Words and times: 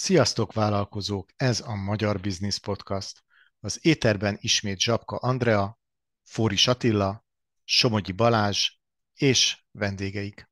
Sziasztok 0.00 0.52
vállalkozók, 0.52 1.30
ez 1.36 1.60
a 1.60 1.74
Magyar 1.74 2.20
Business 2.20 2.58
Podcast. 2.58 3.24
Az 3.60 3.78
éterben 3.82 4.36
ismét 4.40 4.80
Zsapka 4.80 5.16
Andrea, 5.16 5.78
Fóris 6.22 6.66
Attila, 6.66 7.24
Somogyi 7.64 8.12
Balázs 8.12 8.70
és 9.14 9.64
vendégeik. 9.70 10.50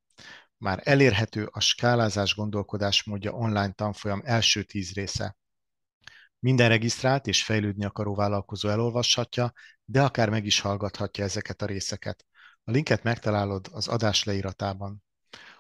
Már 0.57 0.81
elérhető 0.85 1.49
a 1.51 1.61
skálázás 1.61 2.35
gondolkodásmódja 2.35 3.33
online 3.33 3.73
tanfolyam 3.73 4.23
első 4.25 4.63
tíz 4.63 4.93
része. 4.93 5.37
Minden 6.39 6.69
regisztrált 6.69 7.27
és 7.27 7.45
fejlődni 7.45 7.85
akaró 7.85 8.15
vállalkozó 8.15 8.69
elolvashatja, 8.69 9.53
de 9.85 10.03
akár 10.03 10.29
meg 10.29 10.47
is 10.47 10.61
hallgathatja 10.61 11.25
ezeket 11.25 11.63
a 11.63 11.67
részeket. 11.67 12.27
A 12.65 12.71
linket 12.71 13.03
megtalálod 13.03 13.69
az 13.73 13.89
adás 13.89 14.25
leíratában. 14.25 15.03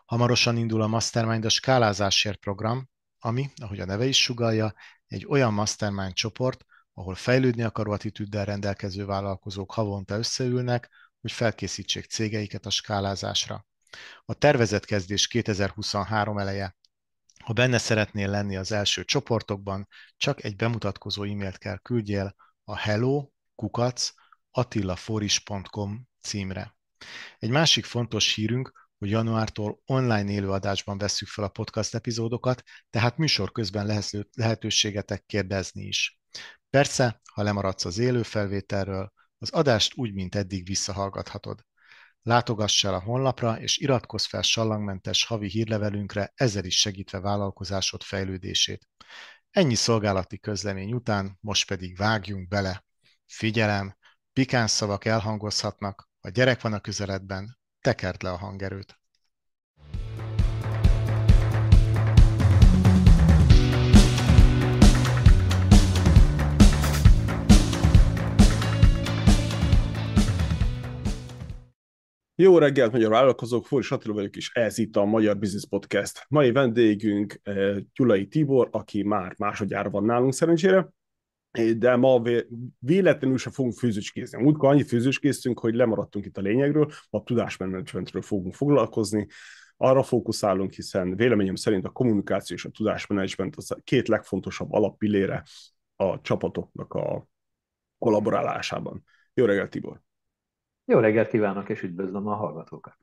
Hamarosan 0.04 0.56
indul 0.56 0.82
a 0.82 0.86
Mastermind 0.86 1.44
a 1.44 1.48
skálázásért 1.48 2.38
program, 2.38 2.88
ami, 3.26 3.50
ahogy 3.56 3.80
a 3.80 3.84
neve 3.84 4.06
is 4.06 4.22
sugalja, 4.22 4.74
egy 5.06 5.26
olyan 5.28 5.52
mastermind 5.52 6.12
csoport, 6.12 6.64
ahol 6.94 7.14
fejlődni 7.14 7.62
akaró 7.62 7.92
attitűddel 7.92 8.44
rendelkező 8.44 9.04
vállalkozók 9.04 9.72
havonta 9.72 10.16
összeülnek, 10.16 10.90
hogy 11.20 11.32
felkészítsék 11.32 12.04
cégeiket 12.04 12.66
a 12.66 12.70
skálázásra. 12.70 13.66
A 14.24 14.34
tervezett 14.34 14.84
kezdés 14.84 15.26
2023 15.26 16.38
eleje. 16.38 16.76
Ha 17.44 17.52
benne 17.52 17.78
szeretnél 17.78 18.30
lenni 18.30 18.56
az 18.56 18.72
első 18.72 19.04
csoportokban, 19.04 19.88
csak 20.16 20.44
egy 20.44 20.56
bemutatkozó 20.56 21.22
e-mailt 21.22 21.58
kell 21.58 21.78
küldjél 21.78 22.34
a 22.64 22.76
hello 22.76 23.28
kukac 23.54 24.10
attilaforis.com 24.50 26.08
címre. 26.20 26.76
Egy 27.38 27.50
másik 27.50 27.84
fontos 27.84 28.34
hírünk, 28.34 28.85
hogy 28.98 29.10
januártól 29.10 29.82
online 29.86 30.30
élőadásban 30.30 30.98
vesszük 30.98 31.28
fel 31.28 31.44
a 31.44 31.48
podcast 31.48 31.94
epizódokat, 31.94 32.62
tehát 32.90 33.16
műsor 33.16 33.52
közben 33.52 34.02
lehetőségetek 34.32 35.24
kérdezni 35.26 35.82
is. 35.82 36.18
Persze, 36.70 37.20
ha 37.32 37.42
lemaradsz 37.42 37.84
az 37.84 37.98
élő 37.98 38.22
felvételről, 38.22 39.12
az 39.38 39.50
adást 39.50 39.96
úgy, 39.96 40.12
mint 40.12 40.34
eddig 40.34 40.66
visszahallgathatod. 40.66 41.64
Látogass 42.22 42.84
el 42.84 42.94
a 42.94 43.00
honlapra, 43.00 43.60
és 43.60 43.78
iratkozz 43.78 44.26
fel 44.26 44.42
sallangmentes 44.42 45.24
havi 45.24 45.48
hírlevelünkre, 45.48 46.32
ezzel 46.34 46.64
is 46.64 46.78
segítve 46.78 47.20
vállalkozásod 47.20 48.02
fejlődését. 48.02 48.88
Ennyi 49.50 49.74
szolgálati 49.74 50.38
közlemény 50.38 50.92
után, 50.92 51.38
most 51.40 51.68
pedig 51.68 51.96
vágjunk 51.96 52.48
bele. 52.48 52.84
Figyelem, 53.26 53.96
pikáns 54.32 54.70
szavak 54.70 55.04
elhangozhatnak, 55.04 56.08
ha 56.20 56.28
gyerek 56.28 56.60
van 56.60 56.72
a 56.72 56.80
közeledben, 56.80 57.58
tekert 57.86 58.22
le 58.22 58.30
a 58.30 58.36
hangerőt. 58.36 58.98
Jó 72.34 72.58
reggelt, 72.58 72.92
magyar 72.92 73.10
vállalkozók, 73.10 73.66
Fóris 73.66 73.90
Attila 73.90 74.14
vagyok, 74.14 74.36
és 74.36 74.50
ez 74.54 74.78
itt 74.78 74.96
a 74.96 75.04
Magyar 75.04 75.38
Business 75.38 75.66
Podcast. 75.68 76.26
Mai 76.28 76.52
vendégünk 76.52 77.40
eh, 77.42 77.76
Gyulai 77.94 78.26
Tibor, 78.26 78.68
aki 78.70 79.02
már 79.02 79.34
másodjára 79.38 79.90
van 79.90 80.04
nálunk 80.04 80.32
szerencsére, 80.32 80.88
de 81.78 81.96
ma 81.96 82.22
véletlenül 82.78 83.38
sem 83.38 83.52
fogunk 83.52 83.74
főzőcskézni. 83.74 84.42
Múltkor 84.42 84.68
annyi 84.68 84.82
főzőcskéztünk, 84.82 85.58
hogy 85.58 85.74
lemaradtunk 85.74 86.24
itt 86.24 86.36
a 86.38 86.40
lényegről, 86.40 86.90
a 87.10 87.22
tudásmenedzsmentről 87.22 88.22
fogunk 88.22 88.54
foglalkozni, 88.54 89.26
arra 89.76 90.02
fókuszálunk, 90.02 90.72
hiszen 90.72 91.16
véleményem 91.16 91.54
szerint 91.54 91.84
a 91.84 91.90
kommunikáció 91.90 92.56
és 92.56 92.64
a 92.64 92.70
tudásmenedzsment 92.70 93.56
az 93.56 93.70
a 93.70 93.78
két 93.84 94.08
legfontosabb 94.08 94.72
alappillére 94.72 95.42
a 95.96 96.20
csapatoknak 96.20 96.94
a 96.94 97.26
kollaborálásában. 97.98 99.04
Jó 99.34 99.44
reggelt, 99.44 99.70
Tibor! 99.70 100.00
Jó 100.84 100.98
reggelt 100.98 101.28
kívánok, 101.28 101.68
és 101.68 101.82
üdvözlöm 101.82 102.26
a 102.26 102.34
hallgatókat! 102.34 102.96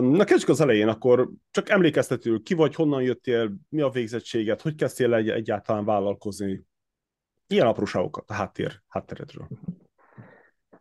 Na 0.00 0.24
kezdjük 0.24 0.48
az 0.48 0.60
elején, 0.60 0.88
akkor 0.88 1.30
csak 1.50 1.68
emlékeztető, 1.68 2.38
ki 2.38 2.54
vagy, 2.54 2.74
honnan 2.74 3.02
jöttél, 3.02 3.54
mi 3.68 3.80
a 3.80 3.90
végzettséget, 3.90 4.62
hogy 4.62 4.74
kezdtél 4.74 5.14
egy, 5.14 5.28
egyáltalán 5.28 5.84
vállalkozni, 5.84 6.64
ilyen 7.52 7.66
apróságokat 7.66 8.30
a 8.30 8.32
háttér, 8.32 8.80
hátteredről. 8.88 9.48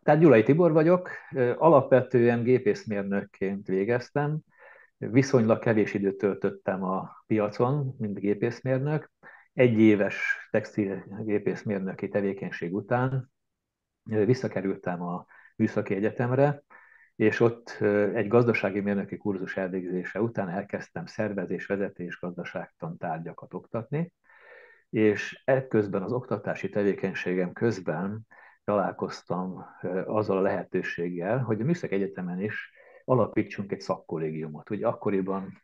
Tehát 0.03 0.19
Gyulai 0.19 0.43
Tibor 0.43 0.71
vagyok, 0.71 1.09
alapvetően 1.57 2.43
gépészmérnökként 2.43 3.67
végeztem, 3.67 4.39
viszonylag 4.97 5.59
kevés 5.59 5.93
időt 5.93 6.17
töltöttem 6.17 6.83
a 6.83 7.23
piacon, 7.27 7.95
mint 7.97 8.19
gépészmérnök. 8.19 9.11
Egy 9.53 9.79
éves 9.79 10.47
textil 10.51 11.03
gépészmérnöki 11.23 12.07
tevékenység 12.07 12.73
után 12.73 13.31
visszakerültem 14.03 15.01
a 15.01 15.25
Műszaki 15.55 15.95
Egyetemre, 15.95 16.63
és 17.15 17.39
ott 17.39 17.77
egy 18.13 18.27
gazdasági 18.27 18.79
mérnöki 18.79 19.17
kurzus 19.17 19.57
elvégzése 19.57 20.21
után 20.21 20.49
elkezdtem 20.49 21.05
szervezés, 21.05 21.65
vezetés, 21.65 22.19
gazdaságtan 22.19 22.97
tárgyakat 22.97 23.53
oktatni, 23.53 24.11
és 24.91 25.41
ekközben 25.45 26.03
az 26.03 26.11
oktatási 26.11 26.69
tevékenységem 26.69 27.53
közben 27.53 28.27
találkoztam 28.63 29.65
azzal 30.05 30.37
a 30.37 30.41
lehetőséggel, 30.41 31.39
hogy 31.39 31.61
a 31.61 31.63
Műszaki 31.63 31.95
Egyetemen 31.95 32.41
is 32.41 32.71
alapítsunk 33.05 33.71
egy 33.71 33.81
szakkollégiumot. 33.81 34.69
Ugye 34.69 34.87
akkoriban 34.87 35.61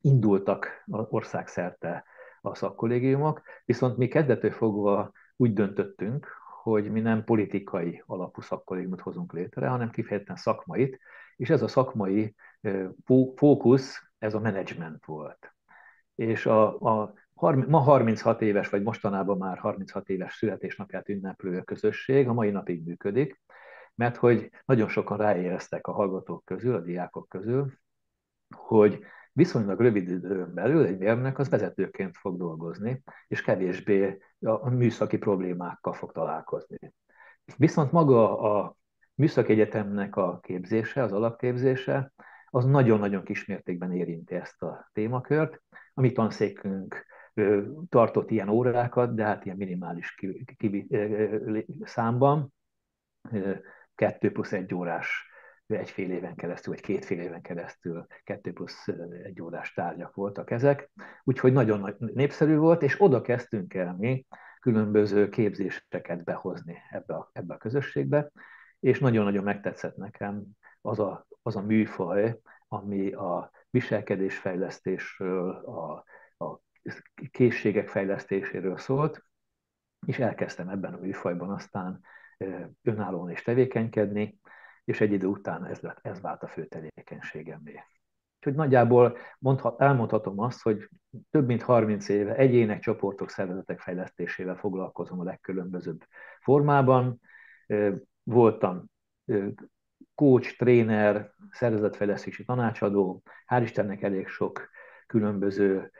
indultak 0.00 0.84
országszerte 0.86 2.04
a 2.40 2.54
szakkollégiumok, 2.54 3.42
viszont 3.64 3.96
mi 3.96 4.08
kezdetől 4.08 4.50
fogva 4.50 5.12
úgy 5.36 5.52
döntöttünk, 5.52 6.26
hogy 6.62 6.90
mi 6.90 7.00
nem 7.00 7.24
politikai 7.24 8.02
alapú 8.06 8.40
szakkollégiumot 8.40 9.00
hozunk 9.00 9.32
létre, 9.32 9.68
hanem 9.68 9.90
kifejezetten 9.90 10.36
szakmait, 10.36 10.98
és 11.36 11.50
ez 11.50 11.62
a 11.62 11.68
szakmai 11.68 12.34
fókusz, 13.34 14.02
ez 14.18 14.34
a 14.34 14.40
menedzsment 14.40 15.04
volt. 15.04 15.54
És 16.14 16.46
a, 16.46 16.80
a 16.80 17.14
ma 17.52 17.78
36 17.78 18.42
éves, 18.42 18.68
vagy 18.68 18.82
mostanában 18.82 19.38
már 19.38 19.58
36 19.58 20.08
éves 20.08 20.34
születésnapját 20.34 21.08
ünneplő 21.08 21.62
közösség 21.62 22.28
a 22.28 22.32
mai 22.32 22.50
napig 22.50 22.84
működik, 22.84 23.40
mert 23.94 24.16
hogy 24.16 24.50
nagyon 24.64 24.88
sokan 24.88 25.16
ráéreztek 25.16 25.86
a 25.86 25.92
hallgatók 25.92 26.44
közül, 26.44 26.74
a 26.74 26.80
diákok 26.80 27.28
közül, 27.28 27.72
hogy 28.56 29.04
viszonylag 29.32 29.80
rövid 29.80 30.08
időn 30.08 30.54
belül 30.54 30.84
egy 30.84 30.98
mérnök 30.98 31.38
az 31.38 31.48
vezetőként 31.48 32.16
fog 32.16 32.36
dolgozni, 32.38 33.02
és 33.28 33.42
kevésbé 33.42 34.18
a 34.40 34.70
műszaki 34.70 35.18
problémákkal 35.18 35.92
fog 35.92 36.12
találkozni. 36.12 36.92
Viszont 37.56 37.92
maga 37.92 38.38
a 38.40 38.76
műszaki 39.14 39.52
egyetemnek 39.52 40.16
a 40.16 40.38
képzése, 40.42 41.02
az 41.02 41.12
alapképzése, 41.12 42.12
az 42.46 42.64
nagyon-nagyon 42.64 43.24
kismértékben 43.24 43.92
érinti 43.92 44.34
ezt 44.34 44.62
a 44.62 44.90
témakört. 44.92 45.62
A 45.94 46.00
mi 46.00 46.12
tanszékünk 46.12 47.06
tartott 47.88 48.30
ilyen 48.30 48.48
órákat, 48.48 49.14
de 49.14 49.24
hát 49.24 49.44
ilyen 49.44 49.56
minimális 49.56 50.14
ki, 50.14 50.44
ki, 50.56 50.86
számban, 51.82 52.52
kettő 53.94 54.32
plusz 54.32 54.52
egy 54.52 54.74
órás 54.74 55.32
egy 55.66 55.90
fél 55.90 56.10
éven 56.10 56.34
keresztül, 56.34 56.72
vagy 56.72 56.82
két 56.82 57.04
fél 57.04 57.20
éven 57.20 57.40
keresztül 57.40 58.06
kettő 58.24 58.52
plusz 58.52 58.88
egy 59.22 59.42
órás 59.42 59.72
tárgyak 59.72 60.14
voltak 60.14 60.50
ezek, 60.50 60.90
úgyhogy 61.24 61.52
nagyon 61.52 61.80
nagy 61.80 61.96
népszerű 61.98 62.56
volt, 62.56 62.82
és 62.82 63.00
oda 63.00 63.20
kezdtünk 63.20 63.74
el 63.74 63.96
mi 63.98 64.26
különböző 64.60 65.28
képzéseket 65.28 66.24
behozni 66.24 66.76
ebbe 66.90 67.14
a, 67.14 67.30
ebbe 67.32 67.54
a 67.54 67.58
közösségbe, 67.58 68.30
és 68.80 68.98
nagyon-nagyon 68.98 69.44
megtetszett 69.44 69.96
nekem 69.96 70.42
az 70.80 70.98
a, 70.98 71.26
az 71.42 71.56
a 71.56 71.62
műfaj, 71.62 72.40
ami 72.68 73.12
a 73.12 73.50
viselkedésfejlesztésről, 73.70 75.50
a, 75.50 76.04
készségek 77.30 77.88
fejlesztéséről 77.88 78.76
szólt, 78.76 79.24
és 80.06 80.18
elkezdtem 80.18 80.68
ebben 80.68 80.94
a 80.94 80.98
műfajban 80.98 81.50
aztán 81.50 82.00
önállóan 82.82 83.30
is 83.30 83.42
tevékenykedni, 83.42 84.40
és 84.84 85.00
egy 85.00 85.12
idő 85.12 85.26
után 85.26 85.64
ez, 85.64 85.80
lett, 85.80 85.98
ez 86.02 86.20
vált 86.20 86.42
a 86.42 86.46
fő 86.46 86.66
tevékenységemmé. 86.66 87.82
Úgyhogy 88.36 88.54
nagyjából 88.54 89.16
mondhat, 89.38 89.80
elmondhatom 89.80 90.40
azt, 90.40 90.62
hogy 90.62 90.88
több 91.30 91.46
mint 91.46 91.62
30 91.62 92.08
éve 92.08 92.34
egyének, 92.34 92.80
csoportok, 92.80 93.30
szervezetek 93.30 93.80
fejlesztésével 93.80 94.56
foglalkozom 94.56 95.20
a 95.20 95.24
legkülönbözőbb 95.24 96.04
formában. 96.40 97.20
Voltam 98.22 98.84
coach, 100.14 100.56
tréner, 100.56 101.32
szervezetfejlesztési 101.50 102.44
tanácsadó, 102.44 103.22
hál' 103.46 103.62
Istennek 103.62 104.02
elég 104.02 104.28
sok 104.28 104.68
különböző 105.06 105.90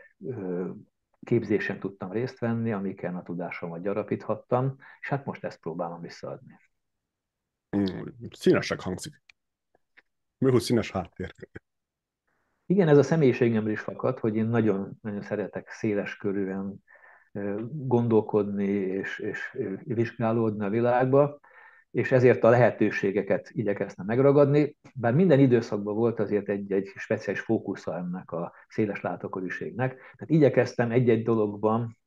képzésen 1.25 1.79
tudtam 1.79 2.13
részt 2.13 2.39
venni, 2.39 2.73
amiken 2.73 3.17
a 3.17 3.23
tudásomat 3.23 3.83
gyarapíthattam, 3.83 4.77
és 5.01 5.09
hát 5.09 5.25
most 5.25 5.45
ezt 5.45 5.61
próbálom 5.61 6.01
visszaadni. 6.01 6.61
Mm, 7.77 8.07
színesek 8.31 8.81
hangzik. 8.81 9.23
Mi, 10.39 10.51
hogy 10.51 10.61
színes 10.61 10.91
háttér. 10.91 11.35
Igen, 12.67 12.89
ez 12.89 12.99
a 12.99 13.03
személyiségemről 13.03 13.73
is 13.73 13.81
fakad, 13.81 14.19
hogy 14.19 14.37
én 14.37 14.47
nagyon, 14.47 14.99
nagyon 15.03 15.23
szeretek 15.23 15.69
széles 15.69 16.17
körűen 16.17 16.85
gondolkodni 17.73 18.69
és, 18.73 19.19
és 19.19 19.59
vizsgálódni 19.85 20.65
a 20.65 20.69
világba, 20.69 21.41
és 21.95 22.13
ezért 22.13 22.45
a 22.45 22.49
lehetőségeket 22.49 23.51
igyekeztem 23.53 24.07
megragadni, 24.07 24.77
bár 24.95 25.15
minden 25.15 25.39
időszakban 25.39 25.95
volt 25.95 26.21
azért 26.21 26.49
egy, 26.49 26.73
egy 26.73 26.93
speciális 26.97 27.41
fókusza 27.41 27.97
ennek 27.97 28.31
a 28.31 28.53
széles 28.69 29.01
látókörűségnek, 29.01 29.91
tehát 29.95 30.31
igyekeztem 30.31 30.91
egy-egy 30.91 31.23
dologban 31.23 31.99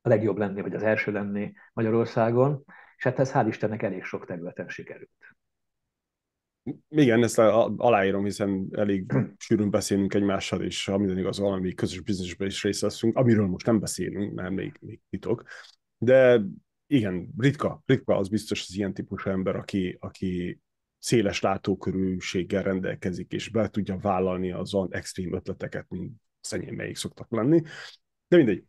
a 0.00 0.08
legjobb 0.08 0.36
lenni, 0.36 0.60
vagy 0.60 0.74
az 0.74 0.82
első 0.82 1.12
lenni 1.12 1.52
Magyarországon, 1.72 2.64
és 2.96 3.02
hát 3.02 3.18
ez 3.18 3.32
hál' 3.34 3.44
Istennek 3.48 3.82
elég 3.82 4.04
sok 4.04 4.26
területen 4.26 4.68
sikerült. 4.68 5.36
Igen, 6.88 7.22
ezt 7.22 7.38
aláírom, 7.38 8.24
hiszen 8.24 8.68
elég 8.72 9.12
sűrűn 9.38 9.70
beszélünk 9.70 10.14
egymással, 10.14 10.62
és 10.62 10.84
ha 10.84 10.98
minden 10.98 11.18
igaz, 11.18 11.38
valami 11.38 11.74
közös 11.74 12.00
bizniszben 12.00 12.48
is 12.48 12.62
részt 12.62 12.80
veszünk, 12.80 13.16
amiről 13.16 13.46
most 13.46 13.66
nem 13.66 13.80
beszélünk, 13.80 14.34
mert 14.34 14.50
még, 14.50 14.76
még 14.80 15.00
titok. 15.10 15.44
De 15.98 16.42
igen, 16.90 17.28
ritka, 17.38 17.82
ritka 17.86 18.16
az 18.16 18.28
biztos 18.28 18.62
az 18.68 18.76
ilyen 18.76 18.94
típusú 18.94 19.30
ember, 19.30 19.56
aki, 19.56 19.96
aki 20.00 20.60
széles 20.98 21.40
látókörűséggel 21.40 22.62
rendelkezik, 22.62 23.32
és 23.32 23.48
be 23.48 23.68
tudja 23.68 23.98
vállalni 23.98 24.52
az 24.52 24.74
olyan 24.74 24.94
extrém 24.94 25.34
ötleteket, 25.34 25.86
mint 25.88 26.12
szenyémeik 26.40 26.96
szoktak 26.96 27.30
lenni. 27.30 27.60
De 28.28 28.36
mindegy. 28.36 28.64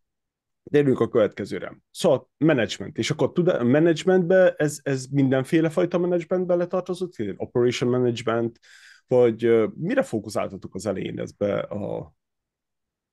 Térjünk 0.63 0.99
a 0.99 1.09
következőre. 1.09 1.77
Szóval 1.91 2.29
management, 2.37 2.97
és 2.97 3.09
akkor 3.09 3.31
tud 3.31 3.47
a 3.47 3.63
managementbe 3.63 4.53
ez, 4.53 4.79
ez 4.83 5.05
mindenféle 5.05 5.69
fajta 5.69 5.97
managementbe 5.97 6.55
letartozott, 6.55 7.15
operation 7.35 7.89
management, 7.89 8.59
vagy 9.07 9.69
mire 9.75 10.03
fókuszáltatok 10.03 10.75
az 10.75 10.85
elején 10.85 11.19
ezbe 11.19 11.59
a 11.59 12.13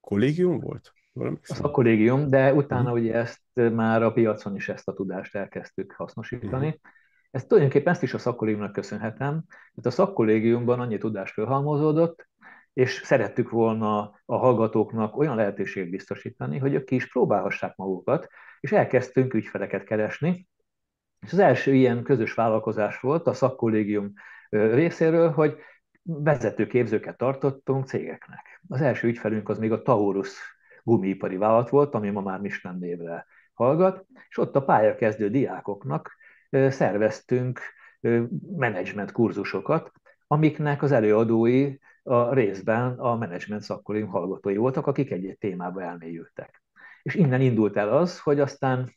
kollégium 0.00 0.58
volt? 0.58 0.92
A 1.62 1.70
kollégium, 1.70 2.30
de 2.30 2.54
utána 2.54 2.92
ugye 2.92 3.14
ezt 3.14 3.42
már 3.54 4.02
a 4.02 4.12
piacon 4.12 4.54
is 4.54 4.68
ezt 4.68 4.88
a 4.88 4.92
tudást 4.92 5.34
elkezdtük 5.34 5.92
hasznosítani. 5.92 6.66
Uh-huh. 6.66 6.80
Ezt 7.30 7.48
tulajdonképpen 7.48 7.92
ezt 7.92 8.02
is 8.02 8.14
a 8.14 8.18
szakkollégiumnak 8.18 8.72
köszönhetem, 8.72 9.44
mert 9.74 9.86
a 9.86 9.90
szakkollégiumban 9.90 10.80
annyi 10.80 10.98
tudás 10.98 11.30
felhalmozódott, 11.30 12.28
és 12.72 13.00
szerettük 13.04 13.50
volna 13.50 14.20
a 14.24 14.36
hallgatóknak 14.36 15.16
olyan 15.16 15.36
lehetőséget 15.36 15.90
biztosítani, 15.90 16.58
hogy 16.58 16.74
ők 16.74 16.84
ki 16.84 16.94
is 16.94 17.08
próbálhassák 17.08 17.76
magukat, 17.76 18.28
és 18.60 18.72
elkezdtünk 18.72 19.34
ügyfeleket 19.34 19.84
keresni. 19.84 20.48
És 21.20 21.32
az 21.32 21.38
első 21.38 21.74
ilyen 21.74 22.02
közös 22.02 22.34
vállalkozás 22.34 23.00
volt 23.00 23.26
a 23.26 23.32
szakkollégium 23.32 24.12
részéről, 24.50 25.30
hogy 25.30 25.56
vezető 26.02 26.66
képzőket 26.66 27.16
tartottunk 27.16 27.86
cégeknek. 27.86 28.60
Az 28.68 28.80
első 28.80 29.08
ügyfelünk 29.08 29.48
az 29.48 29.58
még 29.58 29.72
a 29.72 29.82
Taurus 29.82 30.57
gumiipari 30.88 31.36
vállalat 31.36 31.68
volt, 31.68 31.94
ami 31.94 32.10
ma 32.10 32.20
már 32.20 32.40
Michelin 32.40 32.78
névre 32.78 33.26
hallgat, 33.52 34.06
és 34.28 34.38
ott 34.38 34.56
a 34.56 34.64
pályakezdő 34.64 35.30
diákoknak 35.30 36.16
szerveztünk 36.50 37.60
menedzsment 38.56 39.12
kurzusokat, 39.12 39.90
amiknek 40.26 40.82
az 40.82 40.92
előadói 40.92 41.78
a 42.02 42.34
részben 42.34 42.98
a 42.98 43.16
menedzsment 43.16 43.62
szakkolim 43.62 44.06
hallgatói 44.06 44.56
voltak, 44.56 44.86
akik 44.86 45.10
egy-egy 45.10 45.38
témába 45.38 45.82
elmélyültek. 45.82 46.62
És 47.02 47.14
innen 47.14 47.40
indult 47.40 47.76
el 47.76 47.88
az, 47.88 48.20
hogy 48.20 48.40
aztán 48.40 48.92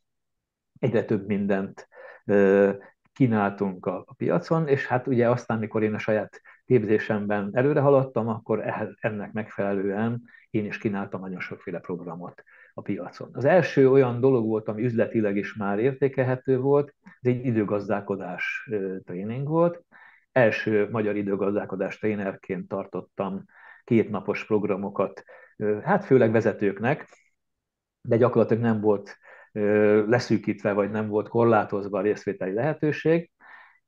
egyre 0.80 1.06
több 1.06 1.28
mindent 1.28 1.88
kínáltunk 3.14 3.86
a, 3.86 4.06
piacon, 4.18 4.68
és 4.68 4.88
hát 4.88 5.08
ugye 5.08 5.30
aztán, 5.30 5.60
mikor 5.60 5.84
én 5.84 5.94
a 5.94 6.00
saját 6.00 6.42
képzésemben 6.72 7.50
előre 7.54 7.80
haladtam, 7.80 8.28
akkor 8.28 8.64
ennek 9.00 9.32
megfelelően 9.32 10.24
én 10.50 10.66
is 10.66 10.78
kínáltam 10.78 11.22
nagyon 11.22 11.40
sokféle 11.40 11.80
programot 11.80 12.44
a 12.74 12.82
piacon. 12.82 13.30
Az 13.34 13.46
első 13.46 13.90
olyan 13.90 14.20
dolog 14.20 14.46
volt, 14.46 14.68
ami 14.68 14.84
üzletileg 14.84 15.36
is 15.36 15.54
már 15.54 15.80
értékelhető 15.80 16.60
volt, 16.60 16.94
ez 17.04 17.32
egy 17.32 17.46
időgazdálkodás 17.46 18.70
tréning 19.04 19.48
volt, 19.48 19.84
első 20.32 20.90
magyar 20.92 21.16
időgazdálkodás 21.16 21.98
trénerként 21.98 22.68
tartottam 22.68 23.46
kétnapos 23.84 24.46
programokat, 24.46 25.24
hát 25.84 26.06
főleg 26.06 26.32
vezetőknek, 26.32 27.08
de 28.02 28.18
gyakorlatilag 28.18 28.64
nem 28.64 28.82
volt 28.82 29.18
leszűkítve, 30.08 30.74
vagy 30.74 30.92
nem 30.92 31.08
volt 31.08 31.30
korlátozva 31.30 31.98
a 31.98 32.02
részvételi 32.02 32.54
lehetőség, 32.54 33.32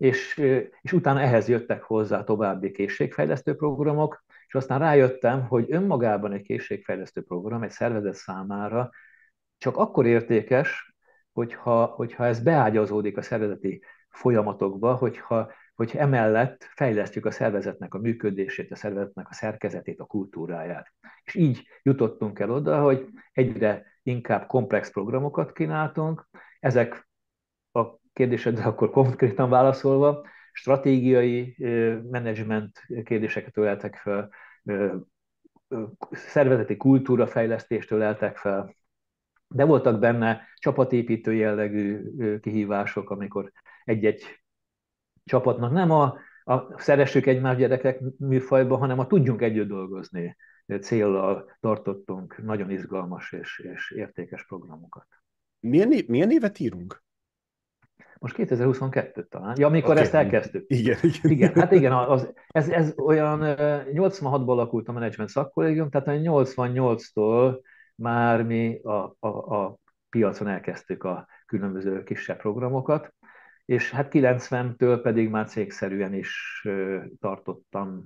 és, 0.04 0.38
és 0.82 0.94
utána 0.94 1.20
ehhez 1.20 1.48
jöttek 1.48 1.84
hozzá 1.84 2.24
további 2.24 2.72
készségfejlesztő 2.72 3.56
programok, 3.56 4.24
és 4.48 4.56
aztán 4.56 4.80
rájöttem, 4.80 5.48
hogy 5.48 5.66
önmagában 5.70 6.32
egy 6.34 6.42
készségfejlesztő 6.42 7.22
program 7.22 7.64
egy 7.64 7.72
szervezet 7.72 8.14
számára 8.14 8.90
csak 9.58 9.78
akkor 9.78 10.06
értékes, 10.06 10.96
hogyha, 11.32 11.86
hogyha 11.86 12.26
ez 12.26 12.40
beágyazódik 12.40 13.18
a 13.18 13.22
szervezeti 13.22 13.84
folyamatokba, 14.10 14.94
hogyha 14.94 15.52
hogy 15.76 15.92
emellett 15.96 16.64
fejlesztjük 16.76 17.26
a 17.26 17.32
szervezetnek 17.32 17.94
a 17.94 18.00
működését, 18.00 18.72
a 18.72 18.76
szervezetnek 18.76 19.30
a 19.30 19.34
szerkezetét, 19.34 20.00
a 20.00 20.06
kultúráját. 20.06 20.94
És 21.24 21.36
így 21.36 21.68
jutottunk 21.84 22.40
el 22.40 22.52
oda, 22.52 22.82
hogy 22.82 23.08
egyre 23.32 23.86
inkább 24.02 24.46
komplex 24.46 24.92
programokat 24.92 25.54
kínáltunk. 25.54 26.28
Ezek 26.60 27.08
kérdésedre 28.13 28.63
akkor 28.63 28.89
konkrétan 28.89 29.50
válaszolva, 29.50 30.25
stratégiai 30.51 31.56
menedzsment 32.10 32.86
kérdéseket 33.04 33.57
öleltek 33.57 33.95
fel, 33.95 34.30
szervezeti 36.12 36.77
kultúra 36.77 37.27
fejlesztést 37.27 37.92
öleltek 37.92 38.38
fel, 38.38 38.75
de 39.48 39.65
voltak 39.65 40.00
benne 40.00 40.42
csapatépítő 40.56 41.33
jellegű 41.33 42.01
kihívások, 42.39 43.10
amikor 43.10 43.51
egy-egy 43.83 44.24
csapatnak 45.25 45.71
nem 45.71 45.92
a, 45.92 46.18
a 46.44 46.80
szeressük 46.80 47.25
egymás 47.25 47.57
gyerekek 47.57 48.00
műfajba, 48.18 48.77
hanem 48.77 49.00
a 49.00 49.07
tudjunk 49.07 49.42
együtt 49.42 49.68
dolgozni 49.68 50.38
céllal 50.81 51.57
tartottunk 51.59 52.44
nagyon 52.44 52.71
izgalmas 52.71 53.31
és, 53.31 53.59
és 53.74 53.92
értékes 53.92 54.45
programokat. 54.45 55.07
Milyen, 55.59 56.04
milyen 56.07 56.31
évet 56.31 56.59
írunk? 56.59 57.04
Most 58.20 58.36
2022 58.36 59.24
talán. 59.24 59.56
Ja, 59.58 59.68
amikor 59.68 59.92
okay. 59.92 60.04
ezt 60.04 60.14
elkezdtük. 60.14 60.66
Igen, 60.68 60.98
igen. 61.02 61.32
igen 61.32 61.54
hát 61.54 61.72
igen, 61.72 61.92
az, 61.92 62.34
ez, 62.48 62.70
ez 62.70 62.94
olyan 62.98 63.40
86-ban 63.94 64.48
alakult 64.48 64.88
a 64.88 64.92
Management 64.92 65.30
Szakkollégium, 65.30 65.90
tehát 65.90 66.20
88-tól 66.24 67.60
már 67.96 68.44
mi 68.44 68.80
a, 68.84 69.16
a, 69.20 69.28
a 69.28 69.78
piacon 70.10 70.48
elkezdtük 70.48 71.04
a 71.04 71.28
különböző 71.45 72.04
kisebb 72.04 72.38
programokat, 72.38 73.14
és 73.66 73.92
hát 73.92 74.07
90-től 74.12 75.00
pedig 75.04 75.30
már 75.30 75.48
cégszerűen 75.48 76.14
is 76.14 76.64
tartottam 77.19 78.04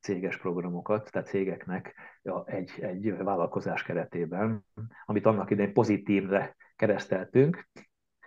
céges 0.00 0.38
programokat, 0.38 1.10
tehát 1.10 1.28
cégeknek 1.28 1.94
egy, 2.44 2.70
egy 2.80 3.16
vállalkozás 3.16 3.82
keretében, 3.82 4.64
amit 5.04 5.26
annak 5.26 5.50
idején 5.50 5.72
pozitívre 5.72 6.56
kereszteltünk. 6.76 7.68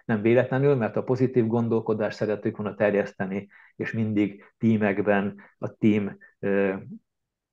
Nem 0.08 0.22
véletlenül, 0.22 0.76
mert 0.76 0.96
a 0.96 1.04
pozitív 1.04 1.48
gondolkodást 1.48 2.18
szerettük 2.18 2.58
volna 2.58 2.76
terjeszteni, 2.76 3.48
és 3.76 3.92
mindig 3.92 4.44
tímekben 4.58 5.42
a 5.58 5.78
tím 5.78 6.18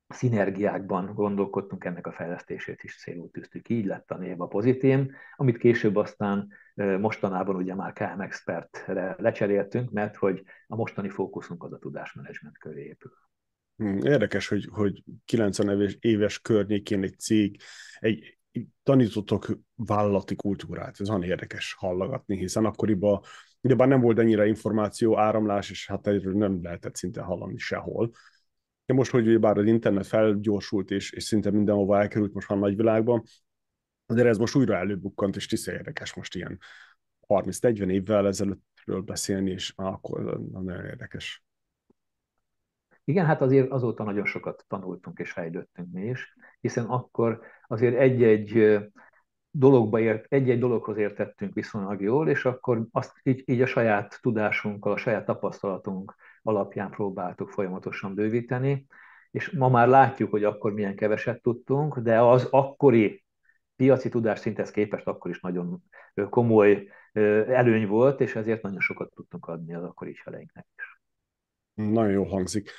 szinergiákban 0.07 1.13
gondolkodtunk, 1.13 1.83
ennek 1.83 2.07
a 2.07 2.11
fejlesztését 2.11 2.83
is 2.83 2.97
célul 2.97 3.31
tűztük. 3.31 3.69
Így 3.69 3.85
lett 3.85 4.11
a 4.11 4.17
név 4.17 4.41
a 4.41 4.47
pozitív, 4.47 5.11
amit 5.35 5.57
később 5.57 5.95
aztán 5.95 6.51
mostanában 6.75 7.55
ugye 7.55 7.75
már 7.75 7.93
KM 7.93 8.21
Expertre 8.21 9.15
lecseréltünk, 9.19 9.91
mert 9.91 10.15
hogy 10.15 10.43
a 10.67 10.75
mostani 10.75 11.09
fókuszunk 11.09 11.63
az 11.63 11.73
a 11.73 11.79
tudásmenedzsment 11.79 12.57
köré 12.57 12.83
épül. 12.83 13.11
Hmm, 13.75 13.97
érdekes, 13.97 14.47
hogy, 14.47 14.69
hogy 14.71 15.03
90 15.25 15.89
éves 15.99 16.39
környékén 16.39 17.03
egy 17.03 17.19
cég, 17.19 17.61
egy, 17.99 18.37
tanítottok 18.83 19.59
vállalati 19.75 20.35
kultúrát, 20.35 20.99
ez 20.99 21.09
olyan 21.09 21.23
érdekes 21.23 21.73
hallagatni, 21.73 22.37
hiszen 22.37 22.65
akkoriban 22.65 23.21
ugyebár 23.61 23.87
nem 23.87 24.01
volt 24.01 24.19
ennyire 24.19 24.47
információ 24.47 25.19
áramlás, 25.19 25.69
és 25.69 25.87
hát 25.87 26.07
erről 26.07 26.33
nem 26.33 26.59
lehetett 26.63 26.95
szinte 26.95 27.21
hallani 27.21 27.57
sehol. 27.57 28.11
De 28.85 28.93
most, 28.93 29.11
hogy 29.11 29.39
bár 29.39 29.57
az 29.57 29.65
internet 29.65 30.07
felgyorsult, 30.07 30.91
és, 30.91 31.11
és 31.11 31.23
szinte 31.23 31.51
mindenhova 31.51 31.99
elkerült 31.99 32.33
most 32.33 32.49
már 32.49 32.59
nagyvilágban, 32.59 33.23
azért 34.05 34.27
ez 34.27 34.37
most 34.37 34.55
újra 34.55 34.75
előbukkant, 34.75 35.35
és 35.35 35.45
tiszta 35.45 35.71
érdekes 35.71 36.13
most 36.13 36.35
ilyen 36.35 36.59
30-40 37.27 37.91
évvel 37.91 38.27
ezelőttről 38.27 39.01
beszélni, 39.01 39.51
és 39.51 39.73
akkor 39.75 40.41
nagyon 40.51 40.85
érdekes. 40.85 41.44
Igen, 43.05 43.25
hát 43.25 43.41
azért 43.41 43.71
azóta 43.71 44.03
nagyon 44.03 44.25
sokat 44.25 44.65
tanultunk 44.67 45.19
és 45.19 45.31
fejlődtünk 45.31 45.91
mi 45.91 46.05
is, 46.05 46.35
hiszen 46.61 46.85
akkor 46.85 47.41
azért 47.67 47.95
egy-egy 47.97 48.79
dologba 49.51 49.99
ért, 49.99 50.25
egy-egy 50.29 50.59
dologhoz 50.59 50.97
értettünk 50.97 51.53
viszonylag 51.53 52.01
jól, 52.01 52.29
és 52.29 52.45
akkor 52.45 52.87
azt 52.91 53.19
így, 53.23 53.43
így 53.45 53.61
a 53.61 53.65
saját 53.65 54.19
tudásunkkal, 54.21 54.91
a 54.91 54.97
saját 54.97 55.25
tapasztalatunk 55.25 56.15
alapján 56.41 56.89
próbáltuk 56.89 57.49
folyamatosan 57.49 58.13
bővíteni, 58.15 58.85
és 59.31 59.51
ma 59.51 59.69
már 59.69 59.87
látjuk, 59.87 60.31
hogy 60.31 60.43
akkor 60.43 60.73
milyen 60.73 60.95
keveset 60.95 61.41
tudtunk, 61.41 61.97
de 61.99 62.21
az 62.21 62.47
akkori 62.51 63.23
piaci 63.75 64.09
tudás 64.09 64.39
szinthez 64.39 64.71
képest 64.71 65.07
akkor 65.07 65.31
is 65.31 65.39
nagyon 65.39 65.83
komoly 66.29 66.87
előny 67.47 67.87
volt, 67.87 68.21
és 68.21 68.35
ezért 68.35 68.61
nagyon 68.61 68.79
sokat 68.79 69.13
tudtunk 69.13 69.45
adni 69.45 69.73
az 69.73 69.83
akkori 69.83 70.09
ügyfeleinknek 70.09 70.65
is. 70.77 70.94
Nagyon 71.75 72.11
jó 72.11 72.23
hangzik. 72.23 72.71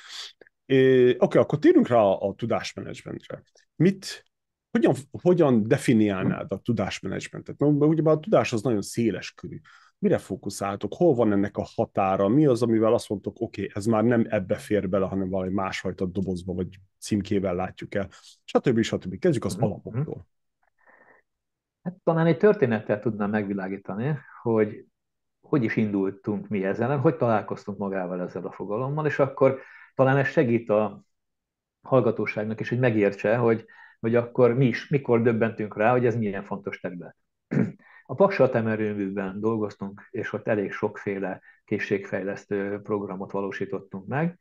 Oké, 0.65 1.15
okay, 1.17 1.41
akkor 1.41 1.59
térjünk 1.59 1.87
rá 1.87 1.97
a, 1.97 2.27
a 2.27 2.33
tudásmenedzsmentre. 2.33 3.43
Mit, 3.75 4.25
hogyan, 4.71 4.93
hogyan 5.21 5.67
definiálnád 5.67 6.51
a 6.51 6.57
tudásmenedzsmentet? 6.57 7.57
Mert 7.57 7.81
ugye 7.81 8.09
a 8.09 8.19
tudás 8.19 8.53
az 8.53 8.61
nagyon 8.61 8.81
széles 8.81 9.33
körű. 9.33 9.59
Mire 9.99 10.17
fókuszáltok? 10.17 10.93
Hol 10.93 11.15
van 11.15 11.31
ennek 11.31 11.57
a 11.57 11.67
határa? 11.75 12.27
Mi 12.27 12.45
az, 12.45 12.61
amivel 12.61 12.93
azt 12.93 13.09
mondtok, 13.09 13.41
oké, 13.41 13.61
okay, 13.61 13.73
ez 13.75 13.85
már 13.85 14.03
nem 14.03 14.25
ebbe 14.29 14.55
fér 14.55 14.89
bele, 14.89 15.05
hanem 15.05 15.29
valami 15.29 15.53
másfajta 15.53 16.05
dobozba 16.05 16.53
vagy 16.53 16.79
címkével 16.99 17.55
látjuk 17.55 17.95
el, 17.95 18.09
stb. 18.43 18.81
stb. 18.81 19.19
Kezdjük 19.19 19.45
az 19.45 19.53
uh-huh. 19.53 19.69
alapoktól. 19.69 20.27
Hát 21.81 21.95
talán 22.03 22.25
egy 22.25 22.37
történettel 22.37 22.99
tudnám 22.99 23.29
megvilágítani, 23.29 24.17
hogy 24.41 24.85
hogy 25.47 25.63
is 25.63 25.75
indultunk 25.75 26.47
mi 26.47 26.65
ezzel, 26.65 26.97
hogy 26.97 27.17
találkoztunk 27.17 27.77
magával 27.77 28.21
ezzel 28.21 28.45
a 28.45 28.51
fogalommal, 28.51 29.05
és 29.05 29.19
akkor 29.19 29.59
talán 29.95 30.17
ez 30.17 30.27
segít 30.27 30.69
a 30.69 31.03
hallgatóságnak 31.81 32.59
is, 32.59 32.69
hogy 32.69 32.79
megértse, 32.79 33.37
hogy, 33.37 33.65
hogy 33.99 34.15
akkor 34.15 34.53
mi 34.53 34.65
is, 34.65 34.87
mikor 34.87 35.21
döbbentünk 35.21 35.77
rá, 35.77 35.91
hogy 35.91 36.05
ez 36.05 36.15
milyen 36.15 36.43
fontos 36.43 36.79
terület. 36.79 37.15
A 38.09 38.13
Paksa 38.15 38.53
erőműben 38.53 39.39
dolgoztunk, 39.39 40.07
és 40.11 40.33
ott 40.33 40.47
elég 40.47 40.71
sokféle 40.71 41.41
készségfejlesztő 41.65 42.81
programot 42.81 43.31
valósítottunk 43.31 44.07
meg, 44.07 44.39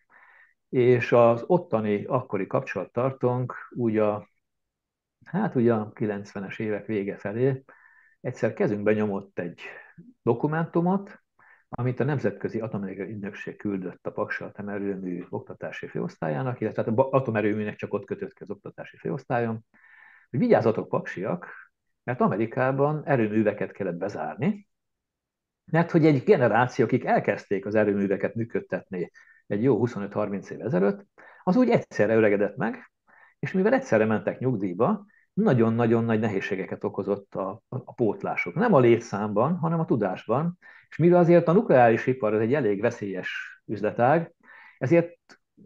és 0.68 1.12
az 1.12 1.44
ottani 1.46 2.04
akkori 2.04 2.46
kapcsolattartónk 2.46 3.54
úgy 3.70 3.98
a, 3.98 4.28
hát 5.24 5.54
ugye 5.54 5.74
a 5.74 5.92
90-es 5.92 6.60
évek 6.60 6.86
vége 6.86 7.16
felé 7.16 7.64
egyszer 8.20 8.52
kezünkbe 8.52 8.92
nyomott 8.92 9.38
egy 9.38 9.60
dokumentumot, 10.26 11.22
amit 11.68 12.00
a 12.00 12.04
Nemzetközi 12.04 12.60
Atomenergia 12.60 13.04
Ügynökség 13.04 13.56
küldött 13.56 14.06
a 14.06 14.12
Paksa 14.12 14.44
Atomerőmű 14.44 15.24
oktatási 15.28 15.86
főosztályának, 15.86 16.60
illetve 16.60 16.84
hát 16.84 16.98
a 16.98 17.10
atomerőműnek 17.10 17.76
csak 17.76 17.92
ott 17.92 18.04
kötött 18.04 18.32
ki 18.32 18.42
az 18.42 18.50
oktatási 18.50 18.96
főosztályon, 18.96 19.64
hogy 20.30 20.38
vigyázzatok 20.38 20.88
paksiak, 20.88 21.46
mert 22.04 22.20
Amerikában 22.20 23.04
erőműveket 23.04 23.72
kellett 23.72 23.96
bezárni, 23.96 24.68
mert 25.64 25.90
hogy 25.90 26.06
egy 26.06 26.22
generáció, 26.22 26.84
akik 26.84 27.04
elkezdték 27.04 27.66
az 27.66 27.74
erőműveket 27.74 28.34
működtetni 28.34 29.10
egy 29.46 29.62
jó 29.62 29.86
25-30 29.86 30.48
év 30.48 30.60
ezelőtt, 30.60 31.06
az 31.42 31.56
úgy 31.56 31.70
egyszerre 31.70 32.14
öregedett 32.14 32.56
meg, 32.56 32.92
és 33.38 33.52
mivel 33.52 33.72
egyszerre 33.72 34.04
mentek 34.04 34.38
nyugdíjba, 34.38 35.06
nagyon-nagyon 35.36 36.04
nagy 36.04 36.20
nehézségeket 36.20 36.84
okozott 36.84 37.34
a, 37.34 37.62
a, 37.68 37.92
pótlások. 37.92 38.54
Nem 38.54 38.74
a 38.74 38.80
létszámban, 38.80 39.56
hanem 39.56 39.80
a 39.80 39.84
tudásban. 39.84 40.58
És 40.88 40.96
mivel 40.96 41.18
azért 41.18 41.48
a 41.48 41.52
nukleáris 41.52 42.06
ipar 42.06 42.34
az 42.34 42.40
egy 42.40 42.54
elég 42.54 42.80
veszélyes 42.80 43.60
üzletág, 43.66 44.34
ezért 44.78 45.16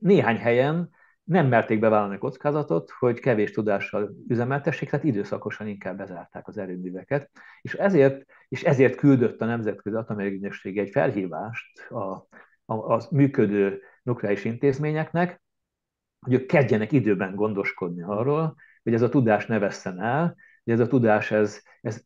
néhány 0.00 0.37
helyen 0.37 0.91
nem 1.25 1.47
merték 1.47 1.79
bevállalni 1.79 2.15
a 2.15 2.19
kockázatot, 2.19 2.91
hogy 2.91 3.21
kevés 3.21 3.50
tudással 3.50 4.15
üzemeltessék, 4.29 4.91
tehát 4.91 5.05
időszakosan 5.05 5.67
inkább 5.67 5.97
bezárták 5.97 6.49
az 6.49 6.59
erőműveket. 6.59 7.31
És 7.61 7.75
ezért, 7.75 8.25
és 8.49 8.62
ezért 8.62 8.97
küldött 8.97 9.41
a 9.41 9.45
Nemzetközi 9.45 9.97
Atomerőügynökség 9.97 10.79
egy 10.79 10.91
felhívást 10.91 11.91
a, 11.91 12.27
a, 12.65 12.95
a 12.95 13.00
működő 13.11 13.81
nukleáris 14.03 14.45
intézményeknek, 14.45 15.43
hogy 16.21 16.33
ők 16.33 16.47
kezdjenek 16.47 16.93
időben 16.93 17.35
gondoskodni 17.35 18.03
arról, 18.03 18.57
hogy 18.82 18.94
ez 18.94 19.02
a 19.02 19.08
tudás 19.08 19.46
ne 19.46 19.58
vesszen 19.58 20.00
el, 20.00 20.37
hogy 20.64 20.72
ez 20.72 20.80
a 20.80 20.87
tudás 20.87 21.30
ez, 21.30 21.62
ez 21.80 22.04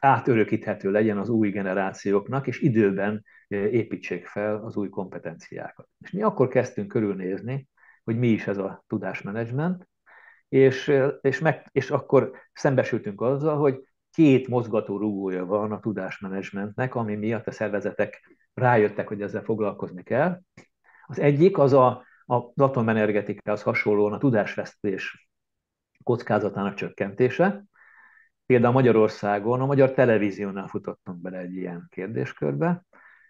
átörökíthető 0.00 0.90
legyen 0.90 1.18
az 1.18 1.28
új 1.28 1.50
generációknak, 1.50 2.46
és 2.46 2.60
időben 2.60 3.24
építsék 3.48 4.26
fel 4.26 4.56
az 4.56 4.76
új 4.76 4.88
kompetenciákat. 4.88 5.88
És 5.98 6.10
mi 6.10 6.22
akkor 6.22 6.48
kezdtünk 6.48 6.88
körülnézni, 6.88 7.68
hogy 8.04 8.18
mi 8.18 8.28
is 8.28 8.46
ez 8.46 8.58
a 8.58 8.84
tudásmenedzsment, 8.86 9.88
és, 10.48 10.92
és, 11.20 11.38
meg, 11.38 11.68
és 11.72 11.90
akkor 11.90 12.32
szembesültünk 12.52 13.20
azzal, 13.20 13.56
hogy 13.56 13.82
két 14.10 14.48
mozgató 14.48 14.98
rugója 14.98 15.44
van 15.44 15.72
a 15.72 15.80
tudásmenedzsmentnek, 15.80 16.94
ami 16.94 17.14
miatt 17.14 17.46
a 17.46 17.50
szervezetek 17.50 18.36
rájöttek, 18.54 19.08
hogy 19.08 19.22
ezzel 19.22 19.42
foglalkozni 19.42 20.02
kell. 20.02 20.40
Az 21.06 21.18
egyik 21.18 21.58
az 21.58 21.72
a, 21.72 21.86
a 22.26 22.52
atomenergetikához 22.54 23.62
hasonlóan 23.62 24.12
a 24.12 24.18
tudásvesztés 24.18 25.23
kockázatának 26.04 26.74
csökkentése. 26.74 27.64
Például 28.46 28.72
Magyarországon, 28.72 29.60
a 29.60 29.66
magyar 29.66 29.92
televíziónál 29.92 30.66
futottunk 30.66 31.20
bele 31.20 31.38
egy 31.38 31.54
ilyen 31.54 31.86
kérdéskörbe, 31.90 32.84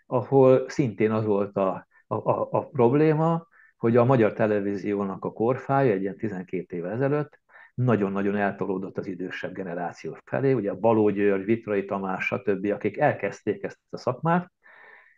ahol 0.06 0.68
szintén 0.68 1.10
az 1.10 1.24
volt 1.24 1.56
a, 1.56 1.86
a, 2.06 2.14
a, 2.14 2.48
a 2.50 2.68
probléma, 2.68 3.46
hogy 3.76 3.96
a 3.96 4.04
magyar 4.04 4.32
televíziónak 4.32 5.24
a 5.24 5.32
korfája 5.32 5.92
egy 5.92 6.00
ilyen 6.00 6.16
12 6.16 6.76
éve 6.76 6.90
ezelőtt 6.90 7.42
nagyon-nagyon 7.74 8.36
eltolódott 8.36 8.98
az 8.98 9.06
idősebb 9.06 9.52
generáció 9.54 10.18
felé, 10.24 10.52
ugye 10.52 10.72
Baló 10.72 11.10
György, 11.10 11.44
Vitrai 11.44 11.84
Tamás, 11.84 12.26
stb., 12.26 12.64
akik 12.64 12.98
elkezdték 12.98 13.62
ezt 13.62 13.78
a 13.90 13.96
szakmát, 13.96 14.52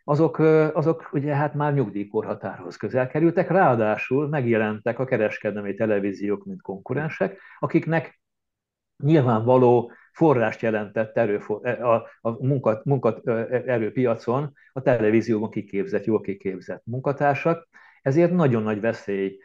azok, 0.09 0.39
azok 0.73 1.09
ugye 1.13 1.35
hát 1.35 1.53
már 1.53 1.73
nyugdíjkorhatárhoz 1.73 2.75
közel 2.75 3.07
kerültek, 3.07 3.49
ráadásul 3.49 4.27
megjelentek 4.27 4.99
a 4.99 5.05
kereskedelmi 5.05 5.73
televíziók, 5.73 6.45
mint 6.45 6.61
konkurensek, 6.61 7.39
akiknek 7.59 8.21
nyilvánvaló 9.03 9.91
forrást 10.11 10.61
jelentett 10.61 11.17
erőfor, 11.17 11.67
a, 11.67 11.93
a 12.21 12.45
munkat, 12.45 12.85
munkat, 12.85 13.27
erőpiacon 13.67 14.53
a 14.73 14.81
televízióban 14.81 15.49
kiképzett, 15.49 16.05
jól 16.05 16.21
kiképzett 16.21 16.81
munkatársak, 16.85 17.67
ezért 18.01 18.31
nagyon 18.31 18.63
nagy 18.63 18.79
veszély 18.79 19.37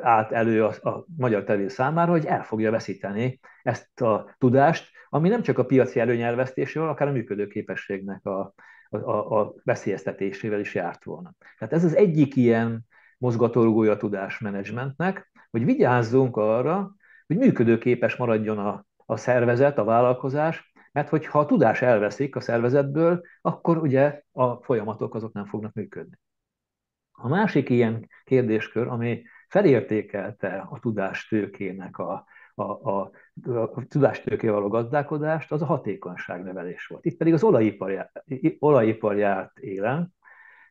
állt 0.00 0.32
elő 0.32 0.64
a, 0.64 0.88
a 0.88 1.04
magyar 1.16 1.44
terül 1.44 1.68
számára, 1.68 2.10
hogy 2.10 2.24
el 2.24 2.42
fogja 2.42 2.70
veszíteni 2.70 3.40
ezt 3.62 4.00
a 4.00 4.34
tudást, 4.38 4.90
ami 5.08 5.28
nem 5.28 5.42
csak 5.42 5.58
a 5.58 5.64
piaci 5.64 6.00
előnyelvesztésével, 6.00 6.88
akár 6.88 7.08
a 7.08 7.12
működőképességnek 7.12 8.26
a, 8.26 8.54
a, 8.90 8.96
a, 8.96 9.40
a 9.40 9.54
veszélyeztetésével 9.64 10.60
is 10.60 10.74
járt 10.74 11.04
volna. 11.04 11.34
Tehát 11.58 11.74
ez 11.74 11.84
az 11.84 11.96
egyik 11.96 12.36
ilyen 12.36 12.86
mozgatórugója 13.18 13.92
a 13.92 13.96
tudásmenedzsmentnek, 13.96 15.30
hogy 15.50 15.64
vigyázzunk 15.64 16.36
arra, 16.36 16.94
hogy 17.26 17.36
működőképes 17.36 18.16
maradjon 18.16 18.58
a, 18.58 18.84
a 19.06 19.16
szervezet, 19.16 19.78
a 19.78 19.84
vállalkozás, 19.84 20.72
mert 20.92 21.08
hogyha 21.08 21.38
a 21.38 21.46
tudás 21.46 21.82
elveszik 21.82 22.36
a 22.36 22.40
szervezetből, 22.40 23.20
akkor 23.40 23.78
ugye 23.78 24.22
a 24.32 24.54
folyamatok 24.54 25.14
azok 25.14 25.32
nem 25.32 25.46
fognak 25.46 25.72
működni. 25.72 26.18
A 27.10 27.28
másik 27.28 27.68
ilyen 27.68 28.08
kérdéskör, 28.24 28.86
ami 28.86 29.22
felértékelte 29.48 30.66
a 30.70 30.78
tudástőkének 30.78 31.98
a, 31.98 32.24
a, 32.60 32.90
a, 32.90 33.10
a 33.52 33.84
tudástőkével 33.88 34.54
való 34.54 34.68
gazdálkodást, 34.68 35.52
az 35.52 35.62
a 35.62 35.66
hatékonyság 35.66 36.42
nevelés 36.42 36.86
volt. 36.86 37.04
Itt 37.04 37.16
pedig 37.16 37.32
az 37.32 37.42
olajipar, 37.42 37.90
járt, 37.90 38.24
olajipar 38.58 39.16
járt 39.16 39.58
élen. 39.58 40.14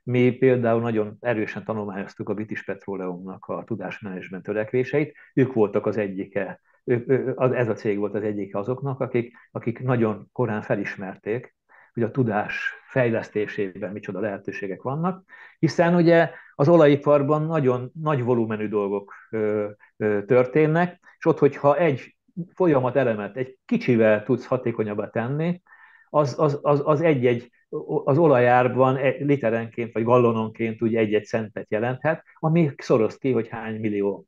Mi 0.03 0.31
például 0.31 0.81
nagyon 0.81 1.17
erősen 1.19 1.63
tanulmányoztuk 1.63 2.29
a 2.29 2.33
British 2.33 2.65
Petroleumnak 2.65 3.45
a 3.45 3.63
tudásmenedzsment 3.63 4.43
törekvéseit. 4.43 5.15
Ők 5.33 5.53
voltak 5.53 5.85
az 5.85 5.97
egyike, 5.97 6.59
ez 7.37 7.69
a 7.69 7.73
cég 7.73 7.97
volt 7.97 8.13
az 8.13 8.23
egyike 8.23 8.57
azoknak, 8.57 8.99
akik, 8.99 9.35
akik 9.51 9.79
nagyon 9.79 10.29
korán 10.31 10.61
felismerték, 10.61 11.57
hogy 11.99 12.07
a 12.07 12.11
tudás 12.11 12.73
fejlesztésében 12.87 13.91
micsoda 13.91 14.19
lehetőségek 14.19 14.81
vannak, 14.81 15.23
hiszen 15.59 15.95
ugye 15.95 16.29
az 16.55 16.67
olajiparban 16.67 17.45
nagyon 17.45 17.91
nagy 18.01 18.23
volumenű 18.23 18.67
dolgok 18.67 19.13
ö, 19.29 19.69
ö, 19.97 20.25
történnek, 20.25 20.99
és 21.17 21.25
ott, 21.25 21.39
hogyha 21.39 21.77
egy 21.77 22.15
folyamat 22.53 22.95
elemet 22.95 23.37
egy 23.37 23.57
kicsivel 23.65 24.23
tudsz 24.23 24.45
hatékonyabbá 24.45 25.09
tenni, 25.09 25.61
az, 26.09 26.35
az, 26.37 26.59
az, 26.61 26.81
az 26.85 27.01
egy-egy, 27.01 27.51
az 28.03 28.17
olajárban 28.17 28.99
literenként 29.19 29.93
vagy 29.93 30.03
gallononként 30.03 30.81
ugye 30.81 30.99
egy-egy 30.99 31.25
centet 31.25 31.71
jelenthet, 31.71 32.23
ami 32.39 32.71
szoroz 32.77 33.17
ki, 33.17 33.31
hogy 33.31 33.47
hány 33.47 33.79
millió 33.79 34.25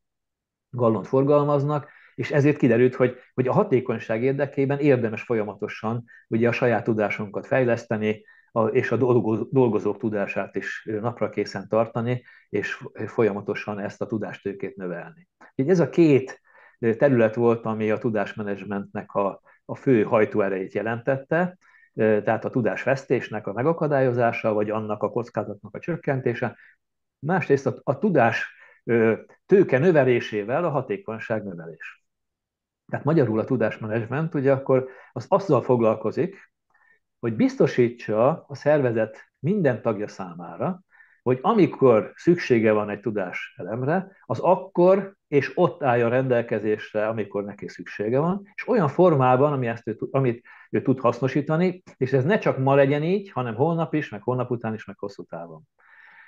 gallont 0.70 1.08
forgalmaznak, 1.08 1.90
és 2.16 2.32
ezért 2.32 2.58
kiderült, 2.58 2.96
hogy, 2.96 3.18
hogy 3.34 3.48
a 3.48 3.54
hatékonyság 3.54 4.24
érdekében 4.24 4.80
érdemes 4.80 5.22
folyamatosan 5.22 6.06
ugye 6.28 6.48
a 6.48 6.52
saját 6.52 6.84
tudásunkat 6.84 7.48
fejleszteni, 7.48 8.24
a, 8.52 8.66
és 8.66 8.92
a 8.92 8.98
dolgozók 9.52 9.98
tudását 9.98 10.56
is 10.56 10.88
napra 11.02 11.30
készen 11.30 11.68
tartani, 11.68 12.24
és 12.50 12.84
folyamatosan 13.06 13.80
ezt 13.80 14.02
a 14.02 14.06
tudástőkét 14.06 14.76
növelni. 14.76 15.28
Így 15.56 15.70
ez 15.70 15.80
a 15.80 15.90
két 15.90 16.42
terület 16.80 17.36
volt, 17.36 17.66
ami 17.66 17.92
a 17.92 17.98
tudásmenedzsmentnek 17.98 19.14
a, 19.14 19.42
a 19.66 19.76
fő 19.76 20.04
hajtóerejét 20.04 20.74
jelentette, 20.74 21.58
tehát 21.94 22.46
a 22.46 22.50
tudásvesztésnek 22.50 23.48
a 23.48 23.54
megakadályozása, 23.54 24.54
vagy 24.54 24.70
annak 24.70 25.04
a 25.04 25.10
kockázatnak 25.10 25.76
a 25.76 25.80
csökkentése. 25.80 26.58
Másrészt 27.20 27.66
a, 27.66 27.80
a 27.84 27.98
tudás 27.98 28.54
tőke 29.46 29.78
növelésével 29.78 30.66
a 30.66 30.70
hatékonyság 30.70 31.44
növelés. 31.44 32.01
Tehát 32.92 33.06
magyarul 33.06 33.40
a 33.40 33.44
tudásmenedzsment 33.44 34.36
ugye 34.36 34.52
akkor 34.52 34.90
az 35.12 35.26
azzal 35.28 35.62
foglalkozik, 35.62 36.52
hogy 37.20 37.36
biztosítsa 37.36 38.46
a 38.48 38.56
szervezet 38.56 39.18
minden 39.40 39.82
tagja 39.82 40.08
számára, 40.08 40.82
hogy 41.22 41.40
amikor 41.42 42.12
szüksége 42.16 42.72
van 42.72 42.90
egy 42.90 43.00
tudás 43.00 43.56
elemre, 43.58 44.18
az 44.26 44.40
akkor 44.40 45.16
és 45.28 45.52
ott 45.56 45.84
állja 45.84 46.08
rendelkezésre, 46.08 47.08
amikor 47.08 47.44
neki 47.44 47.68
szüksége 47.68 48.20
van, 48.20 48.42
és 48.56 48.68
olyan 48.68 48.88
formában, 48.88 49.54
ami 49.54 49.68
ezt 49.68 49.88
ő, 49.88 49.98
amit 50.12 50.46
ő 50.70 50.82
tud 50.82 51.00
hasznosítani, 51.00 51.84
és 51.98 52.14
ez 52.14 52.24
ne 52.24 52.38
csak 52.38 52.58
ma 52.58 52.76
legyen 52.76 53.04
így, 53.04 53.32
hanem 53.32 53.56
holnap 53.56 53.94
is, 53.94 54.10
meg 54.10 54.22
holnap 54.22 54.52
után 54.52 54.74
is, 54.74 54.86
meg 54.86 54.98
hosszú 54.98 55.24
távon. 55.24 55.62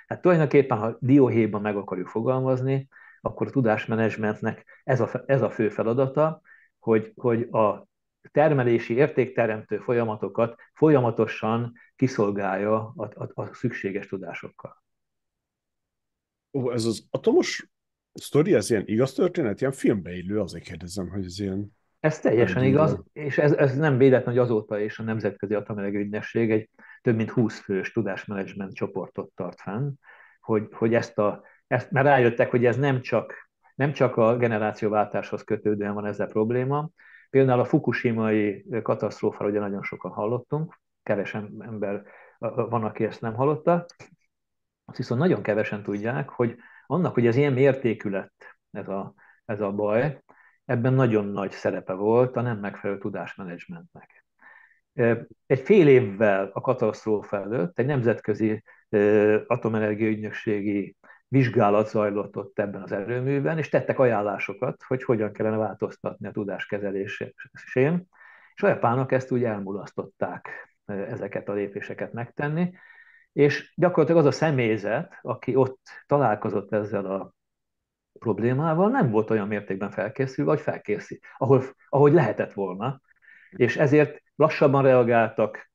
Hát 0.06 0.20
tulajdonképpen, 0.20 0.78
ha 0.78 0.96
dióhéjban 1.00 1.60
meg 1.60 1.76
akarjuk 1.76 2.08
fogalmazni, 2.08 2.88
akkor 3.20 3.46
a 3.46 3.50
tudásmenedzsmentnek 3.50 4.80
ez 4.84 5.00
a, 5.00 5.10
ez 5.26 5.42
a 5.42 5.50
fő 5.50 5.68
feladata, 5.68 6.40
hogy, 6.84 7.12
hogy 7.16 7.42
a 7.42 7.86
termelési, 8.32 8.94
értékteremtő 8.94 9.78
folyamatokat 9.78 10.60
folyamatosan 10.74 11.72
kiszolgálja 11.96 12.92
a, 12.96 13.10
a, 13.14 13.42
a 13.42 13.54
szükséges 13.54 14.06
tudásokkal. 14.06 14.82
Ó, 16.52 16.72
ez 16.72 16.84
az 16.84 17.06
atomos 17.10 17.68
sztori, 18.12 18.54
ez 18.54 18.70
ilyen 18.70 18.82
igaz 18.86 19.12
történet? 19.12 19.60
Ilyen 19.60 19.72
filmbe 19.72 20.12
illő, 20.16 20.40
azért 20.40 20.64
kérdezem, 20.64 21.08
hogy 21.08 21.24
ez 21.24 21.38
ilyen... 21.38 21.76
Ez 22.00 22.20
teljesen 22.20 22.62
nem 22.62 22.70
igaz, 22.70 23.02
és 23.12 23.38
ez, 23.38 23.52
ez 23.52 23.76
nem 23.76 23.98
véletlen, 23.98 24.34
hogy 24.34 24.42
azóta 24.42 24.78
is 24.78 24.98
a 24.98 25.02
Nemzetközi 25.02 25.54
Atomenergia 25.54 26.22
egy 26.32 26.70
több 27.02 27.16
mint 27.16 27.30
20 27.30 27.60
fős 27.60 27.92
tudásmenedzsment 27.92 28.74
csoportot 28.74 29.32
tart 29.34 29.60
fenn, 29.60 29.90
hogy, 30.40 30.68
hogy 30.70 30.94
ezt 30.94 31.18
a, 31.18 31.42
ezt, 31.66 31.90
mert 31.90 32.06
rájöttek, 32.06 32.50
hogy 32.50 32.64
ez 32.64 32.76
nem 32.76 33.00
csak, 33.00 33.43
nem 33.74 33.92
csak 33.92 34.16
a 34.16 34.36
generációváltáshoz 34.36 35.42
kötődően 35.42 35.94
van 35.94 36.06
ezzel 36.06 36.26
probléma. 36.26 36.90
Például 37.30 37.60
a 37.60 37.64
fukushimai 37.64 38.66
katasztrófára 38.82 39.50
ugye 39.50 39.60
nagyon 39.60 39.82
sokan 39.82 40.10
hallottunk, 40.10 40.80
kevesen 41.02 41.54
ember 41.58 42.02
van, 42.38 42.84
aki 42.84 43.04
ezt 43.04 43.20
nem 43.20 43.34
hallotta, 43.34 43.86
azt 44.84 44.96
viszont 44.96 45.20
nagyon 45.20 45.42
kevesen 45.42 45.82
tudják, 45.82 46.28
hogy 46.28 46.56
annak, 46.86 47.14
hogy 47.14 47.26
ez 47.26 47.36
ilyen 47.36 47.52
mértékű 47.52 48.10
lett 48.10 48.56
ez 48.70 48.88
a, 48.88 49.14
ez 49.44 49.60
a 49.60 49.72
baj, 49.72 50.22
ebben 50.64 50.92
nagyon 50.92 51.26
nagy 51.26 51.50
szerepe 51.50 51.92
volt 51.92 52.36
a 52.36 52.40
nem 52.40 52.58
megfelelő 52.58 52.98
tudásmenedzsmentnek. 52.98 54.24
Egy 55.46 55.60
fél 55.60 55.88
évvel 55.88 56.50
a 56.52 56.60
katasztrófa 56.60 57.36
előtt 57.36 57.78
egy 57.78 57.86
nemzetközi 57.86 58.62
atomenergia 59.46 60.08
ügynökségi 60.08 60.96
vizsgálat 61.34 61.88
zajlott 61.88 62.36
ott 62.36 62.58
ebben 62.58 62.82
az 62.82 62.92
erőműben, 62.92 63.58
és 63.58 63.68
tettek 63.68 63.98
ajánlásokat, 63.98 64.82
hogy 64.82 65.04
hogyan 65.04 65.32
kellene 65.32 65.56
változtatni 65.56 66.26
a 66.26 66.30
tudáskezelésén, 66.30 67.32
és 68.54 68.62
a 68.62 68.68
japánok 68.68 69.12
ezt 69.12 69.30
úgy 69.30 69.44
elmulasztották 69.44 70.48
ezeket 70.86 71.48
a 71.48 71.52
lépéseket 71.52 72.12
megtenni, 72.12 72.72
és 73.32 73.72
gyakorlatilag 73.76 74.20
az 74.20 74.26
a 74.26 74.36
személyzet, 74.36 75.18
aki 75.22 75.54
ott 75.54 75.80
találkozott 76.06 76.72
ezzel 76.72 77.04
a 77.06 77.34
problémával, 78.18 78.90
nem 78.90 79.10
volt 79.10 79.30
olyan 79.30 79.48
mértékben 79.48 79.90
felkészülve, 79.90 80.50
vagy 80.50 80.60
felkészül, 80.60 81.18
ahol, 81.36 81.62
ahogy 81.88 82.12
lehetett 82.12 82.52
volna, 82.52 83.00
és 83.50 83.76
ezért 83.76 84.22
lassabban 84.36 84.82
reagáltak, 84.82 85.70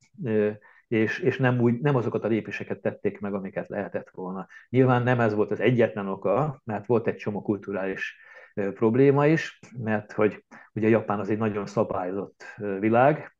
és, 0.89 1.19
és 1.19 1.37
nem, 1.37 1.59
úgy, 1.59 1.79
nem 1.79 1.95
azokat 1.95 2.23
a 2.23 2.27
lépéseket 2.27 2.81
tették 2.81 3.19
meg, 3.19 3.33
amiket 3.33 3.67
lehetett 3.67 4.09
volna. 4.09 4.47
Nyilván 4.69 5.03
nem 5.03 5.19
ez 5.19 5.33
volt 5.33 5.51
az 5.51 5.59
egyetlen 5.59 6.07
oka, 6.07 6.61
mert 6.63 6.85
volt 6.85 7.07
egy 7.07 7.15
csomó 7.15 7.41
kulturális 7.41 8.17
probléma 8.53 9.27
is, 9.27 9.59
mert 9.77 10.11
hogy 10.11 10.45
ugye 10.73 10.87
Japán 10.87 11.19
az 11.19 11.29
egy 11.29 11.37
nagyon 11.37 11.65
szabályozott 11.65 12.43
világ, 12.79 13.35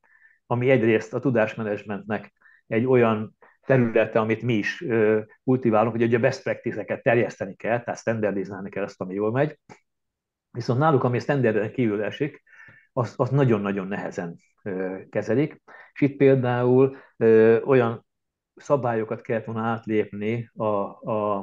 ami 0.45 0.69
egyrészt 0.69 1.13
a 1.13 1.19
tudásmenedzsmentnek 1.19 2.33
egy 2.67 2.85
olyan 2.85 3.37
területe, 3.65 4.19
amit 4.19 4.41
mi 4.41 4.53
is 4.53 4.83
kultiválunk, 5.43 5.95
hogy 5.95 6.13
a 6.13 6.19
best 6.19 6.43
practice-eket 6.43 7.03
terjeszteni 7.03 7.55
kell, 7.55 7.83
tehát 7.83 7.99
standardizálni 7.99 8.69
kell 8.69 8.83
azt, 8.83 9.01
ami 9.01 9.13
jól 9.13 9.31
megy. 9.31 9.59
Viszont 10.51 10.79
náluk, 10.79 11.03
ami 11.03 11.19
standarden 11.19 11.71
kívül 11.71 12.03
esik, 12.03 12.43
az, 12.93 13.13
az 13.17 13.29
nagyon-nagyon 13.29 13.87
nehezen 13.87 14.37
kezelik. 15.09 15.61
És 15.93 16.01
itt 16.01 16.17
például 16.17 16.97
olyan 17.65 18.05
szabályokat 18.55 19.21
kellett 19.21 19.45
volna 19.45 19.61
átlépni 19.61 20.51
a, 20.55 20.63
a, 20.63 21.37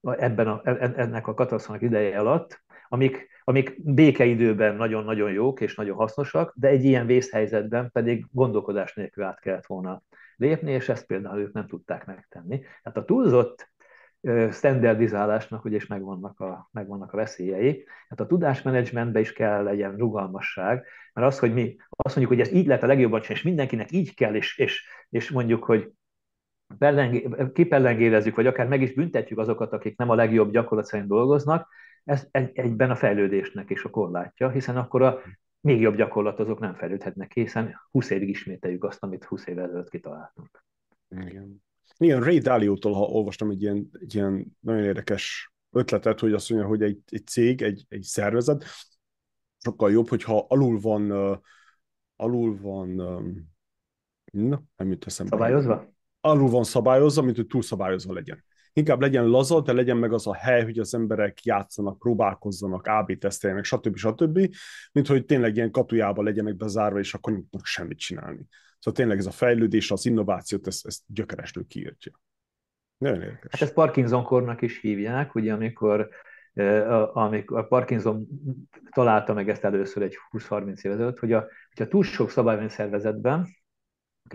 a, 0.00 0.22
ebben 0.22 0.48
a, 0.48 0.60
e, 0.64 0.92
ennek 0.96 1.26
a 1.26 1.34
katasztrófának 1.34 1.82
ideje 1.82 2.18
alatt, 2.18 2.62
amik, 2.88 3.28
amik 3.44 3.92
békeidőben 3.94 4.76
nagyon-nagyon 4.76 5.32
jók 5.32 5.60
és 5.60 5.74
nagyon 5.74 5.96
hasznosak, 5.96 6.52
de 6.56 6.68
egy 6.68 6.84
ilyen 6.84 7.06
vészhelyzetben 7.06 7.90
pedig 7.90 8.26
gondolkodás 8.30 8.94
nélkül 8.94 9.24
át 9.24 9.40
kellett 9.40 9.66
volna 9.66 10.02
lépni, 10.36 10.72
és 10.72 10.88
ezt 10.88 11.06
például 11.06 11.40
ők 11.40 11.52
nem 11.52 11.66
tudták 11.66 12.06
megtenni. 12.06 12.58
Tehát 12.58 12.98
a 12.98 13.04
túlzott 13.04 13.70
standardizálásnak 14.50 15.64
ugye 15.64 15.76
is 15.76 15.86
megvannak 15.86 16.40
a, 16.40 16.68
megvannak 16.72 17.12
a 17.12 17.16
veszélyei. 17.16 17.84
Hát 18.08 18.20
a 18.20 18.26
tudásmenedzsmentben 18.26 19.22
is 19.22 19.32
kell 19.32 19.62
legyen 19.62 19.96
rugalmasság, 19.96 20.84
mert 21.12 21.26
az, 21.26 21.38
hogy 21.38 21.52
mi 21.52 21.76
azt 21.88 22.16
mondjuk, 22.16 22.38
hogy 22.38 22.48
ez 22.48 22.54
így 22.54 22.66
lehet 22.66 22.82
a 22.82 22.86
legjobban 22.86 23.22
és 23.28 23.42
mindenkinek 23.42 23.92
így 23.92 24.14
kell, 24.14 24.34
és, 24.34 24.58
és, 24.58 24.86
és 25.08 25.30
mondjuk, 25.30 25.64
hogy 25.64 25.92
kipellengérezzük, 27.52 28.36
vagy 28.36 28.46
akár 28.46 28.68
meg 28.68 28.82
is 28.82 28.92
büntetjük 28.92 29.38
azokat, 29.38 29.72
akik 29.72 29.96
nem 29.96 30.10
a 30.10 30.14
legjobb 30.14 30.52
gyakorlat 30.52 30.86
szerint 30.86 31.08
dolgoznak, 31.08 31.68
ez 32.04 32.28
egy, 32.30 32.50
egyben 32.58 32.90
a 32.90 32.96
fejlődésnek 32.96 33.70
is 33.70 33.84
a 33.84 33.90
korlátja, 33.90 34.50
hiszen 34.50 34.76
akkor 34.76 35.02
a 35.02 35.20
még 35.60 35.80
jobb 35.80 35.96
gyakorlat 35.96 36.40
azok 36.40 36.58
nem 36.58 36.74
fejlődhetnek, 36.74 37.32
hiszen 37.32 37.80
20 37.90 38.10
évig 38.10 38.28
ismételjük 38.28 38.84
azt, 38.84 39.02
amit 39.02 39.24
20 39.24 39.46
évvel 39.46 39.64
ezelőtt 39.64 39.90
kitaláltunk. 39.90 40.64
Igen. 41.08 41.62
Igen, 41.96 42.22
Ray 42.22 42.38
Dalio-tól 42.38 42.92
ha 42.92 43.00
olvastam 43.00 43.50
egy 43.50 43.62
ilyen, 43.62 43.90
egy 44.00 44.14
ilyen 44.14 44.56
nagyon 44.60 44.84
érdekes 44.84 45.52
ötletet, 45.70 46.20
hogy 46.20 46.32
azt 46.32 46.50
mondja, 46.50 46.68
hogy 46.68 46.82
egy, 46.82 46.98
egy 47.06 47.26
cég, 47.26 47.62
egy, 47.62 47.84
egy 47.88 48.02
szervezet 48.02 48.64
sokkal 49.58 49.90
jobb, 49.90 50.08
hogyha 50.08 50.46
alul 50.48 50.80
van 50.80 51.10
uh, 51.10 51.38
alul 52.16 52.58
van 52.60 53.00
um, 53.00 53.56
na, 54.32 54.62
nem 54.76 54.90
jut 54.90 55.06
eszembe. 55.06 55.36
Szabályozva? 55.36 55.92
Alul 56.20 56.50
van 56.50 56.64
szabályozva, 56.64 57.22
mint 57.22 57.36
hogy 57.36 57.46
túl 57.46 57.62
szabályozva 57.62 58.12
legyen. 58.12 58.44
Inkább 58.72 59.00
legyen 59.00 59.26
laza, 59.26 59.60
de 59.60 59.72
legyen 59.72 59.96
meg 59.96 60.12
az 60.12 60.26
a 60.26 60.34
hely, 60.34 60.64
hogy 60.64 60.78
az 60.78 60.94
emberek 60.94 61.44
játszanak, 61.44 61.98
próbálkozzanak, 61.98 62.86
AB 62.86 63.18
teszteljenek, 63.18 63.64
stb. 63.64 63.96
stb. 63.96 64.54
Mint 64.92 65.06
hogy 65.06 65.24
tényleg 65.24 65.56
ilyen 65.56 65.70
katujában 65.70 66.24
legyenek 66.24 66.56
bezárva, 66.56 66.98
és 66.98 67.14
akkor 67.14 67.32
nem 67.32 67.42
tudnak 67.42 67.66
semmit 67.66 67.98
csinálni. 67.98 68.46
Szóval 68.78 68.98
tényleg 69.00 69.18
ez 69.18 69.26
a 69.26 69.30
fejlődés, 69.30 69.90
az 69.90 70.06
innovációt, 70.06 70.66
ezt, 70.66 70.86
ezt 70.86 71.02
gyökerestől 71.06 71.66
kiírtja. 71.66 72.12
Nagyon 72.98 73.22
érdekes. 73.22 73.50
Hát 73.50 73.62
ezt 73.62 73.72
Parkinson-kornak 73.72 74.62
is 74.62 74.80
hívják, 74.80 75.34
ugye 75.34 75.52
amikor 75.52 76.08
amikor 77.12 77.58
a 77.58 77.62
Parkinson 77.62 78.26
találta 78.90 79.32
meg 79.34 79.48
ezt 79.48 79.64
először 79.64 80.02
egy 80.02 80.16
20-30 80.30 80.84
év 80.84 80.92
ezelőtt, 80.92 81.18
hogy 81.18 81.32
a, 81.32 81.48
hogyha 81.68 81.90
túl 81.90 82.02
sok 82.02 82.30
szabály 82.30 82.56
van 82.56 82.64
a 82.64 82.68
szervezetben, 82.68 83.48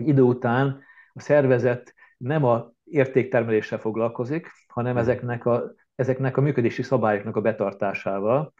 idő 0.00 0.22
után 0.22 0.82
a 1.12 1.20
szervezet 1.20 1.94
nem 2.16 2.44
a 2.44 2.72
értéktermeléssel 2.84 3.78
foglalkozik, 3.78 4.50
hanem 4.66 4.92
hmm. 4.92 5.00
ezeknek 5.00 5.46
a, 5.46 5.74
ezeknek 5.94 6.36
a 6.36 6.40
működési 6.40 6.82
szabályoknak 6.82 7.36
a 7.36 7.40
betartásával. 7.40 8.52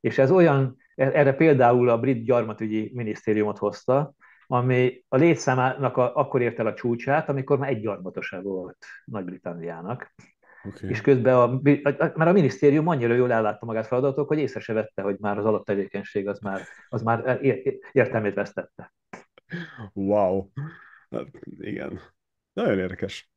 És 0.00 0.18
ez 0.18 0.30
olyan, 0.30 0.76
erre 0.94 1.32
például 1.34 1.88
a 1.88 1.98
brit 1.98 2.24
gyarmatügyi 2.24 2.90
minisztériumot 2.94 3.58
hozta, 3.58 4.14
ami 4.52 5.04
a 5.08 5.16
létszámának 5.16 5.96
a, 5.96 6.16
akkor 6.16 6.42
ért 6.42 6.58
el 6.58 6.66
a 6.66 6.74
csúcsát, 6.74 7.28
amikor 7.28 7.58
már 7.58 7.70
egy 7.70 7.82
volt 8.42 8.76
Nagy-Britanniának. 9.04 10.14
Okay. 10.64 10.90
És 10.90 11.00
közben, 11.00 11.34
a, 11.34 11.60
mert 11.92 12.16
a 12.16 12.32
minisztérium 12.32 12.88
annyira 12.88 13.14
jól 13.14 13.32
ellátta 13.32 13.66
magát 13.66 13.86
feladatok, 13.86 14.28
hogy 14.28 14.38
észre 14.38 14.60
se 14.60 14.72
vette, 14.72 15.02
hogy 15.02 15.16
már 15.18 15.38
az 15.38 15.44
alaptevékenység 15.44 16.28
az 16.28 16.38
már, 16.38 16.60
az 16.88 17.02
már 17.02 17.38
értelmét 17.92 18.34
vesztette. 18.34 18.94
Wow. 19.92 20.48
Hát, 21.10 21.26
igen. 21.58 22.00
Nagyon 22.52 22.78
érdekes. 22.78 23.30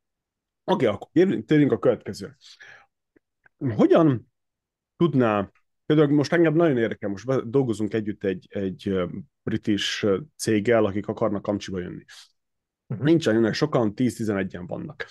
Oké, 0.64 0.86
okay, 0.86 0.96
akkor 0.96 1.42
térjünk 1.44 1.72
a 1.72 1.78
következő. 1.78 2.36
Hogyan 3.76 4.32
tudná 4.96 5.50
Például 5.86 6.08
most 6.08 6.32
engem 6.32 6.54
nagyon 6.54 6.76
érdekel, 6.76 7.08
most 7.08 7.50
dolgozunk 7.50 7.94
együtt 7.94 8.24
egy, 8.24 8.46
egy 8.50 8.94
british 9.42 10.06
céggel, 10.36 10.84
akik 10.84 11.08
akarnak 11.08 11.42
kamcsiba 11.42 11.78
jönni. 11.78 12.04
Uh-huh. 12.86 13.06
Nincsen 13.06 13.34
jönnek 13.34 13.54
sokan, 13.54 13.92
10-11-en 13.96 14.64
vannak. 14.66 15.06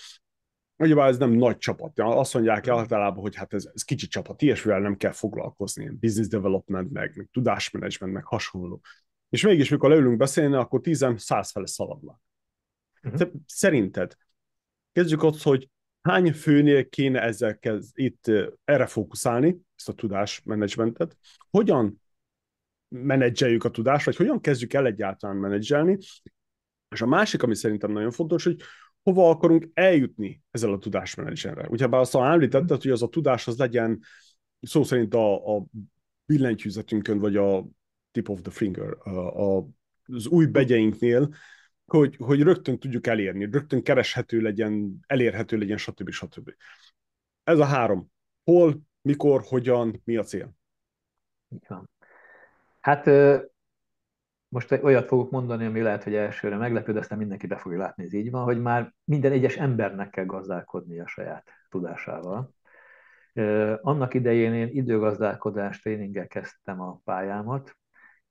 Ugyebár 0.76 1.08
ez 1.08 1.18
nem 1.18 1.30
nagy 1.30 1.56
csapat. 1.56 1.98
Azt 1.98 2.34
mondják 2.34 2.64
uh-huh. 2.64 2.78
általában, 2.78 3.20
hogy 3.20 3.34
hát 3.34 3.54
ez, 3.54 3.68
ez 3.74 3.82
kicsi 3.82 4.06
csapat, 4.06 4.42
ilyesmivel 4.42 4.80
nem 4.80 4.96
kell 4.96 5.12
foglalkozni. 5.12 5.88
Business 5.88 6.28
development, 6.28 6.90
meg, 6.90 7.16
meg 7.16 7.28
tudásmenedzsment, 7.32 8.12
meg 8.12 8.24
hasonló. 8.24 8.80
És 9.28 9.42
mégis, 9.42 9.68
mikor 9.68 9.88
leülünk 9.88 10.16
beszélni, 10.16 10.54
akkor 10.54 10.80
10 10.80 11.06
száz 11.16 11.50
fele 11.50 11.66
szaladnak. 11.66 12.20
Uh-huh. 13.02 13.30
Szerinted, 13.46 14.16
kezdjük 14.92 15.22
ott, 15.22 15.42
hogy 15.42 15.70
hány 16.06 16.32
főnél 16.32 16.88
kéne 16.88 17.22
ezzel 17.22 17.58
kezd, 17.58 17.98
itt 17.98 18.30
erre 18.64 18.86
fókuszálni, 18.86 19.56
ezt 19.76 19.88
a 19.88 19.92
tudásmenedzsmentet, 19.92 21.16
hogyan 21.50 22.00
menedzseljük 22.88 23.64
a 23.64 23.70
tudást, 23.70 24.04
vagy 24.04 24.16
hogyan 24.16 24.40
kezdjük 24.40 24.72
el 24.72 24.86
egyáltalán 24.86 25.36
menedzselni, 25.36 25.96
és 26.88 27.00
a 27.00 27.06
másik, 27.06 27.42
ami 27.42 27.54
szerintem 27.54 27.92
nagyon 27.92 28.10
fontos, 28.10 28.44
hogy 28.44 28.60
hova 29.02 29.30
akarunk 29.30 29.70
eljutni 29.74 30.42
ezzel 30.50 30.72
a 30.72 30.78
tudásmenedzserrel. 30.78 31.68
Ugye 31.68 31.86
bár 31.86 32.00
azt 32.00 32.14
említetted, 32.14 32.82
hogy 32.82 32.90
az 32.90 33.02
a 33.02 33.08
tudás 33.08 33.46
az 33.46 33.58
legyen 33.58 34.00
szó 34.60 34.82
szerint 34.82 35.14
a, 35.14 35.56
a 35.56 35.64
billentyűzetünkön, 36.26 37.18
vagy 37.18 37.36
a 37.36 37.66
tip 38.10 38.28
of 38.28 38.40
the 38.40 38.50
finger, 38.50 38.96
a, 38.98 39.10
a, 39.10 39.66
az 40.06 40.26
új 40.26 40.46
begyeinknél, 40.46 41.34
hogy, 41.86 42.16
hogy 42.18 42.42
rögtön 42.42 42.78
tudjuk 42.78 43.06
elérni, 43.06 43.50
rögtön 43.50 43.82
kereshető 43.82 44.40
legyen, 44.40 45.00
elérhető 45.06 45.58
legyen, 45.58 45.76
stb. 45.76 46.10
stb. 46.10 46.54
Ez 47.44 47.58
a 47.58 47.64
három. 47.64 48.10
Hol, 48.44 48.80
mikor, 49.02 49.42
hogyan, 49.44 50.02
mi 50.04 50.16
a 50.16 50.22
cél? 50.22 50.54
Hát 52.80 53.06
most 54.48 54.72
olyat 54.72 55.06
fogok 55.06 55.30
mondani, 55.30 55.64
ami 55.64 55.80
lehet, 55.80 56.04
hogy 56.04 56.14
elsőre 56.14 56.56
meglepő, 56.56 56.92
de 56.92 56.98
aztán 56.98 57.18
mindenki 57.18 57.46
be 57.46 57.56
fogja 57.56 57.78
látni, 57.78 58.04
ez 58.04 58.12
így 58.12 58.30
van, 58.30 58.44
hogy 58.44 58.60
már 58.60 58.94
minden 59.04 59.32
egyes 59.32 59.56
embernek 59.56 60.10
kell 60.10 60.24
gazdálkodni 60.24 61.00
a 61.00 61.06
saját 61.06 61.50
tudásával. 61.68 62.54
Annak 63.80 64.14
idején 64.14 64.54
én 64.54 64.68
időgazdálkodás 64.68 65.80
tréninggel 65.80 66.26
kezdtem 66.26 66.80
a 66.80 67.00
pályámat, 67.04 67.76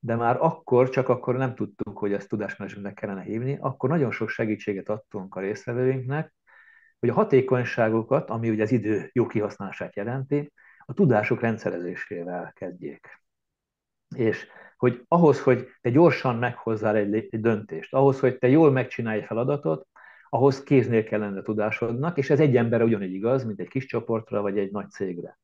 de 0.06 0.16
már 0.16 0.36
akkor, 0.40 0.88
csak 0.88 1.08
akkor 1.08 1.36
nem 1.36 1.54
tudtuk, 1.54 1.98
hogy 1.98 2.12
ezt 2.12 2.28
tudásmenedzsmentnek 2.28 2.94
kellene 2.94 3.22
hívni, 3.22 3.58
akkor 3.60 3.88
nagyon 3.88 4.10
sok 4.10 4.28
segítséget 4.28 4.88
adtunk 4.88 5.34
a 5.34 5.40
résztvevőinknek, 5.40 6.34
hogy 6.98 7.08
a 7.08 7.12
hatékonyságokat, 7.12 8.30
ami 8.30 8.50
ugye 8.50 8.62
az 8.62 8.72
idő 8.72 9.10
jó 9.12 9.26
kihasználását 9.26 9.96
jelenti, 9.96 10.52
a 10.78 10.92
tudások 10.92 11.40
rendszerezésével 11.40 12.52
kezdjék. 12.54 13.22
És 14.16 14.46
hogy 14.76 15.04
ahhoz, 15.08 15.42
hogy 15.42 15.68
te 15.80 15.90
gyorsan 15.90 16.36
meghozzál 16.36 16.96
egy, 16.96 17.14
egy 17.14 17.40
döntést, 17.40 17.94
ahhoz, 17.94 18.20
hogy 18.20 18.38
te 18.38 18.48
jól 18.48 18.70
megcsinálj 18.70 19.22
feladatot, 19.22 19.86
ahhoz 20.28 20.62
kéznél 20.62 21.04
kell 21.04 21.20
lenne 21.20 21.42
tudásodnak, 21.42 22.18
és 22.18 22.30
ez 22.30 22.40
egy 22.40 22.56
emberre 22.56 22.84
ugyanígy 22.84 23.14
igaz, 23.14 23.44
mint 23.44 23.60
egy 23.60 23.68
kis 23.68 23.86
csoportra 23.86 24.42
vagy 24.42 24.58
egy 24.58 24.70
nagy 24.70 24.90
cégre. 24.90 25.38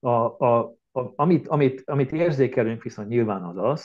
A, 0.00 0.08
a, 0.08 0.58
a, 0.58 0.74
amit, 0.92 1.48
amit, 1.48 1.82
amit 1.84 2.12
érzékelünk 2.12 2.82
viszont 2.82 3.08
nyilván 3.08 3.42
az 3.42 3.56
az, 3.56 3.84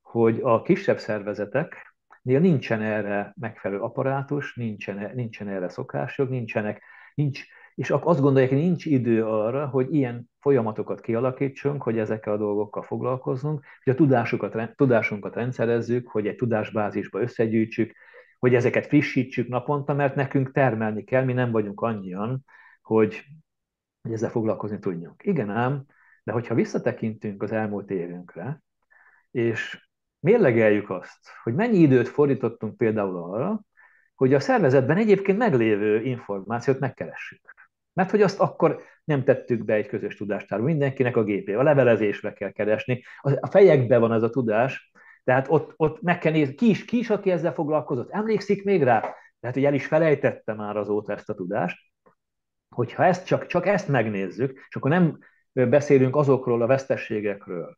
hogy 0.00 0.40
a 0.42 0.62
kisebb 0.62 0.98
szervezeteknél 0.98 2.40
nincsen 2.40 2.82
erre 2.82 3.32
megfelelő 3.40 3.80
apparátus, 3.80 4.54
nincsen, 4.54 5.10
nincsen 5.14 5.48
erre 5.48 5.68
szokások, 5.68 6.28
nincsenek, 6.28 6.82
nincs, 7.14 7.44
és 7.74 7.90
azt 7.90 8.20
gondolják, 8.20 8.50
hogy 8.50 8.60
nincs 8.60 8.84
idő 8.84 9.26
arra, 9.26 9.66
hogy 9.66 9.94
ilyen 9.94 10.30
folyamatokat 10.40 11.00
kialakítsunk, 11.00 11.82
hogy 11.82 11.98
ezekkel 11.98 12.32
a 12.32 12.36
dolgokkal 12.36 12.82
foglalkozzunk, 12.82 13.64
hogy 13.84 13.92
a 13.92 13.96
tudásunkat, 13.96 14.76
tudásunkat 14.76 15.34
rendszerezzük, 15.34 16.08
hogy 16.08 16.26
egy 16.26 16.36
tudásbázisba 16.36 17.20
összegyűjtsük, 17.20 17.96
hogy 18.38 18.54
ezeket 18.54 18.86
frissítsük 18.86 19.48
naponta, 19.48 19.94
mert 19.94 20.14
nekünk 20.14 20.52
termelni 20.52 21.04
kell, 21.04 21.24
mi 21.24 21.32
nem 21.32 21.50
vagyunk 21.50 21.80
annyian, 21.80 22.44
hogy, 22.82 23.24
hogy 24.02 24.12
ezzel 24.12 24.30
foglalkozni 24.30 24.78
tudjunk. 24.78 25.24
Igen 25.24 25.50
ám, 25.50 25.86
de 26.26 26.32
hogyha 26.32 26.54
visszatekintünk 26.54 27.42
az 27.42 27.52
elmúlt 27.52 27.90
évünkre, 27.90 28.62
és 29.30 29.88
mérlegeljük 30.18 30.90
azt, 30.90 31.18
hogy 31.42 31.54
mennyi 31.54 31.78
időt 31.78 32.08
fordítottunk 32.08 32.76
például 32.76 33.16
arra, 33.16 33.60
hogy 34.14 34.34
a 34.34 34.40
szervezetben 34.40 34.96
egyébként 34.96 35.38
meglévő 35.38 36.02
információt 36.02 36.78
megkeressük. 36.78 37.54
Mert 37.92 38.10
hogy 38.10 38.22
azt 38.22 38.40
akkor 38.40 38.82
nem 39.04 39.24
tettük 39.24 39.64
be 39.64 39.74
egy 39.74 39.86
közös 39.86 40.16
tudástárba. 40.16 40.64
Mindenkinek 40.64 41.16
a 41.16 41.24
gépé, 41.24 41.54
a 41.54 41.62
levelezésbe 41.62 42.32
kell 42.32 42.50
keresni. 42.50 43.02
A 43.20 43.46
fejekben 43.46 44.00
van 44.00 44.12
ez 44.12 44.22
a 44.22 44.30
tudás, 44.30 44.90
tehát 45.24 45.46
ott, 45.48 45.72
ott 45.76 46.00
meg 46.02 46.18
kell 46.18 46.32
nézni, 46.32 46.54
ki 46.54 46.68
is, 46.68 46.84
ki 46.84 46.98
is, 46.98 47.10
aki 47.10 47.30
ezzel 47.30 47.52
foglalkozott, 47.52 48.10
emlékszik 48.10 48.64
még 48.64 48.82
rá? 48.82 49.00
Tehát, 49.40 49.56
hogy 49.56 49.64
el 49.64 49.74
is 49.74 49.86
felejtette 49.86 50.54
már 50.54 50.76
azóta 50.76 51.12
ezt 51.12 51.28
a 51.28 51.34
tudást. 51.34 51.78
Hogyha 52.68 53.04
ezt 53.04 53.26
csak, 53.26 53.46
csak 53.46 53.66
ezt 53.66 53.88
megnézzük, 53.88 54.52
és 54.68 54.76
akkor 54.76 54.90
nem 54.90 55.18
beszélünk 55.64 56.16
azokról 56.16 56.62
a 56.62 56.66
vesztességekről, 56.66 57.76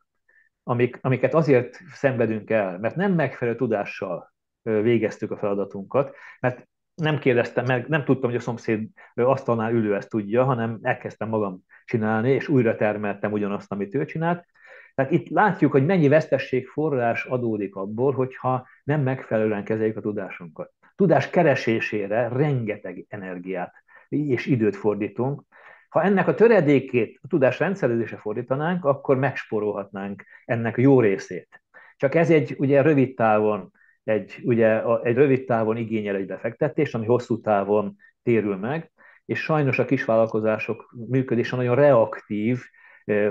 amik, 0.63 0.99
amiket 1.01 1.35
azért 1.35 1.81
szenvedünk 1.93 2.51
el, 2.51 2.79
mert 2.79 2.97
nem 2.97 3.13
megfelelő 3.13 3.57
tudással 3.57 4.33
végeztük 4.63 5.31
a 5.31 5.37
feladatunkat, 5.37 6.15
mert 6.41 6.69
nem 6.95 7.19
kérdeztem 7.19 7.65
meg, 7.65 7.89
nem 7.89 8.05
tudtam, 8.05 8.31
hogy 8.31 8.39
a 8.39 8.43
szomszéd 8.43 8.89
asztalnál 9.15 9.73
ülő 9.73 9.95
ezt 9.95 10.09
tudja, 10.09 10.45
hanem 10.45 10.79
elkezdtem 10.83 11.29
magam 11.29 11.61
csinálni, 11.85 12.31
és 12.31 12.49
újra 12.49 12.77
termeltem 12.77 13.33
ugyanazt, 13.33 13.73
amit 13.73 13.95
ő 13.95 14.05
csinált. 14.05 14.47
Tehát 14.95 15.13
itt 15.13 15.29
látjuk, 15.29 15.73
hogy 15.73 15.87
mennyi 15.87 16.09
vesztességforrás 16.09 17.25
adódik 17.25 17.77
abból, 17.77 18.13
hogyha 18.13 18.67
nem 18.85 19.01
megfelelően 19.03 19.65
kezeljük 19.65 19.97
a 19.97 20.01
tudásunkat. 20.01 20.73
Tudás 20.97 21.31
keresésére 21.31 22.29
rengeteg 22.29 23.05
energiát 23.09 23.75
és 24.09 24.47
időt 24.47 24.77
fordítunk. 24.77 25.43
Ha 25.89 26.03
ennek 26.03 26.29
a 26.29 26.35
töredékét 26.35 27.19
a 27.23 27.27
tudás 27.27 27.59
rendszerezése 27.59 28.17
fordítanánk, 28.17 28.85
akkor 28.85 29.17
megsporolhatnánk 29.17 30.25
ennek 30.45 30.77
a 30.77 30.81
jó 30.81 31.01
részét. 31.01 31.63
Csak 31.97 32.15
ez 32.15 32.31
egy 32.31 32.55
ugye 32.59 32.83
rövid 32.83 33.15
távon 33.15 33.73
egy, 34.05 34.41
ugye, 34.43 34.83
egy 35.03 35.15
rövid 35.15 35.45
távon 35.45 35.77
igényel 35.77 36.15
egy 36.15 36.27
befektetést, 36.27 36.95
ami 36.95 37.07
hosszú 37.07 37.41
távon 37.41 37.97
térül 38.23 38.57
meg, 38.57 38.93
és 39.25 39.41
sajnos 39.41 39.79
a 39.79 39.85
kisvállalkozások 39.85 40.95
működése 41.09 41.57
nagyon 41.57 41.75
reaktív 41.75 42.61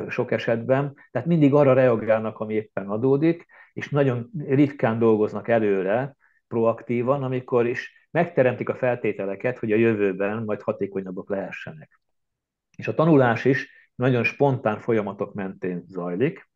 sok 0.07 0.31
esetben, 0.31 0.93
tehát 1.11 1.27
mindig 1.27 1.53
arra 1.53 1.73
reagálnak, 1.73 2.39
ami 2.39 2.53
éppen 2.53 2.87
adódik, 2.87 3.45
és 3.73 3.89
nagyon 3.89 4.29
ritkán 4.47 4.99
dolgoznak 4.99 5.47
előre, 5.47 6.15
proaktívan, 6.47 7.23
amikor 7.23 7.67
is 7.67 8.07
megteremtik 8.11 8.69
a 8.69 8.75
feltételeket, 8.75 9.57
hogy 9.57 9.71
a 9.71 9.75
jövőben 9.75 10.43
majd 10.43 10.61
hatékonyabbak 10.61 11.29
lehessenek. 11.29 11.99
És 12.77 12.87
a 12.87 12.93
tanulás 12.93 13.45
is 13.45 13.71
nagyon 13.95 14.23
spontán 14.23 14.79
folyamatok 14.79 15.33
mentén 15.33 15.83
zajlik. 15.87 16.49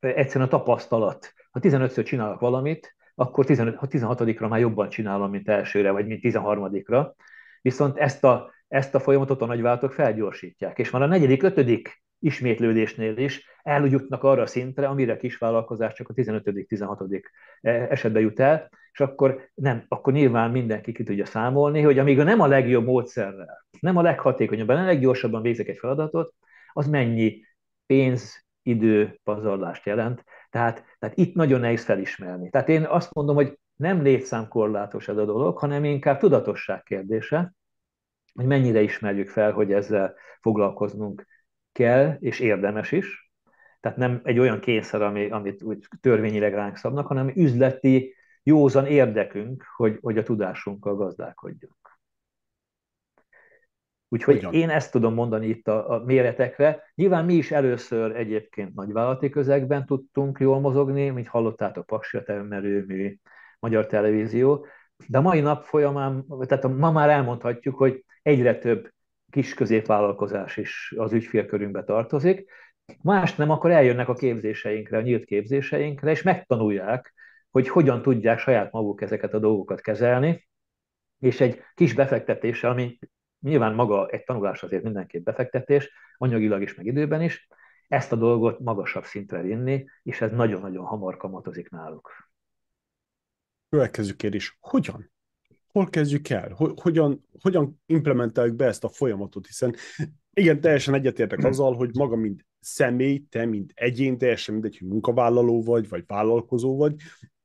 Egyszerűen 0.00 0.46
a 0.46 0.50
tapasztalat. 0.50 1.32
Ha 1.50 1.60
15-ször 1.62 2.04
csinálok 2.04 2.40
valamit, 2.40 2.96
akkor 3.14 3.44
15, 3.44 3.78
16-ra 3.80 4.48
már 4.48 4.60
jobban 4.60 4.88
csinálom, 4.88 5.30
mint 5.30 5.48
elsőre, 5.48 5.90
vagy 5.90 6.06
mint 6.06 6.20
13-ra. 6.24 7.12
Viszont 7.62 7.98
ezt 7.98 8.24
a, 8.24 8.52
ezt 8.68 8.94
a 8.94 9.00
folyamatot 9.00 9.42
a 9.42 9.46
nagyvállalatok 9.46 9.92
felgyorsítják. 9.92 10.78
És 10.78 10.90
már 10.90 11.02
a 11.02 11.06
negyedik, 11.06 11.42
ötödik 11.42 12.02
ismétlődésnél 12.18 13.16
is 13.16 13.46
eljutnak 13.62 14.22
arra 14.22 14.42
a 14.42 14.46
szintre, 14.46 14.86
amire 14.86 15.12
a 15.12 15.16
kisvállalkozás 15.16 15.94
csak 15.94 16.08
a 16.08 16.14
15.-16. 16.14 17.22
esetben 17.90 18.22
jut 18.22 18.40
el, 18.40 18.68
és 18.92 19.00
akkor, 19.00 19.50
nem, 19.54 19.84
akkor 19.88 20.12
nyilván 20.12 20.50
mindenki 20.50 20.92
ki 20.92 21.02
tudja 21.02 21.24
számolni, 21.24 21.80
hogy 21.80 21.98
amíg 21.98 22.18
a 22.18 22.22
nem 22.22 22.40
a 22.40 22.46
legjobb 22.46 22.84
módszerrel, 22.84 23.66
nem 23.80 23.96
a 23.96 24.02
leghatékonyabban, 24.02 24.76
a 24.76 24.84
leggyorsabban 24.84 25.42
végzek 25.42 25.68
egy 25.68 25.78
feladatot, 25.78 26.34
az 26.72 26.88
mennyi 26.88 27.44
pénz, 27.86 28.44
idő, 28.62 29.20
pazarlást 29.24 29.86
jelent, 29.86 30.24
tehát, 30.50 30.84
tehát 30.98 31.18
itt 31.18 31.34
nagyon 31.34 31.60
nehéz 31.60 31.84
felismerni. 31.84 32.50
Tehát 32.50 32.68
én 32.68 32.84
azt 32.84 33.14
mondom, 33.14 33.34
hogy 33.34 33.58
nem 33.76 34.02
létszámkorlátos 34.02 35.08
ez 35.08 35.16
a 35.16 35.24
dolog, 35.24 35.58
hanem 35.58 35.84
inkább 35.84 36.18
tudatosság 36.18 36.82
kérdése, 36.82 37.54
hogy 38.34 38.46
mennyire 38.46 38.80
ismerjük 38.82 39.28
fel, 39.28 39.52
hogy 39.52 39.72
ezzel 39.72 40.14
foglalkoznunk 40.40 41.26
kell, 41.76 42.16
és 42.20 42.40
érdemes 42.40 42.92
is. 42.92 43.32
Tehát 43.80 43.96
nem 43.96 44.20
egy 44.24 44.38
olyan 44.38 44.60
kényszer, 44.60 45.02
ami, 45.02 45.30
amit 45.30 45.62
úgy 45.62 45.86
törvényileg 46.00 46.54
ránk 46.54 46.76
szabnak, 46.76 47.06
hanem 47.06 47.32
üzleti, 47.34 48.14
józan 48.42 48.86
érdekünk, 48.86 49.64
hogy, 49.76 49.98
hogy 50.00 50.18
a 50.18 50.22
tudásunkkal 50.22 50.94
gazdálkodjunk. 50.94 51.98
Úgyhogy 54.08 54.36
Ugyan. 54.36 54.52
én 54.52 54.70
ezt 54.70 54.92
tudom 54.92 55.14
mondani 55.14 55.46
itt 55.46 55.68
a, 55.68 55.90
a 55.90 56.04
méretekre. 56.04 56.82
Nyilván 56.94 57.24
mi 57.24 57.34
is 57.34 57.50
először 57.50 58.16
egyébként 58.16 58.74
nagyvállalati 58.74 59.28
közegben 59.28 59.86
tudtunk 59.86 60.38
jól 60.40 60.60
mozogni, 60.60 61.10
mint 61.10 61.28
hallottátok, 61.28 61.86
Paksia 61.86 62.22
termelőmű, 62.22 63.16
Magyar 63.58 63.86
Televízió, 63.86 64.66
de 65.08 65.18
a 65.18 65.20
mai 65.22 65.40
nap 65.40 65.64
folyamán, 65.64 66.26
tehát 66.46 66.68
ma 66.68 66.92
már 66.92 67.08
elmondhatjuk, 67.08 67.76
hogy 67.76 68.04
egyre 68.22 68.58
több 68.58 68.94
kis 69.30 69.54
középvállalkozás 69.54 70.56
is 70.56 70.94
az 70.96 71.12
ügyfélkörünkbe 71.12 71.84
tartozik. 71.84 72.50
Más 73.02 73.34
nem, 73.34 73.50
akkor 73.50 73.70
eljönnek 73.70 74.08
a 74.08 74.14
képzéseinkre, 74.14 74.96
a 74.98 75.00
nyílt 75.00 75.24
képzéseinkre, 75.24 76.10
és 76.10 76.22
megtanulják, 76.22 77.14
hogy 77.50 77.68
hogyan 77.68 78.02
tudják 78.02 78.38
saját 78.38 78.72
maguk 78.72 79.00
ezeket 79.00 79.34
a 79.34 79.38
dolgokat 79.38 79.80
kezelni, 79.80 80.48
és 81.18 81.40
egy 81.40 81.62
kis 81.74 81.94
befektetéssel, 81.94 82.70
ami 82.70 82.98
nyilván 83.40 83.74
maga 83.74 84.08
egy 84.08 84.24
tanulás 84.24 84.62
azért 84.62 84.82
mindenképp 84.82 85.24
befektetés, 85.24 85.90
anyagilag 86.16 86.62
is, 86.62 86.74
meg 86.74 86.86
időben 86.86 87.22
is, 87.22 87.48
ezt 87.88 88.12
a 88.12 88.16
dolgot 88.16 88.58
magasabb 88.58 89.04
szintre 89.04 89.40
vinni, 89.40 89.84
és 90.02 90.20
ez 90.20 90.30
nagyon-nagyon 90.30 90.84
hamar 90.84 91.16
kamatozik 91.16 91.70
náluk. 91.70 92.30
Következő 93.68 94.12
kérdés, 94.12 94.56
hogyan? 94.60 95.10
Hol 95.76 95.90
kezdjük 95.90 96.28
el? 96.28 96.56
Hogyan, 96.74 97.24
hogyan 97.40 97.80
implementáljuk 97.86 98.56
be 98.56 98.66
ezt 98.66 98.84
a 98.84 98.88
folyamatot? 98.88 99.46
Hiszen 99.46 99.74
igen, 100.32 100.60
teljesen 100.60 100.94
egyetértek 100.94 101.44
azzal, 101.44 101.74
hogy 101.74 101.90
maga, 101.94 102.16
mint 102.16 102.46
személy, 102.60 103.26
te, 103.28 103.44
mint 103.44 103.72
egyén, 103.74 104.18
teljesen 104.18 104.54
mindegy, 104.54 104.78
hogy 104.78 104.88
munkavállaló 104.88 105.62
vagy, 105.62 105.88
vagy 105.88 106.04
vállalkozó 106.06 106.76
vagy, 106.76 106.94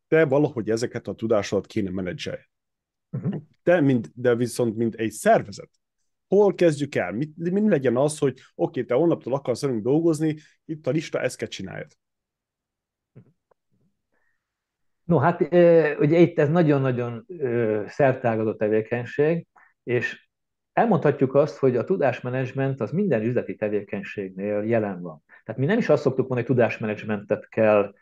te 0.07 0.25
valahogy 0.25 0.69
ezeket 0.69 1.07
a 1.07 1.13
tudásodat 1.13 1.65
kéne 1.65 1.89
menedzselj. 1.89 2.39
Uh-huh. 3.11 3.41
De, 3.63 3.81
mint, 3.81 4.11
de 4.15 4.35
viszont, 4.35 4.75
mint 4.75 4.95
egy 4.95 5.11
szervezet, 5.11 5.69
hol 6.27 6.53
kezdjük 6.53 6.95
el? 6.95 7.11
Mit, 7.11 7.35
mi 7.35 7.69
legyen 7.69 7.97
az, 7.97 8.17
hogy 8.17 8.31
oké, 8.31 8.43
okay, 8.55 8.85
te 8.85 8.93
holnaptól 8.93 9.33
akarsz 9.33 9.61
velünk 9.61 9.83
dolgozni, 9.83 10.37
itt 10.65 10.87
a 10.87 10.91
lista, 10.91 11.21
ezt 11.21 11.37
kell 11.37 11.47
csináljad. 11.47 11.91
No, 15.11 15.17
hát 15.17 15.41
ugye 15.99 16.17
itt 16.17 16.39
ez 16.39 16.49
nagyon-nagyon 16.49 17.25
szertágadó 17.87 18.53
tevékenység, 18.53 19.47
és 19.83 20.29
elmondhatjuk 20.73 21.35
azt, 21.35 21.57
hogy 21.57 21.77
a 21.77 21.83
tudásmenedzsment 21.83 22.81
az 22.81 22.91
minden 22.91 23.21
üzleti 23.21 23.55
tevékenységnél 23.55 24.63
jelen 24.63 25.01
van. 25.01 25.23
Tehát 25.43 25.61
mi 25.61 25.65
nem 25.65 25.77
is 25.77 25.89
azt 25.89 26.01
szoktuk 26.01 26.27
mondani, 26.27 26.47
hogy 26.47 26.55
tudásmenedzsmentet 26.55 27.49
kell 27.49 27.93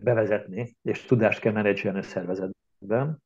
bevezetni, 0.00 0.76
és 0.82 1.02
tudást 1.02 1.40
kell 1.40 1.52
menedzselni 1.52 1.98
a 1.98 2.02
szervezetben, 2.02 3.22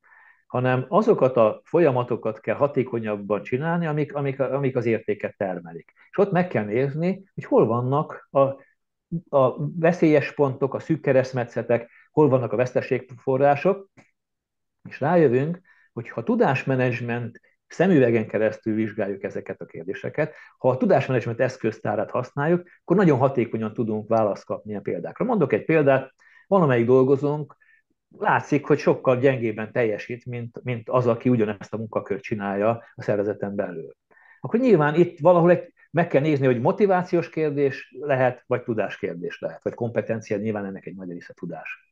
hanem 0.46 0.84
azokat 0.88 1.36
a 1.36 1.60
folyamatokat 1.64 2.40
kell 2.40 2.56
hatékonyabban 2.56 3.42
csinálni, 3.42 3.86
amik, 3.86 4.14
amik, 4.14 4.40
amik 4.40 4.76
az 4.76 4.86
értéket 4.86 5.36
termelik. 5.36 5.92
És 6.10 6.18
ott 6.18 6.32
meg 6.32 6.48
kell 6.48 6.64
nézni, 6.64 7.30
hogy 7.34 7.44
hol 7.44 7.66
vannak 7.66 8.28
a, 8.30 8.40
a 9.36 9.70
veszélyes 9.78 10.34
pontok, 10.34 10.74
a 10.74 10.78
szűk 10.78 11.00
keresztmetszetek, 11.00 11.90
hol 12.12 12.28
vannak 12.28 12.52
a 12.52 12.56
veszteségforrások, 12.56 13.88
és 14.88 15.00
rájövünk, 15.00 15.60
hogy 15.92 16.08
ha 16.08 16.22
tudásmenedzsment 16.22 17.40
szemüvegen 17.66 18.26
keresztül 18.26 18.74
vizsgáljuk 18.74 19.22
ezeket 19.22 19.60
a 19.60 19.64
kérdéseket, 19.66 20.34
ha 20.58 20.68
a 20.68 20.76
tudásmenedzsment 20.76 21.40
eszköztárát 21.40 22.10
használjuk, 22.10 22.68
akkor 22.80 22.96
nagyon 22.96 23.18
hatékonyan 23.18 23.72
tudunk 23.72 24.08
választ 24.08 24.44
kapni 24.44 24.76
a 24.76 24.80
példákra. 24.80 25.24
Mondok 25.24 25.52
egy 25.52 25.64
példát, 25.64 26.14
valamelyik 26.46 26.86
dolgozónk 26.86 27.56
látszik, 28.18 28.66
hogy 28.66 28.78
sokkal 28.78 29.18
gyengében 29.18 29.72
teljesít, 29.72 30.26
mint, 30.26 30.60
mint 30.62 30.88
az, 30.88 31.06
aki 31.06 31.28
ugyanezt 31.28 31.72
a 31.72 31.76
munkakört 31.76 32.22
csinálja 32.22 32.68
a 32.94 33.02
szervezeten 33.02 33.54
belül. 33.54 33.92
Akkor 34.40 34.60
nyilván 34.60 34.94
itt 34.94 35.18
valahol 35.18 35.50
egy, 35.50 35.72
meg 35.92 36.06
kell 36.06 36.20
nézni, 36.20 36.46
hogy 36.46 36.60
motivációs 36.60 37.28
kérdés 37.28 37.94
lehet, 38.00 38.44
vagy 38.46 38.62
tudás 38.62 38.98
kérdés 38.98 39.38
lehet, 39.40 39.62
vagy 39.62 39.74
kompetencia, 39.74 40.36
nyilván 40.36 40.64
ennek 40.64 40.86
egy 40.86 40.94
nagy 40.94 41.10
része 41.10 41.32
tudás. 41.34 41.90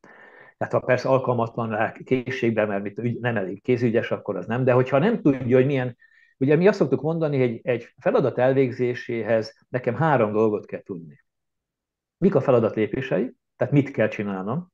Tehát 0.56 0.72
ha 0.72 0.80
persze 0.80 1.08
alkalmatlan 1.08 1.70
rá 1.70 1.92
készségben, 1.92 2.68
mert 2.68 2.96
nem 3.20 3.36
elég 3.36 3.62
kézügyes, 3.62 4.10
akkor 4.10 4.36
az 4.36 4.46
nem, 4.46 4.64
de 4.64 4.72
hogyha 4.72 4.98
nem 4.98 5.20
tudja, 5.20 5.56
hogy 5.56 5.66
milyen, 5.66 5.96
ugye 6.38 6.56
mi 6.56 6.68
azt 6.68 6.78
szoktuk 6.78 7.02
mondani, 7.02 7.38
hogy 7.38 7.60
egy 7.62 7.94
feladat 7.98 8.38
elvégzéséhez 8.38 9.66
nekem 9.68 9.94
három 9.94 10.32
dolgot 10.32 10.66
kell 10.66 10.82
tudni. 10.82 11.24
Mik 12.18 12.34
a 12.34 12.40
feladat 12.40 12.74
lépései, 12.74 13.34
tehát 13.56 13.72
mit 13.72 13.90
kell 13.90 14.08
csinálnom, 14.08 14.72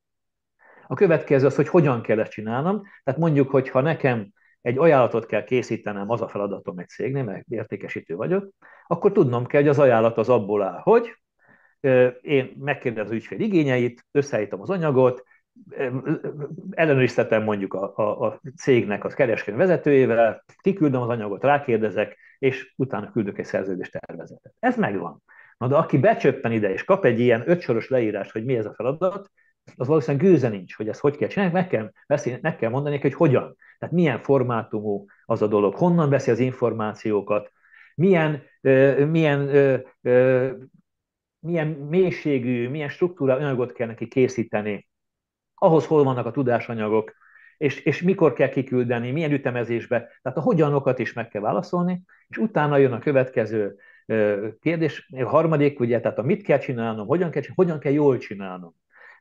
a 0.87 0.95
következő 0.95 1.47
az, 1.47 1.57
hogy 1.57 1.69
hogyan 1.69 2.03
kell 2.03 2.21
ezt 2.21 2.31
csinálnom. 2.31 2.83
Tehát 3.05 3.21
mondjuk, 3.21 3.51
hogy 3.51 3.69
ha 3.69 3.81
nekem 3.81 4.33
egy 4.66 4.79
ajánlatot 4.79 5.26
kell 5.26 5.44
készítenem, 5.44 6.11
az 6.11 6.20
a 6.20 6.29
feladatom 6.29 6.79
egy 6.79 6.88
cégnél, 6.88 7.24
mert 7.24 7.46
értékesítő 7.48 8.14
vagyok, 8.16 8.48
akkor 8.87 9.12
tudnom 9.12 9.46
kell, 9.46 9.61
hogy 9.61 9.70
az 9.70 9.79
ajánlat 9.79 10.18
az 10.18 10.29
abból 10.29 10.62
áll, 10.62 10.81
hogy 10.83 11.16
én 12.20 12.57
megkérdezem 12.59 13.07
az 13.07 13.12
ügyfél 13.12 13.40
igényeit, 13.40 14.07
összeállítom 14.11 14.61
az 14.61 14.70
anyagot, 14.70 15.24
ellenőriztetem 16.70 17.42
mondjuk 17.42 17.74
a, 17.74 17.92
a, 17.96 18.26
a 18.26 18.40
cégnek 18.57 19.05
az 19.05 19.14
kereskedő 19.14 19.57
vezetőjével, 19.57 20.44
kiküldöm 20.61 21.00
az 21.00 21.09
anyagot, 21.09 21.42
rákérdezek, 21.42 22.16
és 22.38 22.72
utána 22.76 23.11
küldök 23.11 23.38
egy 23.38 23.44
szerződés 23.44 23.90
tervezetet. 23.90 24.55
Ez 24.59 24.76
megvan. 24.76 25.22
Na 25.59 25.66
de 25.66 25.76
aki 25.76 25.98
becsöppen 25.98 26.52
ide, 26.52 26.72
és 26.72 26.85
kap 26.85 27.05
egy 27.05 27.20
ilyen 27.20 27.42
ötsoros 27.46 27.88
leírást, 27.88 28.31
hogy 28.31 28.44
mi 28.44 28.57
ez 28.57 28.66
a 28.66 28.74
feladat, 28.74 29.31
az 29.76 29.87
valószínűleg 29.87 30.26
gőze 30.26 30.48
nincs, 30.48 30.76
hogy 30.76 30.88
ezt 30.88 31.00
hogy 31.00 31.16
kell 31.16 31.29
csinálni, 31.29 31.52
meg 31.52 31.68
kell, 31.68 31.92
beszélni, 32.07 32.38
meg 32.42 32.57
kell 32.57 32.70
mondani, 32.70 32.98
hogy 32.98 33.14
hogyan. 33.14 33.57
Tehát 33.79 33.95
milyen 33.95 34.19
formátumú 34.19 35.05
az 35.25 35.43
a 35.43 35.47
dolog, 35.47 35.75
honnan 35.75 36.09
veszi 36.09 36.31
az 36.31 36.39
információkat, 36.39 37.53
milyen, 37.95 38.43
milyen, 39.09 39.51
milyen 41.39 41.67
mélységű, 41.69 42.69
milyen 42.69 42.89
struktúra 42.89 43.35
anyagot 43.35 43.73
kell 43.73 43.87
neki 43.87 44.09
készíteni, 44.09 44.89
ahhoz 45.55 45.87
hol 45.87 46.05
vannak 46.05 46.27
a 46.27 46.31
tudásanyagok, 46.31 47.12
és, 47.57 47.81
és 47.81 48.03
mikor 48.03 48.33
kell 48.33 48.49
kiküldeni, 48.49 49.11
milyen 49.11 49.33
ütemezésbe. 49.33 49.99
Tehát 50.23 50.39
a 50.39 50.41
hogyanokat 50.41 50.99
is 50.99 51.12
meg 51.12 51.29
kell 51.29 51.43
válaszolni, 51.43 52.03
és 52.29 52.37
utána 52.37 52.77
jön 52.77 52.93
a 52.93 52.99
következő 52.99 53.77
kérdés, 54.61 55.09
a 55.17 55.29
harmadik, 55.29 55.81
ugye, 55.81 56.01
tehát 56.01 56.19
a 56.19 56.23
mit 56.23 56.43
kell 56.43 56.59
csinálnom, 56.59 57.07
hogyan 57.07 57.31
kell, 57.31 57.43
hogyan 57.55 57.79
kell 57.79 57.93
jól 57.93 58.19
csinálnom. 58.19 58.75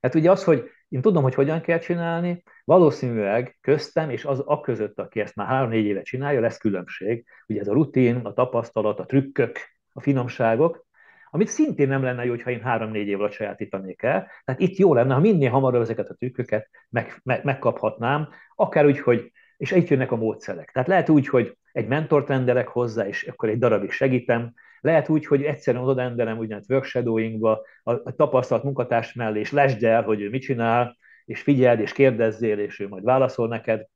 Hát 0.06 0.16
ugye 0.16 0.32
az, 0.32 0.44
hogy 0.44 0.70
én 0.90 1.02
tudom, 1.02 1.24
hogy 1.24 1.34
hogyan 1.34 1.62
kell 1.62 1.80
csinálni, 1.80 2.44
valószínűleg 2.64 3.58
köztem 3.62 4.10
és 4.10 4.26
az 4.26 4.44
a 4.46 4.62
között, 4.62 5.00
aki 5.00 5.20
ezt 5.20 5.36
már 5.36 5.48
három-négy 5.48 5.86
éve 5.86 6.02
csinálja, 6.02 6.40
lesz 6.40 6.58
különbség. 6.58 7.26
Ugye 7.48 7.60
ez 7.60 7.68
a 7.68 7.74
rutin, 7.74 8.16
a 8.16 8.34
tapasztalat, 8.34 9.00
a 9.00 9.06
trükkök, 9.06 9.60
a 9.94 10.02
finomságok, 10.02 10.86
amit 11.30 11.48
szintén 11.48 11.88
nem 11.88 12.04
lenne 12.04 12.24
jó, 12.24 12.30
hogyha 12.30 12.50
én 12.50 12.62
három-négy 12.62 13.08
év 13.08 13.20
alatt 13.20 13.32
sajátítanék 13.32 14.02
el. 14.02 14.32
Tehát 14.44 14.62
itt 14.62 14.78
jó 14.78 14.94
lenne, 14.94 15.14
ha 15.14 15.20
minél 15.20 15.50
hamarabb 15.50 15.82
ezeket 15.82 16.10
a 16.10 16.14
trükköket 16.14 16.70
meg, 16.90 17.20
meg, 17.24 17.44
megkaphatnám, 17.44 18.30
akár 18.56 18.86
úgy, 18.86 19.00
hogy, 19.00 19.32
és 19.58 19.72
itt 19.72 19.88
jönnek 19.88 20.12
a 20.12 20.16
módszerek. 20.16 20.72
Tehát 20.72 20.88
lehet 20.88 21.10
úgy, 21.10 21.28
hogy 21.28 21.58
egy 21.72 21.88
mentort 21.88 22.28
rendelek 22.28 22.68
hozzá, 22.68 23.08
és 23.08 23.24
akkor 23.24 23.50
egy 23.50 23.60
darabig 23.60 23.92
segítem, 23.92 24.54
lehet 24.86 25.10
úgy, 25.10 25.26
hogy 25.26 25.44
egyszerűen 25.44 25.84
oda 25.84 26.02
rendelem 26.02 26.38
úgynevezett 26.38 26.70
workshadowingba 26.70 27.62
a, 27.84 27.92
a 27.92 28.16
tapasztalt 28.16 28.64
munkatárs 28.64 29.14
mellé, 29.14 29.40
és 29.40 29.52
lesd 29.52 29.84
el, 29.84 30.04
hogy 30.04 30.22
ő 30.22 30.30
mit 30.30 30.42
csinál, 30.42 30.98
és 31.26 31.42
figyeld, 31.42 31.80
és 31.80 31.92
kérdezzél, 31.92 32.60
és 32.60 32.80
ő 32.80 32.88
majd 32.88 33.04
válaszol 33.04 33.48
neked. 33.48 33.88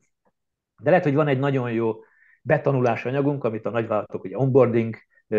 De 0.81 0.89
lehet, 0.89 1.05
hogy 1.05 1.13
van 1.13 1.27
egy 1.27 1.39
nagyon 1.39 1.71
jó 1.71 1.95
betanulási 2.41 3.07
anyagunk, 3.07 3.43
amit 3.43 3.65
a 3.65 3.69
nagyvállalatok 3.69 4.23
ugye 4.23 4.37
onboarding 4.37 4.95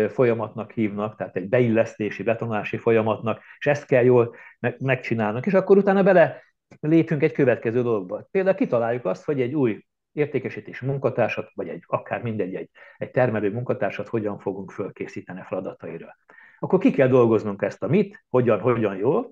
folyamatnak 0.09 0.71
hívnak, 0.71 1.15
tehát 1.15 1.35
egy 1.35 1.49
beillesztési, 1.49 2.23
betanulási 2.23 2.77
folyamatnak, 2.77 3.41
és 3.57 3.65
ezt 3.65 3.85
kell 3.85 4.03
jól 4.03 4.35
megcsinálnak, 4.77 5.45
és 5.45 5.53
akkor 5.53 5.77
utána 5.77 6.03
bele 6.03 6.41
lépünk 6.79 7.23
egy 7.23 7.31
következő 7.31 7.81
dologba. 7.81 8.27
Például 8.31 8.55
kitaláljuk 8.55 9.05
azt, 9.05 9.25
hogy 9.25 9.41
egy 9.41 9.53
új 9.53 9.83
értékesítés 10.13 10.79
munkatársat, 10.79 11.51
vagy 11.53 11.67
egy 11.67 11.83
akár 11.87 12.21
mindegy, 12.21 12.55
egy, 12.55 12.69
egy 12.97 13.11
termelő 13.11 13.51
munkatársat 13.51 14.07
hogyan 14.07 14.39
fogunk 14.39 14.71
fölkészíteni 14.71 15.39
a 15.39 15.43
feladataira. 15.43 16.17
Akkor 16.59 16.79
ki 16.79 16.91
kell 16.91 17.07
dolgoznunk 17.07 17.61
ezt 17.61 17.83
a 17.83 17.87
mit, 17.87 18.25
hogyan, 18.29 18.59
hogyan 18.59 18.95
jól, 18.95 19.31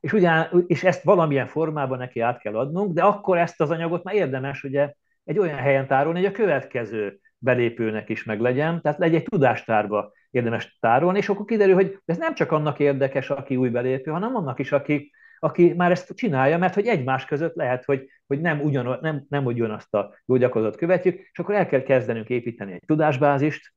és, 0.00 0.12
ugyan, 0.12 0.64
és 0.66 0.84
ezt 0.84 1.02
valamilyen 1.02 1.46
formában 1.46 1.98
neki 1.98 2.20
át 2.20 2.40
kell 2.40 2.56
adnunk, 2.56 2.94
de 2.94 3.02
akkor 3.02 3.38
ezt 3.38 3.60
az 3.60 3.70
anyagot 3.70 4.04
már 4.04 4.14
érdemes 4.14 4.62
ugye 4.62 4.92
egy 5.24 5.38
olyan 5.38 5.58
helyen 5.58 5.86
tárolni, 5.86 6.18
hogy 6.18 6.28
a 6.28 6.32
következő 6.32 7.20
belépőnek 7.38 8.08
is 8.08 8.24
meg 8.24 8.40
legyen, 8.40 8.80
tehát 8.80 8.98
legyen 8.98 9.20
egy 9.20 9.26
tudástárba 9.26 10.12
érdemes 10.30 10.78
tárolni, 10.80 11.18
és 11.18 11.28
akkor 11.28 11.44
kiderül, 11.44 11.74
hogy 11.74 11.98
ez 12.04 12.16
nem 12.16 12.34
csak 12.34 12.52
annak 12.52 12.78
érdekes, 12.78 13.30
aki 13.30 13.56
új 13.56 13.68
belépő, 13.68 14.10
hanem 14.10 14.36
annak 14.36 14.58
is, 14.58 14.72
aki 14.72 15.10
aki 15.44 15.72
már 15.72 15.90
ezt 15.90 16.14
csinálja, 16.14 16.58
mert 16.58 16.74
hogy 16.74 16.86
egymás 16.86 17.24
között 17.24 17.54
lehet, 17.54 17.84
hogy, 17.84 18.08
hogy 18.26 18.40
nem, 18.40 18.60
ugyan, 18.60 18.98
nem, 19.00 19.24
nem 19.28 19.44
ugyanazt 19.44 19.94
a 19.94 20.14
jó 20.26 20.36
gyakorlatot 20.36 20.78
követjük, 20.78 21.18
és 21.32 21.38
akkor 21.38 21.54
el 21.54 21.66
kell 21.66 21.82
kezdenünk 21.82 22.28
építeni 22.28 22.72
egy 22.72 22.82
tudásbázist, 22.86 23.74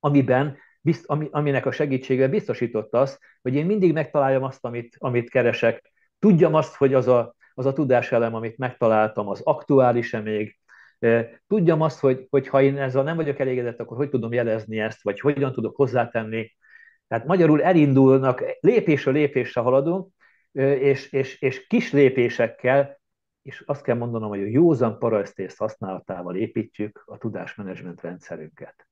amiben 0.00 0.56
bizt, 0.80 1.04
ami, 1.06 1.28
aminek 1.30 1.66
a 1.66 1.72
segítségével 1.72 2.28
biztosított 2.28 2.94
az, 2.94 3.18
hogy 3.42 3.54
én 3.54 3.66
mindig 3.66 3.92
megtaláljam 3.92 4.42
azt, 4.42 4.64
amit, 4.64 4.96
amit 4.98 5.30
keresek, 5.30 5.92
tudjam 6.18 6.54
azt, 6.54 6.74
hogy 6.74 6.94
az 6.94 7.08
a, 7.08 7.34
az 7.54 7.66
a 7.66 7.72
tudáselem, 7.72 8.34
amit 8.34 8.58
megtaláltam, 8.58 9.28
az 9.28 9.40
aktuális-e 9.40 10.20
még, 10.20 10.58
e, 10.98 11.40
tudjam 11.46 11.80
azt, 11.80 12.00
hogy, 12.00 12.26
hogy 12.30 12.48
ha 12.48 12.62
én 12.62 12.78
ezzel 12.78 13.02
nem 13.02 13.16
vagyok 13.16 13.38
elégedett, 13.38 13.80
akkor 13.80 13.96
hogy 13.96 14.08
tudom 14.08 14.32
jelezni 14.32 14.78
ezt, 14.78 15.02
vagy 15.02 15.20
hogyan 15.20 15.52
tudok 15.52 15.76
hozzátenni. 15.76 16.56
Tehát 17.08 17.26
magyarul 17.26 17.62
elindulnak, 17.62 18.44
lépésről 18.60 19.14
lépésre 19.14 19.60
haladunk, 19.60 20.12
és, 20.54 21.12
és, 21.12 21.40
és 21.40 21.66
kis 21.66 21.92
lépésekkel, 21.92 23.00
és 23.42 23.62
azt 23.66 23.82
kell 23.82 23.96
mondanom, 23.96 24.28
hogy 24.28 24.40
a 24.40 24.46
józan 24.46 24.98
parasztészt 24.98 25.58
használatával 25.58 26.36
építjük 26.36 27.02
a 27.06 27.18
tudásmenedzsment 27.18 28.00
rendszerünket. 28.00 28.88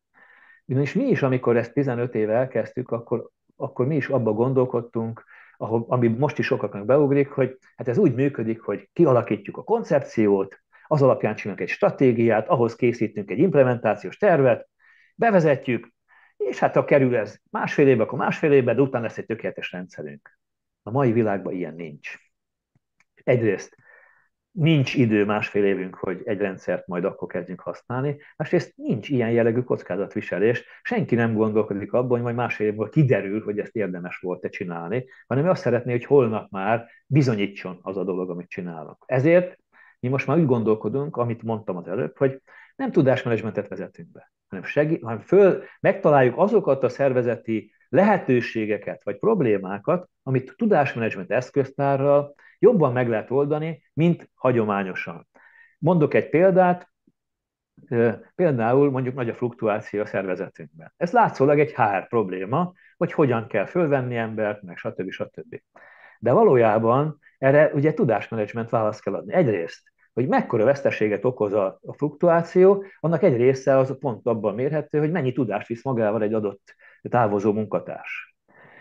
Ugyanis 0.64 0.92
mi 0.92 1.05
is, 1.05 1.22
amikor 1.22 1.57
ezt 1.57 1.72
15 1.72 2.14
éve 2.14 2.35
elkezdtük, 2.35 2.90
akkor, 2.90 3.29
akkor 3.57 3.87
mi 3.87 3.96
is 3.96 4.09
abba 4.09 4.33
gondolkodtunk, 4.33 5.25
ahol, 5.57 5.85
ami 5.88 6.09
most 6.09 6.38
is 6.38 6.46
sokaknak 6.46 6.85
beugrik, 6.85 7.29
hogy 7.29 7.59
hát 7.77 7.88
ez 7.88 7.98
úgy 7.98 8.14
működik, 8.14 8.61
hogy 8.61 8.88
kialakítjuk 8.92 9.57
a 9.57 9.62
koncepciót, 9.62 10.61
az 10.87 11.03
alapján 11.03 11.35
csinálunk 11.35 11.62
egy 11.62 11.75
stratégiát, 11.75 12.48
ahhoz 12.48 12.77
készítünk 12.77 13.31
egy 13.31 13.38
implementációs 13.38 14.16
tervet, 14.16 14.68
bevezetjük, 15.14 15.92
és 16.37 16.59
hát 16.59 16.75
ha 16.75 16.85
kerül 16.85 17.16
ez 17.16 17.37
másfél 17.51 17.88
évbe, 17.88 18.03
akkor 18.03 18.18
másfél 18.18 18.53
évbe, 18.53 18.75
de 18.75 18.81
utána 18.81 19.05
lesz 19.05 19.18
egy 19.18 19.27
tökéletes 19.27 19.72
rendszerünk. 19.72 20.38
A 20.83 20.90
mai 20.90 21.12
világban 21.12 21.53
ilyen 21.53 21.75
nincs. 21.75 22.16
Egyrészt 23.14 23.77
nincs 24.53 24.95
idő, 24.95 25.25
másfél 25.25 25.64
évünk, 25.64 25.95
hogy 25.95 26.21
egy 26.25 26.38
rendszert 26.38 26.87
majd 26.87 27.05
akkor 27.05 27.29
kezdjünk 27.29 27.61
használni. 27.61 28.16
Másrészt 28.37 28.73
nincs 28.77 29.09
ilyen 29.09 29.31
jellegű 29.31 29.61
kockázatviselés. 29.61 30.64
Senki 30.83 31.14
nem 31.14 31.35
gondolkodik 31.35 31.92
abban, 31.92 32.11
hogy 32.11 32.23
majd 32.23 32.37
másfél 32.37 32.66
évvel 32.66 32.88
kiderül, 32.88 33.42
hogy 33.42 33.59
ezt 33.59 33.77
érdemes 33.77 34.18
volt-e 34.18 34.49
csinálni, 34.49 35.09
hanem 35.27 35.45
ő 35.45 35.49
azt 35.49 35.62
szeretné, 35.62 35.92
hogy 35.92 36.05
holnap 36.05 36.51
már 36.51 36.88
bizonyítson 37.07 37.79
az 37.83 37.97
a 37.97 38.05
dolog, 38.05 38.31
amit 38.31 38.49
csinálok. 38.49 39.05
Ezért 39.07 39.59
mi 40.01 40.09
most 40.09 40.27
már 40.27 40.38
úgy 40.38 40.47
gondolkodunk, 40.47 41.16
amit 41.16 41.42
mondtam 41.42 41.77
az 41.77 41.88
előbb, 41.88 42.16
hogy 42.16 42.40
nem 42.77 42.90
tudásmenedzsmentet 42.90 43.68
vezetünk 43.68 44.11
be, 44.11 44.33
hanem, 44.49 44.64
segít, 44.64 45.03
hanem 45.03 45.21
föl, 45.21 45.62
megtaláljuk 45.81 46.38
azokat 46.38 46.83
a 46.83 46.88
szervezeti 46.88 47.73
lehetőségeket 47.88 49.05
vagy 49.05 49.18
problémákat, 49.18 50.09
amit 50.23 50.55
tudásmenedzsment 50.57 51.31
eszköztárral 51.31 52.35
jobban 52.59 52.93
meg 52.93 53.09
lehet 53.09 53.31
oldani, 53.31 53.83
mint 53.93 54.31
hagyományosan. 54.35 55.29
Mondok 55.79 56.15
egy 56.15 56.29
példát, 56.29 56.93
például 58.35 58.91
mondjuk 58.91 59.15
nagy 59.15 59.29
a 59.29 59.35
fluktuáció 59.35 60.01
a 60.01 60.07
szervezetünkben. 60.07 60.93
Ez 60.97 61.13
látszólag 61.13 61.59
egy 61.61 61.75
HR 61.75 62.09
probléma, 62.09 62.73
hogy 62.97 63.13
hogyan 63.13 63.47
kell 63.47 63.67
fölvenni 63.67 64.17
embert, 64.17 64.63
meg 64.63 64.77
stb. 64.77 65.11
stb. 65.11 65.61
De 66.19 66.33
valójában 66.33 67.19
erre 67.39 67.71
ugye 67.75 67.95
tudásmenedzsment 67.95 68.71
választ 68.71 69.03
kell 69.03 69.15
adni. 69.15 69.33
Egyrészt, 69.33 69.93
hogy 70.13 70.29
mekkora 70.29 70.65
veszteséget 70.65 71.25
okoz 71.25 71.53
a, 71.53 71.79
a 71.83 71.93
fluktuáció, 71.93 72.85
annak 73.01 73.23
egy 73.23 73.37
része 73.37 73.77
az 73.77 73.99
pont 73.99 74.27
abban 74.27 74.55
mérhető, 74.55 74.99
hogy 74.99 75.11
mennyi 75.11 75.33
tudást 75.33 75.67
visz 75.67 75.85
magával 75.85 76.23
egy 76.23 76.35
adott 76.35 76.75
távozó 77.03 77.53
munkatárs. 77.53 78.32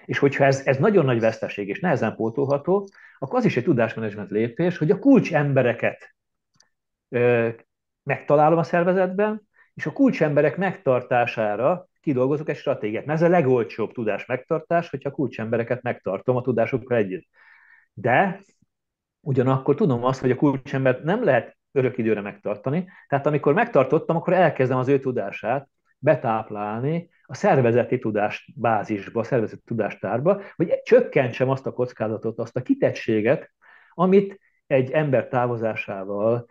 És 0.05 0.17
hogyha 0.17 0.45
ez, 0.45 0.61
ez 0.65 0.77
nagyon 0.77 1.05
nagy 1.05 1.19
veszteség 1.19 1.67
és 1.67 1.79
nehezen 1.79 2.15
pótolható, 2.15 2.87
akkor 3.19 3.39
az 3.39 3.45
is 3.45 3.57
egy 3.57 3.63
tudásmenedzsment 3.63 4.29
lépés, 4.29 4.77
hogy 4.77 4.91
a 4.91 4.99
kulcs 4.99 5.33
embereket 5.33 6.15
ö, 7.09 7.49
megtalálom 8.03 8.57
a 8.57 8.63
szervezetben, 8.63 9.49
és 9.73 9.85
a 9.85 9.91
kulcsemberek 9.91 10.57
megtartására 10.57 11.89
kidolgozok 12.01 12.49
egy 12.49 12.57
stratégiát. 12.57 13.05
Mert 13.05 13.21
ez 13.21 13.27
a 13.27 13.31
legolcsóbb 13.31 13.91
tudás 13.91 14.25
megtartás, 14.25 14.89
hogyha 14.89 15.09
a 15.09 15.13
kulcsembereket 15.13 15.81
megtartom 15.81 16.35
a 16.35 16.41
tudásukkal 16.41 16.97
együtt. 16.97 17.27
De 17.93 18.41
ugyanakkor 19.19 19.75
tudom 19.75 20.03
azt, 20.03 20.19
hogy 20.19 20.31
a 20.31 20.35
kulcsembert 20.35 21.03
nem 21.03 21.23
lehet 21.23 21.57
örök 21.71 21.97
időre 21.97 22.21
megtartani, 22.21 22.89
tehát 23.07 23.25
amikor 23.25 23.53
megtartottam, 23.53 24.15
akkor 24.15 24.33
elkezdem 24.33 24.77
az 24.77 24.87
ő 24.87 24.99
tudását 24.99 25.69
betáplálni 25.97 27.09
a 27.31 27.35
szervezeti 27.35 27.99
tudásbázisba, 27.99 29.19
a 29.19 29.23
szervezeti 29.23 29.61
tudástárba, 29.65 30.41
hogy 30.55 30.81
csökkentsem 30.83 31.49
azt 31.49 31.65
a 31.65 31.71
kockázatot, 31.71 32.39
azt 32.39 32.55
a 32.55 32.61
kitettséget, 32.61 33.51
amit 33.93 34.39
egy 34.67 34.91
ember 34.91 35.27
távozásával 35.27 36.45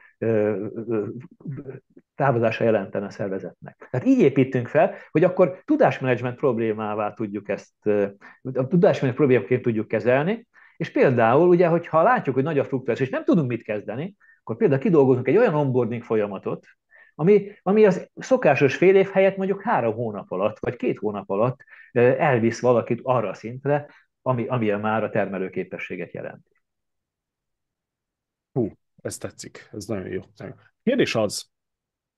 távozása 2.15 2.65
jelentene 2.65 3.07
a 3.07 3.11
szervezetnek. 3.11 3.89
Tehát 3.91 4.07
így 4.07 4.21
építünk 4.21 4.69
fel, 4.69 4.95
hogy 5.11 5.25
akkor 5.25 5.63
tudásmenedzsment 5.65 6.37
problémává 6.37 7.13
tudjuk 7.13 7.49
ezt, 7.49 7.87
a 7.87 8.67
tudásmenedzsment 8.67 9.15
problémaként 9.15 9.63
tudjuk 9.63 9.89
kezelni, 9.89 10.47
és 10.77 10.91
például, 10.91 11.49
ugye, 11.49 11.67
hogyha 11.67 12.03
látjuk, 12.03 12.35
hogy 12.35 12.45
nagy 12.45 12.59
a 12.59 12.65
fluktuáció, 12.65 13.05
és 13.05 13.11
nem 13.13 13.25
tudunk 13.25 13.49
mit 13.49 13.63
kezdeni, 13.63 14.15
akkor 14.43 14.57
például 14.57 14.81
kidolgozunk 14.81 15.29
egy 15.29 15.37
olyan 15.37 15.55
onboarding 15.55 16.03
folyamatot, 16.03 16.67
ami, 17.21 17.53
ami 17.63 17.85
az 17.85 18.09
szokásos 18.15 18.77
fél 18.77 18.97
év 18.97 19.09
helyett 19.09 19.37
mondjuk 19.37 19.63
három 19.63 19.95
hónap 19.95 20.31
alatt, 20.31 20.59
vagy 20.59 20.77
két 20.77 20.99
hónap 20.99 21.31
alatt 21.31 21.65
elvisz 21.93 22.61
valakit 22.61 23.01
arra 23.03 23.29
a 23.29 23.35
szintre, 23.35 23.91
ami, 24.23 24.47
amilyen 24.47 24.81
már 24.81 25.05
a 25.05 25.11
termelőképességet 25.11 26.13
jelenti. 26.13 26.63
Hú, 28.53 28.73
ez 29.03 29.17
tetszik, 29.17 29.69
ez 29.73 29.85
nagyon 29.85 30.07
jó. 30.07 30.21
Kérdés 30.83 31.15
az, 31.15 31.51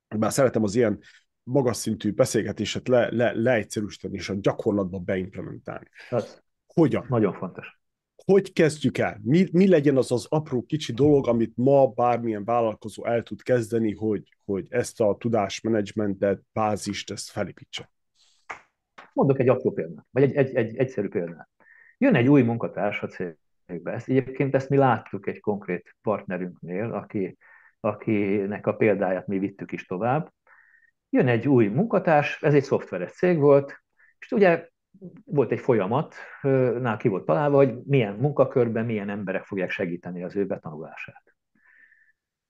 bár 0.09 0.33
szeretem 0.33 0.63
az 0.63 0.75
ilyen 0.75 1.01
magas 1.43 1.77
szintű 1.77 2.13
beszélgetéset 2.13 2.89
le, 2.89 3.11
le, 3.11 3.33
leegyszerűsíteni 3.33 4.15
és 4.15 4.29
a 4.29 4.35
gyakorlatba 4.41 4.99
beimplementálni. 4.99 5.89
Az 6.11 6.43
Hogyan? 6.67 7.07
Nagyon 7.09 7.33
fontos 7.33 7.82
hogy 8.25 8.53
kezdjük 8.53 8.99
el? 8.99 9.21
Mi, 9.23 9.49
mi 9.53 9.69
legyen 9.69 9.97
az 9.97 10.13
az 10.13 10.27
apró 10.29 10.63
kicsi 10.63 10.93
dolog, 10.93 11.29
amit 11.29 11.53
ma 11.57 11.87
bármilyen 11.87 12.45
vállalkozó 12.45 13.05
el 13.05 13.23
tud 13.23 13.43
kezdeni, 13.43 13.95
hogy, 13.95 14.37
hogy 14.45 14.67
ezt 14.69 15.01
a 15.01 15.17
tudásmenedzsmentet, 15.19 16.41
bázist, 16.53 17.11
ezt 17.11 17.31
felépítse? 17.31 17.91
Mondok 19.13 19.39
egy 19.39 19.49
apró 19.49 19.73
példát, 19.73 20.07
vagy 20.11 20.23
egy, 20.23 20.35
egy, 20.35 20.55
egy 20.55 20.77
egyszerű 20.77 21.09
példát. 21.09 21.49
Jön 21.99 22.15
egy 22.15 22.29
új 22.29 22.43
munkatárs 22.43 23.03
a 23.03 23.07
cégbe. 23.07 23.93
Ezt, 23.93 24.09
egyébként 24.09 24.55
ezt 24.55 24.69
mi 24.69 24.77
láttuk 24.77 25.27
egy 25.27 25.41
konkrét 25.41 25.97
partnerünknél, 26.03 26.93
aki, 26.93 27.37
akinek 27.81 28.67
a 28.67 28.75
példáját 28.75 29.27
mi 29.27 29.39
vittük 29.39 29.73
is 29.73 29.87
tovább. 29.87 30.33
Jön 31.11 31.29
egy 31.29 31.49
új 31.49 31.67
munkatárs, 31.67 32.43
ez 32.43 32.55
egy 32.55 32.65
szoftveres 32.65 33.13
cég 33.13 33.39
volt, 33.39 33.83
és 34.19 34.33
ugye 34.33 34.69
volt 35.25 35.53
egy 35.53 35.61
folyamat, 35.61 36.15
nál 36.81 36.97
ki 36.97 37.09
volt 37.09 37.25
találva, 37.25 37.57
hogy 37.57 37.75
milyen 37.85 38.15
munkakörben 38.15 38.85
milyen 38.85 39.09
emberek 39.09 39.45
fogják 39.45 39.71
segíteni 39.71 40.23
az 40.23 40.37
ő 40.37 40.47
betanulását. 40.47 41.23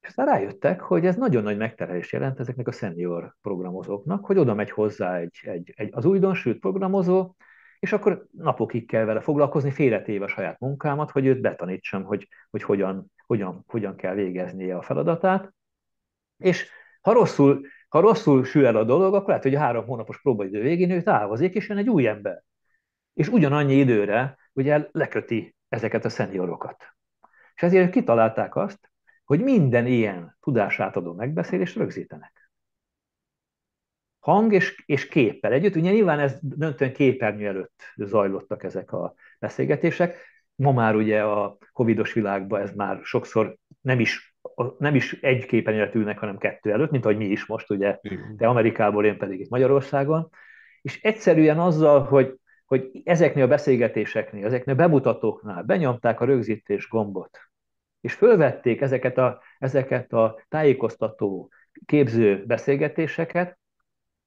És 0.00 0.08
aztán 0.08 0.26
rájöttek, 0.26 0.80
hogy 0.80 1.06
ez 1.06 1.16
nagyon 1.16 1.42
nagy 1.42 1.56
megterhelés 1.56 2.12
jelent 2.12 2.40
ezeknek 2.40 2.68
a 2.68 2.72
senior 2.72 3.34
programozóknak, 3.42 4.26
hogy 4.26 4.38
oda 4.38 4.54
megy 4.54 4.70
hozzá 4.70 5.16
egy, 5.16 5.38
egy, 5.42 5.72
egy 5.76 5.88
az 5.92 6.04
újdonsült 6.04 6.58
programozó, 6.58 7.34
és 7.78 7.92
akkor 7.92 8.26
napokig 8.30 8.86
kell 8.86 9.04
vele 9.04 9.20
foglalkozni, 9.20 9.70
félretéve 9.70 10.24
a 10.24 10.28
saját 10.28 10.58
munkámat, 10.58 11.10
hogy 11.10 11.26
őt 11.26 11.40
betanítsam, 11.40 12.04
hogy, 12.04 12.28
hogy 12.50 12.62
hogyan, 12.62 13.12
hogyan, 13.26 13.64
hogyan 13.66 13.96
kell 13.96 14.14
végeznie 14.14 14.76
a 14.76 14.82
feladatát. 14.82 15.52
És 16.36 16.68
ha 17.00 17.12
rosszul 17.12 17.66
ha 17.92 18.00
rosszul 18.00 18.44
sül 18.44 18.66
el 18.66 18.76
a 18.76 18.84
dolog, 18.84 19.14
akkor 19.14 19.28
lehet, 19.28 19.42
hogy 19.42 19.54
a 19.54 19.58
három 19.58 19.86
hónapos 19.86 20.20
próbaidő 20.20 20.60
végén 20.60 20.90
ő 20.90 21.02
távozik, 21.02 21.54
és 21.54 21.68
jön 21.68 21.78
egy 21.78 21.88
új 21.88 22.06
ember. 22.06 22.42
És 23.14 23.28
ugyanannyi 23.28 23.74
időre 23.74 24.38
ugye 24.52 24.88
leköti 24.92 25.56
ezeket 25.68 26.04
a 26.04 26.08
szeniorokat. 26.08 26.96
És 27.54 27.62
ezért 27.62 27.90
kitalálták 27.90 28.56
azt, 28.56 28.90
hogy 29.24 29.40
minden 29.40 29.86
ilyen 29.86 30.36
tudásátadó 30.40 31.12
megbeszélést 31.12 31.76
rögzítenek. 31.76 32.50
Hang 34.18 34.52
és, 34.52 34.82
és 34.86 35.08
képpel 35.08 35.52
együtt. 35.52 35.76
Ugye 35.76 35.90
nyilván 35.90 36.18
ez 36.18 36.38
döntően 36.40 36.92
képernyő 36.92 37.46
előtt 37.46 37.82
zajlottak 37.96 38.62
ezek 38.62 38.92
a 38.92 39.14
beszélgetések. 39.38 40.16
Ma 40.54 40.72
már 40.72 40.94
ugye 40.94 41.22
a 41.22 41.58
covidos 41.72 42.12
világban 42.12 42.60
ez 42.60 42.72
már 42.74 43.00
sokszor 43.02 43.56
nem 43.80 44.00
is 44.00 44.31
nem 44.78 44.94
is 44.94 45.12
egy 45.12 45.46
képernyőre 45.46 45.90
ülnek, 45.94 46.18
hanem 46.18 46.38
kettő 46.38 46.72
előtt, 46.72 46.90
mint 46.90 47.04
ahogy 47.04 47.16
mi 47.16 47.24
is 47.24 47.46
most, 47.46 47.70
ugye, 47.70 47.98
de 48.36 48.46
Amerikából, 48.46 49.04
én 49.04 49.18
pedig 49.18 49.40
itt 49.40 49.50
Magyarországon. 49.50 50.30
És 50.82 51.02
egyszerűen 51.02 51.58
azzal, 51.58 52.02
hogy, 52.02 52.34
hogy 52.64 52.90
ezeknél 53.04 53.44
a 53.44 53.48
beszélgetéseknél, 53.48 54.44
ezeknél 54.44 54.74
a 54.74 54.78
bemutatóknál 54.78 55.62
benyomták 55.62 56.20
a 56.20 56.24
rögzítés 56.24 56.88
gombot, 56.88 57.38
és 58.00 58.14
fölvették 58.14 58.80
ezeket 58.80 59.18
a, 59.18 59.42
ezeket 59.58 60.12
a 60.12 60.40
tájékoztató, 60.48 61.50
képző 61.86 62.44
beszélgetéseket, 62.46 63.58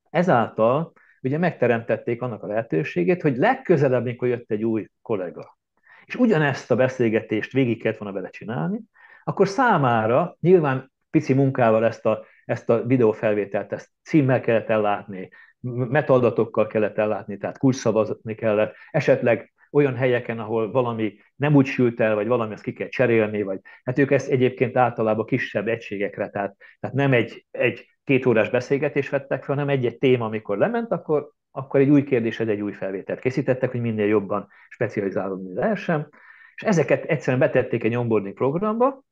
ezáltal 0.10 0.93
ugye 1.21 1.38
megteremtették 1.38 2.21
annak 2.21 2.43
a 2.43 2.47
lehetőségét, 2.47 3.21
hogy 3.21 3.38
legközelebb, 3.38 4.04
mikor 4.04 4.28
jött 4.28 4.51
egy 4.51 4.63
új 4.63 4.88
kollega, 5.01 5.58
és 6.06 6.15
ugyanezt 6.15 6.71
a 6.71 6.75
beszélgetést 6.75 7.51
végig 7.51 7.82
kellett 7.82 7.97
volna 7.97 8.15
vele 8.15 8.30
csinálni, 8.30 8.80
akkor 9.28 9.48
számára 9.48 10.38
nyilván 10.40 10.92
pici 11.10 11.34
munkával 11.34 11.86
ezt 11.86 12.06
a, 12.06 12.26
ezt 12.46 12.70
a 12.70 12.84
videófelvételt, 12.84 13.74
ezt 13.74 13.90
címmel 14.04 14.40
kellett 14.40 14.70
ellátni, 14.70 15.30
metadatokkal 15.70 16.68
kellett 16.68 16.98
ellátni, 16.98 17.38
tehát 17.38 17.58
kulcsszavazni 17.58 18.36
kellett, 18.36 18.76
esetleg 18.92 19.54
olyan 19.72 19.96
helyeken, 19.96 20.40
ahol 20.40 20.72
valami 20.72 21.18
nem 21.36 21.56
úgy 21.56 21.66
sült 21.66 22.00
el, 22.00 22.16
vagy 22.16 22.28
valami 22.28 22.54
azt 22.54 22.64
ki 22.64 22.74
kell 22.74 22.88
cserélni, 22.88 23.42
vagy 23.42 23.60
hát 23.84 24.00
ők 24.00 24.12
ezt 24.12 24.30
egyébként 24.30 24.78
általában 24.78 25.26
kisebb 25.26 25.68
egységekre, 25.68 26.30
tehát, 26.30 26.56
tehát 26.80 26.96
nem 26.96 27.14
egy, 27.14 27.46
egy 27.52 27.86
két 28.04 28.26
órás 28.26 28.50
beszélgetés 28.50 29.10
vettek 29.10 29.44
fel, 29.44 29.56
hanem 29.56 29.70
egy-egy 29.70 29.98
téma, 29.98 30.26
amikor 30.26 30.58
lement, 30.58 30.92
akkor, 30.92 31.32
akkor 31.52 31.80
egy 31.80 31.90
új 31.90 32.04
kérdésed, 32.04 32.50
egy 32.50 32.62
új 32.62 32.72
felvételt 32.72 33.20
készítettek, 33.20 33.72
hogy 33.72 33.82
minél 33.82 34.08
jobban 34.08 34.47
specializálódni 34.70 35.54
lehessen, 35.54 36.10
és 36.56 36.64
ezeket 36.64 37.04
egyszerűen 37.04 37.39
betették 37.39 37.84
egy 37.84 37.95
onboarding 37.95 38.36
programba, 38.36 39.04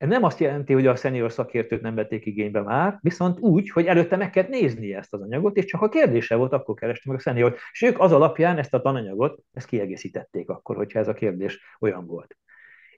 ez 0.00 0.08
nem 0.08 0.24
azt 0.24 0.40
jelenti, 0.40 0.72
hogy 0.72 0.86
a 0.86 0.96
senior 0.96 1.32
szakértőt 1.32 1.80
nem 1.80 1.94
vették 1.94 2.26
igénybe 2.26 2.62
már, 2.62 2.98
viszont 3.00 3.40
úgy, 3.40 3.70
hogy 3.70 3.86
előtte 3.86 4.16
meg 4.16 4.30
kell 4.30 4.48
nézni 4.48 4.94
ezt 4.94 5.14
az 5.14 5.20
anyagot, 5.20 5.56
és 5.56 5.64
csak 5.64 5.82
a 5.82 5.88
kérdése 5.88 6.34
volt, 6.34 6.52
akkor 6.52 6.74
kerestem 6.74 7.12
meg 7.12 7.20
a 7.20 7.22
senior 7.22 7.56
és 7.72 7.82
ők 7.82 8.00
az 8.00 8.12
alapján 8.12 8.58
ezt 8.58 8.74
a 8.74 8.80
tananyagot, 8.80 9.42
ezt 9.52 9.66
kiegészítették 9.66 10.48
akkor, 10.48 10.76
hogyha 10.76 10.98
ez 10.98 11.08
a 11.08 11.12
kérdés 11.12 11.76
olyan 11.80 12.06
volt. 12.06 12.36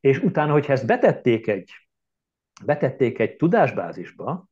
És 0.01 0.19
utána, 0.19 0.53
hogyha 0.53 0.73
ezt 0.73 0.87
betették 0.87 1.47
egy, 1.47 1.71
betették 2.65 3.19
egy 3.19 3.37
tudásbázisba, 3.37 4.47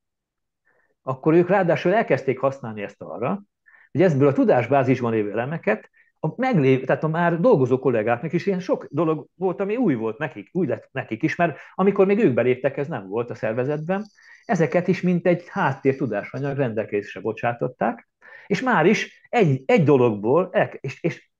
akkor 1.03 1.35
ők 1.35 1.49
ráadásul 1.49 1.95
elkezdték 1.95 2.39
használni 2.39 2.83
ezt 2.83 3.03
arra, 3.03 3.43
hogy 3.93 4.03
ebből 4.03 4.29
a 4.29 4.33
tudásbázisban 4.33 5.13
lévő 5.13 5.31
elemeket 5.31 5.91
a 6.21 6.29
meglév, 6.37 6.85
tehát 6.85 7.05
a 7.05 7.09
már 7.09 7.41
dolgozó 7.41 7.79
kollégáknak 7.79 8.33
is 8.33 8.47
ilyen 8.47 8.61
sok 8.61 8.87
dolog 8.91 9.27
volt, 9.35 9.61
ami 9.61 9.77
új 9.77 9.95
volt 9.95 10.19
nekik, 10.19 10.49
új 10.53 10.67
lett 10.67 10.89
nekik 10.93 11.23
is, 11.23 11.37
mert 11.37 11.59
amikor 11.75 12.07
még 12.07 12.19
ők 12.19 12.35
beléptek, 12.35 12.77
ez 12.77 12.89
nem 12.89 13.09
volt 13.09 13.31
a 13.31 13.35
szervezetben, 13.35 14.05
ezeket 14.45 14.89
is 14.89 15.01
mint 15.01 15.27
egy 15.27 15.45
háttér 15.49 15.97
tudásanyag 15.97 16.57
rendelkezésre 16.57 17.21
bocsátották, 17.21 18.09
és 18.47 18.61
már 18.61 18.87
is 18.87 19.27
egy, 19.29 19.63
egy 19.67 19.85
dologból, 19.85 20.51
és, 20.81 21.03
és 21.03 21.31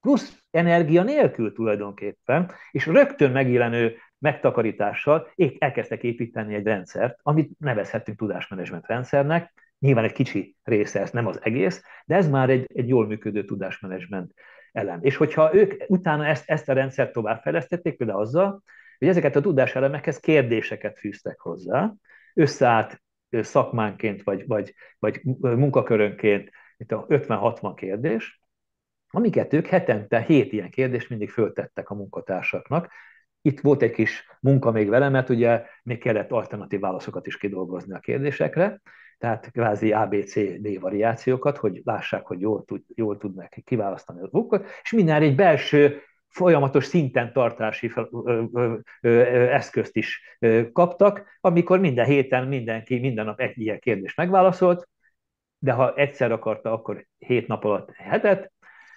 plusz 0.00 0.42
energia 0.50 1.02
nélkül 1.02 1.52
tulajdonképpen, 1.52 2.52
és 2.70 2.86
rögtön 2.86 3.30
megjelenő 3.30 3.96
megtakarítással 4.18 5.28
elkezdtek 5.58 6.02
építeni 6.02 6.54
egy 6.54 6.64
rendszert, 6.64 7.18
amit 7.22 7.58
nevezhetünk 7.58 8.18
tudásmenedzsment 8.18 8.86
rendszernek, 8.86 9.65
Nyilván 9.78 10.04
egy 10.04 10.12
kicsi 10.12 10.56
része, 10.62 11.00
ez 11.00 11.10
nem 11.10 11.26
az 11.26 11.38
egész, 11.42 11.82
de 12.04 12.14
ez 12.14 12.28
már 12.28 12.50
egy, 12.50 12.66
egy 12.74 12.88
jól 12.88 13.06
működő 13.06 13.44
tudásmenedzsment 13.44 14.32
elem. 14.72 14.98
És 15.02 15.16
hogyha 15.16 15.54
ők 15.54 15.84
utána 15.86 16.26
ezt, 16.26 16.50
ezt 16.50 16.68
a 16.68 16.72
rendszert 16.72 17.12
továbbfejlesztették, 17.12 17.96
például 17.96 18.20
azzal, 18.20 18.62
hogy 18.98 19.08
ezeket 19.08 19.36
a 19.36 19.40
tudáselemekhez 19.40 20.20
kérdéseket 20.20 20.98
fűztek 20.98 21.40
hozzá, 21.40 21.92
összeállt 22.34 23.02
szakmánként, 23.30 24.22
vagy, 24.22 24.46
vagy, 24.46 24.74
vagy 24.98 25.20
munkakörönként, 25.40 26.50
itt 26.76 26.92
a 26.92 27.06
50-60 27.08 27.72
kérdés, 27.76 28.40
amiket 29.08 29.52
ők 29.52 29.66
hetente 29.66 30.20
hét 30.20 30.52
ilyen 30.52 30.70
kérdést 30.70 31.08
mindig 31.08 31.30
föltettek 31.30 31.90
a 31.90 31.94
munkatársaknak. 31.94 32.92
Itt 33.42 33.60
volt 33.60 33.82
egy 33.82 33.90
kis 33.90 34.28
munka 34.40 34.70
még 34.70 34.88
velem, 34.88 35.12
mert 35.12 35.28
ugye 35.28 35.64
még 35.82 35.98
kellett 35.98 36.30
alternatív 36.30 36.80
válaszokat 36.80 37.26
is 37.26 37.36
kidolgozni 37.36 37.94
a 37.94 37.98
kérdésekre, 37.98 38.80
tehát 39.18 39.50
kvázi 39.50 39.92
ABCD 39.92 40.80
variációkat, 40.80 41.56
hogy 41.56 41.80
lássák, 41.84 42.26
hogy 42.26 42.40
jól, 42.40 42.64
tud, 42.64 42.82
jól 42.94 43.18
tudnak 43.18 43.54
kiválasztani 43.64 44.20
a 44.20 44.28
bukkot, 44.30 44.66
és 44.82 44.92
minden 44.92 45.22
egy 45.22 45.34
belső 45.34 46.00
folyamatos 46.28 46.84
szinten 46.84 47.32
tartási 47.32 47.92
eszközt 49.50 49.96
is 49.96 50.38
kaptak, 50.72 51.38
amikor 51.40 51.80
minden 51.80 52.06
héten 52.06 52.46
mindenki 52.46 52.98
minden 52.98 53.24
nap 53.24 53.40
egy 53.40 53.58
ilyen 53.58 53.78
kérdést 53.78 54.16
megválaszolt, 54.16 54.88
de 55.58 55.72
ha 55.72 55.94
egyszer 55.94 56.32
akarta, 56.32 56.72
akkor 56.72 57.06
hét 57.18 57.46
nap 57.46 57.64
alatt 57.64 57.92
hetet, 57.92 58.52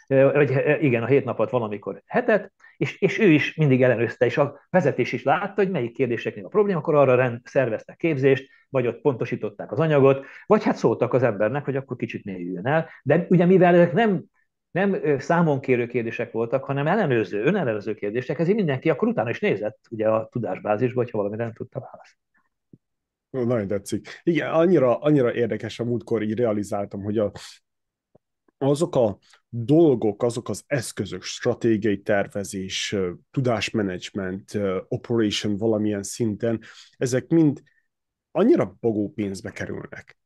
vagy 0.07 0.81
igen, 0.81 1.03
a 1.03 1.07
hét 1.07 1.25
napot 1.25 1.49
valamikor 1.49 2.01
hetet, 2.05 2.51
és, 2.79 3.01
és 3.01 3.19
ő 3.19 3.29
is 3.29 3.55
mindig 3.55 3.83
ellenőrzte, 3.83 4.25
és 4.25 4.37
a 4.37 4.59
vezetés 4.69 5.11
is 5.13 5.23
látta, 5.23 5.61
hogy 5.61 5.71
melyik 5.71 5.93
kérdéseknél 5.93 6.45
a 6.45 6.47
probléma, 6.47 6.79
akkor 6.79 6.95
arra 6.95 7.15
rend, 7.15 7.39
szerveztek 7.43 7.97
képzést, 7.97 8.49
vagy 8.69 8.87
ott 8.87 9.01
pontosították 9.01 9.71
az 9.71 9.79
anyagot, 9.79 10.25
vagy 10.45 10.63
hát 10.63 10.75
szóltak 10.75 11.13
az 11.13 11.23
embernek, 11.23 11.65
hogy 11.65 11.75
akkor 11.75 11.97
kicsit 11.97 12.25
mélyüljön 12.25 12.65
el. 12.65 12.89
De 13.03 13.25
ugye 13.29 13.45
mivel 13.45 13.73
ezek 13.73 13.93
nem 13.93 14.23
nem 14.71 15.19
számonkérő 15.19 15.87
kérdések 15.87 16.31
voltak, 16.31 16.63
hanem 16.63 16.87
ellenőrző, 16.87 17.43
önellenőrző 17.43 17.93
kérdések, 17.93 18.39
ezért 18.39 18.57
mindenki 18.57 18.89
akkor 18.89 19.07
utána 19.07 19.29
is 19.29 19.39
nézett 19.39 19.79
ugye 19.89 20.09
a 20.09 20.27
tudásbázisba, 20.31 21.01
hogyha 21.01 21.17
valamire 21.17 21.43
nem 21.43 21.53
tudta 21.53 21.79
válaszolni. 21.79 23.53
Nagyon 23.53 23.67
tetszik. 23.67 24.21
Igen, 24.23 24.51
annyira, 24.51 24.97
annyira 24.97 25.33
érdekes 25.33 25.79
a 25.79 25.83
múltkor 25.83 26.21
így 26.21 26.33
realizáltam, 26.33 27.03
hogy 27.03 27.17
a, 27.17 27.31
azok 28.59 28.95
a 28.95 29.17
dolgok, 29.49 30.23
azok 30.23 30.49
az 30.49 30.63
eszközök, 30.67 31.23
stratégiai 31.23 32.01
tervezés, 32.01 32.95
tudásmenedzsment, 33.31 34.57
operation 34.87 35.57
valamilyen 35.57 36.03
szinten, 36.03 36.61
ezek 36.97 37.27
mind 37.27 37.61
annyira 38.31 38.77
bogó 38.79 39.11
pénzbe 39.13 39.51
kerülnek. 39.51 40.18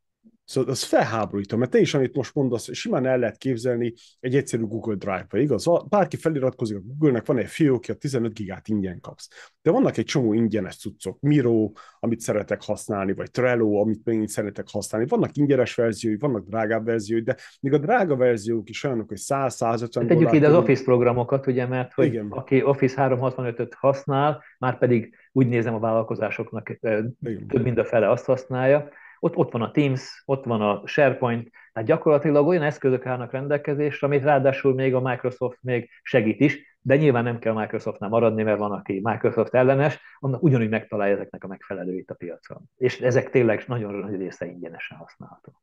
Szóval 0.54 0.70
az 0.70 0.84
felháborító, 0.84 1.58
mert 1.58 1.72
te 1.72 1.80
is, 1.80 1.94
amit 1.94 2.16
most 2.16 2.36
mondasz, 2.36 2.74
simán 2.74 3.06
el 3.06 3.18
lehet 3.18 3.38
képzelni 3.38 3.94
egy 4.20 4.36
egyszerű 4.36 4.64
Google 4.64 4.96
Drive-ba, 4.96 5.38
igaz? 5.38 5.66
Bárki 5.90 6.16
feliratkozik 6.16 6.78
a 6.78 6.82
Google-nek, 6.84 7.26
van 7.26 7.38
egy 7.38 7.48
fiókja, 7.48 7.94
15 7.94 8.34
gigát 8.34 8.68
ingyen 8.68 9.00
kapsz. 9.00 9.52
De 9.62 9.72
vannak 9.72 9.98
egy 9.98 10.06
csomó 10.06 10.34
ingyenes 10.34 10.78
cuccok, 10.78 11.20
Miro, 11.20 11.72
amit 12.00 12.20
szeretek 12.20 12.64
használni, 12.64 13.14
vagy 13.14 13.32
Trello, 13.32 13.80
amit 13.80 14.06
még 14.06 14.30
szeretek 14.30 14.66
használni. 14.72 15.08
Vannak 15.08 15.38
ingyenes 15.38 15.76
verziói, 15.76 16.18
vannak 16.18 16.48
drágább 16.48 16.86
verziói, 16.86 17.22
de 17.22 17.36
még 17.60 17.74
a 17.74 17.78
drága 17.78 18.16
verziók 18.16 18.70
is 18.70 18.84
olyanok, 18.84 19.08
hogy 19.08 19.20
100-150 19.22 20.08
Tegyük 20.08 20.32
ide 20.32 20.48
az 20.48 20.56
Office 20.56 20.84
programokat, 20.84 21.48
ugye, 21.48 21.68
mert 21.68 21.94
hogy 21.94 22.06
Igen. 22.06 22.28
aki 22.30 22.64
Office 22.64 23.08
365-öt 23.10 23.74
használ, 23.74 24.44
már 24.60 24.78
pedig 24.78 25.16
úgy 25.32 25.48
nézem 25.48 25.74
a 25.74 25.80
vállalkozásoknak 25.80 26.78
Igen. 26.80 27.18
több 27.48 27.64
mint 27.64 27.78
a 27.78 27.86
fele 27.86 28.10
azt 28.10 28.26
használja, 28.26 28.90
ott, 29.24 29.36
ott 29.36 29.52
van 29.52 29.62
a 29.62 29.72
Teams, 29.72 30.24
ott 30.26 30.46
van 30.46 30.62
a 30.62 30.88
SharePoint, 30.88 31.50
tehát 31.74 31.90
gyakorlatilag 31.90 32.48
olyan 32.48 32.64
eszközök 32.64 33.06
állnak 33.06 33.32
rendelkezésre, 33.32 34.08
amit 34.08 34.24
ráadásul 34.24 34.74
még 34.74 34.94
a 34.94 35.02
Microsoft 35.02 35.58
még 35.62 35.90
segít 36.02 36.40
is, 36.40 36.78
de 36.82 36.96
nyilván 36.96 37.24
nem 37.24 37.40
kell 37.40 37.54
Microsoftnál 37.54 38.10
maradni, 38.10 38.44
mert 38.44 38.60
van, 38.60 38.72
aki 38.72 39.00
Microsoft 39.04 39.54
ellenes, 39.54 40.00
annak 40.20 40.44
ugyanúgy 40.44 40.70
megtalálja 40.70 41.14
ezeknek 41.14 41.44
a 41.44 41.48
megfelelőit 41.48 42.12
a 42.12 42.14
piacon. 42.14 42.70
És 42.76 43.00
ezek 43.00 43.30
tényleg 43.30 43.64
nagyon 43.68 43.94
nagy 43.94 44.16
része 44.16 44.46
ingyenesen 44.46 44.98
használható. 44.98 45.62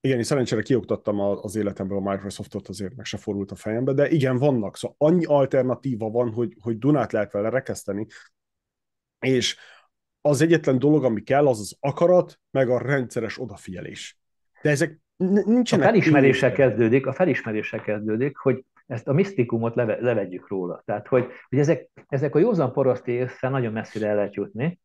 Igen, 0.00 0.16
én 0.16 0.24
szerencsére 0.24 0.62
kioktattam 0.62 1.20
az 1.20 1.56
életemből 1.56 1.98
a 1.98 2.10
Microsoftot, 2.10 2.68
azért 2.68 2.96
meg 2.96 3.04
se 3.04 3.16
forult 3.16 3.50
a 3.50 3.54
fejembe, 3.54 3.92
de 3.92 4.08
igen, 4.08 4.36
vannak. 4.36 4.76
Szóval 4.76 4.96
annyi 4.98 5.24
alternatíva 5.24 6.10
van, 6.10 6.32
hogy, 6.32 6.56
hogy 6.60 6.78
Dunát 6.78 7.12
lehet 7.12 7.32
vele 7.32 7.48
rekeszteni, 7.48 8.06
és 9.20 9.56
az 10.26 10.40
egyetlen 10.40 10.78
dolog, 10.78 11.04
ami 11.04 11.22
kell, 11.22 11.46
az 11.46 11.60
az 11.60 11.76
akarat, 11.80 12.40
meg 12.50 12.68
a 12.68 12.78
rendszeres 12.78 13.40
odafigyelés. 13.40 14.18
De 14.62 14.70
ezek 14.70 15.00
nincsenek... 15.16 15.86
A 15.86 15.88
felismerése 15.88 16.52
kezdődik, 16.52 17.06
a 17.06 17.12
felismerése 17.12 17.80
kezdődik, 17.80 18.36
hogy 18.36 18.64
ezt 18.86 19.08
a 19.08 19.12
misztikumot 19.12 19.74
leve, 19.74 19.96
levegyük 20.00 20.48
róla. 20.48 20.82
Tehát, 20.84 21.06
hogy, 21.06 21.26
hogy 21.48 21.58
ezek, 21.58 21.88
ezek 22.08 22.34
a 22.34 22.38
józan 22.38 22.72
paraszti 22.72 23.12
észre 23.12 23.48
nagyon 23.48 23.72
messzire 23.72 24.08
el 24.08 24.14
lehet 24.14 24.34
jutni, 24.34 24.80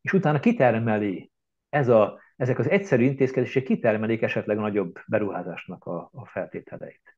és 0.00 0.12
utána 0.12 0.40
kitermeli 0.40 1.30
ez 1.68 1.88
a, 1.88 2.20
ezek 2.36 2.58
az 2.58 2.70
egyszerű 2.70 3.04
intézkedések 3.04 3.62
kitermelik 3.62 4.22
esetleg 4.22 4.58
a 4.58 4.60
nagyobb 4.60 4.98
beruházásnak 5.06 5.84
a, 5.84 6.10
a 6.12 6.26
feltételeit. 6.26 7.16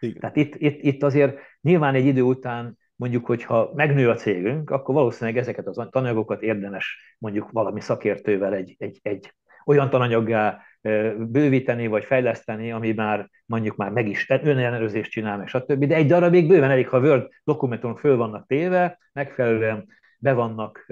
Igen. 0.00 0.20
Tehát 0.20 0.36
itt, 0.36 0.54
itt, 0.54 0.82
itt 0.82 1.02
azért 1.02 1.38
nyilván 1.60 1.94
egy 1.94 2.06
idő 2.06 2.22
után 2.22 2.78
mondjuk, 2.96 3.26
hogyha 3.26 3.70
megnő 3.74 4.10
a 4.10 4.14
cégünk, 4.14 4.70
akkor 4.70 4.94
valószínűleg 4.94 5.38
ezeket 5.38 5.66
az 5.66 5.88
tananyagokat 5.90 6.42
érdemes 6.42 7.16
mondjuk 7.18 7.50
valami 7.50 7.80
szakértővel 7.80 8.54
egy, 8.54 8.74
egy, 8.78 8.98
egy 9.02 9.34
olyan 9.64 9.90
tananyaggá 9.90 10.60
bővíteni 11.16 11.86
vagy 11.86 12.04
fejleszteni, 12.04 12.72
ami 12.72 12.92
már 12.92 13.30
mondjuk 13.46 13.76
már 13.76 13.90
meg 13.90 14.08
is 14.08 14.28
önellenőrzést 14.28 15.10
csinál, 15.10 15.36
meg 15.36 15.48
stb. 15.48 15.84
De 15.84 15.94
egy 15.94 16.06
darabig 16.06 16.48
bőven 16.48 16.70
elég, 16.70 16.88
ha 16.88 16.98
Word 16.98 17.28
dokumentumok 17.44 17.98
föl 17.98 18.16
vannak 18.16 18.46
téve, 18.46 18.98
megfelelően 19.12 19.86
be 20.18 20.32
vannak, 20.32 20.86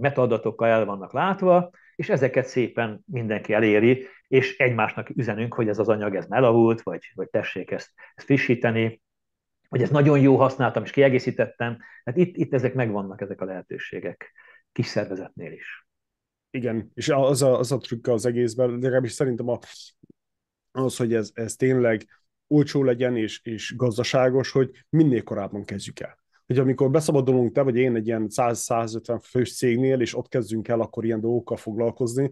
metaadatokkal 0.00 0.68
el 0.68 0.84
vannak 0.84 1.12
látva, 1.12 1.70
és 1.96 2.08
ezeket 2.08 2.46
szépen 2.46 3.02
mindenki 3.06 3.52
eléri, 3.52 4.06
és 4.28 4.58
egymásnak 4.58 5.08
üzenünk, 5.14 5.54
hogy 5.54 5.68
ez 5.68 5.78
az 5.78 5.88
anyag 5.88 6.14
ez 6.14 6.26
melavult, 6.26 6.82
vagy, 6.82 7.10
vagy 7.14 7.28
tessék 7.28 7.70
ezt, 7.70 7.90
ezt 8.14 8.26
frissíteni, 8.26 9.00
hogy 9.68 9.82
ezt 9.82 9.92
nagyon 9.92 10.20
jó 10.20 10.36
használtam, 10.36 10.82
és 10.82 10.90
kiegészítettem. 10.90 11.78
Hát 12.04 12.16
itt, 12.16 12.36
itt 12.36 12.54
ezek 12.54 12.74
megvannak, 12.74 13.20
ezek 13.20 13.40
a 13.40 13.44
lehetőségek 13.44 14.32
kis 14.72 14.86
szervezetnél 14.86 15.52
is. 15.52 15.86
Igen, 16.50 16.90
és 16.94 17.08
az 17.08 17.42
a, 17.42 17.58
az 17.58 17.72
a 17.72 17.78
trükk 17.78 18.06
az 18.06 18.26
egészben, 18.26 18.70
legalábbis 18.70 19.12
szerintem 19.12 19.48
a, 19.48 19.58
az, 20.70 20.96
hogy 20.96 21.14
ez, 21.14 21.30
ez 21.34 21.56
tényleg 21.56 22.06
olcsó 22.46 22.82
legyen 22.82 23.16
és, 23.16 23.40
és 23.44 23.76
gazdaságos, 23.76 24.50
hogy 24.50 24.84
minél 24.88 25.22
korábban 25.22 25.64
kezdjük 25.64 26.00
el. 26.00 26.18
Hogy 26.46 26.58
amikor 26.58 26.90
beszabadulunk 26.90 27.52
te 27.52 27.62
vagy 27.62 27.76
én 27.76 27.94
egy 27.94 28.06
ilyen 28.06 28.26
100-150 28.28 29.20
fős 29.22 29.56
cégnél, 29.56 30.00
és 30.00 30.16
ott 30.16 30.28
kezdünk 30.28 30.68
el 30.68 30.80
akkor 30.80 31.04
ilyen 31.04 31.20
dolgokkal 31.20 31.56
foglalkozni, 31.56 32.30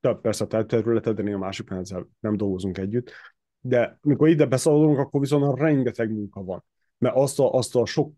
de 0.00 0.14
persze 0.14 0.44
a 0.44 0.64
területednél 0.64 1.34
a 1.34 1.38
másik 1.38 1.70
ezzel 1.70 2.08
nem 2.20 2.36
dolgozunk 2.36 2.78
együtt, 2.78 3.12
de 3.60 3.98
amikor 4.02 4.28
ide 4.28 4.46
beszabadulunk, 4.46 4.98
akkor 4.98 5.20
viszont 5.20 5.58
rengeteg 5.58 6.10
munka 6.10 6.42
van 6.42 6.64
mert 6.98 7.16
azt 7.16 7.38
a, 7.40 7.52
azt 7.52 7.76
a 7.76 7.86
sok 7.86 8.12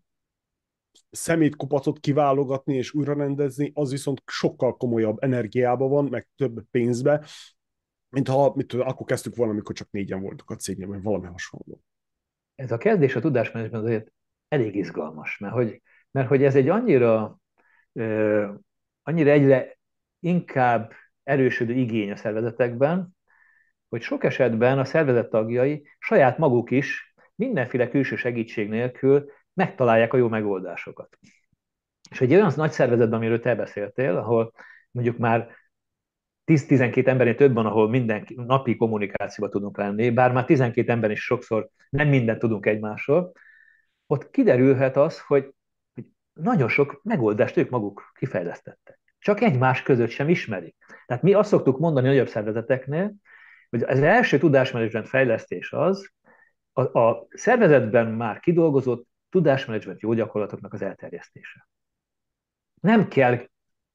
szemétkupacot 1.11 1.99
kiválogatni 1.99 2.75
és 2.75 2.93
újra 2.93 3.13
rendezni, 3.13 3.71
az 3.73 3.91
viszont 3.91 4.21
sokkal 4.25 4.77
komolyabb 4.77 5.23
energiába 5.23 5.87
van, 5.87 6.05
meg 6.05 6.27
több 6.35 6.63
pénzbe, 6.71 7.25
mint 8.09 8.27
ha 8.27 8.53
mit 8.55 8.67
tudom, 8.67 8.87
akkor 8.87 9.05
kezdtük 9.05 9.35
volna, 9.35 9.51
amikor 9.51 9.75
csak 9.75 9.87
négyen 9.91 10.21
voltak 10.21 10.49
a 10.49 10.55
cégnél, 10.55 10.87
vagy 10.87 11.01
valami 11.01 11.27
hasonló. 11.27 11.81
Ez 12.55 12.71
a 12.71 12.77
kezdés 12.77 13.15
a 13.15 13.19
tudásmenedzsment 13.19 13.83
azért 13.83 14.11
elég 14.47 14.75
izgalmas, 14.75 15.37
mert 15.37 15.53
hogy, 15.53 15.81
mert 16.11 16.27
hogy 16.27 16.43
ez 16.43 16.55
egy 16.55 16.69
annyira, 16.69 17.39
ö, 17.93 18.53
annyira 19.03 19.29
egyre 19.29 19.77
inkább 20.19 20.91
erősödő 21.23 21.73
igény 21.73 22.11
a 22.11 22.15
szervezetekben, 22.15 23.15
hogy 23.89 24.01
sok 24.01 24.23
esetben 24.23 24.79
a 24.79 24.85
szervezet 24.85 25.29
tagjai 25.29 25.87
saját 25.99 26.37
maguk 26.37 26.71
is 26.71 27.10
mindenféle 27.45 27.89
külső 27.89 28.15
segítség 28.15 28.69
nélkül 28.69 29.31
megtalálják 29.53 30.13
a 30.13 30.17
jó 30.17 30.27
megoldásokat. 30.27 31.17
És 32.09 32.21
egy 32.21 32.33
olyan 32.33 32.51
nagy 32.55 32.71
szervezetben, 32.71 33.19
amiről 33.19 33.39
te 33.39 33.55
beszéltél, 33.55 34.17
ahol 34.17 34.53
mondjuk 34.91 35.17
már 35.17 35.49
10-12 36.45 37.07
embernél 37.07 37.35
több 37.35 37.53
van, 37.53 37.65
ahol 37.65 37.89
minden 37.89 38.27
napi 38.35 38.75
kommunikációba 38.75 39.51
tudunk 39.51 39.77
lenni, 39.77 40.09
bár 40.09 40.31
már 40.31 40.45
12 40.45 40.91
ember 40.91 41.11
is 41.11 41.23
sokszor 41.23 41.69
nem 41.89 42.07
mindent 42.07 42.39
tudunk 42.39 42.65
egymásról, 42.65 43.31
ott 44.07 44.29
kiderülhet 44.29 44.97
az, 44.97 45.19
hogy, 45.19 45.53
hogy 45.93 46.05
nagyon 46.33 46.69
sok 46.69 46.99
megoldást 47.03 47.57
ők 47.57 47.69
maguk 47.69 48.11
kifejlesztettek. 48.15 48.99
Csak 49.19 49.41
egymás 49.41 49.83
között 49.83 50.09
sem 50.09 50.29
ismerik. 50.29 50.75
Tehát 51.05 51.23
mi 51.23 51.33
azt 51.33 51.49
szoktuk 51.49 51.79
mondani 51.79 52.07
nagyobb 52.07 52.27
szervezeteknél, 52.27 53.13
hogy 53.69 53.83
az 53.83 53.99
első 53.99 54.37
tudásmenedzsment 54.37 55.07
fejlesztés 55.07 55.71
az, 55.71 56.11
a, 56.73 56.99
a 56.99 57.27
szervezetben 57.29 58.07
már 58.07 58.39
kidolgozott 58.39 59.07
tudásmenedzsment 59.29 60.01
jó 60.01 60.13
gyakorlatoknak 60.13 60.73
az 60.73 60.81
elterjesztése. 60.81 61.67
Nem 62.81 63.07
kell 63.07 63.39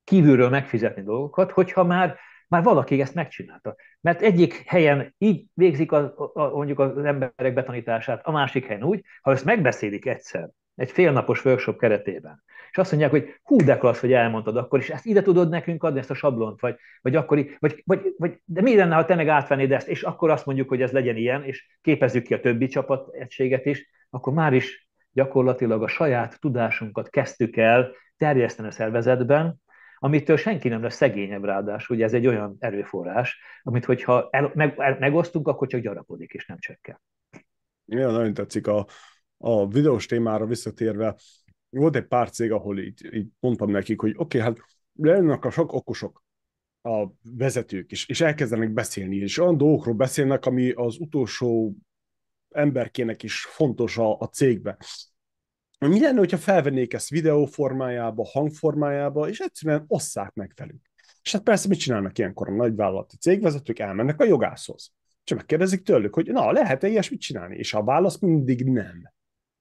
kívülről 0.05 0.49
megfizetni 0.49 1.03
dolgokat, 1.03 1.51
hogyha 1.51 1.85
már, 1.85 2.19
már 2.49 2.63
valaki 2.63 3.01
ezt 3.01 3.15
megcsinálta. 3.15 3.77
Mert 4.01 4.23
egyik 4.23 4.55
helyen 4.55 5.15
így 5.19 5.47
végzik 5.55 5.93
a, 5.93 6.15
a, 6.35 6.49
mondjuk 6.49 6.79
az 6.79 7.05
emberek 7.05 7.55
betanítását, 7.55 8.27
a 8.27 8.31
másik 8.31 8.67
helyen 8.67 8.83
úgy, 8.83 9.05
ha 9.23 9.31
ezt 9.31 9.45
megbeszélik 9.45 10.07
egyszer, 10.07 10.51
egy 10.77 10.91
félnapos 10.91 11.45
workshop 11.45 11.79
keretében, 11.79 12.43
és 12.71 12.79
azt 12.79 12.91
mondják, 12.91 13.11
hogy 13.11 13.41
hú, 13.43 13.57
de 13.57 13.79
klassz, 13.79 14.01
hogy 14.01 14.13
elmondtad 14.13 14.57
akkor, 14.57 14.79
és 14.79 14.91
ezt 14.91 15.07
ide 15.07 15.23
tudod 15.23 15.49
nekünk 15.49 15.83
adni, 15.83 15.99
ezt 15.99 16.11
a 16.11 16.15
sablont, 16.15 16.61
vagy, 16.61 16.77
vagy 17.03 17.17
akkor, 17.17 17.47
vagy, 17.59 17.83
vagy, 17.85 18.15
vagy, 18.17 18.41
de 18.45 18.61
mi 18.61 18.77
lenne, 18.77 18.95
ha 18.95 19.05
te 19.05 19.15
meg 19.15 19.29
átvennéd 19.29 19.73
ezt, 19.73 19.89
és 19.89 20.03
akkor 20.03 20.31
azt 20.31 20.47
mondjuk, 20.47 20.69
hogy 20.69 20.83
ez 20.83 20.93
legyen 20.93 21.17
ilyen, 21.17 21.45
és 21.45 21.67
képezzük 21.81 22.23
ki 22.23 22.35
a 22.35 22.41
többi 22.41 22.67
csapat 22.67 23.15
egységet 23.15 23.67
is, 23.67 23.91
akkor 24.11 24.33
már 24.33 24.53
is 24.53 24.89
gyakorlatilag 25.13 25.83
a 25.83 25.89
saját 25.89 26.41
tudásunkat 26.41 27.09
kezdtük 27.09 27.57
el 27.57 27.91
terjeszteni 28.17 28.69
a 28.69 28.71
szervezetben, 28.71 29.61
amitől 29.99 30.37
senki 30.37 30.69
nem 30.69 30.83
lesz 30.83 30.95
szegényebb 30.95 31.45
ráadásul, 31.45 31.97
ugye 31.97 32.05
ez 32.05 32.13
egy 32.15 32.27
olyan 32.27 32.57
erőforrás, 32.59 33.41
amit 33.63 33.85
hogyha 33.85 34.29
el, 34.31 34.51
meg, 34.55 34.75
el, 34.79 34.97
megosztunk, 34.99 35.49
akkor 35.49 35.69
csak 35.69 35.81
gyarapodik 35.81 36.33
és 36.33 36.47
nem 36.47 36.59
csökken. 36.59 37.01
Ja, 37.85 38.11
nagyon 38.11 38.35
tetszik 38.35 38.67
a, 38.67 38.87
a 39.39 39.69
videós 39.69 40.07
témára 40.07 40.47
visszatérve, 40.47 41.17
volt 41.69 41.97
egy 41.97 42.07
pár 42.07 42.31
cég, 42.31 42.53
ahol 42.53 42.79
így, 42.79 43.15
így 43.15 43.27
mondtam 43.41 43.71
nekik, 43.71 44.01
hogy 44.01 44.15
oké, 44.17 44.39
okay, 44.39 44.41
hát 44.41 44.59
lennek 44.93 45.45
a 45.45 45.51
sok 45.51 45.73
okosok, 45.73 46.25
a 46.83 47.07
vezetők 47.23 47.93
is, 47.93 48.09
és 48.09 48.21
elkezdenek 48.21 48.73
beszélni, 48.73 49.17
és 49.17 49.39
olyan 49.39 49.57
dolgokról 49.57 49.95
beszélnek, 49.95 50.47
ami 50.47 50.71
az 50.71 50.99
utolsó 50.99 51.75
emberkének 52.51 53.23
is 53.23 53.45
fontos 53.45 53.99
a, 53.99 54.19
a 54.19 54.27
cégbe. 54.27 54.77
Mi 55.79 56.01
lenne, 56.01 56.19
hogyha 56.19 56.37
felvennék 56.37 56.93
ezt 56.93 57.09
videó 57.09 57.45
formájába, 57.45 58.25
hangformájába, 58.25 59.29
és 59.29 59.39
egyszerűen 59.39 59.85
osszák 59.87 60.35
meg 60.35 60.53
velük. 60.57 60.81
És 61.23 61.33
hát 61.33 61.43
persze 61.43 61.69
mit 61.69 61.79
csinálnak 61.79 62.19
ilyenkor 62.19 62.49
a 62.49 62.55
nagyvállalati 62.55 63.17
cégvezetők? 63.17 63.79
Elmennek 63.79 64.21
a 64.21 64.25
jogászhoz. 64.25 64.93
Csak 65.25 65.39
megkérdezik 65.39 65.83
tőlük, 65.83 66.15
hogy 66.15 66.27
na, 66.27 66.53
lehet-e 66.53 66.89
ilyesmit 66.89 67.21
csinálni? 67.21 67.57
És 67.57 67.75
a 67.75 67.85
válasz 67.85 68.19
mindig 68.19 68.65
nem. 68.65 69.13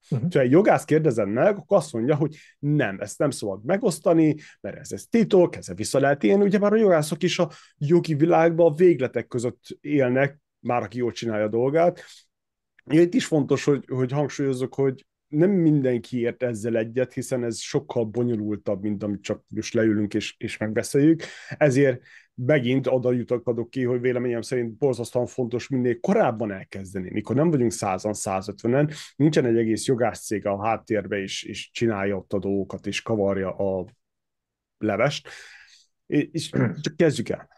Uh-huh. 0.09 0.31
Ha 0.31 0.39
egy 0.39 0.51
jogász 0.51 0.85
kérdezem 0.85 1.29
meg, 1.29 1.57
akkor 1.57 1.77
azt 1.77 1.93
mondja, 1.93 2.15
hogy 2.15 2.35
nem, 2.59 2.99
ezt 2.99 3.17
nem 3.17 3.29
szabad 3.29 3.65
megosztani, 3.65 4.35
mert 4.61 4.77
ez, 4.77 4.91
ez 4.91 5.05
titok, 5.05 5.55
ezzel 5.55 5.75
vissza 5.75 5.99
lehet 5.99 6.23
élni. 6.23 6.43
Ugye 6.43 6.59
már 6.59 6.73
a 6.73 6.77
jogászok 6.77 7.23
is 7.23 7.39
a 7.39 7.51
jogi 7.77 8.15
világban 8.15 8.71
a 8.71 8.75
végletek 8.75 9.27
között 9.27 9.63
élnek, 9.81 10.39
már 10.59 10.81
aki 10.81 10.97
jól 10.97 11.11
csinálja 11.11 11.45
a 11.45 11.49
dolgát. 11.49 12.03
Itt 12.85 13.13
is 13.13 13.25
fontos, 13.25 13.63
hogy, 13.63 13.85
hogy 13.87 14.11
hangsúlyozzuk, 14.11 14.75
hogy 14.75 15.05
nem 15.27 15.51
mindenki 15.51 16.19
ért 16.19 16.43
ezzel 16.43 16.77
egyet, 16.77 17.13
hiszen 17.13 17.43
ez 17.43 17.59
sokkal 17.59 18.03
bonyolultabb, 18.03 18.81
mint 18.81 19.03
amit 19.03 19.21
csak 19.21 19.43
most 19.47 19.73
leülünk 19.73 20.13
és, 20.13 20.35
és 20.37 20.57
megbeszéljük. 20.57 21.23
Ezért 21.57 22.01
megint 22.35 22.87
oda 22.87 23.11
jutok 23.11 23.69
ki, 23.69 23.83
hogy 23.83 24.01
véleményem 24.01 24.41
szerint 24.41 24.77
borzasztóan 24.77 25.25
fontos 25.25 25.67
minél 25.67 25.99
korábban 25.99 26.51
elkezdeni, 26.51 27.09
mikor 27.11 27.35
nem 27.35 27.49
vagyunk 27.49 27.71
százan, 27.71 28.13
150-en, 28.15 28.95
nincsen 29.15 29.45
egy 29.45 29.57
egész 29.57 29.85
jogászcég 29.85 30.45
a 30.45 30.63
háttérbe, 30.63 31.17
és, 31.17 31.43
és 31.43 31.71
csinálja 31.71 32.17
ott 32.17 32.33
a 32.33 32.39
dolgokat, 32.39 32.87
és 32.87 33.01
kavarja 33.01 33.55
a 33.55 33.85
levest, 34.77 35.29
és 36.05 36.49
csak 36.81 36.95
kezdjük 36.95 37.29
el. 37.29 37.49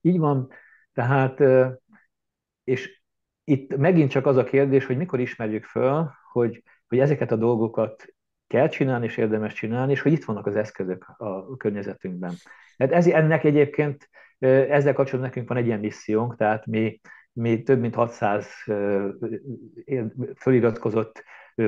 Így 0.00 0.18
van, 0.18 0.48
tehát, 0.92 1.42
és 2.64 3.02
itt 3.44 3.76
megint 3.76 4.10
csak 4.10 4.26
az 4.26 4.36
a 4.36 4.44
kérdés, 4.44 4.86
hogy 4.86 4.96
mikor 4.96 5.20
ismerjük 5.20 5.64
föl, 5.64 6.10
hogy, 6.32 6.62
hogy 6.86 6.98
ezeket 6.98 7.30
a 7.30 7.36
dolgokat 7.36 8.15
kell 8.46 8.68
csinálni, 8.68 9.04
és 9.04 9.16
érdemes 9.16 9.52
csinálni, 9.52 9.92
és 9.92 10.00
hogy 10.00 10.12
itt 10.12 10.24
vannak 10.24 10.46
az 10.46 10.56
eszközök 10.56 11.14
a 11.16 11.56
környezetünkben. 11.56 12.32
Hát 12.78 12.92
ez, 12.92 13.06
ennek 13.06 13.44
egyébként, 13.44 14.08
ezzel 14.38 14.92
kapcsolatban 14.92 15.20
nekünk 15.20 15.48
van 15.48 15.56
egy 15.56 15.66
ilyen 15.66 15.80
missziónk, 15.80 16.36
tehát 16.36 16.66
mi, 16.66 17.00
mi 17.32 17.62
több 17.62 17.80
mint 17.80 17.94
600 17.94 18.46
föliratkozott 20.36 21.24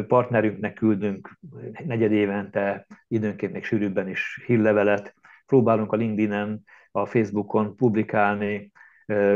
partnerünknek 0.06 0.74
küldünk 0.74 1.38
negyed 1.84 2.12
évente, 2.12 2.86
időnként 3.08 3.52
még 3.52 3.64
sűrűbben 3.64 4.08
is 4.08 4.42
hírlevelet, 4.46 5.14
próbálunk 5.46 5.92
a 5.92 5.96
LinkedIn-en, 5.96 6.62
a 6.90 7.06
Facebookon 7.06 7.76
publikálni, 7.76 8.70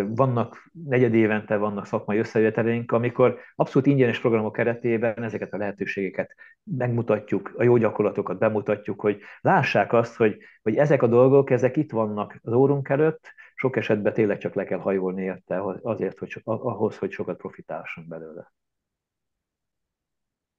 vannak 0.08 0.70
negyed 0.84 1.14
évente 1.14 1.56
vannak 1.56 1.86
szakmai 1.86 2.18
összejöveteleink, 2.18 2.92
amikor 2.92 3.38
abszolút 3.54 3.88
ingyenes 3.88 4.20
programok 4.20 4.52
keretében 4.52 5.22
ezeket 5.22 5.52
a 5.52 5.56
lehetőségeket 5.56 6.34
megmutatjuk, 6.62 7.54
a 7.56 7.62
jó 7.62 7.76
gyakorlatokat 7.76 8.38
bemutatjuk, 8.38 9.00
hogy 9.00 9.20
lássák 9.40 9.92
azt, 9.92 10.16
hogy, 10.16 10.38
hogy 10.62 10.76
ezek 10.76 11.02
a 11.02 11.06
dolgok, 11.06 11.50
ezek 11.50 11.76
itt 11.76 11.90
vannak 11.90 12.38
az 12.42 12.52
órunk 12.52 12.88
előtt, 12.88 13.32
sok 13.54 13.76
esetben 13.76 14.12
tényleg 14.12 14.38
csak 14.38 14.54
le 14.54 14.64
kell 14.64 14.78
hajolni 14.78 15.22
érte 15.22 15.62
azért, 15.82 16.18
hogy 16.18 16.40
ahhoz, 16.44 16.98
hogy 16.98 17.10
sokat 17.10 17.36
profitálsunk 17.36 18.08
belőle. 18.08 18.52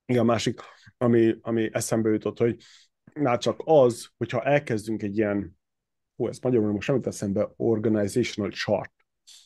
Igen, 0.06 0.26
másik, 0.26 0.60
ami, 0.98 1.36
ami 1.42 1.70
eszembe 1.72 2.10
jutott, 2.10 2.38
hogy 2.38 2.64
már 3.14 3.38
csak 3.38 3.62
az, 3.64 4.10
hogyha 4.18 4.44
elkezdünk 4.44 5.04
egy 5.04 5.18
ilyen, 5.18 5.58
hú, 6.16 6.28
ez 6.28 6.40
magyarul 6.40 6.72
most 6.72 6.88
nem 6.88 7.00
eszembe, 7.04 7.50
organizational 7.56 8.52
chart, 8.52 8.93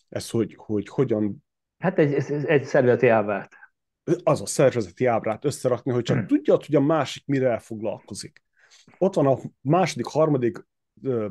ez, 0.10 0.30
hogy, 0.30 0.55
hogy 0.58 0.88
hogyan... 0.88 1.45
Hát 1.78 1.99
egy, 1.99 2.14
egy, 2.14 2.45
egy 2.45 2.64
szervezeti 2.64 3.08
ábrát. 3.08 3.55
Az 4.24 4.41
a 4.41 4.45
szervezeti 4.45 5.05
ábrát 5.05 5.45
összerakni, 5.45 5.91
hogy 5.91 6.03
csak 6.03 6.18
hmm. 6.18 6.28
tudjad, 6.28 6.66
hogy 6.66 6.76
a 6.76 6.82
másik 6.82 7.26
mire 7.26 7.60
foglalkozik. 7.60 8.43
Ott 8.97 9.14
van 9.14 9.28
a 9.28 9.38
második, 9.62 10.05
harmadik 10.05 10.68
ö, 11.01 11.28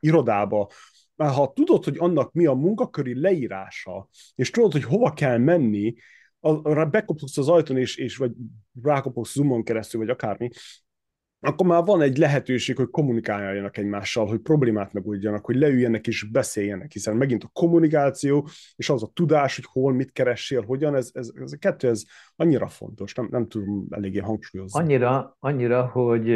irodába, 0.00 0.70
mert 1.14 1.34
ha 1.34 1.52
tudod, 1.52 1.84
hogy 1.84 1.96
annak 1.98 2.32
mi 2.32 2.46
a 2.46 2.52
munkaköri 2.52 3.20
leírása, 3.20 4.08
és 4.34 4.50
tudod, 4.50 4.72
hogy 4.72 4.84
hova 4.84 5.12
kell 5.12 5.38
menni, 5.38 5.94
bekopogsz 6.90 7.38
az 7.38 7.48
ajtón, 7.48 7.76
és, 7.76 7.96
és 7.96 8.16
vagy 8.16 8.32
rákopogsz 8.82 9.32
Zoomon 9.32 9.64
keresztül, 9.64 10.00
vagy 10.00 10.10
akármi, 10.10 10.48
akkor 11.40 11.66
már 11.66 11.84
van 11.84 12.00
egy 12.00 12.16
lehetőség, 12.16 12.76
hogy 12.76 12.90
kommunikáljanak 12.90 13.76
egymással, 13.76 14.26
hogy 14.26 14.40
problémát 14.40 14.92
megoldjanak, 14.92 15.44
hogy 15.44 15.56
leüljenek 15.56 16.06
és 16.06 16.30
beszéljenek, 16.30 16.92
hiszen 16.92 17.16
megint 17.16 17.44
a 17.44 17.50
kommunikáció 17.52 18.48
és 18.76 18.90
az 18.90 19.02
a 19.02 19.10
tudás, 19.14 19.54
hogy 19.54 19.64
hol, 19.68 19.92
mit 19.92 20.12
keressél, 20.12 20.62
hogyan, 20.62 20.94
ez, 20.94 21.10
ez, 21.12 21.30
ez 21.34 21.52
a 21.52 21.56
kettő, 21.56 21.88
ez 21.88 22.02
annyira 22.36 22.66
fontos, 22.66 23.14
nem, 23.14 23.28
nem 23.30 23.48
tudom 23.48 23.86
eléggé 23.90 24.18
hangsúlyozni. 24.18 24.80
Annyira, 24.80 25.36
annyira, 25.40 25.86
hogy 25.86 26.30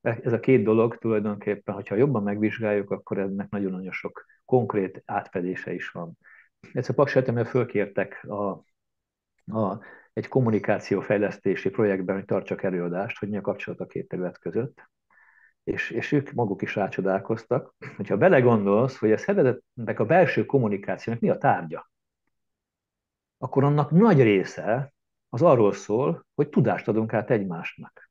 ez 0.00 0.32
a 0.32 0.40
két 0.40 0.64
dolog 0.64 0.98
tulajdonképpen, 0.98 1.74
hogyha 1.74 1.94
jobban 1.94 2.22
megvizsgáljuk, 2.22 2.90
akkor 2.90 3.18
ennek 3.18 3.48
nagyon-nagyon 3.48 3.92
sok 3.92 4.24
konkrét 4.44 5.02
átfedése 5.04 5.74
is 5.74 5.90
van. 5.90 6.18
Ezt 6.72 6.88
a 6.88 6.92
Paks 6.92 7.18
fölkértek 7.44 8.24
a, 8.28 8.50
a 9.56 9.80
egy 10.16 10.28
kommunikációfejlesztési 10.28 11.68
projektben, 11.68 12.14
hogy 12.14 12.24
tartsak 12.24 12.62
előadást, 12.62 13.18
hogy 13.18 13.28
mi 13.28 13.36
a 13.36 13.40
kapcsolat 13.40 13.80
a 13.80 13.86
két 13.86 14.08
terület 14.08 14.38
között, 14.38 14.90
és, 15.64 15.90
és 15.90 16.12
ők 16.12 16.32
maguk 16.32 16.62
is 16.62 16.74
rácsodálkoztak, 16.74 17.74
hogyha 17.96 18.16
belegondolsz, 18.16 18.98
hogy 18.98 19.12
a 19.12 19.18
szervezetnek 19.18 20.00
a 20.00 20.04
belső 20.04 20.44
kommunikációnak 20.44 21.20
mi 21.20 21.30
a 21.30 21.38
tárgya, 21.38 21.90
akkor 23.38 23.64
annak 23.64 23.90
nagy 23.90 24.22
része 24.22 24.92
az 25.28 25.42
arról 25.42 25.72
szól, 25.72 26.26
hogy 26.34 26.48
tudást 26.48 26.88
adunk 26.88 27.12
át 27.12 27.30
egymásnak. 27.30 28.10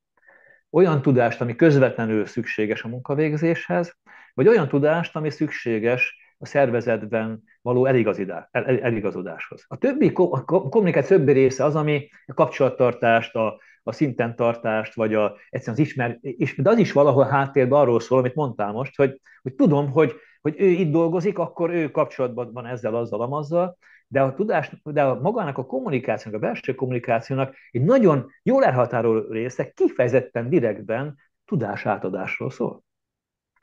Olyan 0.70 1.01
tudást, 1.01 1.41
ami 1.41 1.56
közvetlenül 1.56 2.26
szükséges 2.26 2.84
a 2.84 2.88
munkavégzéshez, 2.88 3.97
vagy 4.34 4.47
olyan 4.47 4.68
tudást, 4.68 5.16
ami 5.16 5.30
szükséges 5.30 6.25
a 6.38 6.46
szervezetben 6.46 7.44
való 7.62 7.86
eligazodáshoz. 7.86 9.66
A 9.68 9.78
többi 9.78 10.12
a 10.14 10.44
kommunikáció 10.46 11.18
többi 11.18 11.32
része 11.32 11.64
az, 11.64 11.76
ami 11.76 12.08
a 12.26 12.34
kapcsolattartást, 12.34 13.36
a, 13.36 13.60
a 13.84 13.92
szinten 13.92 14.36
tartást, 14.36 14.94
vagy 14.94 15.14
a, 15.14 15.36
egyszerűen 15.50 15.82
az 15.82 15.88
ismer, 15.88 16.18
és, 16.22 16.56
de 16.56 16.70
az 16.70 16.78
is 16.78 16.92
valahol 16.92 17.26
háttérben 17.26 17.80
arról 17.80 18.00
szól, 18.00 18.20
amit 18.20 18.36
mondtál 18.36 18.72
most, 18.72 18.96
hogy, 18.96 19.22
hogy 19.42 19.54
tudom, 19.54 19.92
hogy, 19.92 20.14
hogy 20.42 20.56
ő 20.58 20.66
itt 20.66 20.92
dolgozik, 20.92 21.38
akkor 21.38 21.70
ő 21.70 21.92
kapcsolatban 21.92 22.52
van 22.54 22.66
ezzel, 22.66 22.96
azzal, 22.96 23.22
amazzal, 23.22 23.78
de 24.08 24.22
a 24.22 24.34
tudás, 24.34 24.72
de 24.84 25.04
a 25.04 25.20
magának 25.22 25.58
a 25.58 25.66
kommunikációnak, 25.66 26.42
a 26.42 26.46
belső 26.46 26.76
kommunikációnak 26.76 27.56
egy 27.72 27.84
nagyon 27.84 28.32
jól 28.44 28.64
elhatároló 28.64 29.32
része 29.32 29.72
kifejezetten 29.72 30.50
direktben 30.50 31.18
tudás 31.46 31.86
átadásról 31.86 32.50
szól. 32.50 32.84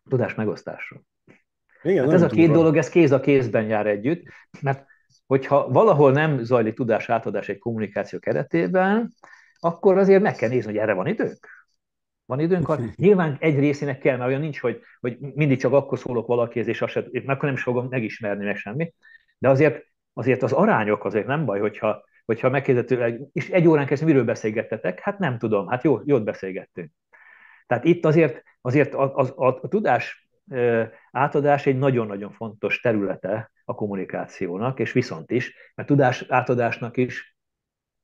tudás 0.08 0.34
megosztásra. 0.34 1.00
Igen, 1.82 2.04
hát 2.04 2.14
ez 2.14 2.22
a 2.22 2.26
két 2.26 2.46
durva. 2.46 2.60
dolog, 2.60 2.76
ez 2.76 2.88
kéz 2.88 3.12
a 3.12 3.20
kézben 3.20 3.64
jár 3.64 3.86
együtt, 3.86 4.22
mert 4.60 4.84
hogyha 5.26 5.68
valahol 5.68 6.12
nem 6.12 6.42
zajlik 6.42 6.74
tudás 6.74 7.08
átadás 7.08 7.48
egy 7.48 7.58
kommunikáció 7.58 8.18
keretében, 8.18 9.12
akkor 9.58 9.98
azért 9.98 10.22
meg 10.22 10.34
kell 10.34 10.48
nézni, 10.48 10.70
hogy 10.70 10.80
erre 10.80 10.92
van 10.92 11.06
időnk. 11.06 11.48
Van 12.24 12.40
időnk, 12.40 12.66
ha 12.66 12.78
nyilván 12.96 13.36
egy 13.40 13.58
részének 13.58 13.98
kell, 13.98 14.16
mert 14.16 14.28
olyan 14.28 14.40
nincs, 14.40 14.60
hogy, 14.60 14.80
hogy 15.00 15.18
mindig 15.20 15.60
csak 15.60 15.72
akkor 15.72 15.98
szólok 15.98 16.26
valakihez, 16.26 16.68
és 16.68 16.82
azt 16.82 16.92
sem, 16.92 17.04
akkor 17.26 17.44
nem 17.44 17.54
is 17.54 17.62
fogom 17.62 17.86
megismerni 17.90 18.44
meg 18.44 18.56
semmi. 18.56 18.92
De 19.38 19.48
azért, 19.48 19.84
azért 20.12 20.42
az 20.42 20.52
arányok 20.52 21.04
azért 21.04 21.26
nem 21.26 21.44
baj, 21.44 21.60
hogyha, 21.60 22.04
hogyha 22.24 22.50
megkérdezik, 22.50 23.20
és 23.32 23.50
egy 23.50 23.66
órán 23.66 23.84
keresztül 23.84 24.08
miről 24.08 24.24
beszélgettetek? 24.24 25.00
Hát 25.00 25.18
nem 25.18 25.38
tudom, 25.38 25.66
hát 25.66 25.84
jó, 25.84 26.00
jót 26.04 26.24
beszélgettünk. 26.24 26.90
Tehát 27.66 27.84
itt 27.84 28.04
azért, 28.04 28.42
azért 28.60 28.94
a, 28.94 29.16
a, 29.16 29.46
a, 29.46 29.58
a 29.62 29.68
tudás 29.68 30.21
átadás 31.12 31.66
egy 31.66 31.78
nagyon-nagyon 31.78 32.32
fontos 32.32 32.80
területe 32.80 33.50
a 33.64 33.74
kommunikációnak, 33.74 34.78
és 34.78 34.92
viszont 34.92 35.30
is, 35.30 35.54
mert 35.74 35.88
tudás 35.88 36.24
átadásnak 36.28 36.96
is 36.96 37.36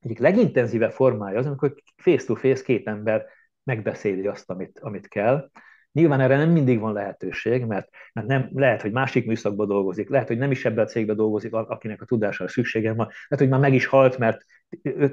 egyik 0.00 0.18
legintenzívebb 0.18 0.92
formája 0.92 1.38
az, 1.38 1.46
amikor 1.46 1.74
face-to-face 1.96 2.62
két 2.62 2.86
ember 2.86 3.26
megbeszéli 3.62 4.26
azt, 4.26 4.50
amit, 4.50 4.78
amit 4.78 5.08
kell. 5.08 5.50
Nyilván 5.92 6.20
erre 6.20 6.36
nem 6.36 6.50
mindig 6.50 6.78
van 6.78 6.92
lehetőség, 6.92 7.64
mert, 7.64 7.88
mert 8.12 8.26
nem, 8.26 8.48
lehet, 8.52 8.82
hogy 8.82 8.92
másik 8.92 9.26
műszakban 9.26 9.66
dolgozik, 9.66 10.08
lehet, 10.08 10.26
hogy 10.28 10.38
nem 10.38 10.50
is 10.50 10.64
ebben 10.64 10.84
a 10.84 10.88
cégben 10.88 11.16
dolgozik, 11.16 11.52
akinek 11.52 12.02
a 12.02 12.04
tudásra 12.04 12.48
szüksége 12.48 12.92
van, 12.92 13.06
lehet, 13.06 13.38
hogy 13.38 13.48
már 13.48 13.60
meg 13.60 13.74
is 13.74 13.86
halt, 13.86 14.18
mert 14.18 14.44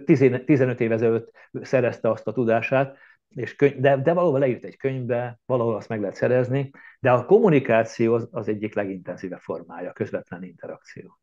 15 0.06 0.82
év 0.82 0.92
ezelőtt 0.92 1.32
szerezte 1.52 2.10
azt 2.10 2.28
a 2.28 2.34
tudását, 2.34 2.98
és 3.30 3.56
könyv, 3.56 3.80
de, 3.80 3.98
de 3.98 4.14
valahol 4.14 4.40
leírt 4.40 4.64
egy 4.64 4.78
könyvbe, 4.78 5.40
valahol 5.46 5.76
azt 5.76 5.90
meg 5.90 6.00
lehet 6.00 6.16
szerezni, 6.16 6.72
de 7.00 7.12
a 7.12 7.26
kommunikáció 7.26 8.14
az, 8.14 8.28
az 8.32 8.48
egyik 8.48 8.74
legintenzívebb 8.74 9.40
formája, 9.40 9.90
a 9.90 9.94
közvetlen 9.94 10.44
interakció. 10.44 11.20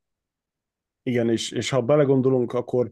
Igen, 1.02 1.30
és, 1.30 1.50
és 1.50 1.70
ha 1.70 1.82
belegondolunk, 1.82 2.52
akkor 2.52 2.90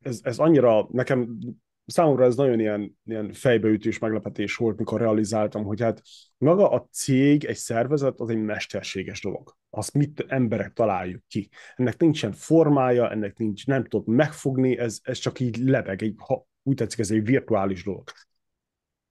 ez, 0.00 0.20
ez 0.22 0.38
annyira, 0.38 0.86
nekem 0.90 1.38
számomra 1.86 2.24
ez 2.24 2.36
nagyon 2.36 2.60
ilyen, 2.60 2.98
ilyen 3.04 3.32
fejbeütős 3.32 3.98
meglepetés 3.98 4.56
volt, 4.56 4.78
mikor 4.78 5.00
realizáltam, 5.00 5.64
hogy 5.64 5.80
hát 5.80 6.02
maga 6.38 6.70
a 6.70 6.88
cég, 6.92 7.44
egy 7.44 7.56
szervezet, 7.56 8.20
az 8.20 8.28
egy 8.28 8.42
mesterséges 8.42 9.20
dolog. 9.20 9.56
Azt 9.70 9.94
mit 9.94 10.24
emberek 10.28 10.72
találjuk 10.72 11.22
ki. 11.28 11.48
Ennek 11.76 11.98
nincsen 11.98 12.32
formája, 12.32 13.10
ennek 13.10 13.36
nincs, 13.36 13.66
nem 13.66 13.84
tudod 13.84 14.06
megfogni, 14.06 14.78
ez, 14.78 14.98
ez 15.02 15.18
csak 15.18 15.40
így 15.40 15.56
lebeg, 15.56 16.02
egy, 16.02 16.14
ha 16.18 16.46
úgy 16.62 16.76
tetszik, 16.76 16.98
ez 16.98 17.10
egy 17.10 17.24
virtuális 17.24 17.84
dolog 17.84 18.10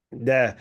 de 0.10 0.56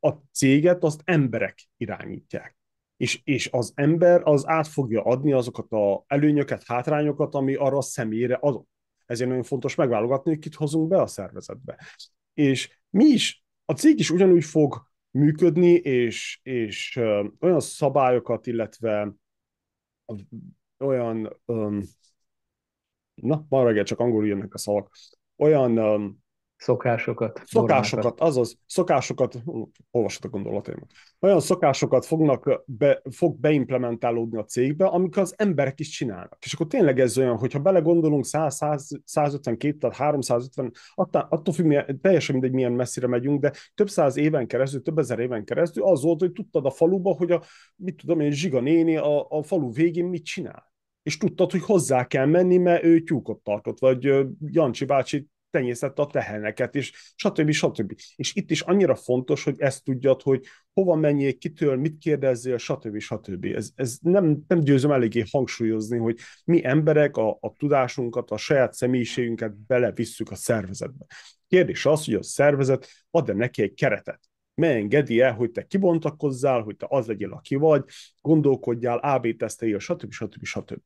a 0.00 0.10
céget 0.32 0.84
azt 0.84 1.00
emberek 1.04 1.68
irányítják. 1.76 2.56
És, 2.96 3.20
és 3.24 3.48
az 3.52 3.72
ember 3.74 4.20
az 4.24 4.46
át 4.46 4.66
fogja 4.66 5.02
adni 5.02 5.32
azokat 5.32 5.66
az 5.72 5.98
előnyöket, 6.06 6.64
hátrányokat, 6.66 7.34
ami 7.34 7.54
arra 7.54 7.76
a 7.76 7.82
személyre 7.82 8.34
adott. 8.34 8.68
Ezért 9.06 9.28
nagyon 9.28 9.44
fontos 9.44 9.74
megválogatni, 9.74 10.30
hogy 10.30 10.40
kit 10.40 10.54
hozunk 10.54 10.88
be 10.88 11.00
a 11.00 11.06
szervezetbe. 11.06 11.78
És 12.34 12.78
mi 12.90 13.04
is, 13.04 13.44
a 13.64 13.72
cég 13.72 13.98
is 13.98 14.10
ugyanúgy 14.10 14.44
fog 14.44 14.86
működni, 15.10 15.72
és, 15.72 16.40
és 16.42 16.96
olyan 17.40 17.60
szabályokat, 17.60 18.46
illetve 18.46 19.14
olyan, 20.78 21.40
ö, 21.44 21.78
na, 23.14 23.46
ma 23.48 23.64
reggel 23.64 23.84
csak 23.84 23.98
angolul 23.98 24.26
jönnek 24.26 24.54
a 24.54 24.58
szavak, 24.58 24.96
olyan 25.36 25.76
ö, 25.76 26.08
Szokásokat. 26.64 27.40
Szokásokat, 27.44 28.02
normákat. 28.04 28.28
azaz, 28.28 28.58
szokásokat, 28.66 29.42
olvasod 29.90 30.24
a 30.24 30.28
gondolataimat. 30.28 30.90
Olyan 31.20 31.40
szokásokat 31.40 32.04
fognak 32.04 32.62
be, 32.66 33.02
fog 33.10 33.40
beimplementálódni 33.40 34.38
a 34.38 34.44
cégbe, 34.44 34.86
amik 34.86 35.16
az 35.16 35.34
emberek 35.36 35.80
is 35.80 35.88
csinálnak. 35.88 36.36
És 36.40 36.52
akkor 36.52 36.66
tényleg 36.66 37.00
ez 37.00 37.18
olyan, 37.18 37.36
hogyha 37.36 37.58
belegondolunk 37.58 38.24
100, 38.24 38.54
100 38.54 39.00
152, 39.04 39.78
tehát 39.78 39.96
350, 39.96 40.72
attól, 40.94 41.26
attól 41.30 41.54
függ, 41.54 41.66
milyen, 41.66 42.00
teljesen 42.00 42.34
mindegy, 42.34 42.54
milyen 42.54 42.72
messzire 42.72 43.06
megyünk, 43.06 43.40
de 43.40 43.52
több 43.74 43.88
száz 43.88 44.16
éven 44.16 44.46
keresztül, 44.46 44.82
több 44.82 44.98
ezer 44.98 45.18
éven 45.18 45.44
keresztül 45.44 45.84
az 45.84 46.02
volt, 46.02 46.20
hogy 46.20 46.32
tudtad 46.32 46.66
a 46.66 46.70
faluba, 46.70 47.14
hogy 47.14 47.30
a, 47.30 47.42
mit 47.76 47.96
tudom 47.96 48.20
én, 48.20 48.30
Zsiga 48.30 48.60
néni 48.60 48.96
a, 48.96 49.26
a 49.28 49.42
falu 49.42 49.72
végén 49.72 50.06
mit 50.06 50.24
csinál 50.24 50.72
és 51.02 51.16
tudtad, 51.16 51.50
hogy 51.50 51.62
hozzá 51.62 52.06
kell 52.06 52.26
menni, 52.26 52.56
mert 52.56 52.84
ő 52.84 53.02
tyúkot 53.02 53.38
tartott, 53.38 53.78
vagy 53.78 54.26
Jancsi 54.40 54.84
bácsi 54.84 55.28
tenyészette 55.54 56.02
a 56.02 56.06
teheneket, 56.06 56.74
és 56.74 56.92
stb. 57.14 57.50
stb. 57.50 57.94
És 58.16 58.34
itt 58.34 58.50
is 58.50 58.60
annyira 58.60 58.94
fontos, 58.94 59.44
hogy 59.44 59.54
ezt 59.58 59.84
tudjad, 59.84 60.22
hogy 60.22 60.44
hova 60.72 60.94
menjél, 60.94 61.38
kitől, 61.38 61.76
mit 61.76 61.98
kérdezzél, 61.98 62.58
stb. 62.58 62.98
stb. 62.98 63.44
Ez, 63.44 63.70
ez 63.74 63.98
nem, 64.00 64.44
nem 64.48 64.60
győzöm 64.60 64.90
eléggé 64.90 65.24
hangsúlyozni, 65.30 65.98
hogy 65.98 66.18
mi 66.44 66.64
emberek 66.64 67.16
a, 67.16 67.38
a 67.40 67.52
tudásunkat, 67.56 68.30
a 68.30 68.36
saját 68.36 68.72
személyiségünket 68.72 69.56
belevisszük 69.66 70.30
a 70.30 70.34
szervezetbe. 70.34 71.04
Kérdés 71.48 71.86
az, 71.86 72.04
hogy 72.04 72.14
a 72.14 72.22
szervezet 72.22 72.88
ad-e 73.10 73.32
neki 73.32 73.62
egy 73.62 73.74
keretet, 73.74 74.20
megengedi 74.54 75.20
el, 75.20 75.32
hogy 75.32 75.50
te 75.50 75.66
kibontakozzál, 75.66 76.62
hogy 76.62 76.76
te 76.76 76.86
az 76.88 77.06
legyél, 77.06 77.32
aki 77.32 77.54
vagy, 77.54 77.84
gondolkodjál, 78.20 78.98
AB 78.98 79.36
teszteljél, 79.36 79.78
stb. 79.78 80.12
stb. 80.12 80.44
stb. 80.44 80.82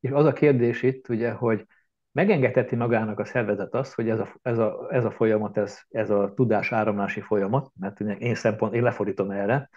És 0.00 0.10
az 0.10 0.24
a 0.24 0.32
kérdés 0.32 0.82
itt, 0.82 1.08
ugye, 1.08 1.30
hogy 1.30 1.66
megengedheti 2.12 2.76
magának 2.76 3.18
a 3.18 3.24
szervezet 3.24 3.74
azt, 3.74 3.94
hogy 3.94 4.08
ez 4.08 4.18
a, 4.18 4.34
ez 4.42 4.58
a, 4.58 4.88
ez 4.90 5.04
a 5.04 5.10
folyamat, 5.10 5.56
ez, 5.56 5.80
ez 5.88 6.10
a 6.10 6.32
tudás 6.36 6.72
áramlási 6.72 7.20
folyamat, 7.20 7.70
mert 7.78 8.00
én 8.00 8.34
szempont, 8.34 8.74
én 8.74 8.82
lefordítom 8.82 9.30
erre, 9.30 9.70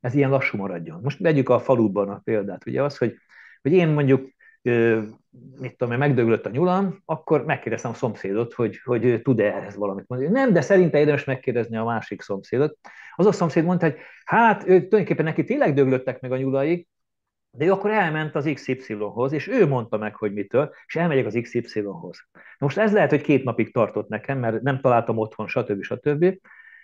ez 0.00 0.14
ilyen 0.14 0.30
lassú 0.30 0.56
maradjon. 0.56 1.00
Most 1.02 1.18
vegyük 1.18 1.48
a 1.48 1.58
faluban 1.58 2.08
a 2.08 2.20
példát, 2.24 2.66
ugye 2.66 2.82
az, 2.82 2.98
hogy, 2.98 3.16
hogy 3.62 3.72
én 3.72 3.88
mondjuk 3.88 4.28
mit 5.60 5.76
tudom 5.76 5.98
megdöglött 5.98 6.46
a 6.46 6.50
nyulam, 6.50 7.02
akkor 7.04 7.44
megkérdeztem 7.44 7.90
a 7.90 7.94
szomszédot, 7.94 8.52
hogy, 8.52 8.80
hogy 8.84 9.20
tud-e 9.22 9.54
ehhez 9.54 9.76
valamit 9.76 10.08
mondani. 10.08 10.30
Nem, 10.30 10.52
de 10.52 10.60
szerinte 10.60 10.98
érdemes 10.98 11.24
megkérdezni 11.24 11.76
a 11.76 11.84
másik 11.84 12.22
szomszédot. 12.22 12.78
Az 13.14 13.26
a 13.26 13.32
szomszéd 13.32 13.64
mondta, 13.64 13.86
hogy 13.86 13.96
hát 14.24 14.62
ő, 14.62 14.66
tulajdonképpen 14.66 15.24
neki 15.24 15.44
tényleg 15.44 15.74
döglöttek 15.74 16.20
meg 16.20 16.32
a 16.32 16.36
nyulai, 16.36 16.88
de 17.50 17.64
ő 17.64 17.72
akkor 17.72 17.90
elment 17.90 18.34
az 18.34 18.50
XY-hoz, 18.54 19.32
és 19.32 19.48
ő 19.48 19.66
mondta 19.66 19.96
meg, 19.96 20.14
hogy 20.14 20.32
mitől, 20.32 20.74
és 20.86 20.96
elmegyek 20.96 21.26
az 21.26 21.38
XY-hoz. 21.42 22.18
Most 22.58 22.78
ez 22.78 22.92
lehet, 22.92 23.10
hogy 23.10 23.20
két 23.20 23.44
napig 23.44 23.72
tartott 23.72 24.08
nekem, 24.08 24.38
mert 24.38 24.62
nem 24.62 24.80
találtam 24.80 25.18
otthon, 25.18 25.48
stb. 25.48 25.82
stb. 25.82 26.38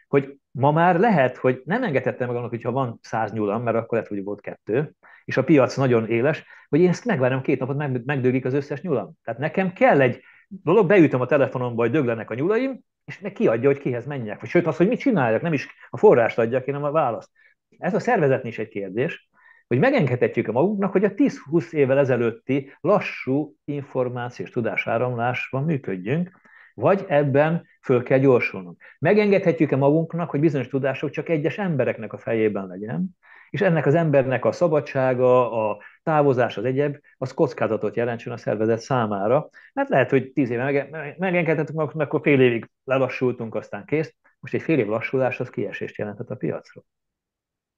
Hogy 0.09 0.39
ma 0.51 0.71
már 0.73 0.99
lehet, 0.99 1.37
hogy 1.37 1.63
nem 1.65 1.83
engedhettem 1.83 2.29
meg 2.29 2.37
annak, 2.37 2.51
hogyha 2.51 2.73
van 2.73 2.99
száz 3.03 3.33
nyulam, 3.33 3.63
mert 3.63 3.77
akkor 3.77 3.93
lehet, 3.93 4.09
hogy 4.09 4.25
volt 4.25 4.41
kettő, 4.41 4.93
és 5.25 5.37
a 5.37 5.45
piac 5.45 5.77
nagyon 5.77 6.09
éles, 6.09 6.45
hogy 6.69 6.81
én 6.81 6.89
ezt 6.89 7.05
megvárom 7.05 7.41
két 7.43 7.59
napot, 7.59 7.77
meg, 7.77 8.05
megdöglik 8.05 8.45
az 8.45 8.55
összes 8.55 8.81
nyulam. 8.81 9.13
Tehát 9.25 9.41
nekem 9.41 9.73
kell 9.73 10.01
egy 10.01 10.21
dolog, 10.49 10.87
beütöm 10.87 11.21
a 11.21 11.27
telefonomba, 11.27 11.83
hogy 11.83 11.91
döglenek 11.91 12.31
a 12.31 12.35
nyulaim, 12.35 12.81
és 13.05 13.21
meg 13.21 13.33
kiadja, 13.33 13.69
hogy 13.69 13.79
kihez 13.79 14.07
menjek. 14.07 14.41
Vagy 14.41 14.49
sőt, 14.49 14.67
az, 14.67 14.77
hogy 14.77 14.89
mit 14.89 14.99
csináljak, 14.99 15.43
nem 15.43 15.53
is 15.53 15.69
a 15.91 15.97
forrást 15.97 16.39
adjak, 16.39 16.65
hanem 16.65 16.85
a 16.85 16.91
választ. 16.91 17.31
Ez 17.79 17.95
a 17.95 18.01
szervezetni 18.01 18.49
is 18.49 18.59
egy 18.59 18.69
kérdés, 18.69 19.29
hogy 19.67 19.79
megengedhetjük-e 19.79 20.53
magunknak, 20.53 20.93
hogy 20.93 21.05
a 21.05 21.15
10-20 21.15 21.73
évvel 21.73 21.99
ezelőtti 21.99 22.73
lassú 22.81 23.57
információs 23.65 24.51
tudásáramlásban 24.51 25.65
működjünk, 25.65 26.31
vagy 26.75 27.05
ebben 27.09 27.67
föl 27.81 28.03
kell 28.03 28.19
gyorsulnunk. 28.19 28.83
Megengedhetjük-e 28.99 29.77
magunknak, 29.77 30.31
hogy 30.31 30.41
bizonyos 30.41 30.69
tudások 30.69 31.11
csak 31.11 31.29
egyes 31.29 31.59
embereknek 31.59 32.13
a 32.13 32.19
fejében 32.19 32.67
legyen, 32.67 33.17
és 33.51 33.61
ennek 33.61 33.87
az 33.87 33.95
embernek 33.95 34.45
a 34.45 34.53
szabadsága, 34.53 35.69
a 35.71 35.79
távozás, 36.03 36.57
az 36.57 36.65
egyeb, 36.65 36.97
az 37.17 37.35
kockázatot 37.35 37.97
jelentsen 37.97 38.33
a 38.33 38.37
szervezet 38.37 38.81
számára. 38.81 39.49
Mert 39.73 39.89
lehet, 39.89 40.11
hogy 40.11 40.33
tíz 40.33 40.51
éve 40.51 40.89
megengedhetünk 41.19 41.79
magunknak, 41.79 42.07
akkor 42.07 42.21
fél 42.21 42.41
évig 42.41 42.71
lelassultunk, 42.85 43.55
aztán 43.55 43.85
kész. 43.85 44.15
Most 44.41 44.55
egy 44.55 44.63
fél 44.63 44.79
év 44.79 44.87
lassulás 44.87 45.41
az 45.41 45.51
kiesést 45.51 45.99
jelentett 45.99 46.31
a 46.31 46.35
piacról. 46.35 46.85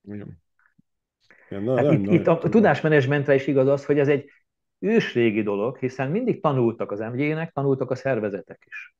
Igen. 0.02 0.46
Ja, 1.50 1.60
na, 1.60 1.76
hát 1.76 1.92
itt, 1.92 2.00
nem, 2.00 2.12
itt 2.12 2.26
a, 2.26 2.40
a 2.42 2.48
tudásmenedzsmentre 2.48 3.34
is 3.34 3.46
igaz 3.46 3.68
az, 3.68 3.84
hogy 3.84 3.98
ez 3.98 4.08
egy 4.08 4.30
ősrégi 4.78 5.42
dolog, 5.42 5.78
hiszen 5.78 6.10
mindig 6.10 6.40
tanultak 6.40 6.90
az 6.90 6.98
MG-nek, 6.98 7.52
tanultak 7.52 7.90
a 7.90 7.94
szervezetek 7.94 8.62
is. 8.66 8.94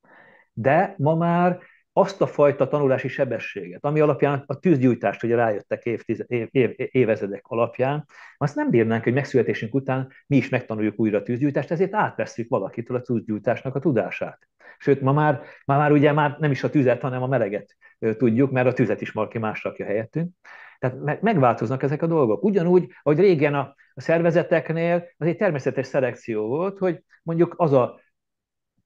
De 0.52 0.94
ma 0.98 1.14
már 1.14 1.58
azt 1.92 2.20
a 2.20 2.26
fajta 2.26 2.68
tanulási 2.68 3.08
sebességet, 3.08 3.84
ami 3.84 4.00
alapján 4.00 4.42
a 4.46 4.58
tűzgyújtást 4.58 5.22
ugye 5.22 5.34
rájöttek 5.34 5.84
évtize, 5.84 6.24
év, 6.26 6.48
év, 6.50 6.74
évezredek 6.76 7.46
alapján, 7.46 8.04
azt 8.36 8.54
nem 8.54 8.70
bírnánk, 8.70 9.04
hogy 9.04 9.12
megszületésünk 9.12 9.74
után 9.74 10.12
mi 10.26 10.36
is 10.36 10.48
megtanuljuk 10.48 10.98
újra 11.00 11.18
a 11.18 11.22
tűzgyújtást, 11.22 11.70
ezért 11.70 11.94
átvesszük 11.94 12.48
valakitől 12.48 12.96
a 12.96 13.00
tűzgyújtásnak 13.00 13.74
a 13.74 13.80
tudását. 13.80 14.38
Sőt, 14.78 15.00
ma 15.00 15.12
már, 15.12 15.42
ma 15.64 15.76
már 15.76 15.92
ugye 15.92 16.12
már 16.12 16.36
nem 16.38 16.50
is 16.50 16.64
a 16.64 16.70
tüzet, 16.70 17.00
hanem 17.00 17.22
a 17.22 17.26
meleget 17.26 17.76
tudjuk, 17.98 18.50
mert 18.50 18.66
a 18.66 18.72
tüzet 18.72 19.00
is 19.00 19.10
valaki 19.10 19.38
más 19.38 19.64
rakja 19.64 19.84
helyettünk. 19.84 20.30
Tehát 20.78 21.20
megváltoznak 21.20 21.82
ezek 21.82 22.02
a 22.02 22.06
dolgok. 22.06 22.44
Ugyanúgy, 22.44 22.90
ahogy 23.02 23.18
régen 23.18 23.54
a, 23.54 23.74
a 23.94 24.00
szervezeteknél 24.00 25.08
az 25.16 25.26
egy 25.26 25.36
természetes 25.36 25.86
szelekció 25.86 26.46
volt, 26.46 26.78
hogy 26.78 27.02
mondjuk 27.22 27.54
az 27.56 27.72
a 27.72 28.00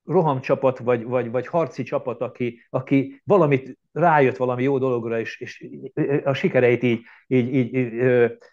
rohamcsapat, 0.05 0.78
vagy, 0.78 1.05
vagy, 1.05 1.30
vagy 1.30 1.47
harci 1.47 1.82
csapat, 1.82 2.20
aki, 2.20 2.66
aki 2.70 3.20
valamit 3.24 3.78
rájött 3.93 4.36
valami 4.36 4.62
jó 4.62 4.78
dologra, 4.78 5.20
és, 5.20 5.40
és 5.40 5.66
a 6.24 6.32
sikereit 6.32 6.82
így, 6.82 7.01
így, 7.26 7.55
így, 7.55 7.74
így 7.74 7.93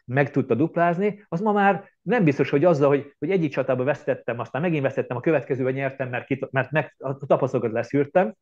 meg 0.05 0.31
tudta 0.31 0.55
duplázni, 0.55 1.25
az 1.27 1.41
ma 1.41 1.51
már 1.51 1.89
nem 2.01 2.23
biztos, 2.23 2.49
hogy 2.49 2.65
azzal, 2.65 2.87
hogy, 2.87 3.13
hogy 3.19 3.31
egyik 3.31 3.51
csatában 3.51 3.85
vesztettem, 3.85 4.39
aztán 4.39 4.61
megint 4.61 4.83
vesztettem, 4.83 5.17
a 5.17 5.19
következőben 5.19 5.73
nyertem, 5.73 6.09
mert, 6.09 6.25
kit, 6.25 6.51
mert 6.51 6.71
meg, 6.71 6.95
a 6.97 7.17
tapasztalatokat 7.17 7.71
leszűrtem, 7.71 8.33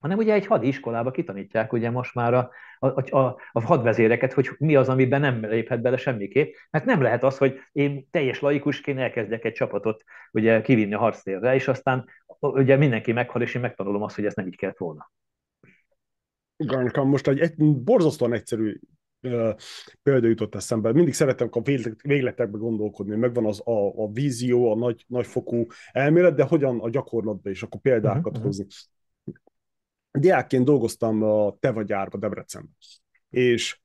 hanem 0.00 0.18
ugye 0.18 0.32
egy 0.32 0.46
hadiskolába 0.46 1.10
kitanítják 1.10 1.72
ugye 1.72 1.90
most 1.90 2.14
már 2.14 2.34
a, 2.34 2.50
a, 2.78 3.16
a, 3.16 3.40
a 3.52 3.62
hadvezéreket, 3.62 4.32
hogy 4.32 4.50
mi 4.58 4.76
az, 4.76 4.88
amiben 4.88 5.20
nem 5.20 5.46
léphet 5.46 5.82
bele 5.82 5.96
semmiképp, 5.96 6.54
mert 6.70 6.84
nem 6.84 7.02
lehet 7.02 7.24
az, 7.24 7.38
hogy 7.38 7.58
én 7.72 8.06
teljes 8.10 8.40
laikusként 8.40 8.98
elkezdek 8.98 9.44
egy 9.44 9.52
csapatot 9.52 10.04
ugye 10.32 10.60
kivinni 10.60 10.94
a 10.94 10.98
harctérre, 10.98 11.54
és 11.54 11.68
aztán 11.68 12.08
ugye 12.38 12.76
mindenki 12.76 13.12
meghal, 13.12 13.42
és 13.42 13.54
én 13.54 13.60
megtanulom 13.60 14.02
azt, 14.02 14.14
hogy 14.14 14.24
ez 14.24 14.34
nem 14.34 14.46
így 14.46 14.56
kellett 14.56 14.78
volna. 14.78 15.10
Igen, 16.56 16.90
most 16.94 17.28
egy, 17.28 17.38
egy 17.38 17.54
borzasztóan 17.56 18.32
egyszerű 18.32 18.80
példa 20.02 20.26
jutott 20.26 20.54
eszembe. 20.54 20.92
Mindig 20.92 21.14
szeretem 21.14 21.48
a 21.50 21.60
végletekbe 22.02 22.58
gondolkodni, 22.58 23.16
megvan 23.16 23.46
az 23.46 23.60
a, 23.64 24.02
a 24.02 24.10
vízió, 24.12 24.72
a 24.72 24.76
nagy, 24.76 25.04
nagyfokú 25.08 25.66
elmélet, 25.92 26.34
de 26.34 26.42
hogyan 26.42 26.80
a 26.80 26.90
gyakorlatban 26.90 27.52
is 27.52 27.62
akkor 27.62 27.80
példákat 27.80 28.26
uh-huh, 28.26 28.44
hozni. 28.44 28.66
Diákként 30.12 30.64
dolgoztam 30.64 31.22
a 31.22 31.56
Teva 31.58 31.82
gyárba 31.82 32.18
Debrecenben, 32.18 32.76
és 33.28 33.80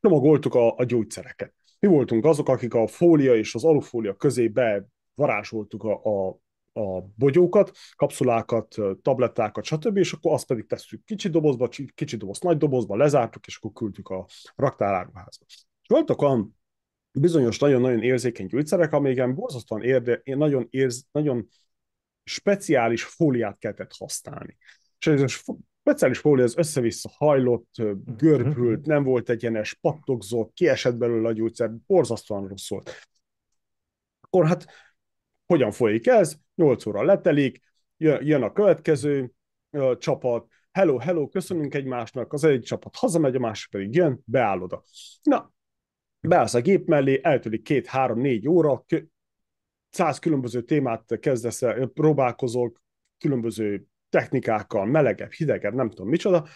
csomagoltuk 0.00 0.54
a, 0.54 0.76
a 0.76 0.84
gyógyszereket. 0.84 1.54
Mi 1.78 1.88
voltunk 1.88 2.24
azok, 2.24 2.48
akik 2.48 2.74
a 2.74 2.86
fólia 2.86 3.34
és 3.34 3.54
az 3.54 3.64
alufólia 3.64 4.14
közé 4.14 4.48
bevarázsoltuk 4.48 5.84
a, 5.84 6.04
a 6.04 6.40
a 6.72 7.00
bogyókat, 7.00 7.70
kapszulákat, 7.96 8.74
tablettákat, 9.02 9.64
stb., 9.64 9.96
és 9.96 10.12
akkor 10.12 10.32
azt 10.32 10.46
pedig 10.46 10.66
tesszük 10.66 11.04
kicsi 11.04 11.28
dobozba, 11.28 11.68
kicsi 11.94 12.16
doboz, 12.16 12.40
nagy 12.40 12.56
dobozba, 12.56 12.96
lezártuk, 12.96 13.46
és 13.46 13.56
akkor 13.56 13.72
küldtük 13.72 14.08
a 14.08 14.26
raktáráruházba. 14.54 15.44
És 15.48 15.64
voltak 15.86 16.22
olyan 16.22 16.56
bizonyos 17.12 17.58
nagyon-nagyon 17.58 18.02
érzékeny 18.02 18.46
gyógyszerek, 18.46 18.92
amiken 18.92 19.34
borzasztóan 19.34 19.82
érde, 19.82 20.20
nagyon, 20.24 20.66
érz, 20.70 21.06
nagyon 21.10 21.48
speciális 22.24 23.04
fóliát 23.04 23.58
kellett 23.58 23.92
használni. 23.98 24.56
És 25.02 25.06
ez 25.06 25.22
a 25.22 25.54
speciális 25.80 26.18
fólia 26.18 26.44
az 26.44 26.56
össze-vissza 26.56 27.10
hajlott, 27.16 27.74
görbült, 28.16 28.80
mhm. 28.80 28.90
nem 28.90 29.02
volt 29.02 29.30
egyenes, 29.30 29.74
pattogzott, 29.74 30.52
kiesett 30.52 30.96
belőle 30.96 31.28
a 31.28 31.32
gyógyszer, 31.32 31.70
borzasztóan 31.86 32.48
rossz 32.48 32.68
volt. 32.68 32.90
Akkor 34.20 34.46
hát 34.46 34.66
hogyan 35.46 35.70
folyik 35.70 36.06
ez? 36.06 36.36
8 36.54 36.86
óra 36.86 37.02
letelik, 37.02 37.60
jön 37.96 38.42
a 38.42 38.52
következő 38.52 39.32
csapat, 39.98 40.46
hello, 40.70 40.98
hello, 40.98 41.28
köszönünk 41.28 41.74
egymásnak, 41.74 42.32
az 42.32 42.44
egy 42.44 42.62
csapat 42.62 42.96
hazamegy, 42.96 43.34
a 43.34 43.38
másik 43.38 43.70
pedig 43.70 43.94
jön, 43.94 44.20
beáll 44.24 44.60
oda. 44.60 44.84
Na, 45.22 45.52
beállsz 46.20 46.54
a 46.54 46.60
gép 46.60 46.88
mellé, 46.88 47.20
eltűnik 47.22 47.62
két, 47.62 47.86
három, 47.86 48.20
négy 48.20 48.48
óra, 48.48 48.84
száz 49.90 50.18
különböző 50.18 50.62
témát 50.62 51.18
kezdesz, 51.20 51.62
próbálkozol, 51.94 52.72
különböző 53.18 53.86
technikákkal, 54.12 54.86
melegebb, 54.86 55.32
hidegebb, 55.32 55.74
nem 55.74 55.88
tudom 55.88 56.08
micsoda, 56.08 56.46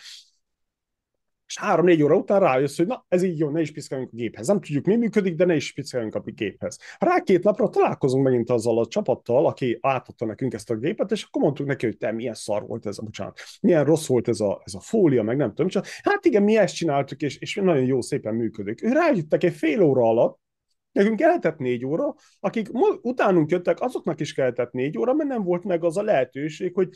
és 1.46 1.59
három-négy 1.59 2.02
óra 2.02 2.16
után 2.16 2.40
rájössz, 2.40 2.76
hogy 2.76 2.86
na, 2.86 3.04
ez 3.09 3.22
így 3.22 3.38
jó, 3.38 3.50
ne 3.50 3.61
is 3.61 3.72
piszkáljunk 3.72 4.12
a 4.12 4.16
géphez. 4.16 4.46
Nem 4.46 4.61
tudjuk, 4.61 4.84
mi 4.84 4.96
működik, 4.96 5.34
de 5.34 5.44
ne 5.44 5.54
is 5.54 5.72
piszkáljunk 5.72 6.14
a 6.14 6.20
géphez. 6.20 6.78
Rá 6.98 7.20
két 7.20 7.42
napra 7.42 7.68
találkozunk 7.68 8.24
megint 8.24 8.50
azzal 8.50 8.78
a 8.78 8.86
csapattal, 8.86 9.46
aki 9.46 9.78
átadta 9.80 10.24
nekünk 10.24 10.54
ezt 10.54 10.70
a 10.70 10.76
gépet, 10.76 11.11
és 11.11 11.24
akkor 11.24 11.42
mondtuk 11.42 11.66
neki, 11.66 11.86
hogy 11.86 11.96
te 11.96 12.12
milyen 12.12 12.34
szar 12.34 12.66
volt 12.66 12.86
ez 12.86 12.98
a, 12.98 13.02
bocsánat, 13.02 13.40
milyen 13.61 13.84
rossz 13.84 14.07
volt 14.07 14.28
ez 14.28 14.40
a, 14.40 14.62
ez 14.64 14.74
a 14.74 14.80
fólia, 14.80 15.22
meg 15.22 15.36
nem 15.36 15.48
tudom, 15.48 15.68
csak 15.68 15.86
hát 16.02 16.24
igen, 16.24 16.42
mi 16.42 16.57
ezt 16.57 16.74
csináltuk, 16.74 17.20
és, 17.20 17.38
és 17.38 17.54
nagyon 17.54 17.84
jó, 17.84 18.00
szépen 18.00 18.34
működik. 18.34 18.82
Ő 18.82 18.92
rájöttek 18.92 19.44
egy 19.44 19.54
fél 19.54 19.82
óra 19.82 20.02
alatt, 20.02 20.44
Nekünk 20.92 21.16
kellett 21.16 21.59
négy 21.59 21.84
óra, 21.84 22.14
akik 22.40 22.68
utánunk 23.02 23.50
jöttek, 23.50 23.80
azoknak 23.80 24.20
is 24.20 24.34
kellett 24.34 24.72
négy 24.72 24.98
óra, 24.98 25.14
mert 25.14 25.28
nem 25.28 25.42
volt 25.42 25.64
meg 25.64 25.84
az 25.84 25.96
a 25.96 26.02
lehetőség, 26.02 26.74
hogy 26.74 26.88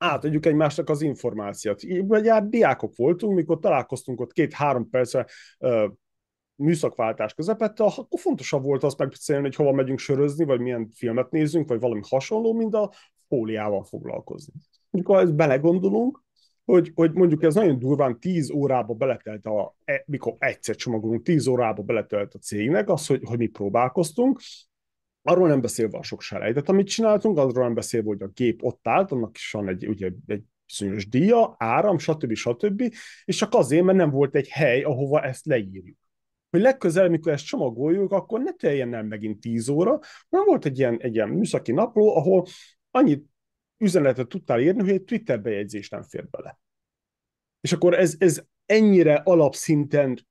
átadjuk 0.00 0.46
egymásnak 0.46 0.88
az 0.88 1.02
információt. 1.02 1.82
Ugye 2.08 2.32
hát 2.32 2.48
diákok 2.48 2.96
voltunk, 2.96 3.34
mikor 3.34 3.58
találkoztunk 3.58 4.20
ott 4.20 4.32
két-három 4.32 4.90
percre 4.90 5.26
műszakváltás 6.54 7.34
közepette, 7.34 7.84
akkor 7.84 8.20
fontosabb 8.20 8.62
volt 8.62 8.82
azt 8.82 8.98
megbeszélni, 8.98 9.42
hogy 9.42 9.54
hova 9.54 9.72
megyünk 9.72 9.98
sörözni, 9.98 10.44
vagy 10.44 10.60
milyen 10.60 10.88
filmet 10.94 11.30
nézzünk, 11.30 11.68
vagy 11.68 11.80
valami 11.80 12.00
hasonló, 12.08 12.52
mint 12.52 12.74
a 12.74 12.92
fóliával 13.28 13.84
foglalkozni. 13.84 14.52
Mikor 14.90 15.18
ezt 15.18 15.34
belegondolunk, 15.34 16.22
hogy, 16.64 16.92
hogy 16.94 17.12
mondjuk 17.12 17.42
ez 17.42 17.54
nagyon 17.54 17.78
durván 17.78 18.20
10 18.20 18.50
órába 18.50 18.94
beletelt, 18.94 19.46
a, 19.46 19.76
e, 19.84 20.02
mikor 20.06 20.34
egyszer 20.38 20.76
csomagolunk, 20.76 21.22
10 21.22 21.46
órába 21.46 21.82
beletelt 21.82 22.34
a 22.34 22.38
cégnek 22.38 22.88
az, 22.88 23.06
hogy, 23.06 23.22
hogy 23.24 23.38
mi 23.38 23.46
próbálkoztunk, 23.46 24.40
Arról 25.22 25.48
nem 25.48 25.60
beszélve 25.60 25.98
a 25.98 26.02
sok 26.02 26.20
selejtet, 26.20 26.68
amit 26.68 26.88
csináltunk, 26.88 27.38
arról 27.38 27.64
nem 27.64 27.74
beszélve, 27.74 28.08
hogy 28.08 28.22
a 28.22 28.26
gép 28.26 28.62
ott 28.62 28.88
állt, 28.88 29.12
annak 29.12 29.36
is 29.36 29.50
van 29.50 29.68
egy, 29.68 29.88
ugye, 29.88 30.10
egy 30.26 30.42
bizonyos 30.66 31.08
díja, 31.08 31.54
áram, 31.58 31.98
stb. 31.98 32.34
stb. 32.34 32.94
És 33.24 33.36
csak 33.36 33.54
azért, 33.54 33.84
mert 33.84 33.98
nem 33.98 34.10
volt 34.10 34.34
egy 34.34 34.48
hely, 34.48 34.82
ahova 34.82 35.22
ezt 35.22 35.46
leírjuk. 35.46 35.98
Hogy 36.50 36.60
legközelebb, 36.60 37.10
mikor 37.10 37.32
ezt 37.32 37.46
csomagoljuk, 37.46 38.12
akkor 38.12 38.40
ne 38.40 38.52
teljen 38.52 38.94
el 38.94 39.02
megint 39.02 39.40
10 39.40 39.68
óra, 39.68 39.98
nem 40.28 40.44
volt 40.44 40.64
egy 40.64 40.78
ilyen, 40.78 41.00
egy 41.00 41.14
ilyen 41.14 41.28
műszaki 41.28 41.72
napló, 41.72 42.16
ahol 42.16 42.46
annyit 42.90 43.24
üzenetet 43.78 44.28
tudtál 44.28 44.60
írni, 44.60 44.80
hogy 44.80 44.90
egy 44.90 45.04
Twitter 45.04 45.40
bejegyzés 45.40 45.88
nem 45.88 46.02
fér 46.02 46.28
bele. 46.28 46.58
És 47.60 47.72
akkor 47.72 47.94
ez, 47.94 48.14
ez 48.18 48.42
ennyire 48.66 49.14
alapszinten 49.14 50.26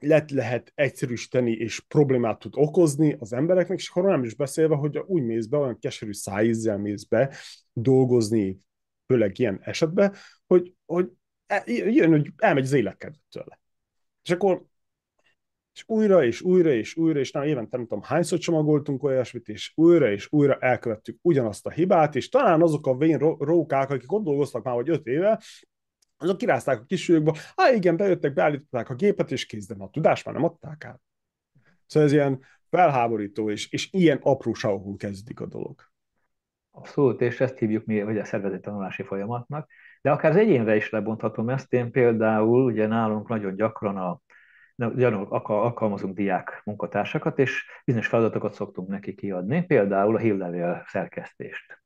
lett 0.00 0.30
lehet 0.30 0.72
egyszerűsíteni 0.74 1.52
és 1.52 1.80
problémát 1.80 2.38
tud 2.38 2.52
okozni 2.56 3.16
az 3.18 3.32
embereknek, 3.32 3.78
és 3.78 3.88
akkor 3.88 4.02
nem 4.02 4.24
is 4.24 4.34
beszélve, 4.34 4.74
hogy 4.74 4.98
úgy 4.98 5.22
mész 5.22 5.46
be, 5.46 5.56
olyan 5.56 5.78
keserű 5.78 6.12
szájízzel 6.12 6.78
mész 6.78 7.04
be 7.04 7.36
dolgozni, 7.72 8.58
főleg 9.06 9.38
ilyen 9.38 9.60
esetben, 9.62 10.14
hogy, 10.46 10.74
hogy 10.86 11.10
e, 11.46 11.62
jön, 11.66 12.10
hogy 12.10 12.32
elmegy 12.36 12.64
az 12.64 12.72
életkedvet 12.72 13.20
tőle. 13.28 13.60
És 14.22 14.30
akkor 14.30 14.68
és 15.74 15.84
újra, 15.86 16.24
és 16.24 16.40
újra, 16.40 16.72
és 16.72 16.96
újra, 16.96 17.18
és 17.18 17.30
nem 17.30 17.42
évente 17.42 17.76
nem 17.76 17.86
tudom 17.86 18.02
hányszor 18.02 18.38
csomagoltunk 18.38 19.02
olyasmit, 19.02 19.48
és 19.48 19.72
újra, 19.74 20.10
és 20.10 20.26
újra 20.30 20.54
elkövettük 20.54 21.18
ugyanazt 21.22 21.66
a 21.66 21.70
hibát, 21.70 22.16
és 22.16 22.28
talán 22.28 22.62
azok 22.62 22.86
a 22.86 22.96
vén 22.96 23.18
rókák, 23.38 23.90
akik 23.90 24.12
ott 24.12 24.24
dolgoztak 24.24 24.64
már 24.64 24.74
vagy 24.74 24.88
öt 24.88 25.06
éve, 25.06 25.40
azok 26.20 26.38
kirázták 26.38 26.80
a 26.80 26.84
kisülyökbe, 26.84 27.32
á 27.56 27.72
igen, 27.72 27.96
bejöttek, 27.96 28.32
beállították 28.32 28.90
a 28.90 28.94
gépet, 28.94 29.30
és 29.30 29.46
kézden 29.46 29.80
a 29.80 29.90
tudást 29.90 30.24
már 30.24 30.34
nem 30.34 30.44
adták 30.44 30.84
át. 30.84 31.00
Szóval 31.86 32.08
ez 32.08 32.14
ilyen 32.14 32.44
felháborító, 32.70 33.50
és, 33.50 33.72
és 33.72 33.92
ilyen 33.92 34.18
apróságokon 34.22 34.96
kezdik 34.96 35.40
a 35.40 35.46
dolog. 35.46 35.88
Abszolút, 36.70 37.20
és 37.20 37.40
ezt 37.40 37.58
hívjuk 37.58 37.84
mi 37.84 38.02
vagy 38.02 38.18
a 38.18 38.24
szervezeti 38.24 38.60
tanulási 38.60 39.02
folyamatnak, 39.02 39.70
de 40.02 40.10
akár 40.10 40.30
az 40.30 40.36
egyénre 40.36 40.76
is 40.76 40.90
lebonthatom 40.90 41.48
ezt. 41.48 41.72
Én 41.72 41.90
például, 41.90 42.64
ugye 42.64 42.86
nálunk 42.86 43.28
nagyon 43.28 43.54
gyakran 43.54 43.96
a 43.96 44.20
alkalmazunk 45.42 46.14
diák 46.14 46.60
munkatársakat, 46.64 47.38
és 47.38 47.64
bizonyos 47.84 48.06
feladatokat 48.06 48.52
szoktunk 48.52 48.88
neki 48.88 49.14
kiadni, 49.14 49.64
például 49.66 50.14
a 50.14 50.18
hírlevél 50.18 50.84
szerkesztést. 50.86 51.82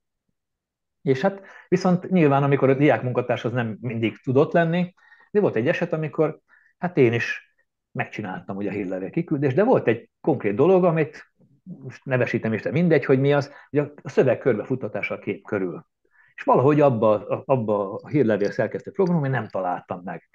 És 1.04 1.20
hát 1.20 1.42
viszont 1.68 2.10
nyilván, 2.10 2.42
amikor 2.42 2.70
a 2.70 2.74
diák 2.74 3.02
munkatárs 3.02 3.44
az 3.44 3.52
nem 3.52 3.76
mindig 3.80 4.18
tudott 4.18 4.52
lenni, 4.52 4.94
de 5.30 5.40
volt 5.40 5.56
egy 5.56 5.68
eset, 5.68 5.92
amikor 5.92 6.40
hát 6.78 6.96
én 6.96 7.12
is 7.12 7.54
megcsináltam 7.92 8.56
ugye 8.56 8.68
a 8.68 8.72
hírlevél 8.72 9.10
kiküldést, 9.10 9.56
de 9.56 9.64
volt 9.64 9.86
egy 9.86 10.10
konkrét 10.20 10.54
dolog, 10.54 10.84
amit 10.84 11.32
most 11.62 12.04
nevesítem 12.04 12.52
is, 12.52 12.62
de 12.62 12.70
mindegy, 12.70 13.04
hogy 13.04 13.20
mi 13.20 13.32
az, 13.32 13.52
hogy 13.70 13.78
a 13.78 14.08
szöveg 14.08 14.38
körbefuttatása 14.38 15.14
a 15.14 15.18
kép 15.18 15.46
körül. 15.46 15.86
És 16.34 16.42
valahogy 16.42 16.80
abba, 16.80 17.26
abba 17.44 17.94
a 17.94 18.08
hírlevél 18.08 18.50
szerkesztő 18.50 18.90
programon 18.90 19.24
én 19.24 19.30
nem 19.30 19.48
találtam 19.48 20.00
meg. 20.04 20.28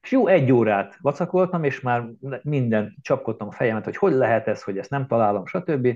És 0.00 0.10
jó 0.10 0.26
egy 0.26 0.52
órát 0.52 0.96
vacakoltam, 1.00 1.64
és 1.64 1.80
már 1.80 2.08
minden 2.42 2.96
csapkodtam 3.02 3.48
a 3.48 3.52
fejemet, 3.52 3.84
hogy 3.84 3.96
hogy 3.96 4.12
lehet 4.12 4.48
ez, 4.48 4.62
hogy 4.62 4.78
ezt 4.78 4.90
nem 4.90 5.06
találom, 5.06 5.46
stb. 5.46 5.88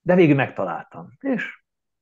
De 0.00 0.14
végül 0.14 0.34
megtaláltam. 0.34 1.08
És 1.20 1.57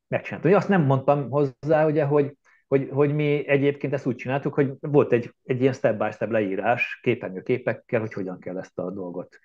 megcsináltam. 0.09 0.55
Azt 0.55 0.69
nem 0.69 0.83
mondtam 0.83 1.31
hozzá, 1.31 1.87
ugye, 1.87 2.05
hogy, 2.05 2.37
hogy, 2.67 2.89
hogy 2.93 3.15
mi 3.15 3.49
egyébként 3.49 3.93
ezt 3.93 4.07
úgy 4.07 4.17
csináltuk, 4.17 4.55
hogy 4.55 4.73
volt 4.81 5.13
egy, 5.13 5.35
egy 5.45 5.61
ilyen 5.61 5.73
step-by-step 5.73 6.31
leírás 6.31 6.99
képernyőképekkel, 7.03 8.01
hogy 8.01 8.13
hogyan 8.13 8.39
kell 8.39 8.59
ezt 8.59 8.79
a 8.79 8.91
dolgot 8.91 9.39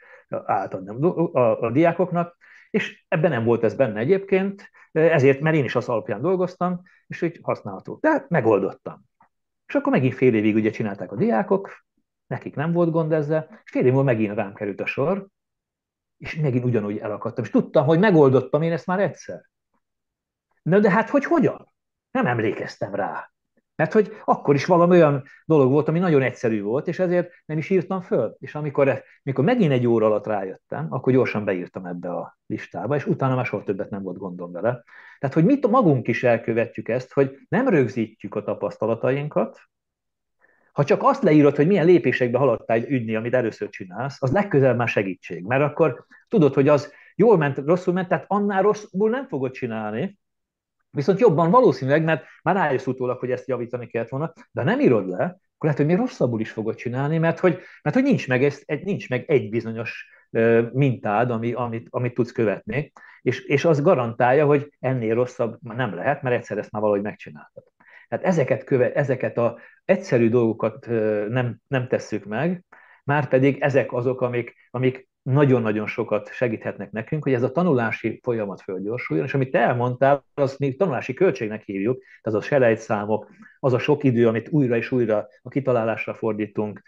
átadni 0.46 1.06
a, 1.06 1.40
a, 1.40 1.62
a 1.62 1.72
diákoknak, 1.72 2.38
és 2.70 3.06
ebben 3.08 3.32
nem 3.32 3.44
volt 3.44 3.64
ez 3.64 3.76
benne 3.76 4.00
egyébként, 4.00 4.70
ezért, 4.92 5.40
mert 5.40 5.56
én 5.56 5.64
is 5.64 5.76
az 5.76 5.90
alapján 5.90 6.22
dolgoztam, 6.22 6.82
és 7.08 7.22
úgy 7.22 7.40
használható. 7.42 7.98
De 8.02 8.26
megoldottam. 8.30 9.02
És 9.68 9.76
akkor 9.76 9.92
megint 9.92 10.16
fél 10.16 10.36
évig 10.36 10.56
ugye 10.56 10.70
csinálták 10.70 11.12
a 11.12 11.16
diákok, 11.16 11.86
nekik 12.28 12.56
nem 12.56 12.72
volt 12.72 12.92
gond 12.92 13.12
ezzel, 13.12 13.62
és 13.64 13.72
fél 13.72 13.86
év 13.86 13.92
múlva 13.92 14.04
megint 14.04 14.36
rám 14.36 14.54
került 14.54 14.82
a 14.82 14.86
sor, 14.86 15.28
és 16.18 16.36
megint 16.36 16.66
ugyanúgy 16.66 16.98
elakadtam. 16.98 17.44
És 17.44 17.50
tudtam, 17.50 17.86
hogy 17.86 18.00
megoldottam 18.00 18.62
én 18.62 18.72
ezt 18.72 18.86
már 18.86 19.00
egyszer. 19.00 19.50
Na 20.62 20.80
de 20.80 20.90
hát 20.90 21.10
hogy 21.10 21.24
hogyan? 21.24 21.74
Nem 22.12 22.26
emlékeztem 22.26 22.96
rá. 22.96 23.32
Mert 23.76 23.94
hogy 23.94 24.12
akkor 24.26 24.56
is 24.56 24.66
valami 24.66 24.96
olyan 24.96 25.24
dolog 25.46 25.72
volt, 25.72 25.88
ami 25.88 26.00
nagyon 26.00 26.22
egyszerű 26.22 26.62
volt, 26.62 26.88
és 26.88 27.00
ezért 27.00 27.32
nem 27.46 27.58
is 27.58 27.70
írtam 27.70 28.02
föl. 28.02 28.36
És 28.40 28.56
amikor, 28.56 29.04
amikor 29.24 29.44
megint 29.44 29.72
egy 29.72 29.88
óra 29.88 30.06
alatt 30.06 30.26
rájöttem, 30.26 30.88
akkor 30.90 31.14
gyorsan 31.14 31.46
beírtam 31.46 31.86
ebbe 31.86 32.10
a 32.10 32.38
listába, 32.46 32.96
és 32.96 33.06
utána 33.06 33.36
már 33.36 33.46
soha 33.46 33.64
többet 33.64 33.90
nem 33.90 34.04
volt 34.04 34.18
gondom 34.18 34.52
vele. 34.52 34.84
Tehát, 35.20 35.36
hogy 35.36 35.46
mit 35.46 35.68
magunk 35.68 36.08
is 36.08 36.24
elkövetjük 36.24 36.88
ezt, 36.90 37.14
hogy 37.14 37.38
nem 37.50 37.68
rögzítjük 37.68 38.36
a 38.36 38.44
tapasztalatainkat, 38.44 39.60
ha 40.72 40.84
csak 40.84 41.04
azt 41.04 41.24
leírod, 41.24 41.56
hogy 41.56 41.68
milyen 41.68 41.86
lépésekbe 41.86 42.38
haladtál 42.38 42.78
egy 42.78 42.92
ügyni, 42.92 43.16
amit 43.16 43.34
először 43.34 43.70
csinálsz, 43.70 44.24
az 44.24 44.32
legközelebb 44.32 44.78
már 44.78 44.88
segítség. 44.88 45.44
Mert 45.44 45.62
akkor 45.64 46.06
tudod, 46.28 46.54
hogy 46.54 46.68
az 46.68 46.94
jól 47.16 47.38
ment, 47.38 47.58
rosszul 47.58 47.94
ment, 47.94 48.08
tehát 48.08 48.26
annál 48.28 48.62
rosszul 48.62 49.10
nem 49.10 49.28
fogod 49.28 49.52
csinálni, 49.52 50.20
Viszont 50.92 51.20
jobban 51.20 51.52
valószínűleg, 51.52 52.04
mert 52.04 52.26
már 52.44 52.56
rájössz 52.56 52.88
utólag, 52.88 53.20
hogy 53.20 53.32
ezt 53.32 53.48
javítani 53.48 53.88
kellett 53.88 54.10
volna, 54.10 54.34
de 54.52 54.64
nem 54.64 54.80
írod 54.80 55.08
le, 55.08 55.24
akkor 55.24 55.70
lehet, 55.70 55.78
hogy 55.78 55.86
még 55.86 55.98
rosszabbul 55.98 56.40
is 56.40 56.52
fogod 56.52 56.76
csinálni, 56.76 57.18
mert 57.18 57.40
hogy, 57.40 57.60
mert 57.82 57.96
hogy 57.96 58.06
nincs, 58.06 58.28
meg 58.28 58.44
ez, 58.44 58.62
nincs 58.66 59.10
meg 59.10 59.30
egy 59.30 59.50
bizonyos 59.50 60.06
mintád, 60.72 61.32
ami, 61.32 61.54
amit, 61.54 61.88
amit 61.90 62.14
tudsz 62.14 62.32
követni, 62.32 62.92
és, 63.22 63.46
és 63.46 63.66
az 63.66 63.82
garantálja, 63.82 64.46
hogy 64.46 64.74
ennél 64.80 65.16
rosszabb 65.16 65.58
nem 65.62 65.96
lehet, 65.96 66.22
mert 66.22 66.36
egyszer 66.36 66.58
ezt 66.58 66.72
már 66.72 66.82
valahogy 66.82 67.04
megcsináltad. 67.04 67.64
Tehát 68.08 68.26
ezeket, 68.26 68.64
köve, 68.64 68.94
ezeket 68.94 69.38
a 69.38 69.60
egyszerű 69.86 70.30
dolgokat 70.30 70.86
nem, 71.30 71.58
nem 71.68 71.88
tesszük 71.88 72.26
meg, 72.26 72.64
már 73.04 73.28
pedig 73.28 73.62
ezek 73.62 73.94
azok, 73.94 74.22
amik, 74.22 74.56
amik 74.70 75.10
nagyon-nagyon 75.24 75.88
sokat 75.88 76.34
segíthetnek 76.34 76.92
nekünk, 76.92 77.24
hogy 77.24 77.34
ez 77.34 77.44
a 77.44 77.52
tanulási 77.52 78.20
folyamat 78.24 78.62
fölgyorsuljon, 78.62 79.26
és 79.26 79.34
amit 79.34 79.52
te 79.52 79.60
elmondtál, 79.60 80.26
azt 80.34 80.60
mi 80.60 80.76
tanulási 80.76 81.14
költségnek 81.14 81.64
hívjuk, 81.64 82.00
tehát 82.00 82.22
az 82.24 82.34
a 82.34 82.42
selejtszámok, 82.42 83.30
az 83.60 83.74
a 83.74 83.80
sok 83.80 84.04
idő, 84.04 84.28
amit 84.28 84.50
újra 84.50 84.76
és 84.76 84.92
újra 84.92 85.28
a 85.42 85.50
kitalálásra 85.50 86.14
fordítunk, 86.14 86.82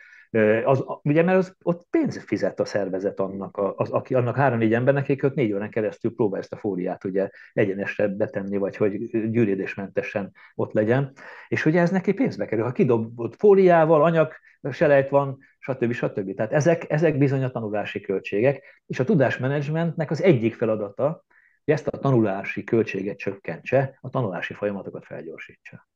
az, 0.64 0.84
ugye, 1.04 1.24
mert 1.24 1.38
az, 1.38 1.56
ott 1.62 1.88
pénz 1.90 2.24
fizet 2.24 2.60
a 2.60 2.66
szervezet 2.66 3.20
annak, 3.20 3.58
az, 3.58 3.90
aki, 3.90 4.14
annak 4.14 4.36
három-négy 4.36 4.74
embernek, 4.74 5.04
akik 5.04 5.24
ott 5.24 5.36
négy 5.36 5.54
órán 5.54 5.70
keresztül 5.70 6.16
próbál 6.16 6.40
ezt 6.40 6.54
a 6.54 6.58
fóliát 6.58 7.04
ugye 7.04 7.30
egyenesre 7.54 8.08
betenni, 8.08 8.58
vagy 8.58 8.76
hogy 8.76 9.10
gyűrődésmentesen 9.32 10.32
ott 10.56 10.74
legyen. 10.74 11.12
És 11.48 11.66
ugye 11.66 11.82
ez 11.82 11.90
neki 11.90 12.14
pénzbe 12.14 12.46
kerül. 12.46 12.64
Ha 12.64 12.72
kidobott 12.72 13.36
fóliával, 13.36 14.04
anyag, 14.04 14.34
selejt 14.72 15.10
van, 15.10 15.38
stb. 15.60 15.92
stb. 15.92 16.36
Tehát 16.36 16.54
ezek, 16.54 16.90
ezek 16.90 17.18
bizony 17.18 17.44
a 17.44 17.52
tanulási 17.52 18.02
költségek, 18.02 18.82
és 18.86 19.00
a 19.00 19.04
tudásmenedzsmentnek 19.04 20.12
az 20.12 20.22
egyik 20.22 20.56
feladata, 20.56 21.26
hogy 21.66 21.74
ezt 21.74 21.88
a 21.88 21.98
tanulási 21.98 22.64
költséget 22.64 23.18
csökkentse, 23.18 23.98
a 24.02 24.10
tanulási 24.10 24.54
folyamatokat 24.54 25.06
felgyorsítsa. 25.06 25.88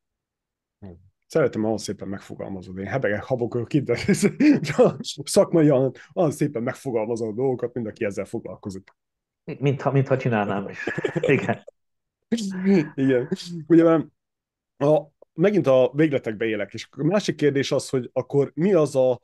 Szeretem, 1.28 1.64
ahol 1.64 1.78
szépen 1.78 2.08
megfogalmazod. 2.08 2.78
Én 2.78 2.86
hebegek, 2.86 3.22
habokok 3.22 3.72
itt, 3.72 3.84
de 3.84 3.96
szakmaian 5.24 5.92
olyan 6.14 6.30
szépen 6.30 6.62
megfogalmazod 6.62 7.34
dolgokat, 7.34 7.74
mint 7.74 7.86
aki 7.86 8.04
ezzel 8.04 8.24
foglalkozik. 8.24 8.90
Mintha, 9.58 9.92
mintha 9.92 10.16
csinálnám 10.16 10.68
is. 10.68 10.88
Igen. 11.20 11.64
Igen. 12.94 13.28
Ugye 13.66 13.84
a, 14.76 15.12
megint 15.32 15.66
a 15.66 15.92
végletekbe 15.94 16.44
élek, 16.44 16.74
és 16.74 16.88
a 16.90 17.04
másik 17.04 17.36
kérdés 17.36 17.72
az, 17.72 17.88
hogy 17.88 18.10
akkor 18.12 18.52
mi 18.54 18.72
az 18.72 18.96
a 18.96 19.20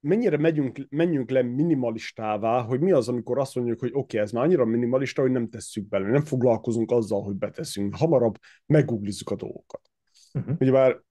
mennyire 0.00 0.36
megyünk, 0.36 0.86
menjünk 0.88 1.30
le 1.30 1.42
minimalistává, 1.42 2.62
hogy 2.62 2.80
mi 2.80 2.92
az, 2.92 3.08
amikor 3.08 3.38
azt 3.38 3.54
mondjuk, 3.54 3.80
hogy 3.80 3.88
oké, 3.88 3.98
okay, 3.98 4.20
ez 4.20 4.32
már 4.32 4.44
annyira 4.44 4.64
minimalista, 4.64 5.22
hogy 5.22 5.30
nem 5.30 5.48
tesszük 5.48 5.88
bele, 5.88 6.08
nem 6.08 6.24
foglalkozunk 6.24 6.90
azzal, 6.90 7.22
hogy 7.22 7.34
beteszünk, 7.34 7.96
hamarabb 7.96 8.38
meggooglizzuk 8.66 9.30
a 9.30 9.36
dolgokat. 9.36 9.80
Uh-huh. 10.32 10.56
Ugye 10.58 10.70
már 10.70 11.02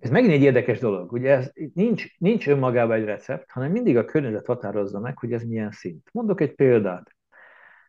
ez 0.00 0.10
megint 0.10 0.32
egy 0.32 0.42
érdekes 0.42 0.78
dolog. 0.78 1.12
Ugye 1.12 1.30
ez 1.30 1.52
nincs, 1.74 2.18
nincs 2.18 2.48
önmagában 2.48 2.96
egy 2.96 3.04
recept, 3.04 3.50
hanem 3.50 3.70
mindig 3.70 3.96
a 3.96 4.04
környezet 4.04 4.46
határozza 4.46 5.00
meg, 5.00 5.18
hogy 5.18 5.32
ez 5.32 5.42
milyen 5.42 5.70
szint. 5.70 6.08
Mondok 6.12 6.40
egy 6.40 6.54
példát. 6.54 7.16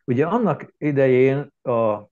Ugye 0.04 0.26
annak 0.26 0.74
idején 0.78 1.52
a 1.62 2.08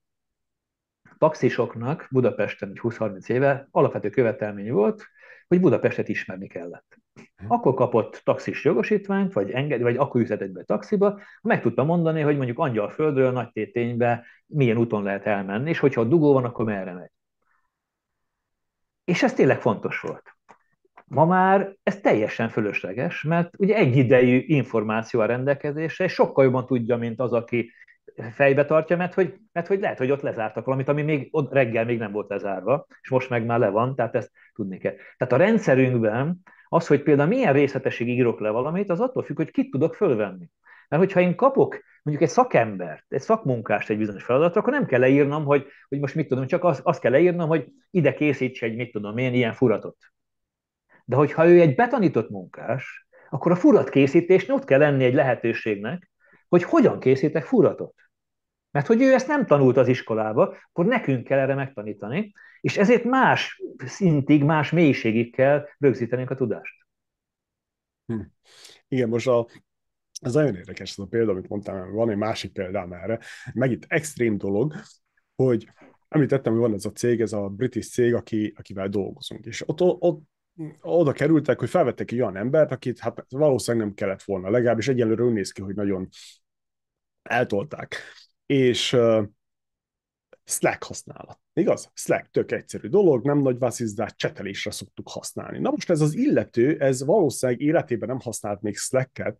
taxisoknak 1.17 2.07
Budapesten 2.11 2.71
20-30 2.81 3.29
éve 3.29 3.67
alapvető 3.71 4.09
követelmény 4.09 4.71
volt, 4.71 5.05
hogy 5.47 5.59
Budapestet 5.59 6.09
ismerni 6.09 6.47
kellett. 6.47 6.97
Hm. 7.35 7.45
Akkor 7.47 7.73
kapott 7.73 8.21
taxis 8.23 8.63
jogosítványt, 8.63 9.33
vagy 9.33 9.51
enged, 9.51 9.81
vagy 9.81 9.97
akkor 9.97 10.21
üzletett 10.21 10.51
be 10.51 10.63
taxiba, 10.63 11.19
meg 11.41 11.61
tudta 11.61 11.83
mondani, 11.83 12.21
hogy 12.21 12.35
mondjuk 12.35 12.59
Angyalföldről 12.59 13.31
nagy 13.31 13.51
téténybe 13.51 14.25
milyen 14.45 14.77
úton 14.77 15.03
lehet 15.03 15.25
elmenni, 15.25 15.69
és 15.69 15.79
hogyha 15.79 16.01
a 16.01 16.05
dugó 16.05 16.33
van, 16.33 16.43
akkor 16.43 16.65
merre 16.65 16.93
megy. 16.93 17.11
És 19.07 19.23
ez 19.23 19.33
tényleg 19.33 19.61
fontos 19.61 19.99
volt. 19.99 20.35
Ma 21.05 21.25
már 21.25 21.75
ez 21.83 21.99
teljesen 21.99 22.49
fölösleges, 22.49 23.23
mert 23.23 23.49
ugye 23.57 23.75
egyidejű 23.75 24.43
információ 24.45 25.19
a 25.19 25.25
rendelkezésre, 25.25 26.05
és 26.05 26.13
sokkal 26.13 26.43
jobban 26.43 26.65
tudja, 26.65 26.97
mint 26.97 27.19
az, 27.19 27.33
aki 27.33 27.71
fejbe 28.31 28.65
tartja, 28.65 28.97
mert 28.97 29.13
hogy, 29.13 29.35
mert 29.51 29.67
hogy 29.67 29.79
lehet, 29.79 29.97
hogy 29.97 30.11
ott 30.11 30.21
lezártak 30.21 30.65
valamit, 30.65 30.87
ami 30.87 31.01
még 31.01 31.27
ott 31.31 31.51
reggel 31.53 31.85
még 31.85 31.97
nem 31.97 32.11
volt 32.11 32.29
lezárva, 32.29 32.85
és 33.01 33.09
most 33.09 33.29
meg 33.29 33.45
már 33.45 33.59
le 33.59 33.69
van, 33.69 33.95
tehát 33.95 34.15
ezt 34.15 34.31
tudni 34.53 34.77
kell. 34.77 34.95
Tehát 35.17 35.33
a 35.33 35.37
rendszerünkben 35.45 36.39
az, 36.69 36.87
hogy 36.87 37.03
például 37.03 37.29
milyen 37.29 37.53
részletesig 37.53 38.07
írok 38.07 38.39
le 38.39 38.49
valamit, 38.49 38.89
az 38.89 38.99
attól 38.99 39.23
függ, 39.23 39.35
hogy 39.35 39.51
kit 39.51 39.71
tudok 39.71 39.95
fölvenni. 39.95 40.49
Mert 40.87 41.03
hogyha 41.03 41.19
én 41.19 41.35
kapok 41.35 41.83
mondjuk 42.03 42.27
egy 42.27 42.33
szakembert, 42.35 43.05
egy 43.07 43.21
szakmunkást 43.21 43.89
egy 43.89 43.97
bizonyos 43.97 44.23
feladatra, 44.23 44.61
akkor 44.61 44.73
nem 44.73 44.85
kell 44.85 44.99
leírnom, 44.99 45.45
hogy, 45.45 45.67
hogy 45.87 45.99
most 45.99 46.15
mit 46.15 46.27
tudom, 46.27 46.47
csak 46.47 46.63
azt, 46.63 46.81
azt 46.83 46.99
kell 46.99 47.11
leírnom, 47.11 47.47
hogy 47.47 47.67
ide 47.89 48.13
készíts 48.13 48.63
egy, 48.63 48.75
mit 48.75 48.91
tudom 48.91 49.17
én, 49.17 49.33
ilyen 49.33 49.53
furatot. 49.53 49.97
De 51.05 51.15
hogyha 51.15 51.47
ő 51.47 51.61
egy 51.61 51.75
betanított 51.75 52.29
munkás, 52.29 53.07
akkor 53.29 53.51
a 53.51 53.55
furatkészítésnél 53.55 54.55
ott 54.55 54.65
kell 54.65 54.79
lenni 54.79 55.03
egy 55.03 55.13
lehetőségnek, 55.13 56.11
hogy 56.47 56.63
hogyan 56.63 56.99
készítek 56.99 57.43
furatot. 57.43 57.95
Mert 58.71 58.87
hogy 58.87 59.01
ő 59.01 59.13
ezt 59.13 59.27
nem 59.27 59.45
tanult 59.45 59.77
az 59.77 59.87
iskolába, 59.87 60.57
akkor 60.69 60.85
nekünk 60.85 61.23
kell 61.23 61.39
erre 61.39 61.55
megtanítani, 61.55 62.33
és 62.61 62.77
ezért 62.77 63.03
más 63.03 63.61
szintig, 63.77 64.43
más 64.43 64.71
mélységig 64.71 65.35
kell 65.35 65.67
rögzítenünk 65.77 66.29
a 66.29 66.35
tudást. 66.35 66.85
Hm. 68.05 68.21
Igen, 68.87 69.09
most 69.09 69.27
a, 69.27 69.47
ez 70.21 70.33
nagyon 70.33 70.55
érdekes 70.55 70.91
ez 70.91 70.97
a 70.97 71.05
példa, 71.05 71.31
amit 71.31 71.47
mondtam, 71.47 71.91
van 71.91 72.09
egy 72.09 72.17
másik 72.17 72.51
példám 72.51 72.93
erre, 72.93 73.19
megint 73.53 73.85
extrém 73.87 74.37
dolog, 74.37 74.73
hogy 75.35 75.69
említettem, 76.07 76.51
hogy 76.51 76.61
van 76.61 76.73
ez 76.73 76.85
a 76.85 76.91
cég, 76.91 77.21
ez 77.21 77.33
a 77.33 77.47
british 77.47 77.89
cég, 77.89 78.13
aki, 78.13 78.53
akivel 78.57 78.87
dolgozunk, 78.87 79.45
és 79.45 79.69
ott, 79.69 79.81
ott 79.81 80.21
oda 80.81 81.11
kerültek, 81.11 81.59
hogy 81.59 81.69
felvettek 81.69 82.11
egy 82.11 82.21
olyan 82.21 82.37
embert, 82.37 82.71
akit 82.71 82.99
hát 82.99 83.25
valószínűleg 83.29 83.85
nem 83.85 83.95
kellett 83.95 84.23
volna, 84.23 84.49
legalábbis 84.49 84.87
egyelőre 84.87 85.23
úgy 85.23 85.33
néz 85.33 85.51
ki, 85.51 85.61
hogy 85.61 85.75
nagyon 85.75 86.09
eltolták. 87.21 87.95
És 88.45 88.93
uh, 88.93 89.23
Slack 90.43 90.83
használat. 90.83 91.39
Igaz? 91.53 91.91
Slack 91.93 92.31
tök 92.31 92.51
egyszerű 92.51 92.87
dolog, 92.87 93.25
nem 93.25 93.37
nagy 93.37 93.57
vasszizdát, 93.57 94.17
csetelésre 94.17 94.71
szoktuk 94.71 95.09
használni. 95.09 95.59
Na 95.59 95.69
most 95.69 95.89
ez 95.89 96.01
az 96.01 96.13
illető, 96.13 96.79
ez 96.79 97.03
valószínűleg 97.03 97.61
életében 97.61 98.07
nem 98.09 98.19
használt 98.19 98.61
még 98.61 98.77
Slack-et, 98.77 99.37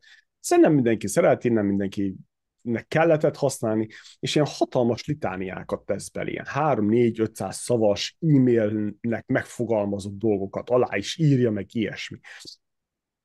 szerintem 0.47 0.73
mindenki 0.73 1.07
szereti, 1.07 1.49
nem 1.49 1.65
mindenki 1.65 2.15
nek 2.61 2.87
kelletett 2.87 3.35
használni, 3.35 3.87
és 4.19 4.35
ilyen 4.35 4.47
hatalmas 4.49 5.05
litániákat 5.05 5.85
tesz 5.85 6.09
bele, 6.09 6.29
ilyen 6.29 6.45
3-4-500 6.53 7.51
szavas 7.51 8.17
e-mailnek 8.21 9.25
megfogalmazott 9.25 10.17
dolgokat 10.17 10.69
alá 10.69 10.95
is 10.97 11.17
írja, 11.17 11.51
meg 11.51 11.75
ilyesmi. 11.75 12.19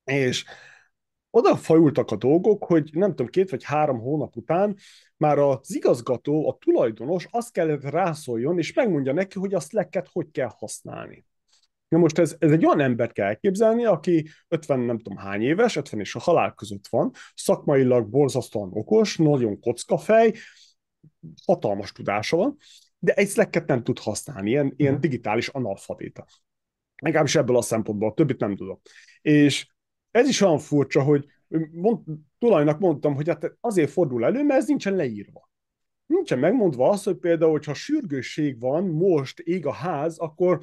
És 0.03 0.45
oda 1.29 1.55
fajultak 1.55 2.11
a 2.11 2.15
dolgok, 2.15 2.63
hogy 2.63 2.89
nem 2.93 3.09
tudom, 3.09 3.27
két 3.27 3.49
vagy 3.49 3.63
három 3.63 3.99
hónap 3.99 4.35
után 4.35 4.77
már 5.17 5.37
az 5.37 5.75
igazgató, 5.75 6.49
a 6.49 6.57
tulajdonos 6.57 7.27
azt 7.29 7.51
kellett 7.51 7.83
rászóljon, 7.83 8.57
és 8.57 8.73
megmondja 8.73 9.13
neki, 9.13 9.39
hogy 9.39 9.53
a 9.53 9.59
Slack-et 9.59 10.09
hogy 10.11 10.31
kell 10.31 10.51
használni. 10.57 11.25
Na 11.93 11.99
most 11.99 12.17
ez, 12.17 12.35
ez 12.39 12.51
egy 12.51 12.65
olyan 12.65 12.79
embert 12.79 13.11
kell 13.11 13.27
elképzelni, 13.27 13.85
aki 13.85 14.27
50 14.47 14.79
nem 14.79 14.99
tudom 14.99 15.17
hány 15.17 15.41
éves, 15.41 15.75
50 15.75 15.99
és 15.99 16.15
a 16.15 16.19
halál 16.19 16.53
között 16.53 16.87
van, 16.87 17.11
szakmailag 17.35 18.09
borzasztóan 18.09 18.69
okos, 18.73 19.17
nagyon 19.17 19.59
kockafej, 19.59 20.33
hatalmas 21.45 21.91
tudása 21.91 22.37
van, 22.37 22.57
de 22.99 23.13
egy 23.13 23.29
slack 23.29 23.65
nem 23.65 23.83
tud 23.83 23.99
használni, 23.99 24.49
ilyen, 24.49 24.73
ilyen 24.75 24.91
mhm. 24.91 25.01
digitális 25.01 25.47
analfabéta. 25.47 26.25
Legalábbis 26.95 27.35
ebből 27.35 27.57
a 27.57 27.61
szempontból, 27.61 28.09
a 28.09 28.13
többit 28.13 28.39
nem 28.39 28.55
tudom. 28.55 28.79
És 29.21 29.67
ez 30.11 30.27
is 30.27 30.41
olyan 30.41 30.59
furcsa, 30.59 31.01
hogy 31.01 31.25
mond, 31.71 31.99
tulajnak 32.37 32.79
mondtam, 32.79 33.15
hogy 33.15 33.27
hát 33.27 33.57
azért 33.59 33.91
fordul 33.91 34.25
elő, 34.25 34.43
mert 34.43 34.61
ez 34.61 34.67
nincsen 34.67 34.95
leírva. 34.95 35.49
Nincsen 36.05 36.39
megmondva 36.39 36.89
az, 36.89 37.03
hogy 37.03 37.17
például, 37.17 37.51
hogyha 37.51 37.73
sürgősség 37.73 38.59
van, 38.59 38.83
most 38.83 39.39
ég 39.39 39.65
a 39.65 39.73
ház, 39.73 40.17
akkor 40.17 40.61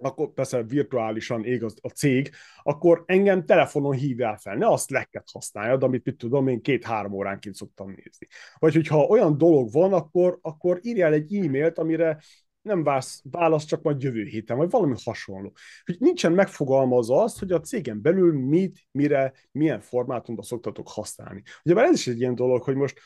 akkor 0.00 0.32
persze 0.32 0.62
virtuálisan 0.62 1.44
ég 1.44 1.64
az, 1.64 1.74
a 1.80 1.88
cég, 1.88 2.30
akkor 2.62 3.02
engem 3.06 3.46
telefonon 3.46 3.92
hívjál 3.92 4.36
fel, 4.36 4.56
ne 4.56 4.66
azt 4.66 4.90
leket 4.90 5.28
használjad, 5.32 5.82
amit 5.82 6.04
mit 6.04 6.16
tudom, 6.16 6.48
én 6.48 6.62
két-három 6.62 7.12
óránként 7.12 7.54
szoktam 7.54 7.86
nézni. 7.86 8.26
Vagy 8.58 8.74
hogyha 8.74 9.04
olyan 9.04 9.38
dolog 9.38 9.72
van, 9.72 9.92
akkor, 9.92 10.38
akkor 10.42 10.78
írjál 10.82 11.12
egy 11.12 11.34
e-mailt, 11.34 11.78
amire 11.78 12.18
nem 12.62 12.82
válasz, 12.82 13.22
válasz 13.30 13.64
csak 13.64 13.82
majd 13.82 14.02
jövő 14.02 14.24
héten, 14.24 14.56
vagy 14.56 14.70
valami 14.70 14.94
hasonló. 15.04 15.52
Hogy 15.84 15.96
nincsen 15.98 16.32
megfogalmazva 16.32 17.22
az, 17.22 17.38
hogy 17.38 17.52
a 17.52 17.60
cégen 17.60 18.02
belül 18.02 18.32
mit, 18.32 18.86
mire, 18.90 19.32
milyen 19.52 19.80
formátumban 19.80 20.44
szoktatok 20.44 20.88
használni. 20.88 21.42
Ugye 21.64 21.74
már 21.74 21.84
ez 21.84 21.94
is 21.94 22.06
egy 22.06 22.20
ilyen 22.20 22.34
dolog, 22.34 22.62
hogy 22.62 22.74
most 22.74 23.00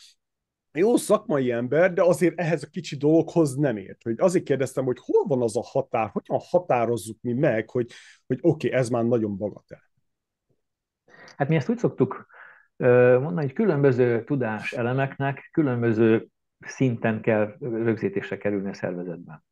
jó 0.79 0.97
szakmai 0.97 1.51
ember, 1.51 1.93
de 1.93 2.03
azért 2.03 2.39
ehhez 2.39 2.62
a 2.62 2.66
kicsi 2.66 2.97
dologhoz 2.97 3.55
nem 3.55 3.77
ért. 3.77 4.03
Hogy 4.03 4.14
azért 4.18 4.45
kérdeztem, 4.45 4.85
hogy 4.85 4.99
hol 5.01 5.25
van 5.27 5.43
az 5.43 5.57
a 5.57 5.62
határ, 5.62 6.11
hogyan 6.12 6.39
határozzuk 6.51 7.18
mi 7.20 7.33
meg, 7.33 7.70
hogy, 7.70 7.93
hogy 8.27 8.39
oké, 8.41 8.66
okay, 8.66 8.79
ez 8.79 8.89
már 8.89 9.05
nagyon 9.05 9.37
bagatel. 9.37 9.83
Hát 11.37 11.49
mi 11.49 11.57
ezt 11.57 11.68
úgy 11.68 11.79
szoktuk 11.79 12.27
mondani, 12.77 13.41
hogy 13.41 13.53
különböző 13.53 14.25
tudás 14.25 14.72
elemeknek 14.72 15.49
különböző 15.53 16.29
szinten 16.59 17.20
kell 17.20 17.57
rögzítésre 17.61 18.37
kerülni 18.37 18.68
a 18.68 18.75
szervezetben. 18.75 19.45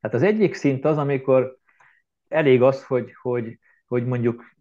Tehát 0.00 0.16
az 0.16 0.22
egyik 0.22 0.54
szint 0.54 0.84
az, 0.84 0.98
amikor 0.98 1.58
elég 2.28 2.62
az, 2.62 2.84
hogy, 2.84 3.12
hogy, 3.22 3.58
hogy 3.86 4.06
mondjuk 4.06 4.53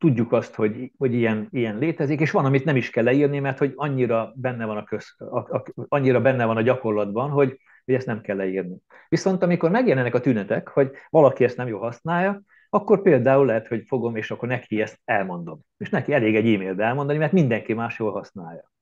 tudjuk 0.00 0.32
azt, 0.32 0.54
hogy, 0.54 0.92
hogy 0.98 1.14
ilyen, 1.14 1.48
ilyen 1.50 1.78
létezik, 1.78 2.20
és 2.20 2.30
van, 2.30 2.44
amit 2.44 2.64
nem 2.64 2.76
is 2.76 2.90
kell 2.90 3.04
leírni, 3.04 3.38
mert 3.38 3.58
hogy 3.58 3.72
annyira 3.76 4.32
benne 4.36 4.64
van 4.64 4.76
a, 4.76 4.84
köz, 4.84 5.14
a, 5.18 5.38
a, 5.38 5.64
annyira 5.88 6.20
benne 6.20 6.44
van 6.44 6.56
a 6.56 6.62
gyakorlatban, 6.62 7.30
hogy, 7.30 7.60
hogy 7.84 7.94
ezt 7.94 8.06
nem 8.06 8.20
kell 8.20 8.36
leírni. 8.36 8.76
Viszont 9.08 9.42
amikor 9.42 9.70
megjelennek 9.70 10.14
a 10.14 10.20
tünetek, 10.20 10.68
hogy 10.68 10.90
valaki 11.10 11.44
ezt 11.44 11.56
nem 11.56 11.68
jól 11.68 11.80
használja, 11.80 12.42
akkor 12.68 13.02
például 13.02 13.46
lehet, 13.46 13.68
hogy 13.68 13.84
fogom, 13.86 14.16
és 14.16 14.30
akkor 14.30 14.48
neki 14.48 14.80
ezt 14.80 15.00
elmondom. 15.04 15.60
És 15.76 15.90
neki 15.90 16.12
elég 16.12 16.36
egy 16.36 16.54
e-mailbe 16.54 16.84
elmondani, 16.84 17.18
mert 17.18 17.32
mindenki 17.32 17.72
más 17.72 17.98
jól 17.98 18.12
használja. 18.12 18.72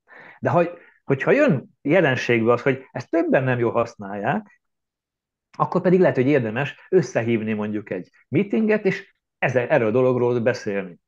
De 0.40 0.50
hogy, 0.50 0.70
hogyha 1.04 1.30
jön 1.30 1.78
jelenségbe 1.82 2.52
az, 2.52 2.62
hogy 2.62 2.84
ezt 2.92 3.10
többen 3.10 3.44
nem 3.44 3.58
jól 3.58 3.72
használják, 3.72 4.60
akkor 5.56 5.80
pedig 5.80 6.00
lehet, 6.00 6.16
hogy 6.16 6.26
érdemes 6.26 6.86
összehívni 6.88 7.52
mondjuk 7.52 7.90
egy 7.90 8.10
meetinget, 8.28 8.84
és 8.84 9.14
erről 9.38 9.88
a 9.88 9.90
dologról 9.90 10.40
beszélni. 10.40 10.98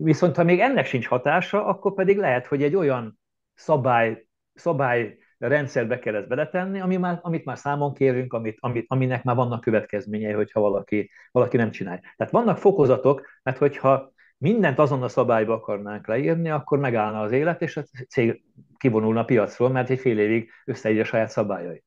Viszont 0.00 0.36
ha 0.36 0.44
még 0.44 0.60
ennek 0.60 0.86
sincs 0.86 1.06
hatása, 1.06 1.66
akkor 1.66 1.94
pedig 1.94 2.16
lehet, 2.18 2.46
hogy 2.46 2.62
egy 2.62 2.74
olyan 2.74 3.18
szabály, 3.54 4.26
szabály 4.54 5.18
rendszerbe 5.38 5.98
kell 5.98 6.14
ezt 6.14 6.28
beletenni, 6.28 6.80
ami 6.80 6.96
már, 6.96 7.18
amit 7.22 7.44
már 7.44 7.58
számon 7.58 7.94
kérünk, 7.94 8.32
amit, 8.32 8.56
amit, 8.60 8.84
aminek 8.88 9.24
már 9.24 9.36
vannak 9.36 9.60
következményei, 9.60 10.32
hogyha 10.32 10.60
valaki, 10.60 11.10
valaki 11.30 11.56
nem 11.56 11.70
csinálja. 11.70 12.00
Tehát 12.16 12.32
vannak 12.32 12.58
fokozatok, 12.58 13.26
mert 13.42 13.58
hogyha 13.58 14.12
mindent 14.36 14.78
azon 14.78 15.02
a 15.02 15.08
szabályba 15.08 15.54
akarnánk 15.54 16.06
leírni, 16.06 16.50
akkor 16.50 16.78
megállna 16.78 17.20
az 17.20 17.32
élet, 17.32 17.62
és 17.62 17.76
a 17.76 17.82
cég 18.08 18.42
kivonulna 18.76 19.20
a 19.20 19.24
piacról, 19.24 19.68
mert 19.68 19.90
egy 19.90 19.98
fél 19.98 20.18
évig 20.18 20.50
összeírja 20.64 21.02
a 21.02 21.06
saját 21.06 21.30
szabályait. 21.30 21.84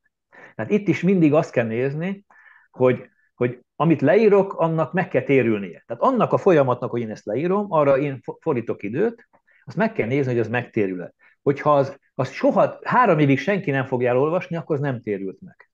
Tehát 0.56 0.72
itt 0.72 0.88
is 0.88 1.02
mindig 1.02 1.34
azt 1.34 1.52
kell 1.52 1.66
nézni, 1.66 2.26
hogy 2.72 3.10
hogy 3.42 3.60
amit 3.76 4.02
leírok, 4.02 4.54
annak 4.54 4.94
meg 4.94 5.08
kell 5.08 5.22
térülnie. 5.22 5.84
Tehát 5.88 6.04
annak 6.04 6.34
a 6.34 6.38
folyamatnak, 6.38 6.92
hogy 6.92 7.02
én 7.02 7.10
ezt 7.10 7.26
leírom, 7.26 7.66
arra 7.70 7.98
én 7.98 8.22
fordítok 8.40 8.84
időt, 8.84 9.30
azt 9.64 9.78
meg 9.78 9.92
kell 9.92 10.08
nézni, 10.08 10.32
hogy 10.32 10.40
az 10.40 10.48
megtérül-e. 10.48 11.14
Hogyha 11.42 11.76
az, 11.76 11.98
az 12.16 12.32
soha 12.32 12.80
három 12.84 13.20
évig 13.20 13.40
senki 13.40 13.72
nem 13.72 13.86
fogja 13.86 14.10
elolvasni, 14.10 14.56
akkor 14.56 14.76
az 14.76 14.82
nem 14.82 15.02
térült 15.02 15.38
meg. 15.42 15.70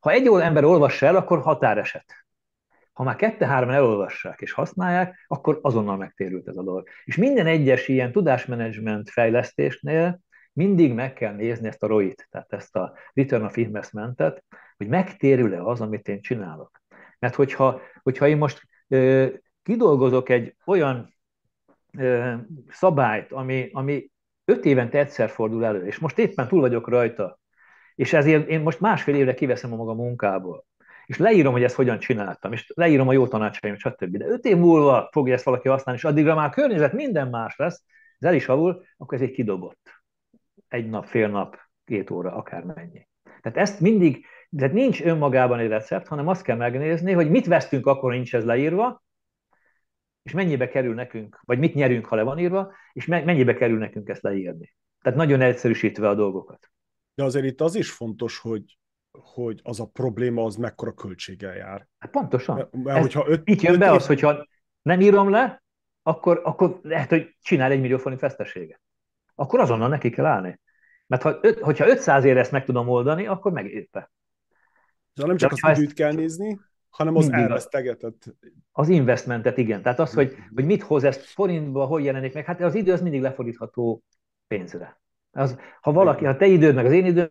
Ha 0.00 0.10
egy 0.10 0.28
óra 0.28 0.42
ember 0.42 0.64
olvassa 0.64 1.06
el, 1.06 1.16
akkor 1.16 1.40
határeset. 1.40 2.04
Ha 2.92 3.02
már 3.02 3.16
kette-hárman 3.16 3.74
elolvassák 3.74 4.40
és 4.40 4.52
használják, 4.52 5.24
akkor 5.26 5.58
azonnal 5.62 5.96
megtérült 5.96 6.48
ez 6.48 6.56
a 6.56 6.62
dolog. 6.62 6.88
És 7.04 7.16
minden 7.16 7.46
egyes 7.46 7.88
ilyen 7.88 8.12
tudásmenedzsment 8.12 9.10
fejlesztésnél 9.10 10.20
mindig 10.52 10.92
meg 10.92 11.12
kell 11.12 11.34
nézni 11.34 11.68
ezt 11.68 11.82
a 11.82 11.86
ROI-t, 11.86 12.28
tehát 12.30 12.52
ezt 12.52 12.76
a 12.76 12.92
Return 13.12 13.44
of 13.44 13.56
Investment-et, 13.56 14.44
hogy 14.76 14.88
megtérül-e 14.88 15.62
az, 15.62 15.80
amit 15.80 16.08
én 16.08 16.20
csinálok. 16.20 16.79
Mert 17.20 17.34
hogyha, 17.34 17.80
hogyha 18.02 18.28
én 18.28 18.36
most 18.36 18.62
ö, 18.88 19.26
kidolgozok 19.62 20.28
egy 20.28 20.56
olyan 20.66 21.14
ö, 21.98 22.34
szabályt, 22.68 23.32
ami, 23.32 23.70
ami 23.72 24.10
öt 24.44 24.64
évente 24.64 24.98
egyszer 24.98 25.30
fordul 25.30 25.64
elő, 25.64 25.86
és 25.86 25.98
most 25.98 26.18
éppen 26.18 26.48
túl 26.48 26.60
vagyok 26.60 26.88
rajta, 26.88 27.38
és 27.94 28.12
ezért 28.12 28.48
én 28.48 28.60
most 28.60 28.80
másfél 28.80 29.14
évre 29.14 29.34
kiveszem 29.34 29.72
a 29.72 29.76
maga 29.76 29.94
munkából, 29.94 30.66
és 31.06 31.18
leírom, 31.18 31.52
hogy 31.52 31.62
ezt 31.62 31.74
hogyan 31.74 31.98
csináltam, 31.98 32.52
és 32.52 32.72
leírom 32.74 33.08
a 33.08 33.12
jó 33.12 33.26
tanácsaim, 33.26 33.76
stb. 33.76 34.16
De 34.16 34.26
öt 34.26 34.44
év 34.44 34.56
múlva 34.56 35.08
fogja 35.12 35.34
ezt 35.34 35.44
valaki 35.44 35.68
használni, 35.68 36.00
és 36.00 36.06
addigra 36.06 36.34
már 36.34 36.46
a 36.46 36.50
környezet 36.50 36.92
minden 36.92 37.28
más 37.28 37.56
lesz, 37.56 37.84
ez 38.18 38.28
el 38.28 38.34
is 38.34 38.48
avul, 38.48 38.82
akkor 38.96 39.18
ez 39.18 39.24
egy 39.24 39.30
kidobott. 39.30 40.02
Egy 40.68 40.88
nap, 40.88 41.06
fél 41.06 41.28
nap, 41.28 41.58
két 41.84 42.10
óra, 42.10 42.34
akármennyi. 42.34 43.08
Tehát 43.40 43.58
ezt 43.58 43.80
mindig 43.80 44.26
tehát 44.56 44.72
nincs 44.72 45.02
önmagában 45.02 45.58
egy 45.58 45.68
recept, 45.68 46.08
hanem 46.08 46.28
azt 46.28 46.42
kell 46.42 46.56
megnézni, 46.56 47.12
hogy 47.12 47.30
mit 47.30 47.46
vesztünk 47.46 47.86
akkor, 47.86 48.12
nincs 48.12 48.34
ez 48.34 48.44
leírva, 48.44 49.02
és 50.22 50.32
mennyibe 50.32 50.68
kerül 50.68 50.94
nekünk, 50.94 51.40
vagy 51.44 51.58
mit 51.58 51.74
nyerünk, 51.74 52.06
ha 52.06 52.16
le 52.16 52.22
van 52.22 52.38
írva, 52.38 52.72
és 52.92 53.06
mennyibe 53.06 53.54
kerül 53.54 53.78
nekünk 53.78 54.08
ezt 54.08 54.22
leírni. 54.22 54.74
Tehát 55.02 55.18
nagyon 55.18 55.40
egyszerűsítve 55.40 56.08
a 56.08 56.14
dolgokat. 56.14 56.70
De 57.14 57.24
azért 57.24 57.44
itt 57.44 57.60
az 57.60 57.74
is 57.74 57.90
fontos, 57.90 58.38
hogy, 58.38 58.78
hogy 59.10 59.60
az 59.62 59.80
a 59.80 59.86
probléma 59.86 60.44
az 60.44 60.56
mekkora 60.56 60.92
költséggel 60.92 61.56
jár. 61.56 61.88
Hát 61.98 62.10
pontosan. 62.10 62.56
Mert, 62.56 62.72
mert 62.72 63.00
hogyha 63.00 63.28
öt, 63.28 63.48
itt 63.48 63.60
jön 63.60 63.72
öt 63.72 63.78
be 63.78 63.86
év... 63.86 63.92
az, 63.92 64.06
hogyha 64.06 64.46
nem 64.82 65.00
írom 65.00 65.30
le, 65.30 65.62
akkor, 66.02 66.40
akkor 66.44 66.78
lehet, 66.82 67.08
hogy 67.08 67.36
csinál 67.40 67.70
egy 67.70 67.80
millió 67.80 67.98
forint 67.98 68.20
veszteséget. 68.20 68.80
Akkor 69.34 69.60
azonnal 69.60 69.88
neki 69.88 70.10
kell 70.10 70.24
állni. 70.24 70.60
Mert 71.06 71.22
ha, 71.22 71.40
hogyha 71.60 71.88
500 71.88 72.24
ér 72.24 72.36
ezt 72.36 72.52
meg 72.52 72.64
tudom 72.64 72.88
oldani, 72.88 73.26
akkor 73.26 73.52
megérte. 73.52 74.10
De 75.14 75.26
nem 75.26 75.36
csak 75.36 75.52
De 75.52 75.70
az 75.70 75.78
időt 75.78 75.92
kell 75.92 76.12
nézni, 76.12 76.60
hanem 76.88 77.16
az 77.16 77.32
elvesztegetett. 77.32 78.34
Az 78.72 78.88
investmentet, 78.88 79.58
igen. 79.58 79.82
Tehát 79.82 79.98
az, 79.98 80.14
hogy, 80.14 80.36
hogy 80.54 80.64
mit 80.64 80.82
hoz 80.82 81.04
ezt 81.04 81.20
forintba, 81.20 81.84
hogy 81.84 82.04
jelenik 82.04 82.34
meg, 82.34 82.44
hát 82.44 82.60
az 82.60 82.74
idő 82.74 82.92
az 82.92 83.00
mindig 83.00 83.20
lefordítható 83.20 84.02
pénzre. 84.46 85.00
Az, 85.32 85.58
ha 85.80 85.92
valaki, 85.92 86.24
ha 86.24 86.36
te 86.36 86.46
időd 86.46 86.74
meg 86.74 86.86
az 86.86 86.92
én 86.92 87.04
időm, 87.04 87.30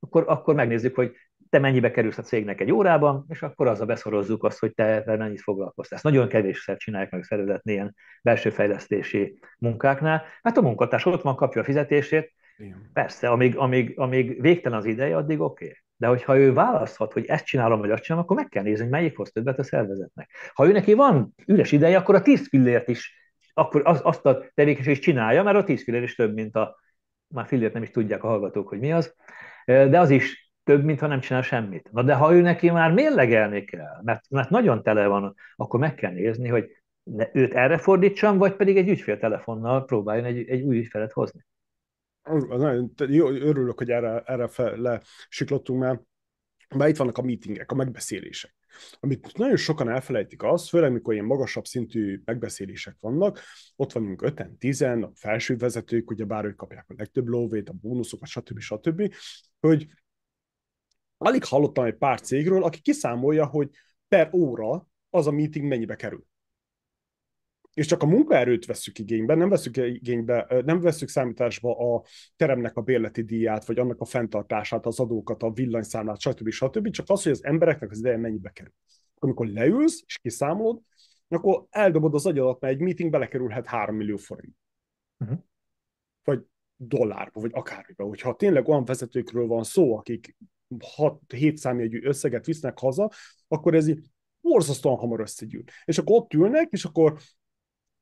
akkor, 0.00 0.24
akkor 0.26 0.54
megnézzük, 0.54 0.94
hogy 0.94 1.14
te 1.50 1.58
mennyibe 1.58 1.90
kerülsz 1.90 2.18
a 2.18 2.22
cégnek 2.22 2.60
egy 2.60 2.72
órában, 2.72 3.24
és 3.28 3.42
akkor 3.42 3.66
azzal 3.66 3.86
beszorozzuk 3.86 4.44
azt, 4.44 4.58
hogy 4.58 4.74
te, 4.74 5.02
mennyit 5.06 5.40
foglalkoztál. 5.40 5.96
Ezt 5.96 6.04
nagyon 6.04 6.28
kevésszer 6.28 6.76
csinálják 6.76 7.10
meg 7.10 7.22
szervezetnél 7.22 7.74
ilyen 7.74 7.94
belső 8.22 8.50
fejlesztési 8.50 9.38
munkáknál, 9.58 10.22
mert 10.42 10.56
a 10.56 10.62
munkatárs 10.62 11.06
ott 11.06 11.22
van, 11.22 11.36
kapja 11.36 11.60
a 11.60 11.64
fizetését, 11.64 12.32
Igen. 12.56 12.90
persze, 12.92 13.28
amíg, 13.28 13.56
amíg, 13.56 13.98
amíg 13.98 14.40
végtelen 14.40 14.78
az 14.78 14.84
ideje, 14.84 15.16
addig 15.16 15.40
oké. 15.40 15.64
Okay. 15.64 15.83
De 15.96 16.06
hogyha 16.06 16.38
ő 16.38 16.52
választhat, 16.52 17.12
hogy 17.12 17.26
ezt 17.26 17.44
csinálom, 17.44 17.80
vagy 17.80 17.90
azt 17.90 18.02
csinálom, 18.02 18.24
akkor 18.24 18.36
meg 18.36 18.48
kell 18.48 18.62
nézni, 18.62 18.82
hogy 18.82 18.92
melyik 18.92 19.16
hoz 19.16 19.30
többet 19.30 19.58
a 19.58 19.62
szervezetnek. 19.62 20.30
Ha 20.54 20.66
ő 20.66 20.72
neki 20.72 20.94
van 20.94 21.34
üres 21.46 21.72
ideje, 21.72 21.96
akkor 21.96 22.14
a 22.14 22.22
tíz 22.22 22.48
fillért 22.48 22.88
is, 22.88 23.22
akkor 23.54 23.82
az, 23.84 24.00
azt 24.02 24.26
a 24.26 24.44
tevékenységet 24.54 24.98
is 24.98 25.04
csinálja, 25.04 25.42
mert 25.42 25.56
a 25.56 25.64
tíz 25.64 25.82
fillér 25.82 26.02
is 26.02 26.14
több, 26.14 26.34
mint 26.34 26.56
a, 26.56 26.76
már 27.28 27.46
fillért 27.46 27.72
nem 27.72 27.82
is 27.82 27.90
tudják 27.90 28.24
a 28.24 28.28
hallgatók, 28.28 28.68
hogy 28.68 28.78
mi 28.78 28.92
az, 28.92 29.14
de 29.64 30.00
az 30.00 30.10
is 30.10 30.52
több, 30.64 30.84
mint 30.84 31.00
ha 31.00 31.06
nem 31.06 31.20
csinál 31.20 31.42
semmit. 31.42 31.88
Na 31.92 32.02
de 32.02 32.14
ha 32.14 32.34
ő 32.34 32.40
neki 32.40 32.70
már 32.70 32.92
mérlegelni 32.92 33.64
kell, 33.64 34.00
mert, 34.02 34.30
mert 34.30 34.50
nagyon 34.50 34.82
tele 34.82 35.06
van, 35.06 35.34
akkor 35.56 35.80
meg 35.80 35.94
kell 35.94 36.12
nézni, 36.12 36.48
hogy 36.48 36.70
őt 37.32 37.54
erre 37.54 37.78
fordítsam, 37.78 38.38
vagy 38.38 38.56
pedig 38.56 38.76
egy 38.76 38.88
ügyféltelefonnal 38.88 39.84
próbáljon 39.84 40.24
egy, 40.24 40.48
egy 40.48 40.62
új 40.62 40.78
ügyfelet 40.78 41.12
hozni. 41.12 41.44
Jó, 43.08 43.28
örülök, 43.30 43.78
hogy 43.78 43.90
erre, 43.90 44.20
erre 44.20 44.48
fel, 44.48 44.76
lesiklottunk, 44.76 45.80
mert, 45.80 46.02
mert 46.74 46.90
itt 46.90 46.96
vannak 46.96 47.18
a 47.18 47.22
meetingek, 47.22 47.72
a 47.72 47.74
megbeszélések. 47.74 48.54
Amit 49.00 49.36
nagyon 49.36 49.56
sokan 49.56 49.88
elfelejtik 49.88 50.42
az, 50.42 50.68
főleg 50.68 50.92
mikor 50.92 51.12
ilyen 51.12 51.24
magasabb 51.24 51.64
szintű 51.64 52.22
megbeszélések 52.24 52.96
vannak, 53.00 53.40
ott 53.76 53.92
vanunk 53.92 54.22
öten, 54.22 54.58
tizen, 54.58 55.02
a 55.02 55.10
felső 55.14 55.56
vezetők, 55.56 56.10
ugye 56.10 56.24
bár 56.24 56.44
ők 56.44 56.56
kapják 56.56 56.84
a 56.88 56.94
legtöbb 56.96 57.26
lóvét, 57.26 57.68
a 57.68 57.72
bónuszokat, 57.72 58.28
stb. 58.28 58.58
stb., 58.58 59.14
hogy 59.60 59.86
alig 61.16 61.44
hallottam 61.44 61.84
egy 61.84 61.96
pár 61.96 62.20
cégről, 62.20 62.62
aki 62.64 62.80
kiszámolja, 62.80 63.46
hogy 63.46 63.70
per 64.08 64.30
óra 64.32 64.86
az 65.10 65.26
a 65.26 65.30
meeting 65.30 65.66
mennyibe 65.66 65.96
kerül 65.96 66.26
és 67.74 67.86
csak 67.86 68.02
a 68.02 68.06
munkaerőt 68.06 68.66
veszük 68.66 68.98
igénybe, 68.98 69.34
nem 69.34 69.48
veszük 69.48 69.76
igénybe, 69.76 70.62
nem 70.64 70.80
veszük 70.80 71.08
számításba 71.08 71.94
a 71.94 72.02
teremnek 72.36 72.76
a 72.76 72.80
bérleti 72.80 73.22
díját, 73.22 73.66
vagy 73.66 73.78
annak 73.78 74.00
a 74.00 74.04
fenntartását, 74.04 74.86
az 74.86 75.00
adókat, 75.00 75.42
a 75.42 75.50
villanyszámlát, 75.50 76.20
stb. 76.20 76.50
stb. 76.50 76.90
Csak 76.90 77.06
az, 77.08 77.22
hogy 77.22 77.32
az 77.32 77.44
embereknek 77.44 77.90
az 77.90 77.98
ideje 77.98 78.16
mennyibe 78.16 78.50
kerül. 78.50 78.72
Amikor 79.14 79.46
leülsz 79.46 80.02
és 80.06 80.18
kiszámolod, 80.18 80.80
akkor 81.28 81.66
eldobod 81.70 82.14
az 82.14 82.26
agyadat, 82.26 82.60
mert 82.60 82.74
egy 82.74 82.80
meeting 82.80 83.10
belekerülhet 83.10 83.66
3 83.66 83.96
millió 83.96 84.16
forint. 84.16 84.54
Uh-huh. 85.18 85.38
Vagy 86.24 86.42
dollárba, 86.76 87.40
vagy 87.40 87.50
akármibe. 87.54 88.04
Hogyha 88.04 88.36
tényleg 88.36 88.68
olyan 88.68 88.84
vezetőkről 88.84 89.46
van 89.46 89.62
szó, 89.62 89.96
akik 89.96 90.36
6-7 90.96 91.54
számjegyű 91.54 92.02
összeget 92.02 92.46
visznek 92.46 92.78
haza, 92.78 93.10
akkor 93.48 93.74
ez 93.74 93.90
borzasztóan 94.40 94.96
hamar 94.96 95.20
összegyűl. 95.20 95.62
És 95.84 95.98
akkor 95.98 96.16
ott 96.16 96.32
ülnek, 96.32 96.68
és 96.70 96.84
akkor 96.84 97.18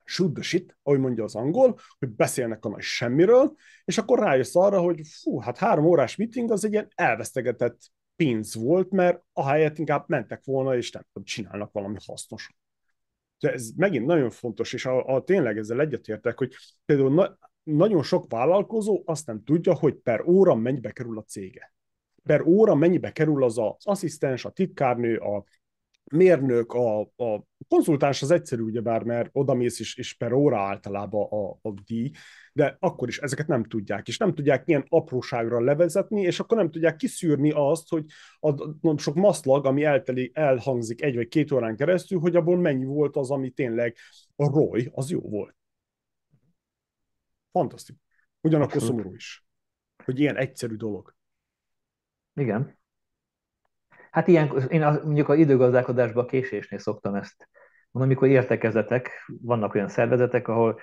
shoot 0.04 0.32
the 0.32 0.42
shit, 0.42 0.76
ahogy 0.82 0.98
mondja 0.98 1.24
az 1.24 1.34
angol, 1.34 1.78
hogy 1.98 2.08
beszélnek 2.08 2.64
a 2.64 2.68
nagy 2.68 2.82
semmiről, 2.82 3.54
és 3.84 3.98
akkor 3.98 4.18
rájössz 4.18 4.56
arra, 4.56 4.80
hogy 4.80 5.00
fú, 5.04 5.38
hát 5.38 5.58
három 5.58 5.84
órás 5.84 6.16
meeting 6.16 6.50
az 6.50 6.64
egy 6.64 6.72
ilyen 6.72 6.88
elvesztegetett 6.94 7.80
pénz 8.16 8.54
volt, 8.54 8.90
mert 8.90 9.22
ahelyett 9.32 9.78
inkább 9.78 10.04
mentek 10.06 10.44
volna, 10.44 10.76
és 10.76 10.90
nem 10.90 11.02
tudom, 11.12 11.24
csinálnak 11.24 11.72
valami 11.72 11.96
hasznos. 12.06 12.50
De 13.38 13.52
ez 13.52 13.70
megint 13.76 14.06
nagyon 14.06 14.30
fontos, 14.30 14.72
és 14.72 14.86
a, 14.86 15.06
a 15.14 15.24
tényleg 15.24 15.58
ezzel 15.58 15.80
egyetértek, 15.80 16.38
hogy 16.38 16.54
például 16.84 17.14
na, 17.14 17.38
nagyon 17.62 18.02
sok 18.02 18.30
vállalkozó 18.30 19.02
azt 19.04 19.26
nem 19.26 19.44
tudja, 19.44 19.74
hogy 19.74 19.94
per 19.94 20.20
óra 20.20 20.54
mennyibe 20.54 20.90
kerül 20.90 21.18
a 21.18 21.22
cége. 21.22 21.74
Per 22.22 22.40
óra 22.40 22.74
mennyibe 22.74 23.12
kerül 23.12 23.44
az 23.44 23.58
az 23.58 23.86
asszisztens, 23.86 24.44
a 24.44 24.50
titkárnő, 24.50 25.16
a 25.16 25.44
mérnök, 26.04 26.72
a, 26.72 27.00
a 27.00 27.44
konzultáns 27.68 28.22
az 28.22 28.30
egyszerű, 28.30 28.62
ugyebár, 28.62 29.02
mert 29.02 29.30
odamész 29.32 29.80
is, 29.80 29.96
és 29.96 30.14
per 30.14 30.32
óra 30.32 30.60
általában 30.60 31.26
a, 31.30 31.68
a 31.68 31.72
díj, 31.84 32.10
de 32.52 32.76
akkor 32.80 33.08
is 33.08 33.18
ezeket 33.18 33.46
nem 33.46 33.64
tudják, 33.64 34.08
és 34.08 34.16
nem 34.16 34.34
tudják 34.34 34.62
ilyen 34.66 34.84
apróságra 34.88 35.60
levezetni, 35.60 36.20
és 36.20 36.40
akkor 36.40 36.56
nem 36.56 36.70
tudják 36.70 36.96
kiszűrni 36.96 37.50
azt, 37.50 37.88
hogy 37.88 38.04
a 38.40 38.98
sok 38.98 39.14
maszlag, 39.14 39.66
ami 39.66 39.84
elteli, 39.84 40.30
elhangzik 40.34 41.02
egy 41.02 41.14
vagy 41.14 41.28
két 41.28 41.52
órán 41.52 41.76
keresztül, 41.76 42.18
hogy 42.20 42.36
abból 42.36 42.56
mennyi 42.56 42.84
volt 42.84 43.16
az, 43.16 43.30
ami 43.30 43.50
tényleg 43.50 43.96
a 44.36 44.48
roy, 44.48 44.90
az 44.92 45.10
jó 45.10 45.20
volt. 45.20 45.56
Fantasztikus. 47.52 48.02
Ugyanakkor 48.40 48.74
Abszolút. 48.74 48.96
szomorú 48.96 49.14
is, 49.14 49.44
hogy 50.04 50.20
ilyen 50.20 50.36
egyszerű 50.36 50.74
dolog. 50.74 51.14
Igen. 52.34 52.80
Hát 54.12 54.28
ilyen, 54.28 54.68
én 54.68 54.80
mondjuk 55.04 55.28
a 55.28 55.34
időgazdálkodásban 55.34 56.24
a 56.24 56.26
késésnél 56.26 56.78
szoktam 56.78 57.14
ezt 57.14 57.48
mondom, 57.90 58.12
amikor 58.12 58.28
értekezetek, 58.28 59.10
vannak 59.26 59.74
olyan 59.74 59.88
szervezetek, 59.88 60.48
ahol 60.48 60.80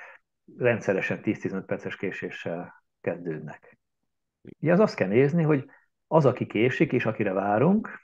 rendszeresen 0.57 1.19
10-15 1.23 1.63
perces 1.65 1.95
késéssel 1.95 2.83
kezdődnek. 3.01 3.77
Ugye 4.59 4.73
az 4.73 4.79
azt 4.79 4.95
kell 4.95 5.07
nézni, 5.07 5.43
hogy 5.43 5.69
az, 6.07 6.25
aki 6.25 6.45
késik, 6.45 6.91
és 6.91 7.05
akire 7.05 7.33
várunk, 7.33 7.99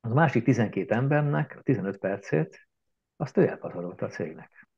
az 0.00 0.10
a 0.10 0.14
másik 0.14 0.44
12 0.44 0.94
embernek 0.94 1.56
a 1.58 1.62
15 1.62 1.98
percét, 1.98 2.68
azt 3.16 3.36
ő 3.36 3.48
elpazarolta 3.48 4.06
a 4.06 4.08
cégnek. 4.08 4.68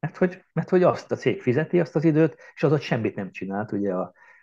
Mert 0.00 0.16
hogy, 0.16 0.44
mert 0.52 0.68
hogy 0.68 0.82
azt 0.82 1.12
a 1.12 1.16
cég 1.16 1.42
fizeti 1.42 1.80
azt 1.80 1.96
az 1.96 2.04
időt, 2.04 2.36
és 2.54 2.62
az 2.62 2.72
ott 2.72 2.80
semmit 2.80 3.14
nem 3.14 3.30
csinált, 3.30 3.72
ugye 3.72 3.94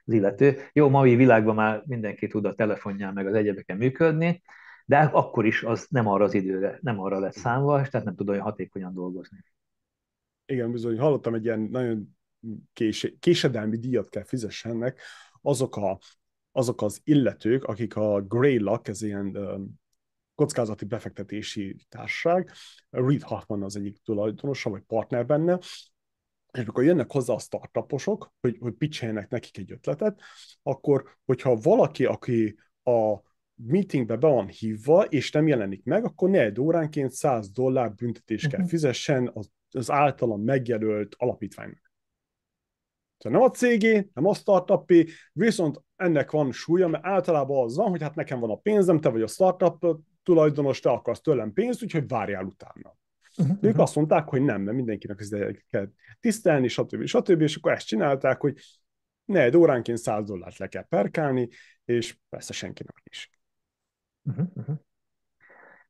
az 0.05 0.13
illető. 0.13 0.57
Jó, 0.73 0.89
mai 0.89 1.15
világban 1.15 1.55
már 1.55 1.83
mindenki 1.85 2.27
tud 2.27 2.45
a 2.45 2.55
telefonján 2.55 3.13
meg 3.13 3.27
az 3.27 3.33
egyebeken 3.33 3.77
működni, 3.77 4.41
de 4.85 4.97
akkor 4.97 5.45
is 5.45 5.63
az 5.63 5.87
nem 5.89 6.07
arra 6.07 6.23
az 6.23 6.33
időre, 6.33 6.79
nem 6.81 6.99
arra 6.99 7.19
lett 7.19 7.33
számva, 7.33 7.81
és 7.81 7.89
tehát 7.89 8.05
nem 8.05 8.15
tud 8.15 8.29
olyan 8.29 8.43
hatékonyan 8.43 8.93
dolgozni. 8.93 9.37
Igen, 10.45 10.71
bizony, 10.71 10.99
hallottam 10.99 11.33
egy 11.33 11.45
ilyen 11.45 11.59
nagyon 11.59 12.17
kés, 12.73 13.15
késedelmi 13.19 13.77
díjat 13.77 14.09
kell 14.09 14.23
fizessenek 14.23 15.01
azok, 15.41 15.75
a, 15.75 15.99
azok 16.51 16.81
az 16.81 17.01
illetők, 17.03 17.63
akik 17.63 17.95
a 17.95 18.21
Greylock, 18.21 18.87
ez 18.87 19.01
ilyen 19.01 19.37
kockázati 20.35 20.85
befektetési 20.85 21.75
társaság, 21.89 22.51
Reed 22.89 23.21
Hoffman 23.21 23.63
az 23.63 23.75
egyik 23.75 23.97
tulajdonosa, 24.03 24.69
vagy 24.69 24.81
partner 24.81 25.25
benne, 25.25 25.59
és 26.55 26.61
amikor 26.61 26.83
jönnek 26.83 27.11
hozzá 27.11 27.33
a 27.33 27.39
startuposok, 27.39 28.33
hogy, 28.41 28.57
hogy 28.59 28.73
pitcheljenek 28.73 29.29
nekik 29.29 29.57
egy 29.57 29.71
ötletet, 29.71 30.21
akkor, 30.63 31.17
hogyha 31.25 31.55
valaki, 31.55 32.05
aki 32.05 32.55
a 32.83 33.15
meetingbe 33.55 34.15
be 34.15 34.27
van 34.27 34.47
hívva, 34.47 35.03
és 35.03 35.31
nem 35.31 35.47
jelenik 35.47 35.83
meg, 35.83 36.05
akkor 36.05 36.29
negyed 36.29 36.59
óránként 36.59 37.11
100 37.11 37.51
dollár 37.51 37.93
büntetést 37.93 38.47
kell 38.47 38.59
mhm. 38.59 38.69
fizessen 38.69 39.31
az, 39.33 39.49
az 39.71 39.91
általam 39.91 40.41
megjelölt 40.41 41.15
alapítványnak. 41.17 41.83
Tehát 43.17 43.37
nem 43.37 43.47
a 43.47 43.51
cégé, 43.51 44.09
nem 44.13 44.25
a 44.25 44.33
startupé, 44.33 45.05
viszont 45.33 45.81
ennek 45.95 46.31
van 46.31 46.51
súlya, 46.51 46.87
mert 46.87 47.05
általában 47.05 47.63
az 47.63 47.75
van, 47.75 47.89
hogy 47.89 48.01
hát 48.01 48.15
nekem 48.15 48.39
van 48.39 48.49
a 48.49 48.55
pénzem, 48.55 48.99
te 48.99 49.09
vagy 49.09 49.21
a 49.21 49.27
startup 49.27 49.99
tulajdonos, 50.23 50.79
te 50.79 50.89
akarsz 50.89 51.21
tőlem 51.21 51.53
pénzt, 51.53 51.83
úgyhogy 51.83 52.07
várjál 52.07 52.45
utána. 52.45 52.95
Uh-huh. 53.37 53.57
Ők 53.61 53.77
azt 53.77 53.95
mondták, 53.95 54.27
hogy 54.27 54.41
nem, 54.41 54.61
mert 54.61 54.75
mindenkinek 54.75 55.19
ezt 55.19 55.35
kell 55.69 55.89
tisztelni, 56.19 56.67
stb. 56.67 57.05
stb. 57.05 57.41
És 57.41 57.55
akkor 57.55 57.71
ezt 57.71 57.87
csinálták, 57.87 58.41
hogy 58.41 58.57
negyed 59.25 59.55
óránként 59.55 59.97
100 59.97 60.25
dollárt 60.25 60.57
le 60.57 60.67
kell 60.67 60.87
perkálni, 60.87 61.49
és 61.85 62.17
persze 62.29 62.53
senkinek 62.53 63.01
is. 63.03 63.29
Uh-huh, 64.23 64.47
uh-huh. 64.53 64.75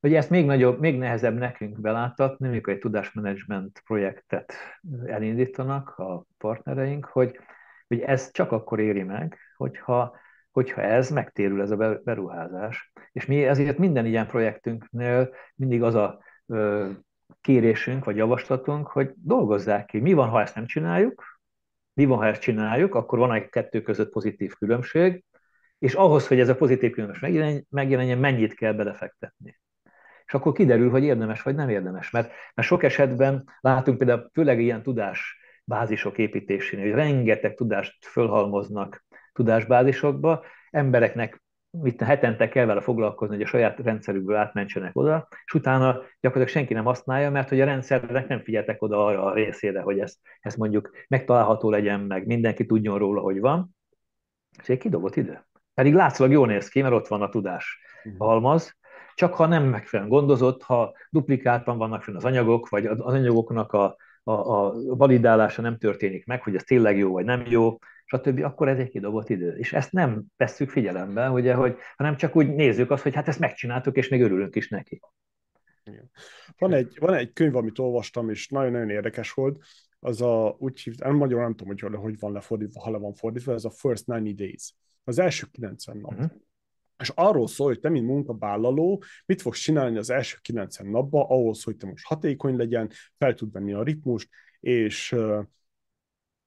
Ugye 0.05 0.17
ezt 0.17 0.29
még, 0.29 0.45
nagyobb, 0.45 0.79
még 0.79 0.97
nehezebb 0.97 1.37
nekünk 1.37 1.81
beláttatni, 1.81 2.47
amikor 2.47 2.73
egy 2.73 2.79
tudásmenedzsment 2.79 3.81
projektet 3.85 4.53
elindítanak 5.05 5.89
a 5.89 6.25
partnereink, 6.37 7.05
hogy, 7.05 7.39
hogy 7.87 7.99
ez 7.99 8.31
csak 8.31 8.51
akkor 8.51 8.79
éri 8.79 9.03
meg, 9.03 9.37
hogyha, 9.57 10.17
hogyha 10.51 10.81
ez 10.81 11.09
megtérül, 11.09 11.61
ez 11.61 11.71
a 11.71 11.99
beruházás. 12.03 12.91
És 13.11 13.25
mi 13.25 13.45
ezért 13.45 13.77
minden 13.77 14.05
ilyen 14.05 14.27
projektünknél 14.27 15.33
mindig 15.55 15.83
az 15.83 15.95
a 15.95 16.23
ö, 16.45 16.91
kérésünk 17.41 18.05
vagy 18.05 18.15
javaslatunk, 18.15 18.87
hogy 18.87 19.11
dolgozzák 19.15 19.85
ki, 19.85 19.99
mi 19.99 20.13
van, 20.13 20.29
ha 20.29 20.41
ezt 20.41 20.55
nem 20.55 20.65
csináljuk, 20.65 21.23
mi 21.93 22.05
van, 22.05 22.17
ha 22.17 22.25
ezt 22.25 22.41
csináljuk, 22.41 22.95
akkor 22.95 23.19
van 23.19 23.33
egy 23.33 23.49
kettő 23.49 23.81
között 23.81 24.11
pozitív 24.11 24.53
különbség, 24.53 25.23
és 25.79 25.93
ahhoz, 25.93 26.27
hogy 26.27 26.39
ez 26.39 26.49
a 26.49 26.55
pozitív 26.55 26.91
különbség 26.91 27.65
megjelenjen, 27.69 28.17
mennyit 28.17 28.53
kell 28.53 28.73
belefektetni. 28.73 29.59
És 30.25 30.33
akkor 30.33 30.53
kiderül, 30.53 30.89
hogy 30.89 31.03
érdemes 31.03 31.41
vagy 31.41 31.55
nem 31.55 31.69
érdemes. 31.69 32.09
Mert, 32.09 32.31
mert 32.53 32.67
sok 32.67 32.83
esetben 32.83 33.49
látunk 33.61 33.97
például 33.97 34.29
főleg 34.33 34.61
ilyen 34.61 34.83
tudás 34.83 35.37
bázisok 35.63 36.17
építésénél, 36.17 36.85
hogy 36.85 36.95
rengeteg 36.95 37.53
tudást 37.53 38.05
fölhalmoznak 38.05 39.05
tudásbázisokba, 39.33 40.45
embereknek 40.69 41.43
mit 41.81 42.01
hetente 42.01 42.49
kell 42.49 42.65
vele 42.65 42.81
foglalkozni, 42.81 43.35
hogy 43.35 43.43
a 43.43 43.47
saját 43.47 43.79
rendszerükből 43.79 44.35
átmentsenek 44.35 44.95
oda, 44.95 45.27
és 45.45 45.53
utána 45.53 45.91
gyakorlatilag 45.93 46.47
senki 46.47 46.73
nem 46.73 46.83
használja, 46.83 47.31
mert 47.31 47.49
hogy 47.49 47.61
a 47.61 47.65
rendszernek 47.65 48.27
nem 48.27 48.39
figyeltek 48.39 48.81
oda 48.81 49.05
arra 49.05 49.23
a 49.23 49.33
részére, 49.33 49.81
hogy 49.81 49.99
ez, 49.99 50.15
ez 50.39 50.55
mondjuk 50.55 50.91
megtalálható 51.07 51.69
legyen, 51.69 51.99
meg 51.99 52.25
mindenki 52.25 52.65
tudjon 52.65 52.97
róla, 52.97 53.21
hogy 53.21 53.39
van. 53.39 53.75
Ez 54.57 54.69
egy 54.69 54.77
kidobott 54.77 55.15
idő. 55.15 55.45
Pedig 55.73 55.93
látszólag 55.93 56.31
jól 56.31 56.47
néz 56.47 56.67
ki, 56.67 56.81
mert 56.81 56.93
ott 56.93 57.07
van 57.07 57.21
a 57.21 57.29
tudás 57.29 57.79
mhm. 58.03 58.17
halmaz, 58.17 58.77
csak 59.15 59.33
ha 59.33 59.45
nem 59.45 59.63
megfelelően 59.63 60.17
gondozott, 60.17 60.63
ha 60.63 60.93
duplikáltan 61.09 61.77
vannak 61.77 62.03
fenn 62.03 62.15
az 62.15 62.25
anyagok, 62.25 62.69
vagy 62.69 62.85
az 62.85 62.99
anyagoknak 62.99 63.73
a, 63.73 63.95
a, 64.23 64.31
a 64.31 64.73
validálása 64.95 65.61
nem 65.61 65.77
történik 65.77 66.25
meg, 66.25 66.43
hogy 66.43 66.55
ez 66.55 66.63
tényleg 66.63 66.97
jó 66.97 67.11
vagy 67.11 67.25
nem 67.25 67.43
jó, 67.47 67.77
stb., 68.17 68.43
akkor 68.43 68.67
ez 68.67 68.77
egy 68.77 68.89
kidobott 68.89 69.29
idő. 69.29 69.57
És 69.57 69.73
ezt 69.73 69.91
nem 69.91 70.23
vesszük 70.37 70.69
figyelembe, 70.69 71.29
ugye, 71.29 71.53
hogy, 71.53 71.75
hanem 71.95 72.15
csak 72.15 72.35
úgy 72.35 72.55
nézzük 72.55 72.91
azt, 72.91 73.03
hogy 73.03 73.15
hát 73.15 73.27
ezt 73.27 73.39
megcsináltuk, 73.39 73.95
és 73.95 74.09
még 74.09 74.21
örülünk 74.21 74.55
is 74.55 74.69
neki. 74.69 75.01
Igen. 75.83 76.11
Van, 76.57 76.73
egy, 76.73 76.97
van 76.99 77.13
egy 77.13 77.33
könyv, 77.33 77.55
amit 77.55 77.79
olvastam, 77.79 78.29
és 78.29 78.47
nagyon-nagyon 78.47 78.89
érdekes 78.89 79.31
volt, 79.31 79.57
az 79.99 80.21
a, 80.21 80.55
úgy 80.59 80.81
hívt, 80.81 81.03
nem 81.03 81.15
magyarul 81.15 81.43
nem 81.43 81.55
tudom, 81.55 81.75
hogy 81.77 82.01
hogy 82.01 82.19
van 82.19 82.31
lefordítva, 82.31 82.81
ha 82.81 82.91
le 82.91 82.97
van 82.97 83.13
fordítva, 83.13 83.53
ez 83.53 83.65
a 83.65 83.69
First 83.69 84.05
90 84.05 84.35
Days. 84.35 84.73
Az 85.03 85.19
első 85.19 85.47
90 85.51 85.97
nap. 85.97 86.11
Uh-huh. 86.11 86.31
És 86.97 87.11
arról 87.15 87.47
szól, 87.47 87.67
hogy 87.67 87.79
te, 87.79 87.89
mint 87.89 88.05
munkavállaló, 88.05 89.03
mit 89.25 89.41
fogsz 89.41 89.59
csinálni 89.59 89.97
az 89.97 90.09
első 90.09 90.37
90 90.41 90.87
napban, 90.87 91.25
ahhoz, 91.27 91.63
hogy 91.63 91.77
te 91.77 91.87
most 91.87 92.05
hatékony 92.05 92.55
legyen, 92.55 92.89
fel 93.17 93.33
tud 93.33 93.51
venni 93.51 93.73
a 93.73 93.83
ritmust, 93.83 94.29
és 94.59 95.15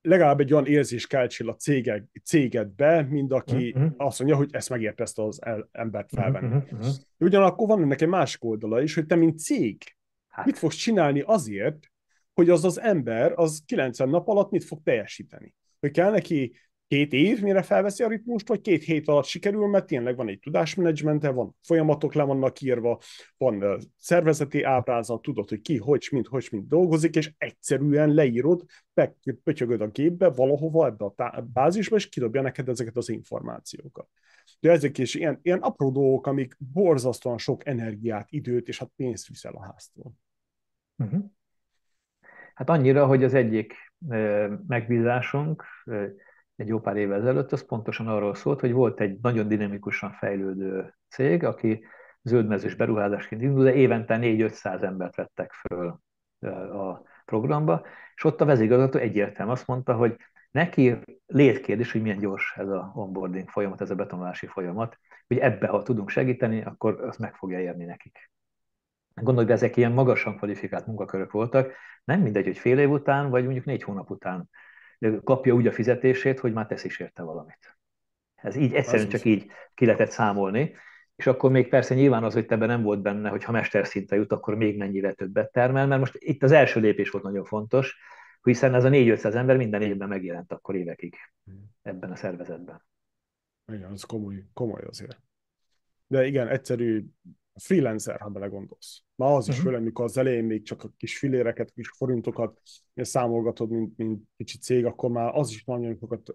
legalább 0.03 0.41
egy 0.41 0.53
olyan 0.53 0.67
érzés 0.67 1.07
keltsél 1.07 1.49
a 1.49 1.55
céged, 1.55 2.05
cégedbe, 2.25 3.03
mint 3.03 3.33
aki 3.33 3.73
uh-huh. 3.77 3.93
azt 3.97 4.19
mondja, 4.19 4.37
hogy 4.37 4.49
ezt 4.53 4.71
megérte 4.71 5.03
ezt 5.03 5.19
az 5.19 5.41
embert 5.73 6.11
felvenni. 6.11 6.55
Uh-huh. 6.55 6.87
Ugyanakkor 7.19 7.69
van 7.69 7.83
ennek 7.83 8.01
egy 8.01 8.09
másik 8.09 8.45
oldala 8.45 8.83
is, 8.83 8.95
hogy 8.95 9.07
te, 9.07 9.15
mint 9.15 9.39
cég, 9.39 9.83
hát. 10.29 10.47
mit 10.47 10.59
fogsz 10.59 10.77
csinálni 10.77 11.21
azért, 11.21 11.91
hogy 12.33 12.51
az 12.51 12.65
az 12.65 12.81
ember 12.81 13.33
az 13.35 13.63
90 13.67 14.09
nap 14.09 14.29
alatt 14.29 14.51
mit 14.51 14.65
fog 14.65 14.83
teljesíteni. 14.83 15.55
Hogy 15.81 15.91
kell 15.91 16.11
neki 16.11 16.53
két 16.89 17.13
év, 17.13 17.43
mire 17.43 17.63
felveszi 17.63 18.03
a 18.03 18.09
ritmust, 18.09 18.49
vagy 18.49 18.61
két 18.61 18.83
hét 18.83 19.09
alatt 19.09 19.25
sikerül, 19.25 19.67
mert 19.67 19.87
tényleg 19.87 20.17
van 20.17 20.29
egy 20.29 20.39
tudásmenedzsmente, 20.39 21.31
van 21.31 21.57
folyamatok 21.63 22.15
le 22.15 22.23
vannak 22.23 22.61
írva, 22.61 22.99
van 23.37 23.79
szervezeti 23.97 24.63
ábrázat, 24.63 25.23
tudod, 25.23 25.49
hogy 25.49 25.61
ki, 25.61 25.77
hogy, 25.77 26.09
mint, 26.11 26.27
hogy, 26.27 26.49
mint 26.51 26.69
dolgozik, 26.69 27.17
és 27.17 27.33
egyszerűen 27.39 28.15
leírod, 28.15 28.65
pötyögöd 29.45 29.81
a 29.81 29.87
gépbe, 29.87 30.29
valahova 30.29 30.87
ebbe 30.87 31.05
a 31.05 31.41
bázisba, 31.53 31.97
és 31.97 32.09
kidobja 32.09 32.43
neked 32.43 32.69
ezeket 32.69 32.97
az 32.97 33.09
információkat. 33.09 34.09
De 34.61 34.71
ezek 34.71 34.99
is 34.99 35.15
ilyen, 35.15 35.39
ilyen 35.43 35.59
apró 35.59 35.91
dolgok, 35.91 36.27
amik 36.27 36.57
borzasztóan 36.73 37.39
sok 37.39 37.67
energiát, 37.67 38.27
időt 38.31 38.69
és 38.69 38.79
hát 38.79 38.91
pénzt 38.97 39.29
viszel 39.29 39.55
a 39.55 39.65
háztól. 39.65 40.13
Uh-huh. 40.97 41.25
Hát 42.55 42.69
annyira, 42.71 43.07
hogy 43.07 43.25
az 43.25 43.35
egyik 43.35 43.75
megbízásunk 44.67 45.65
egy 46.59 46.69
jó 46.69 46.81
pár 46.81 46.97
évvel 46.97 47.19
ezelőtt, 47.19 47.53
az 47.53 47.67
pontosan 47.67 48.09
arról 48.09 48.35
szólt, 48.35 48.61
hogy 48.61 48.73
volt 48.73 49.01
egy 49.01 49.19
nagyon 49.23 49.49
dinamikusan 49.49 50.13
fejlődő 50.13 50.95
cég, 51.09 51.45
aki 51.45 51.85
zöldmezős 52.23 52.75
beruházásként 52.75 53.43
indul, 53.43 53.65
de 53.65 53.75
évente 53.75 54.19
4-500 54.21 54.83
embert 54.83 55.17
vettek 55.17 55.53
föl 55.53 56.01
a 56.73 57.03
programba, 57.25 57.87
és 58.15 58.25
ott 58.25 58.41
a 58.41 58.45
vezérigazgató 58.45 58.99
egyértelműen 58.99 59.57
azt 59.57 59.67
mondta, 59.67 59.95
hogy 59.95 60.17
neki 60.51 60.99
létkérdés, 61.27 61.93
hogy 61.93 62.03
milyen 62.03 62.19
gyors 62.19 62.55
ez 62.57 62.69
a 62.69 62.93
onboarding 62.95 63.49
folyamat, 63.49 63.81
ez 63.81 63.91
a 63.91 63.95
betonolási 63.95 64.47
folyamat, 64.47 64.99
hogy 65.27 65.39
ebbe, 65.39 65.67
ha 65.67 65.83
tudunk 65.83 66.09
segíteni, 66.09 66.63
akkor 66.63 67.01
az 67.01 67.17
meg 67.17 67.35
fogja 67.35 67.61
érni 67.61 67.85
nekik. 67.85 68.31
Gondolj 69.15 69.47
hogy 69.47 69.55
ezek 69.55 69.77
ilyen 69.77 69.93
magasan 69.93 70.37
kvalifikált 70.37 70.87
munkakörök 70.87 71.31
voltak, 71.31 71.73
nem 72.05 72.21
mindegy, 72.21 72.45
hogy 72.45 72.59
fél 72.59 72.79
év 72.79 72.91
után, 72.91 73.31
vagy 73.31 73.45
mondjuk 73.45 73.65
négy 73.65 73.83
hónap 73.83 74.11
után 74.11 74.49
kapja 75.25 75.55
úgy 75.55 75.67
a 75.67 75.73
fizetését, 75.73 76.41
hogy 76.41 76.53
már 76.53 76.67
tesz 76.67 76.85
is 76.85 77.01
érte 77.01 77.23
valamit. 77.23 77.79
Ez 78.35 78.57
így 78.57 78.75
egyszerűen 78.75 79.09
csak 79.09 79.25
így 79.25 79.47
ki 79.75 79.85
lehetett 79.85 80.11
számolni, 80.11 80.75
és 81.17 81.27
akkor 81.27 81.51
még 81.51 81.69
persze 81.69 81.95
nyilván 81.95 82.25
az, 82.25 82.35
hogy 82.35 82.47
te 82.47 82.57
nem 82.57 82.83
volt 82.83 83.03
benne, 83.03 83.29
hogy 83.29 83.45
ha 83.45 83.53
mesterszintre 83.53 84.17
jut, 84.17 84.33
akkor 84.33 84.55
még 84.55 84.77
mennyire 84.77 85.13
többet 85.13 85.53
termel, 85.53 85.87
mert 85.87 86.01
most 86.01 86.17
itt 86.19 86.43
az 86.43 86.53
első 86.53 86.81
lépés 86.81 87.11
volt 87.11 87.25
nagyon 87.25 87.45
fontos, 87.45 87.99
hiszen 88.43 88.75
ez 88.75 88.85
a 88.85 88.89
4-500 88.89 89.35
ember 89.35 89.57
minden 89.57 89.83
évben 89.83 90.09
megjelent 90.09 90.53
akkor 90.53 90.77
évekig 90.77 91.17
ebben 91.83 92.11
a 92.11 92.17
szervezetben. 92.17 92.87
Igen, 93.73 93.93
az 93.93 94.03
komoly, 94.03 94.45
komoly 94.53 94.83
azért. 94.89 95.21
De 96.07 96.27
igen, 96.27 96.49
egyszerű 96.49 97.05
freelancer, 97.59 98.21
ha 98.21 98.29
belegondolsz. 98.29 99.03
Ma 99.15 99.35
az 99.35 99.49
is 99.49 99.55
uh-huh. 99.55 99.67
főleg, 99.67 99.85
mikor 99.85 100.05
az 100.05 100.17
elején 100.17 100.45
még 100.45 100.63
csak 100.63 100.85
a 100.85 100.93
kis 100.97 101.19
filéreket, 101.19 101.73
kis 101.73 101.89
forintokat 101.89 102.61
számolgatod, 102.95 103.71
mint, 103.71 103.97
mint 103.97 104.23
kicsi 104.37 104.59
cég, 104.59 104.85
akkor 104.85 105.11
már 105.11 105.35
az 105.35 105.51
is 105.51 105.65
nagyon 105.65 105.97
sokat 106.01 106.35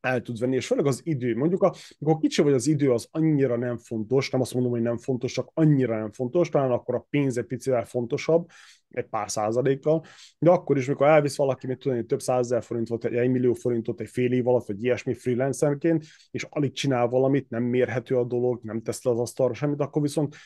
el 0.00 0.22
tud 0.22 0.38
venni, 0.38 0.56
és 0.56 0.66
főleg 0.66 0.86
az 0.86 1.00
idő. 1.04 1.36
Mondjuk, 1.36 1.62
a, 1.62 1.74
amikor 1.98 2.20
kicsi 2.20 2.42
vagy 2.42 2.52
az 2.52 2.66
idő, 2.66 2.92
az 2.92 3.08
annyira 3.10 3.56
nem 3.56 3.76
fontos, 3.78 4.30
nem 4.30 4.40
azt 4.40 4.54
mondom, 4.54 4.72
hogy 4.72 4.82
nem 4.82 4.98
fontos, 4.98 5.32
csak 5.32 5.50
annyira 5.54 5.98
nem 5.98 6.12
fontos, 6.12 6.48
talán 6.48 6.70
akkor 6.70 6.94
a 6.94 7.06
pénz 7.10 7.38
egy 7.38 7.44
picivel 7.44 7.84
fontosabb, 7.84 8.48
egy 8.88 9.06
pár 9.06 9.30
százalékkal, 9.30 10.04
de 10.38 10.50
akkor 10.50 10.76
is, 10.76 10.86
mikor 10.86 11.06
elvisz 11.06 11.36
valaki, 11.36 11.66
mit 11.66 11.78
tudom, 11.78 12.06
több 12.06 12.20
százezer 12.20 12.62
forintot, 12.62 13.04
egy, 13.04 13.14
egy 13.14 13.30
millió 13.30 13.52
forintot 13.52 14.00
egy 14.00 14.08
fél 14.08 14.32
év 14.32 14.48
alatt, 14.48 14.66
vagy 14.66 14.84
ilyesmi 14.84 15.14
freelancerként, 15.14 16.04
és 16.30 16.46
alig 16.50 16.72
csinál 16.72 17.08
valamit, 17.08 17.50
nem 17.50 17.62
mérhető 17.62 18.16
a 18.16 18.24
dolog, 18.24 18.60
nem 18.62 18.82
tesz 18.82 19.04
le 19.04 19.10
az 19.10 19.18
asztalra 19.18 19.54
semmit, 19.54 19.80
akkor 19.80 20.02
viszont 20.02 20.36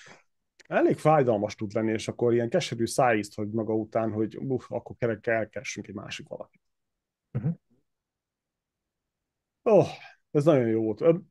elég 0.66 0.97
fájdalmas 0.97 1.55
tud 1.55 1.73
lenni, 1.73 1.93
és 1.93 2.09
akkor 2.09 2.35
ilyen 2.35 2.49
keserű 2.49 2.87
szájízt, 2.87 3.35
hogy 3.35 3.49
maga 3.51 3.74
után, 3.74 4.12
hogy 4.12 4.37
uff, 4.37 4.65
akkor 4.69 4.97
kerekkel 4.97 5.35
elkessünk 5.35 5.87
egy 5.87 5.95
másik 5.95 6.29
valakit. 6.29 6.61
Uh-huh. 7.33 7.55
Oh, 9.63 9.87
ez 10.31 10.45
nagyon 10.45 10.67
jó 10.67 10.83
volt. 10.83 11.25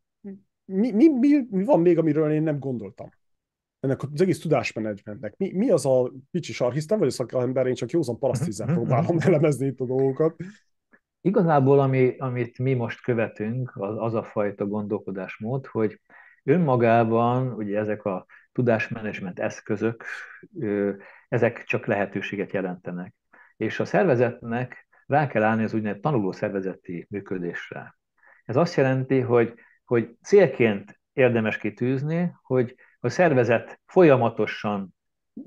Mi, 0.66 0.92
mi, 0.92 1.08
mi, 1.08 1.48
mi 1.50 1.64
van 1.64 1.80
még, 1.80 1.98
amiről 1.98 2.32
én 2.32 2.44
nem 2.44 2.60
gondoltam? 2.60 3.10
Ennek 3.80 4.04
az 4.04 4.22
egész 4.22 4.40
tudásmenedzsmentnek. 4.40 5.38
Mi, 5.38 5.52
mi 5.54 5.70
az 5.70 5.86
a 5.86 6.12
kicsi 6.32 6.54
sar, 6.54 6.74
hisz 6.74 6.86
nem 6.86 6.98
vagyok 6.98 7.14
szakember, 7.14 7.68
én 7.68 7.74
csak 7.74 7.90
józan 7.90 8.20
parasztízen 8.20 8.68
mhm, 8.68 8.76
mhm, 8.76 8.86
próbálom 8.86 9.16
mhm. 9.16 9.28
elemezni 9.28 9.66
itt 9.66 9.80
a 9.80 9.86
dolgokat. 9.86 10.36
Igazából, 11.22 11.80
ami, 11.80 12.16
amit 12.18 12.58
mi 12.58 12.74
most 12.74 13.02
követünk, 13.02 13.72
az, 13.76 13.96
az 13.98 14.14
a 14.14 14.24
fajta 14.24 14.66
gondolkodásmód, 14.66 15.66
hogy 15.66 16.00
önmagában 16.44 17.54
ugye 17.54 17.80
ezek 17.80 18.04
a 18.04 18.26
tudásmenedzsment 18.52 19.40
eszközök, 19.40 20.06
ezek 21.30 21.64
csak 21.64 21.86
lehetőséget 21.86 22.52
jelentenek. 22.52 23.14
És 23.58 23.80
a 23.80 23.86
szervezetnek 23.86 24.88
rá 25.06 25.28
kell 25.28 25.44
állni 25.44 25.64
az 25.64 25.74
úgynevezett 25.74 26.04
tanuló 26.04 26.32
szervezeti 26.32 27.08
működésre. 27.10 28.00
Ez 28.52 28.58
azt 28.58 28.76
jelenti, 28.76 29.20
hogy, 29.20 29.54
hogy 29.86 30.16
célként 30.22 31.00
érdemes 31.14 31.58
kitűzni, 31.58 32.32
hogy 32.42 32.76
a 33.00 33.10
szervezet 33.10 33.80
folyamatosan 33.86 34.96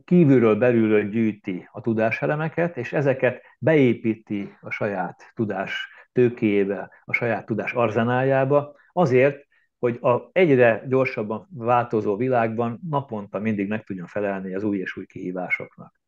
kívülről 0.04 0.56
belülről 0.56 1.08
gyűjti 1.08 1.68
a 1.72 1.80
tudáselemeket, 1.80 2.76
és 2.76 2.92
ezeket 2.92 3.42
beépíti 3.58 4.56
a 4.60 4.70
saját 4.70 5.32
tudás 5.34 5.88
tőkéjébe, 6.12 6.90
a 7.04 7.12
saját 7.12 7.46
tudás 7.46 7.72
arzenáljába, 7.72 8.76
azért, 8.92 9.46
hogy 9.78 9.98
a 10.00 10.28
egyre 10.32 10.82
gyorsabban 10.88 11.48
változó 11.50 12.16
világban 12.16 12.80
naponta 12.88 13.38
mindig 13.38 13.68
meg 13.68 13.84
tudjon 13.84 14.06
felelni 14.06 14.54
az 14.54 14.62
új 14.62 14.78
és 14.78 14.96
új 14.96 15.06
kihívásoknak. 15.06 16.00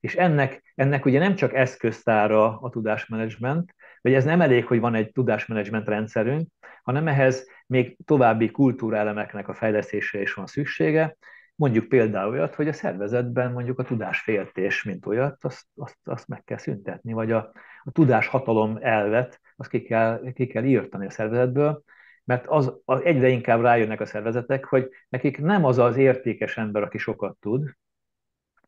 És 0.00 0.16
ennek, 0.16 0.72
ennek 0.74 1.04
ugye 1.04 1.18
nem 1.18 1.34
csak 1.34 1.54
eszköztára 1.54 2.58
a 2.60 2.70
tudásmenedzsment, 2.70 3.74
vagy 4.00 4.14
ez 4.14 4.24
nem 4.24 4.40
elég, 4.40 4.66
hogy 4.66 4.80
van 4.80 4.94
egy 4.94 5.12
tudásmenedzsment 5.12 5.88
rendszerünk, 5.88 6.48
hanem 6.82 7.08
ehhez 7.08 7.46
még 7.66 7.96
további 8.04 8.50
kultúrálemeknek 8.50 9.48
a 9.48 9.54
fejlesztésére 9.54 10.22
is 10.22 10.34
van 10.34 10.46
szüksége, 10.46 11.16
mondjuk 11.54 11.88
például 11.88 12.30
olyat, 12.30 12.54
hogy 12.54 12.68
a 12.68 12.72
szervezetben 12.72 13.52
mondjuk 13.52 13.78
a 13.78 13.84
tudásféltés, 13.84 14.82
mint 14.82 15.06
olyat, 15.06 15.44
azt, 15.44 15.64
azt, 15.74 15.96
azt 16.04 16.28
meg 16.28 16.44
kell 16.44 16.58
szüntetni, 16.58 17.12
vagy 17.12 17.32
a, 17.32 17.52
a 17.82 17.90
tudáshatalom 17.90 18.78
elvet, 18.80 19.40
azt 19.56 19.70
ki 19.70 19.82
kell, 19.82 20.32
ki 20.32 20.46
kell 20.46 20.64
írtani 20.64 21.06
a 21.06 21.10
szervezetből, 21.10 21.82
mert 22.24 22.46
az, 22.46 22.72
az 22.84 23.02
egyre 23.04 23.28
inkább 23.28 23.60
rájönnek 23.60 24.00
a 24.00 24.06
szervezetek, 24.06 24.64
hogy 24.64 24.88
nekik 25.08 25.38
nem 25.40 25.64
az 25.64 25.78
az 25.78 25.96
értékes 25.96 26.56
ember, 26.56 26.82
aki 26.82 26.98
sokat 26.98 27.36
tud, 27.40 27.70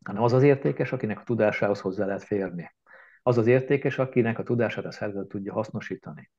hanem 0.05 0.23
az 0.23 0.33
az 0.33 0.43
értékes, 0.43 0.93
akinek 0.93 1.19
a 1.19 1.25
tudásához 1.25 1.81
hozzá 1.81 2.07
lehet 2.07 2.23
férni. 2.23 2.75
Az 3.23 3.39
az 3.39 3.47
értékes, 3.47 3.99
akinek 3.99 4.39
a 4.39 4.43
tudását 4.43 4.85
a 4.85 4.91
szervezet 4.91 5.29
tudja 5.29 5.53
hasznosítani. 5.53 6.31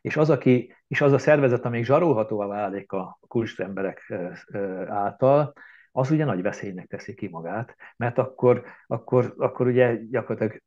És 0.00 0.16
az, 0.16 0.30
aki, 0.30 0.74
és 0.88 1.00
az 1.00 1.12
a 1.12 1.18
szervezet, 1.18 1.64
amelyik 1.64 1.84
zsarolhatóvá 1.84 2.46
válik 2.46 2.92
a 2.92 3.18
kulcsemberek 3.28 4.12
által, 4.86 5.52
az 5.92 6.10
ugye 6.10 6.24
nagy 6.24 6.42
veszélynek 6.42 6.86
teszi 6.86 7.14
ki 7.14 7.28
magát, 7.28 7.76
mert 7.96 8.18
akkor, 8.18 8.64
akkor, 8.86 9.34
akkor 9.38 9.66
ugye 9.66 9.96
gyakorlatilag 10.10 10.62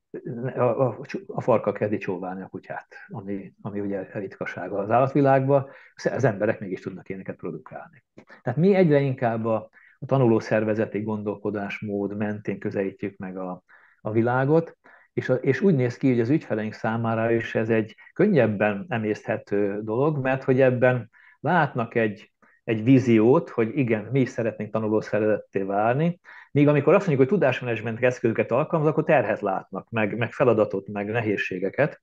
a, 0.55 0.87
a, 0.87 0.99
a 1.27 1.41
farka 1.41 1.71
kezdi 1.71 1.97
csóválni 1.97 2.41
a 2.41 2.47
kutyát, 2.47 2.95
ami, 3.07 3.53
ami 3.61 3.79
ugye 3.79 4.09
ritkasága 4.13 4.77
az 4.77 4.89
állatvilágban, 4.89 5.69
az 5.95 6.23
emberek 6.23 6.59
mégis 6.59 6.79
tudnak 6.79 7.09
ilyeneket 7.09 7.35
produkálni. 7.35 8.03
Tehát 8.41 8.59
mi 8.59 8.75
egyre 8.75 8.99
inkább 8.99 9.45
a, 9.45 9.69
a 10.03 10.05
tanuló 10.05 10.39
szervezeti 10.39 11.01
gondolkodásmód 11.01 12.17
mentén 12.17 12.59
közelítjük 12.59 13.17
meg 13.17 13.37
a, 13.37 13.63
a 14.01 14.11
világot, 14.11 14.77
és, 15.13 15.29
a, 15.29 15.33
és 15.33 15.61
úgy 15.61 15.75
néz 15.75 15.97
ki, 15.97 16.09
hogy 16.09 16.19
az 16.19 16.29
ügyfeleink 16.29 16.73
számára 16.73 17.31
is 17.31 17.55
ez 17.55 17.69
egy 17.69 17.95
könnyebben 18.13 18.85
emészthető 18.89 19.81
dolog, 19.81 20.17
mert 20.17 20.43
hogy 20.43 20.61
ebben 20.61 21.09
látnak 21.39 21.95
egy, 21.95 22.31
egy 22.63 22.83
víziót, 22.83 23.49
hogy 23.49 23.77
igen, 23.77 24.07
mi 24.11 24.19
is 24.19 24.29
szeretnénk 24.29 24.71
tanuló 24.71 25.01
szervezetté 25.01 25.61
válni, 25.61 26.19
míg 26.51 26.67
amikor 26.67 26.93
azt 26.93 27.07
mondjuk, 27.07 27.29
hogy 27.29 27.39
tudásmenedzsment 27.39 28.03
eszközöket 28.03 28.51
alkalmaz, 28.51 28.87
akkor 28.87 29.03
terhet 29.03 29.41
látnak, 29.41 29.89
meg, 29.89 30.17
meg 30.17 30.31
feladatot, 30.31 30.87
meg 30.87 31.09
nehézségeket. 31.09 32.01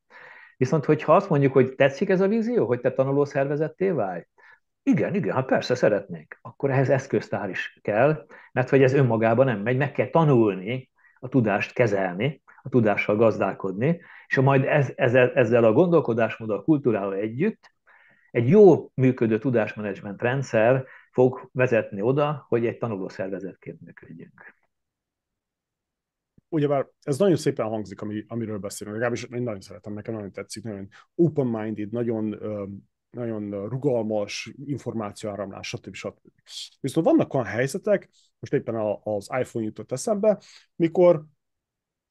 Viszont, 0.56 0.84
hogyha 0.84 1.14
azt 1.14 1.28
mondjuk, 1.28 1.52
hogy 1.52 1.74
tetszik 1.74 2.08
ez 2.08 2.20
a 2.20 2.28
vízió, 2.28 2.66
hogy 2.66 2.80
te 2.80 2.92
tanuló 2.92 3.24
szervezetté 3.24 3.90
válj, 3.90 4.24
igen, 4.90 5.14
igen, 5.14 5.34
hát 5.34 5.46
persze 5.46 5.74
szeretnénk. 5.74 6.38
Akkor 6.42 6.70
ehhez 6.70 6.90
eszköztár 6.90 7.48
is 7.48 7.78
kell, 7.82 8.26
mert 8.52 8.68
hogy 8.68 8.82
ez 8.82 8.92
önmagában 8.92 9.46
nem 9.46 9.60
megy, 9.60 9.76
meg 9.76 9.92
kell 9.92 10.08
tanulni 10.10 10.90
a 11.20 11.28
tudást 11.28 11.72
kezelni, 11.72 12.42
a 12.62 12.68
tudással 12.68 13.16
gazdálkodni, 13.16 14.00
és 14.26 14.36
majd 14.36 14.64
ez, 14.64 14.92
ezzel, 14.96 15.32
ezzel 15.32 15.64
a 15.64 15.72
gondolkodásmóddal, 15.72 16.58
a 16.58 16.62
kultúrával 16.62 17.14
együtt 17.14 17.74
egy 18.30 18.48
jó 18.48 18.90
működő 18.94 19.38
tudásmenedzsment 19.38 20.22
rendszer 20.22 20.84
fog 21.10 21.48
vezetni 21.52 22.00
oda, 22.00 22.44
hogy 22.48 22.66
egy 22.66 22.78
tanulószervezetként 22.78 23.80
működjünk. 23.80 24.54
Ugyebár 26.48 26.86
ez 27.02 27.18
nagyon 27.18 27.36
szépen 27.36 27.66
hangzik, 27.66 28.00
ami, 28.00 28.24
amiről 28.28 28.58
beszélünk, 28.58 28.96
legalábbis 28.96 29.24
én 29.24 29.42
nagyon 29.42 29.60
szeretem, 29.60 29.92
nekem 29.92 30.14
nagyon 30.14 30.32
tetszik, 30.32 30.64
nagyon 30.64 30.88
open-minded, 31.14 31.90
nagyon 31.90 32.38
nagyon 33.10 33.68
rugalmas 33.68 34.52
információáramlás, 34.64 35.68
stb. 35.68 35.94
stb. 35.94 36.28
Viszont 36.80 37.06
vannak 37.06 37.34
olyan 37.34 37.46
helyzetek, 37.46 38.10
most 38.38 38.52
éppen 38.52 38.98
az 39.02 39.28
iPhone 39.40 39.64
jutott 39.64 39.92
eszembe, 39.92 40.40
mikor 40.76 41.24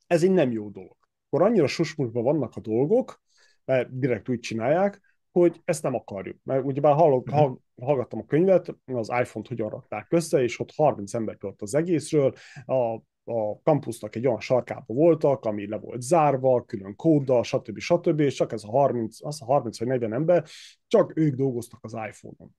ez 0.08 0.24
egy 0.24 0.32
nem 0.32 0.52
jó 0.52 0.70
dolog. 0.70 0.98
Akkor 1.30 1.48
annyira 1.48 1.68
susmusban 1.68 2.24
vannak 2.24 2.56
a 2.56 2.60
dolgok, 2.60 3.22
mert 3.66 4.00
direkt 4.00 4.30
úgy 4.30 4.40
csinálják, 4.40 5.02
hogy 5.32 5.62
ezt 5.66 5.84
nem 5.84 5.96
akarjuk. 5.96 6.38
Mert 6.44 6.66
ugyebár 6.66 6.94
hallok, 6.94 7.28
uh-huh. 7.28 7.58
hallgattam 7.82 8.20
a 8.20 8.26
könyvet, 8.26 8.76
az 8.86 9.10
iPhone-t 9.20 9.48
hogyan 9.48 9.70
rakták 9.70 10.08
össze, 10.10 10.44
és 10.44 10.60
ott 10.60 10.72
30 10.76 11.14
ember 11.14 11.36
tudott 11.36 11.62
az 11.62 11.76
egészről, 11.76 12.34
a 12.66 13.00
a 13.24 13.62
kampusznak 13.62 14.16
egy 14.16 14.28
olyan 14.28 14.40
sarkába 14.40 14.94
voltak, 14.94 15.46
ami 15.46 15.68
le 15.68 15.78
volt 15.78 16.02
zárva, 16.02 16.66
külön 16.66 16.96
kóddal, 16.96 17.44
stb. 17.44 17.80
stb. 17.80 18.20
És 18.20 18.34
csak 18.34 18.52
ez 18.52 18.64
a 18.64 18.70
30, 18.70 19.24
az 19.26 19.42
a 19.42 19.46
30 19.46 19.80
vagy 19.80 19.88
40 19.88 20.14
ember, 20.14 20.46
csak 20.88 21.18
ők 21.18 21.36
dolgoztak 21.36 21.80
az 21.84 21.94
iPhone-on. 21.94 22.56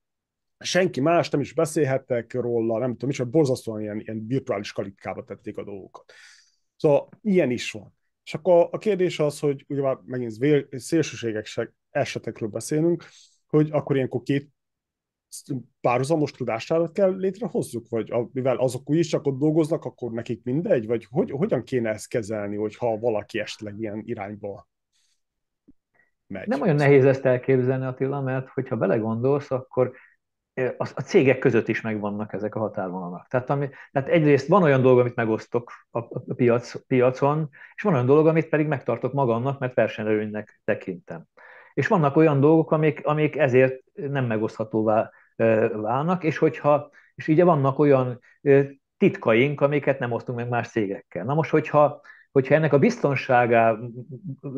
Senki 0.58 1.00
más 1.00 1.30
nem 1.30 1.40
is 1.40 1.52
beszélhettek 1.52 2.32
róla, 2.32 2.78
nem 2.78 2.92
tudom, 2.92 3.10
is, 3.10 3.18
borzasztóan 3.18 3.80
ilyen, 3.80 4.00
ilyen 4.00 4.26
virtuális 4.26 4.72
kalitkába 4.72 5.24
tették 5.24 5.56
a 5.56 5.64
dolgokat. 5.64 6.12
Szóval 6.76 7.08
ilyen 7.22 7.50
is 7.50 7.70
van. 7.70 7.94
És 8.24 8.34
akkor 8.34 8.68
a 8.70 8.78
kérdés 8.78 9.18
az, 9.18 9.38
hogy 9.38 9.64
ugye 9.68 9.80
már 9.80 9.98
megint 10.04 10.68
szélsőségek 10.70 11.46
esetekről 11.90 12.48
beszélünk, 12.48 13.04
hogy 13.46 13.68
akkor 13.70 13.96
ilyenkor 13.96 14.22
két 14.22 14.50
párhuzamos 15.80 16.30
tudástárat 16.30 16.92
kell 16.92 17.16
létrehozzuk, 17.16 17.88
vagy 17.88 18.12
mivel 18.32 18.56
azok 18.56 18.90
úgyis 18.90 19.06
csak 19.06 19.26
ott 19.26 19.38
dolgoznak, 19.38 19.84
akkor 19.84 20.10
nekik 20.10 20.44
mindegy, 20.44 20.86
vagy 20.86 21.06
hogy, 21.10 21.30
hogyan 21.30 21.62
kéne 21.64 21.90
ezt 21.90 22.08
kezelni, 22.08 22.56
hogyha 22.56 22.98
valaki 22.98 23.38
esetleg 23.38 23.78
ilyen 23.78 24.02
irányba 24.04 24.68
megy? 26.26 26.46
Nem 26.46 26.60
olyan 26.60 26.76
nehéz 26.76 27.04
ezt 27.04 27.24
elképzelni, 27.24 27.84
Attila, 27.84 28.20
mert 28.20 28.48
hogyha 28.48 28.76
belegondolsz, 28.76 29.50
akkor 29.50 29.92
a 30.78 31.00
cégek 31.00 31.38
között 31.38 31.68
is 31.68 31.80
megvannak 31.80 32.32
ezek 32.32 32.54
a 32.54 32.58
határvonalak. 32.58 33.28
Tehát, 33.28 33.50
ami, 33.50 33.68
tehát 33.92 34.08
egyrészt 34.08 34.46
van 34.46 34.62
olyan 34.62 34.82
dolog, 34.82 34.98
amit 34.98 35.14
megosztok 35.14 35.72
a, 35.90 35.98
a 35.98 36.34
piac, 36.34 36.86
piacon, 36.86 37.48
és 37.74 37.82
van 37.82 37.92
olyan 37.92 38.06
dolog, 38.06 38.26
amit 38.26 38.48
pedig 38.48 38.66
megtartok 38.66 39.12
magamnak, 39.12 39.58
mert 39.58 39.74
versenyelőnynek 39.74 40.60
tekintem. 40.64 41.24
És 41.74 41.86
vannak 41.86 42.16
olyan 42.16 42.40
dolgok, 42.40 42.70
amik, 42.70 43.06
amik 43.06 43.36
ezért 43.36 43.82
nem 43.92 44.26
megoszthatóvá 44.26 45.10
válnak, 45.72 46.24
és 46.24 46.38
hogyha, 46.38 46.90
és 47.14 47.28
ugye 47.28 47.44
vannak 47.44 47.78
olyan 47.78 48.20
titkaink, 48.96 49.60
amiket 49.60 49.98
nem 49.98 50.12
osztunk 50.12 50.38
meg 50.38 50.48
más 50.48 50.68
cégekkel. 50.68 51.24
Na 51.24 51.34
most, 51.34 51.50
hogyha, 51.50 52.00
hogyha 52.32 52.54
ennek 52.54 52.72
a 52.72 52.78
biztonságá, 52.78 53.76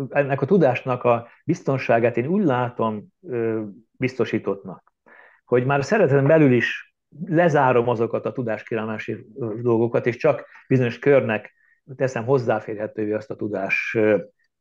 ennek 0.09 0.40
a 0.40 0.46
tudásnak 0.46 1.04
a 1.04 1.28
biztonságát 1.44 2.16
én 2.16 2.26
úgy 2.26 2.44
látom 2.44 3.06
biztosítottnak, 3.92 4.92
hogy 5.44 5.64
már 5.64 5.78
a 5.78 5.82
szereteten 5.82 6.26
belül 6.26 6.52
is 6.52 6.94
lezárom 7.26 7.88
azokat 7.88 8.26
a 8.26 8.32
tudáskirálási 8.32 9.26
dolgokat, 9.62 10.06
és 10.06 10.16
csak 10.16 10.46
bizonyos 10.68 10.98
körnek 10.98 11.54
teszem 11.96 12.24
hozzáférhetővé 12.24 13.12
azt 13.12 13.30
a 13.30 13.36
tudás 13.36 13.96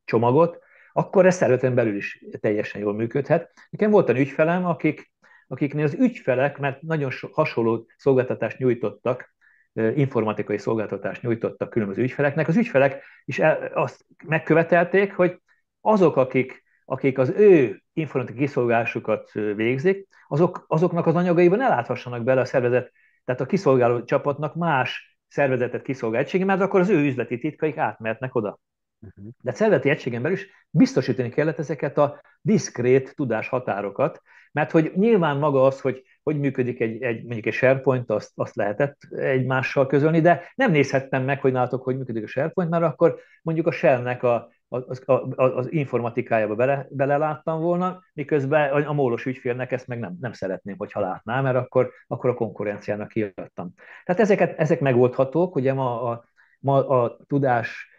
csomagot, 0.06 0.60
akkor 0.94 1.26
ez 1.26 1.36
szereteten 1.36 1.76
belül 1.76 1.96
is 1.96 2.26
teljesen 2.40 2.82
jól 2.82 2.94
működhet. 2.94 3.52
Nekem 3.70 3.92
volt 3.92 4.10
egy 4.10 4.20
ügyfelem, 4.20 4.66
akik, 4.66 5.12
akiknél 5.52 5.84
az 5.84 5.94
ügyfelek, 5.94 6.58
mert 6.58 6.82
nagyon 6.82 7.12
hasonló 7.32 7.88
szolgáltatást 7.98 8.58
nyújtottak, 8.58 9.34
informatikai 9.74 10.58
szolgáltatást 10.58 11.22
nyújtottak 11.22 11.70
különböző 11.70 12.02
ügyfeleknek, 12.02 12.48
az 12.48 12.56
ügyfelek 12.56 13.04
is 13.26 13.40
el, 13.40 13.72
azt 13.74 14.06
megkövetelték, 14.26 15.14
hogy 15.14 15.42
azok, 15.82 16.16
akik, 16.16 16.64
akik 16.86 17.18
az 17.18 17.30
ő 17.30 17.84
informatikai 17.94 18.46
kiszolgálásukat 18.46 19.32
végzik, 19.32 20.08
azok, 20.28 20.66
azoknak 20.68 21.06
az 21.06 21.16
anyagaiban 21.16 21.58
ne 21.58 21.68
láthassanak 21.68 22.24
bele 22.24 22.42
a 22.42 22.46
szervezet, 22.46 22.92
tehát 23.26 23.42
a 23.42 23.46
kiszolgáló 23.46 24.04
csapatnak 24.04 24.56
más 24.56 25.18
szervezetet 25.28 25.82
kiszolgál 25.82 26.22
egysége, 26.22 26.46
mert 26.46 26.62
akkor 26.62 26.80
az 26.80 26.90
ő 26.90 27.06
üzleti 27.06 27.38
titkaik 27.40 27.78
átmehetnek 27.78 28.36
oda. 28.36 28.60
Uh-huh. 29.00 29.34
De 29.42 29.52
szervezeti 29.52 29.90
egységen 29.90 30.22
belül 30.22 30.38
is 30.38 30.48
biztosítani 30.70 31.30
kellett 31.30 31.60
ezeket 31.60 31.98
a 31.98 32.22
diszkrét 32.42 33.16
tudáshatárokat, 33.16 34.22
mert 34.52 34.72
hogy 34.72 34.92
nyilván 34.96 35.38
maga 35.38 35.66
az, 35.66 35.82
hogy 35.82 36.04
hogy 36.24 36.40
működik 36.40 36.80
egy, 36.80 37.02
egy 37.02 37.24
mondjuk 37.24 37.46
egy 37.46 37.54
SharePoint, 37.54 38.10
azt, 38.10 38.32
azt 38.36 38.56
lehetett 38.56 38.98
egymással 39.12 39.88
közölni, 39.88 40.22
de 40.22 40.52
nem 40.56 40.72
nézhettem 40.72 41.24
meg, 41.24 41.42
hogy 41.42 41.52
nálatok, 41.52 41.84
hogy 41.84 41.98
működik 41.98 42.24
a 42.24 42.28
SharePoint, 42.28 42.72
mert 42.72 42.84
akkor 42.84 43.20
mondjuk 43.42 43.68
a 43.68 43.72
Shell-nek 43.72 44.24
a, 44.24 44.50
az, 44.68 45.04
a, 45.06 45.36
az 45.36 45.72
informatikájába 45.72 46.56
bele, 46.56 46.88
beleláttam 46.90 47.62
volna, 47.62 48.04
miközben 48.14 48.72
a, 48.72 48.90
a 48.90 48.94
mólos 48.94 49.26
ügyfélnek 49.26 49.72
ezt 49.72 49.88
meg 49.88 50.00
nem, 50.00 50.18
nem 50.20 50.34
szeretném, 50.34 50.76
hogyha 50.78 51.00
látná, 51.00 51.42
mert 51.42 51.56
akkor, 51.56 51.92
akkor 52.08 52.30
a 52.30 52.34
konkurenciának 52.34 53.08
kiadtam. 53.08 53.74
Tehát 54.04 54.22
ezeket, 54.22 54.60
ezek 54.60 54.80
megoldhatók, 54.80 55.56
ugye 55.56 55.74
ma 55.74 56.02
a, 56.02 56.26
ma 56.60 56.88
a 56.88 57.18
tudás 57.28 57.90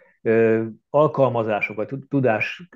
alkalmazások, 0.90 1.76
vagy 1.76 1.88
tudás 2.08 2.68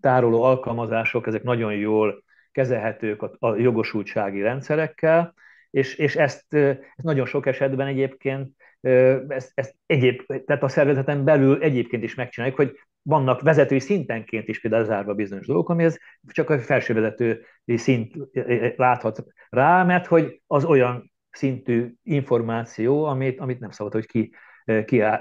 tároló 0.00 0.42
alkalmazások, 0.42 1.26
ezek 1.26 1.42
nagyon 1.42 1.74
jól 1.74 2.22
kezelhetők 2.58 3.22
a, 3.22 3.56
jogosultsági 3.56 4.42
rendszerekkel, 4.42 5.34
és, 5.70 5.94
és 5.94 6.16
ezt, 6.16 6.54
ezt 6.54 7.02
nagyon 7.02 7.26
sok 7.26 7.46
esetben 7.46 7.86
egyébként 7.86 8.50
ezt, 9.28 9.50
ezt 9.54 9.74
egyéb, 9.86 10.22
tehát 10.46 10.62
a 10.62 10.68
szervezeten 10.68 11.24
belül 11.24 11.62
egyébként 11.62 12.02
is 12.02 12.14
megcsináljuk, 12.14 12.56
hogy 12.56 12.78
vannak 13.02 13.40
vezetői 13.40 13.78
szintenként 13.78 14.48
is 14.48 14.60
például 14.60 14.84
zárva 14.84 15.14
bizonyos 15.14 15.46
dolgok, 15.46 15.68
ami 15.68 15.84
ez 15.84 15.96
csak 16.26 16.50
a 16.50 16.58
felsővezető 16.58 17.44
szint 17.64 18.14
láthat 18.76 19.24
rá, 19.48 19.84
mert 19.84 20.06
hogy 20.06 20.42
az 20.46 20.64
olyan 20.64 21.12
szintű 21.30 21.92
információ, 22.02 23.04
amit, 23.04 23.40
amit 23.40 23.60
nem 23.60 23.70
szabad, 23.70 23.92
hogy 23.92 24.06
ki, 24.06 24.32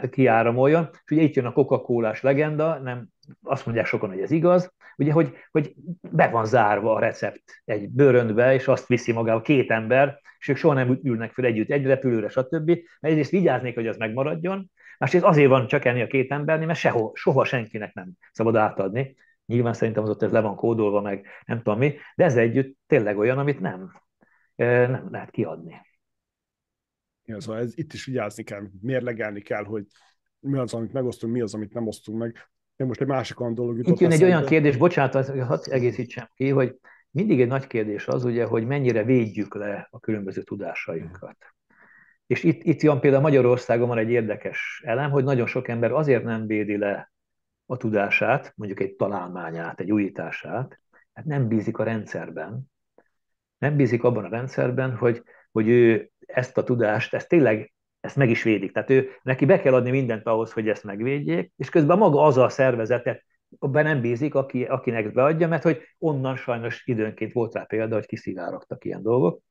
kiáramoljon. 0.10 0.90
És 0.92 1.12
ugye 1.12 1.22
itt 1.22 1.34
jön 1.34 1.46
a 1.46 1.52
coca 1.52 2.16
legenda, 2.22 2.80
nem 2.80 3.08
azt 3.42 3.66
mondják 3.66 3.88
sokan, 3.88 4.10
hogy 4.10 4.22
ez 4.22 4.32
igaz, 4.32 4.74
ugye, 4.98 5.12
hogy, 5.12 5.34
hogy 5.52 5.74
be 6.12 6.28
van 6.28 6.46
zárva 6.46 6.94
a 6.94 7.00
recept 7.00 7.62
egy 7.66 7.90
bőröndbe, 7.90 8.54
és 8.54 8.68
azt 8.68 8.88
viszi 8.88 9.12
magával 9.12 9.42
két 9.42 9.72
ember, 9.72 10.20
és 10.40 10.48
ők 10.48 10.58
soha 10.58 10.74
nem 10.74 11.00
ülnek 11.04 11.34
fel 11.34 11.46
együtt 11.46 11.70
egy 11.70 11.86
repülőre, 11.86 12.30
stb. 12.30 12.68
Mert 12.68 12.82
egyrészt 13.00 13.32
vigyáznék, 13.32 13.76
hogy 13.76 13.88
az 13.88 13.98
megmaradjon, 13.98 14.72
másrészt 14.98 15.24
azért 15.24 15.50
van 15.50 15.68
csak 15.68 15.86
enni 15.86 16.02
a 16.02 16.08
két 16.08 16.32
embernél, 16.32 16.66
mert 16.66 16.80
sehol, 16.80 17.12
soha 17.14 17.46
senkinek 17.46 17.94
nem 17.94 18.12
szabad 18.32 18.56
átadni. 18.56 19.16
Nyilván 19.46 19.74
szerintem 19.74 20.04
az 20.04 20.10
ott 20.10 20.22
ez 20.22 20.32
le 20.32 20.40
van 20.40 20.56
kódolva, 20.56 21.02
meg 21.02 21.28
nem 21.46 21.58
tudom 21.58 21.78
mi, 21.78 21.96
de 22.16 22.24
ez 22.24 22.36
együtt 22.36 22.78
tényleg 22.88 23.18
olyan, 23.18 23.38
amit 23.38 23.60
nem, 23.60 23.92
nem 24.56 25.08
lehet 25.12 25.30
kiadni. 25.30 25.82
Ja, 27.26 27.42
szóval 27.42 27.62
ez, 27.62 27.78
itt 27.78 27.94
is 27.94 28.06
vigyázni 28.06 28.44
kell, 28.44 28.64
mérlegelni 28.82 29.42
kell, 29.42 29.64
hogy 29.64 29.86
mi 30.40 30.58
az, 30.58 30.74
amit 30.74 30.94
megosztunk, 30.94 31.34
mi 31.34 31.42
az, 31.42 31.54
amit 31.54 31.74
nem 31.74 31.88
osztunk 31.88 32.18
meg. 32.18 32.50
De 32.78 32.86
most 32.86 33.02
egy 33.02 33.08
másik 33.08 33.38
dolog 33.38 33.78
jutott 33.78 33.94
Itt 33.94 34.00
jön 34.00 34.12
egy 34.12 34.24
olyan 34.24 34.46
kérdés, 34.46 34.78
bocsánat, 34.78 35.40
hadd 35.40 35.60
egészítsem 35.70 36.30
ki, 36.36 36.50
hogy 36.50 36.80
mindig 37.12 37.42
egy 37.42 37.48
nagy 37.48 37.68
kérdés 37.68 38.08
az, 38.08 38.24
ugye, 38.24 38.46
hogy 38.46 38.66
mennyire 38.66 39.04
védjük 39.04 39.56
le 39.56 39.88
a 39.92 40.00
különböző 40.00 40.42
tudásainkat. 40.42 41.38
És 42.28 42.44
itt, 42.44 42.64
itt 42.64 42.82
jön 42.82 43.00
például 43.00 43.22
Magyarországon 43.22 43.88
van 43.88 43.98
egy 43.98 44.10
érdekes 44.10 44.82
elem, 44.86 45.12
hogy 45.12 45.24
nagyon 45.24 45.48
sok 45.48 45.68
ember 45.68 45.92
azért 45.92 46.24
nem 46.24 46.48
védi 46.48 46.78
le 46.78 47.12
a 47.66 47.78
tudását, 47.78 48.54
mondjuk 48.56 48.80
egy 48.80 48.96
találmányát, 48.96 49.80
egy 49.80 49.92
újítását, 49.92 50.80
mert 51.14 51.28
nem 51.28 51.48
bízik 51.48 51.78
a 51.78 51.84
rendszerben. 51.84 52.72
Nem 53.58 53.76
bízik 53.76 54.04
abban 54.04 54.26
a 54.26 54.30
rendszerben, 54.30 54.96
hogy, 54.96 55.24
hogy 55.52 55.68
ő 55.68 56.12
ezt 56.26 56.58
a 56.58 56.64
tudást, 56.64 57.14
ezt 57.14 57.28
tényleg 57.28 57.74
ezt 58.08 58.16
meg 58.16 58.30
is 58.30 58.44
védik. 58.44 58.72
Tehát 58.72 58.90
ő, 58.90 59.10
neki 59.22 59.46
be 59.46 59.60
kell 59.60 59.74
adni 59.74 59.90
mindent 59.90 60.26
ahhoz, 60.26 60.52
hogy 60.52 60.70
ezt 60.70 60.84
megvédjék, 60.84 61.52
és 61.58 61.70
közben 61.70 61.98
maga 61.98 62.24
az 62.24 62.38
a 62.38 62.50
szervezetet, 62.50 63.24
abban 63.60 63.84
nem 63.84 64.02
bízik, 64.02 64.36
aki, 64.36 64.64
akinek 64.64 65.14
beadja, 65.14 65.48
mert 65.48 65.64
hogy 65.64 65.82
onnan 65.98 66.36
sajnos 66.36 66.86
időnként 66.86 67.34
volt 67.34 67.54
rá 67.54 67.64
példa, 67.64 67.96
hogy 67.96 68.06
kiszivárogtak 68.06 68.86
ilyen 68.86 69.02
dolgok. 69.02 69.42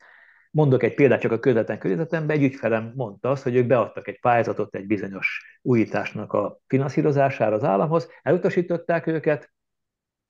Mondok 0.50 0.82
egy 0.82 0.94
példát 0.94 1.20
csak 1.20 1.32
a 1.32 1.38
közvetlen 1.38 1.78
környezetemben, 1.78 2.36
egy 2.36 2.42
ügyfelem 2.42 2.92
mondta 2.94 3.30
azt, 3.30 3.42
hogy 3.42 3.56
ők 3.56 3.66
beadtak 3.66 4.08
egy 4.08 4.20
pályázatot 4.20 4.74
egy 4.74 4.86
bizonyos 4.86 5.58
újításnak 5.62 6.32
a 6.32 6.58
finanszírozására 6.66 7.54
az 7.54 7.64
államhoz, 7.64 8.08
elutasították 8.22 9.06
őket, 9.06 9.52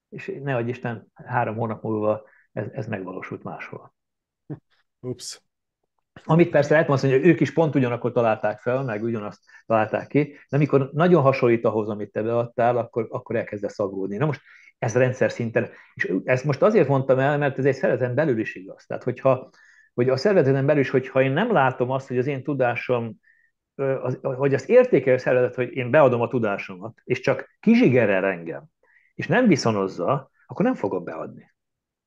és 0.09 0.33
ne 0.43 0.57
adj 0.57 0.71
Isten, 0.71 1.13
három 1.15 1.57
hónap 1.57 1.83
múlva 1.83 2.25
ez, 2.53 2.67
ez 2.73 2.87
megvalósult 2.87 3.43
máshol. 3.43 3.95
Ups. 5.01 5.46
Amit 6.25 6.51
persze 6.51 6.73
lehet 6.73 6.89
mondani, 6.89 7.13
hogy 7.13 7.27
ők 7.27 7.41
is 7.41 7.53
pont 7.53 7.75
ugyanakkor 7.75 8.13
találták 8.13 8.61
fel, 8.61 8.85
meg 8.85 9.03
ugyanazt 9.03 9.41
találták 9.67 10.07
ki, 10.07 10.23
de 10.49 10.57
amikor 10.57 10.91
nagyon 10.93 11.23
hasonlít 11.23 11.65
ahhoz, 11.65 11.89
amit 11.89 12.13
te 12.13 12.23
beadtál, 12.23 12.77
akkor, 12.77 13.07
akkor 13.11 13.37
elkezdesz 13.37 13.79
aggódni. 13.79 14.17
Na 14.17 14.27
most 14.27 14.41
ez 14.79 14.95
rendszer 14.95 15.33
szinten, 15.33 15.69
és 15.95 16.13
ezt 16.25 16.45
most 16.45 16.63
azért 16.63 16.89
mondtam 16.89 17.19
el, 17.19 17.39
mert 17.39 17.59
ez 17.59 17.65
egy 17.65 17.75
szervezeten 17.75 18.15
belül 18.15 18.39
is 18.39 18.55
igaz. 18.55 18.85
Tehát, 18.87 19.03
hogyha 19.03 19.51
hogy 19.95 20.09
a 20.09 20.17
szervezeten 20.17 20.67
belül 20.67 20.81
is, 20.81 20.91
hogyha 20.91 21.23
én 21.23 21.33
nem 21.33 21.53
látom 21.53 21.91
azt, 21.91 22.09
hogy 22.09 22.19
az 22.19 22.27
én 22.27 22.43
tudásom, 22.43 23.17
az, 23.75 24.19
hogy 24.23 24.55
azt 24.55 24.69
értékelő 24.69 25.17
szervezet, 25.17 25.55
hogy 25.55 25.73
én 25.73 25.91
beadom 25.91 26.21
a 26.21 26.29
tudásomat, 26.29 27.01
és 27.05 27.21
csak 27.21 27.57
kizsigerel 27.61 28.25
engem, 28.25 28.65
és 29.15 29.27
nem 29.27 29.47
viszonozza, 29.47 30.31
akkor 30.47 30.65
nem 30.65 30.75
fogom 30.75 31.05
beadni 31.05 31.55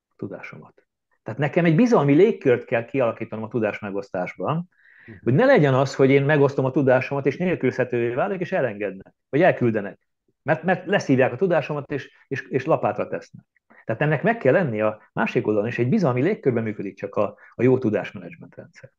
a 0.09 0.13
tudásomat. 0.15 0.88
Tehát 1.29 1.43
nekem 1.43 1.65
egy 1.65 1.75
bizalmi 1.75 2.13
légkört 2.13 2.65
kell 2.65 2.85
kialakítanom 2.85 3.45
a 3.45 3.47
tudás 3.47 3.79
megosztásban, 3.79 4.69
mhm. 5.05 5.17
hogy 5.23 5.33
ne 5.33 5.45
legyen 5.45 5.73
az, 5.73 5.95
hogy 5.95 6.09
én 6.09 6.23
megosztom 6.23 6.65
a 6.65 6.71
tudásomat, 6.71 7.25
és 7.25 7.37
nélkülözhetővé 7.37 8.13
válik, 8.13 8.39
és 8.39 8.51
elengednek, 8.51 9.13
vagy 9.29 9.41
elküldenek. 9.41 9.99
Mert, 10.43 10.63
mert 10.63 10.85
leszívják 10.85 11.33
a 11.33 11.35
tudásomat, 11.35 11.91
és, 11.91 12.11
és, 12.27 12.41
és 12.49 12.65
lapátra 12.65 13.07
tesznek. 13.07 13.45
Tehát 13.85 14.01
ennek 14.01 14.23
meg 14.23 14.37
kell 14.37 14.53
lenni 14.53 14.81
a 14.81 15.01
másik 15.13 15.47
oldalon, 15.47 15.67
és 15.67 15.79
egy 15.79 15.89
bizalmi 15.89 16.21
légkörben 16.21 16.63
működik 16.63 16.95
csak 16.95 17.15
a, 17.15 17.37
a 17.55 17.63
jó 17.63 17.77
tudásmenedzsment 17.77 18.55
rendszer. 18.55 18.91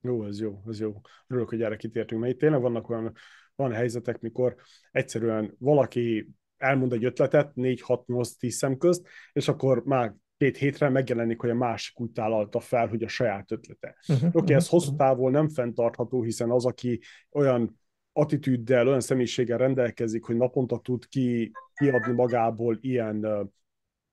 Jó, 0.00 0.24
ez 0.24 0.40
jó, 0.40 0.62
ez 0.68 0.80
jó. 0.80 1.00
Örülök, 1.26 1.48
hogy 1.48 1.62
erre 1.62 1.76
kitértünk, 1.76 2.20
mert 2.20 2.32
itt 2.32 2.38
tényleg 2.40 2.60
vannak 2.60 2.90
olyan 2.90 3.12
van 3.54 3.72
helyzetek, 3.72 4.20
mikor 4.20 4.56
egyszerűen 4.90 5.54
valaki 5.58 6.28
elmond 6.56 6.92
egy 6.92 7.04
ötletet 7.04 7.52
4-6-8-10 7.54 8.48
szem 8.48 8.76
közt, 8.76 9.06
és 9.32 9.48
akkor 9.48 9.82
már 9.84 10.14
két 10.36 10.56
hétre 10.56 10.88
megjelenik, 10.88 11.40
hogy 11.40 11.50
a 11.50 11.54
másik 11.54 12.00
úgy 12.00 12.10
tálalta 12.10 12.60
fel, 12.60 12.86
hogy 12.86 13.02
a 13.02 13.08
saját 13.08 13.52
ötlete. 13.52 13.96
Uh-huh, 14.08 14.28
Oké, 14.28 14.38
okay, 14.38 14.54
ez 14.54 14.68
hosszú 14.68 14.92
uh-huh. 14.92 15.06
távon 15.06 15.30
nem 15.30 15.48
fenntartható, 15.48 16.22
hiszen 16.22 16.50
az, 16.50 16.66
aki 16.66 17.00
olyan 17.30 17.80
attitűddel, 18.12 18.88
olyan 18.88 19.00
személyiséggel 19.00 19.58
rendelkezik, 19.58 20.24
hogy 20.24 20.36
naponta 20.36 20.78
tud 20.78 21.08
ki, 21.08 21.52
kiadni 21.74 22.12
magából 22.12 22.78
ilyen, 22.80 23.26
uh, 23.26 23.46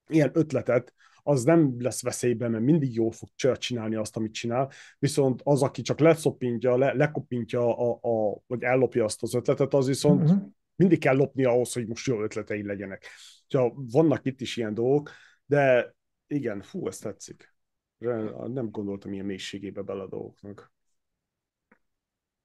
ilyen 0.08 0.30
ötletet, 0.34 0.94
az 1.24 1.44
nem 1.44 1.76
lesz 1.80 2.02
veszélyben, 2.02 2.52
mert 2.52 2.64
mindig 2.64 2.94
jól 2.94 3.12
fog 3.12 3.30
csinálni 3.58 3.96
azt, 3.96 4.18
amit 4.18 4.34
csinál, 4.34 4.72
viszont 5.00 5.42
az, 5.44 5.64
aki 5.64 5.82
csak 5.82 6.00
leszopintja, 6.00 6.78
le, 6.78 6.94
lekopintja, 6.94 7.78
a, 7.78 8.00
a, 8.02 8.42
vagy 8.48 8.64
ellopja 8.64 9.04
azt 9.04 9.24
az 9.24 9.34
ötletet, 9.34 9.74
az 9.74 9.88
viszont 9.88 10.22
uh-huh. 10.22 10.44
mindig 10.76 11.00
kell 11.00 11.16
lopni 11.16 11.44
ahhoz, 11.44 11.74
hogy 11.74 11.88
most 11.88 12.08
jó 12.08 12.24
ötletei 12.24 12.66
legyenek. 12.66 13.08
Ja, 13.48 13.74
vannak 13.76 14.26
itt 14.26 14.42
is 14.42 14.58
ilyen 14.58 14.74
dolgok, 14.74 15.12
de 15.46 15.94
igen, 16.28 16.62
fú, 16.62 16.88
ezt 16.88 17.04
tetszik. 17.04 17.56
Nem 18.48 18.70
gondoltam 18.72 19.14
ilyen 19.14 19.26
mélységébe 19.26 19.82
bele 19.82 20.02
a 20.02 20.08
dolgoknak. 20.08 20.72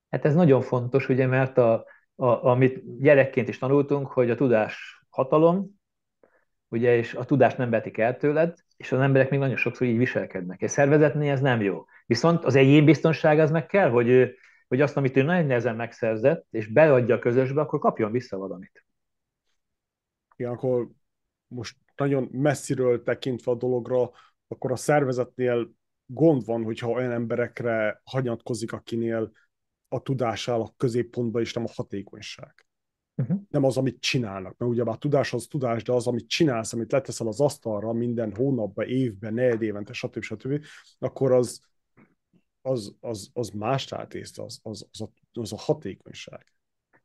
Hát 0.08 0.24
ez 0.24 0.34
nagyon 0.34 0.62
fontos, 0.62 1.08
ugye, 1.08 1.26
mert 1.26 1.58
a, 1.58 1.86
a, 2.14 2.26
amit 2.26 3.00
gyerekként 3.00 3.48
is 3.48 3.58
tanultunk, 3.58 4.06
hogy 4.06 4.30
a 4.30 4.34
tudás 4.34 5.04
hatalom, 5.08 5.80
ugye, 6.68 6.96
és 6.96 7.14
a 7.14 7.24
tudást 7.24 7.58
nem 7.58 7.70
vetik 7.70 7.98
el 7.98 8.16
tőled, 8.16 8.54
és 8.76 8.92
az 8.92 9.00
emberek 9.00 9.30
még 9.30 9.38
nagyon 9.38 9.56
sokszor 9.56 9.86
így 9.86 9.96
viselkednek. 9.96 10.60
És 10.60 10.70
szervezetnél 10.70 11.32
ez 11.32 11.40
nem 11.40 11.60
jó. 11.60 11.84
Viszont 12.06 12.44
az 12.44 12.54
egyén 12.54 12.84
biztonság 12.84 13.38
az 13.38 13.50
meg 13.50 13.66
kell, 13.66 13.90
hogy, 13.90 14.34
hogy 14.68 14.80
azt, 14.80 14.96
amit 14.96 15.16
ő 15.16 15.22
nagyon 15.22 15.46
nehezen 15.46 15.76
megszerzett, 15.76 16.46
és 16.50 16.66
beadja 16.66 17.14
a 17.14 17.18
közösbe, 17.18 17.60
akkor 17.60 17.78
kapjon 17.78 18.10
vissza 18.10 18.36
valamit. 18.36 18.84
Igen, 20.36 20.52
akkor 20.52 20.88
most 21.46 21.76
nagyon 21.98 22.28
messziről 22.32 23.02
tekintve 23.02 23.50
a 23.50 23.54
dologra, 23.54 24.10
akkor 24.48 24.72
a 24.72 24.76
szervezetnél 24.76 25.70
gond 26.06 26.44
van, 26.44 26.62
hogyha 26.62 26.90
olyan 26.90 27.10
emberekre 27.10 28.00
hagyatkozik, 28.04 28.72
akinél 28.72 29.32
a 29.88 30.02
tudás 30.02 30.48
áll 30.48 30.60
a 30.60 30.74
középpontban, 30.76 31.42
és 31.42 31.52
nem 31.52 31.64
a 31.64 31.72
hatékonyság. 31.74 32.66
Uh-huh. 33.14 33.40
Nem 33.48 33.64
az, 33.64 33.76
amit 33.76 34.00
csinálnak. 34.00 34.56
Mert 34.56 34.72
ugye 34.72 34.82
a 34.82 34.96
tudás 34.96 35.32
az 35.32 35.46
tudás, 35.46 35.82
de 35.82 35.92
az, 35.92 36.06
amit 36.06 36.28
csinálsz, 36.28 36.72
amit 36.72 36.92
leteszel 36.92 37.26
az 37.26 37.40
asztalra 37.40 37.92
minden 37.92 38.34
hónapban, 38.34 38.86
évben, 38.86 39.34
negyed 39.34 39.62
évente, 39.62 39.92
stb. 39.92 40.22
stb., 40.22 40.64
akkor 40.98 41.32
az, 41.32 41.60
az, 42.62 42.96
az, 43.00 43.30
az 43.32 43.50
más 43.50 43.84
tátészt, 43.84 44.38
az, 44.38 44.60
az, 44.62 44.88
az, 44.92 45.00
a, 45.00 45.40
az 45.40 45.52
a 45.52 45.56
hatékonyság. 45.56 46.46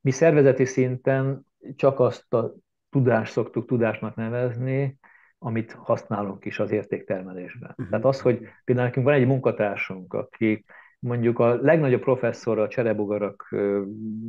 Mi 0.01 0.11
szervezeti 0.11 0.65
szinten 0.65 1.45
csak 1.75 1.99
azt 1.99 2.33
a 2.33 2.55
tudást 2.93 3.31
szoktuk 3.31 3.67
tudásnak 3.67 4.15
nevezni, 4.15 4.99
amit 5.37 5.71
használunk 5.71 6.45
is 6.45 6.59
az 6.59 6.71
értéktermelésben. 6.71 7.69
Uh-huh. 7.69 7.89
Tehát 7.89 8.05
az, 8.05 8.21
hogy 8.21 8.47
például 8.63 8.87
nekünk 8.87 9.05
van 9.05 9.15
egy 9.15 9.25
munkatársunk, 9.25 10.13
aki 10.13 10.65
mondjuk 10.99 11.39
a 11.39 11.55
legnagyobb 11.55 12.01
professzor 12.01 12.59
a 12.59 12.67
cserebogarak 12.67 13.47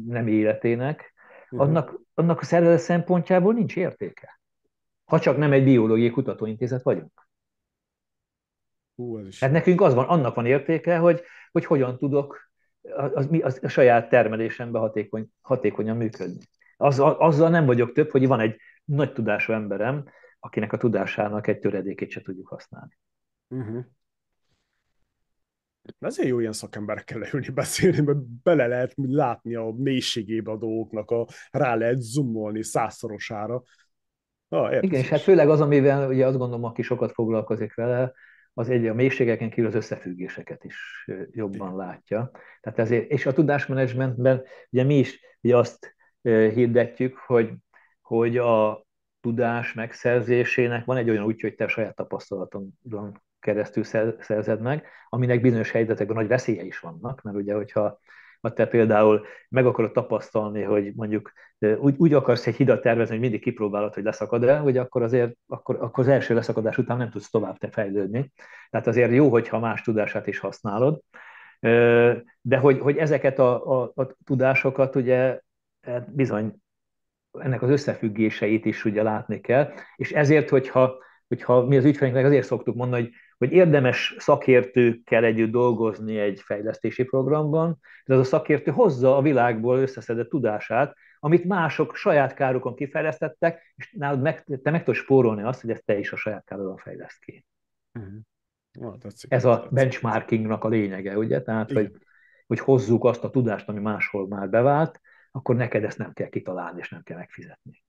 nem 0.06 0.26
életének, 0.26 1.14
uh-huh. 1.50 1.68
annak, 1.68 2.00
annak 2.14 2.40
a 2.40 2.44
szervezet 2.44 2.78
szempontjából 2.78 3.52
nincs 3.52 3.76
értéke. 3.76 4.40
Ha 5.04 5.20
csak 5.20 5.36
nem 5.36 5.52
egy 5.52 5.64
biológiai 5.64 6.10
kutatóintézet 6.10 6.82
vagyunk. 6.82 7.28
Hú, 8.94 9.18
ez 9.18 9.26
is 9.26 9.40
hát 9.40 9.52
nekünk 9.52 9.80
az 9.80 9.94
van, 9.94 10.04
annak 10.04 10.34
van 10.34 10.46
értéke, 10.46 10.98
hogy, 10.98 11.22
hogy 11.52 11.64
hogyan 11.64 11.98
tudok 11.98 12.50
az, 13.14 13.28
az, 13.40 13.60
a 13.62 13.68
saját 13.68 14.08
termelésemben 14.08 14.80
hatékony, 14.80 15.28
hatékonyan 15.40 15.96
működni. 15.96 16.40
Azzal, 16.76 17.12
azzal 17.12 17.51
nem 17.51 17.64
vagyok 17.64 17.92
több, 17.92 18.10
hogy 18.10 18.26
van 18.26 18.40
egy 18.40 18.56
nagy 18.84 19.12
tudású 19.12 19.52
emberem, 19.52 20.05
akinek 20.38 20.72
a 20.72 20.76
tudásának 20.76 21.46
egy 21.46 21.59
töredékét 21.59 22.10
se 22.10 22.20
tudjuk 22.20 22.48
használni. 22.48 22.98
Uh-huh. 23.48 23.84
Ezért 25.98 26.28
jó 26.28 26.40
ilyen 26.40 26.52
szakemberekkel 26.52 27.18
leülni 27.18 27.48
beszélni, 27.48 28.01
mert 28.01 28.18
bele 28.42 28.66
lehet 28.66 28.92
látni 28.96 29.55
a 29.55 29.74
mélységébe 29.76 30.51
a 30.51 30.56
dolgoknak, 30.56 31.10
a, 31.10 31.26
rá 31.51 31.74
lehet 31.74 31.98
zoomolni 31.98 32.62
százszorosára. 32.62 33.62
Ah, 34.48 34.82
Igen, 34.82 35.01
és 35.01 35.09
hát 35.09 35.20
főleg 35.20 35.48
az, 35.48 35.60
amivel 35.60 36.09
ugye 36.09 36.26
azt 36.26 36.36
gondolom, 36.36 36.64
aki 36.64 36.82
sokat 36.82 37.12
foglalkozik 37.12 37.74
vele, 37.74 38.12
az 38.55 38.68
egy 38.68 38.86
a 38.86 38.94
mélységeken 38.94 39.51
kívül 39.51 39.66
az 39.66 39.74
összefüggéseket 39.74 40.64
is 40.64 41.09
jobban 41.30 41.76
látja. 41.76 42.30
Tehát 42.60 42.78
ezért, 42.78 43.10
és 43.10 43.26
a 43.26 43.32
tudásmenedzsmentben 43.32 44.42
ugye 44.70 44.82
mi 44.84 44.98
is 44.98 45.20
ugye 45.40 45.56
azt 45.56 45.94
hirdetjük, 46.30 47.16
hogy, 47.16 47.52
hogy 48.02 48.36
a 48.36 48.84
tudás 49.20 49.72
megszerzésének 49.72 50.84
van 50.84 50.96
egy 50.96 51.10
olyan 51.10 51.24
útja, 51.24 51.48
hogy 51.48 51.56
te 51.56 51.68
saját 51.68 51.94
tapasztalaton 51.94 52.72
keresztül 53.40 53.84
szerzed 54.18 54.60
meg, 54.60 54.86
aminek 55.09 55.40
bizonyos 55.40 55.70
helyzetekben 55.70 56.16
nagy 56.16 56.28
veszélye 56.28 56.62
is 56.62 56.78
vannak, 56.78 57.22
mert 57.22 57.36
ugye, 57.36 57.55
hogyha 57.55 57.98
ha 58.40 58.52
te 58.52 58.66
például 58.66 59.26
meg 59.48 59.66
akarod 59.66 59.92
tapasztalni, 59.92 60.62
hogy 60.62 60.94
mondjuk 60.94 61.32
úgy, 61.78 61.94
úgy 61.98 62.12
akarsz 62.12 62.46
egy 62.46 62.56
hidat 62.56 62.82
tervezni, 62.82 63.12
hogy 63.12 63.22
mindig 63.22 63.40
kipróbálod, 63.40 63.94
hogy 63.94 64.02
leszakad-e, 64.02 64.56
hogy 64.56 64.76
akkor 64.76 65.02
azért 65.02 65.36
akkor, 65.46 65.76
akkor 65.80 66.05
az 66.05 66.10
első 66.10 66.34
leszakadás 66.34 66.78
után 66.78 66.96
nem 66.96 67.10
tudsz 67.10 67.30
tovább 67.30 67.59
te 67.59 67.68
fejlődni. 67.70 68.32
Tehát 68.70 68.86
azért 68.86 69.12
jó, 69.12 69.28
hogyha 69.28 69.59
más 69.59 69.82
tudását 69.82 70.26
is 70.26 70.38
használod. 70.38 71.01
De 72.40 72.56
hogy, 72.60 72.78
hogy 72.78 72.96
ezeket 72.96 73.38
a, 73.38 73.80
a, 73.82 73.92
a 73.94 74.16
tudásokat 74.24 74.96
ugye 74.96 75.40
hát 75.85 76.15
bizony 76.15 76.55
ennek 77.39 77.62
az 77.62 77.70
összefüggéseit 77.70 78.65
is 78.65 78.85
ugye 78.85 79.02
látni 79.02 79.40
kell, 79.40 79.73
és 79.97 80.12
ezért, 80.12 80.48
hogyha, 80.48 80.94
hogyha 81.28 81.66
mi 81.66 81.77
az 81.77 81.85
ügyfeleinknek 81.85 82.24
azért 82.24 82.47
szoktuk 82.47 82.74
mondani, 82.74 83.02
hogy 83.02 83.12
hogy 83.39 83.52
érdemes 83.52 84.15
szakértőkkel 84.19 85.24
együtt 85.24 85.51
dolgozni 85.51 86.19
egy 86.19 86.40
fejlesztési 86.40 87.05
programban, 87.05 87.78
de 88.05 88.15
az 88.15 88.20
a 88.20 88.24
szakértő 88.24 88.70
hozza 88.70 89.16
a 89.16 89.23
világból 89.23 89.78
összeszedett 89.78 90.28
tudását, 90.28 90.97
amit 91.19 91.44
mások 91.44 91.97
saját 91.97 92.35
kárukon 92.35 92.74
kifejlesztettek, 92.74 93.73
és 93.77 93.93
nálad 93.93 94.20
meg, 94.20 94.44
te 94.62 94.70
meg 94.70 94.85
tudod 94.85 95.01
spórolni 95.01 95.43
azt, 95.43 95.61
hogy 95.61 95.70
ezt 95.70 95.85
te 95.85 95.98
is 95.98 96.12
a 96.12 96.16
saját 96.16 96.44
károdon 96.44 96.77
fejleszt 96.77 97.24
ki. 97.24 97.44
Uh-huh. 97.94 98.12
Ah, 98.81 98.98
tetszik, 98.98 99.32
Ez 99.32 99.44
a 99.44 99.69
benchmarkingnak 99.70 100.65
a 100.65 100.69
lényege, 100.69 101.19
ugye? 101.19 101.43
Tehát, 101.43 101.73
hogy, 101.73 101.93
hogy 102.47 102.59
hozzuk 102.59 103.05
azt 103.05 103.24
a 103.24 103.31
tudást, 103.31 103.69
ami 103.69 103.81
máshol 103.81 104.28
már 104.28 104.48
bevált, 104.48 105.01
akkor 105.36 105.56
neked 105.56 105.85
ezt 105.85 105.98
nem 105.98 106.12
kell 106.12 106.28
kitalálni, 106.28 106.78
és 106.81 106.89
nem 106.89 107.02
kell 107.02 107.16
megfizetni. 107.16 107.85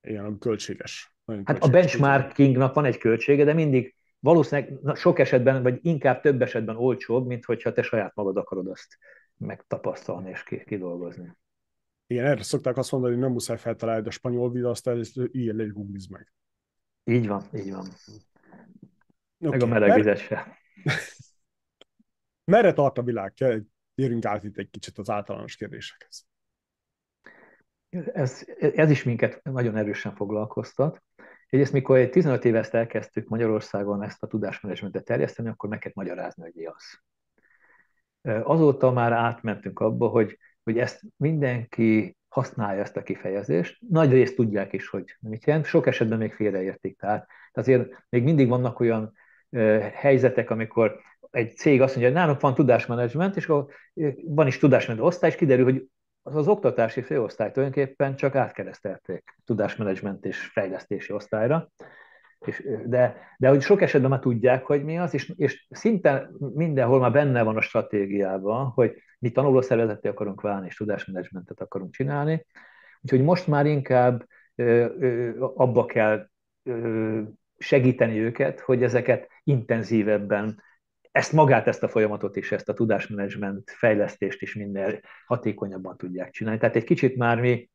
Igen, 0.00 0.38
költséges. 0.38 1.16
Nagyon 1.24 1.42
hát 1.46 1.58
költséges 1.58 1.94
a 1.94 1.98
benchmarkingnak 1.98 2.74
van 2.74 2.84
egy 2.84 2.98
költsége, 2.98 3.44
de 3.44 3.52
mindig 3.52 3.94
valószínűleg 4.18 4.96
sok 4.96 5.18
esetben, 5.18 5.62
vagy 5.62 5.78
inkább 5.82 6.20
több 6.20 6.42
esetben 6.42 6.76
olcsóbb, 6.76 7.26
mint 7.26 7.44
hogyha 7.44 7.72
te 7.72 7.82
saját 7.82 8.14
magad 8.14 8.36
akarod 8.36 8.68
azt 8.68 8.98
megtapasztalni 9.36 10.30
és 10.30 10.42
kidolgozni. 10.64 11.36
Igen, 12.06 12.26
erre 12.26 12.42
szokták 12.42 12.76
azt 12.76 12.92
mondani, 12.92 13.12
hogy 13.12 13.22
nem 13.22 13.32
muszáj 13.32 13.56
feltalálni 13.56 14.06
a 14.06 14.10
spanyol 14.10 14.50
vidaszt, 14.50 14.86
ezt 14.86 15.16
ilyen 15.16 15.56
le 15.56 15.64
googlizd 15.64 16.10
meg. 16.10 16.32
Így 17.04 17.26
van, 17.26 17.42
így 17.54 17.70
van. 17.70 17.86
Okay. 19.38 19.58
Meg 19.58 19.62
a 19.62 19.66
meleg 19.66 19.94
vizet 19.94 20.18
se. 20.18 20.58
Merre 22.52 22.72
tart 22.72 22.98
a 22.98 23.02
világ? 23.02 23.32
Gyerünk 23.94 24.24
át 24.24 24.44
itt 24.44 24.56
egy 24.56 24.70
kicsit 24.70 24.98
az 24.98 25.10
általános 25.10 25.56
kérdésekhez. 25.56 26.26
Ez, 28.12 28.44
ez 28.58 28.90
is 28.90 29.02
minket 29.02 29.40
nagyon 29.42 29.76
erősen 29.76 30.14
foglalkoztat. 30.14 31.02
Egyrészt, 31.48 31.72
mikor 31.72 31.98
egy 31.98 32.10
15 32.10 32.44
éve 32.44 32.58
ezt 32.58 32.74
elkezdtük 32.74 33.28
Magyarországon 33.28 34.02
ezt 34.02 34.22
a 34.22 34.26
tudásmenedzsmentet 34.26 35.04
terjeszteni, 35.04 35.48
akkor 35.48 35.68
meg 35.68 35.78
kellett 35.78 35.96
magyarázni, 35.96 36.42
hogy 36.42 36.52
mi 36.54 36.64
az. 36.66 37.00
Azóta 38.42 38.90
már 38.90 39.12
átmentünk 39.12 39.80
abba, 39.80 40.08
hogy, 40.08 40.38
hogy 40.62 40.78
ezt 40.78 41.00
mindenki 41.16 42.16
használja 42.28 42.82
ezt 42.82 42.96
a 42.96 43.02
kifejezést. 43.02 43.78
Nagy 43.88 44.10
részt 44.10 44.36
tudják 44.36 44.72
is, 44.72 44.88
hogy 44.88 45.16
mit 45.20 45.44
jelent. 45.44 45.64
Sok 45.64 45.86
esetben 45.86 46.18
még 46.18 46.32
félreértik. 46.32 46.98
Tehát 46.98 47.26
azért 47.52 48.04
még 48.08 48.22
mindig 48.22 48.48
vannak 48.48 48.80
olyan 48.80 49.12
helyzetek, 49.94 50.50
amikor 50.50 51.00
egy 51.30 51.56
cég 51.56 51.80
azt 51.80 51.96
mondja, 51.96 52.12
hogy 52.12 52.22
nálunk 52.22 52.40
van 52.40 52.54
tudásmenedzsment, 52.54 53.36
és 53.36 53.46
van 54.24 54.46
is 54.46 54.58
tudásmenedzsment 54.58 55.12
osztály, 55.12 55.30
és 55.30 55.36
kiderül, 55.36 55.64
hogy 55.64 55.88
az, 56.26 56.36
az 56.36 56.48
oktatási 56.48 57.02
főosztály 57.02 57.50
tulajdonképpen 57.50 58.16
csak 58.16 58.34
átkeresztelték 58.34 59.36
tudásmenedzsment 59.44 60.24
és 60.24 60.38
fejlesztési 60.38 61.12
osztályra, 61.12 61.68
és, 62.46 62.68
de, 62.86 63.16
de 63.38 63.48
hogy 63.48 63.62
sok 63.62 63.82
esetben 63.82 64.10
már 64.10 64.18
tudják, 64.18 64.64
hogy 64.64 64.84
mi 64.84 64.98
az, 64.98 65.14
és, 65.14 65.32
és 65.36 65.66
szinte 65.70 66.30
mindenhol 66.54 67.00
már 67.00 67.12
benne 67.12 67.42
van 67.42 67.56
a 67.56 67.60
stratégiában, 67.60 68.66
hogy 68.66 69.02
mi 69.18 69.30
tanulószervezeté 69.30 70.08
akarunk 70.08 70.40
válni, 70.40 70.66
és 70.66 70.76
tudásmenedzsmentet 70.76 71.60
akarunk 71.60 71.92
csinálni, 71.92 72.46
úgyhogy 73.00 73.22
most 73.22 73.46
már 73.46 73.66
inkább 73.66 74.26
ö, 74.54 74.86
ö, 74.98 75.30
abba 75.54 75.84
kell 75.84 76.28
ö, 76.62 77.20
segíteni 77.58 78.18
őket, 78.18 78.60
hogy 78.60 78.82
ezeket 78.82 79.28
intenzívebben 79.44 80.62
ezt 81.14 81.32
magát, 81.32 81.66
ezt 81.66 81.82
a 81.82 81.88
folyamatot 81.88 82.36
is, 82.36 82.52
ezt 82.52 82.68
a 82.68 82.72
tudásmenedzsment 82.72 83.70
fejlesztést 83.70 84.42
is 84.42 84.54
minél 84.54 85.00
hatékonyabban 85.26 85.96
tudják 85.96 86.30
csinálni. 86.30 86.58
Tehát 86.58 86.76
egy 86.76 86.84
kicsit 86.84 87.16
már 87.16 87.40
mi, 87.40 87.70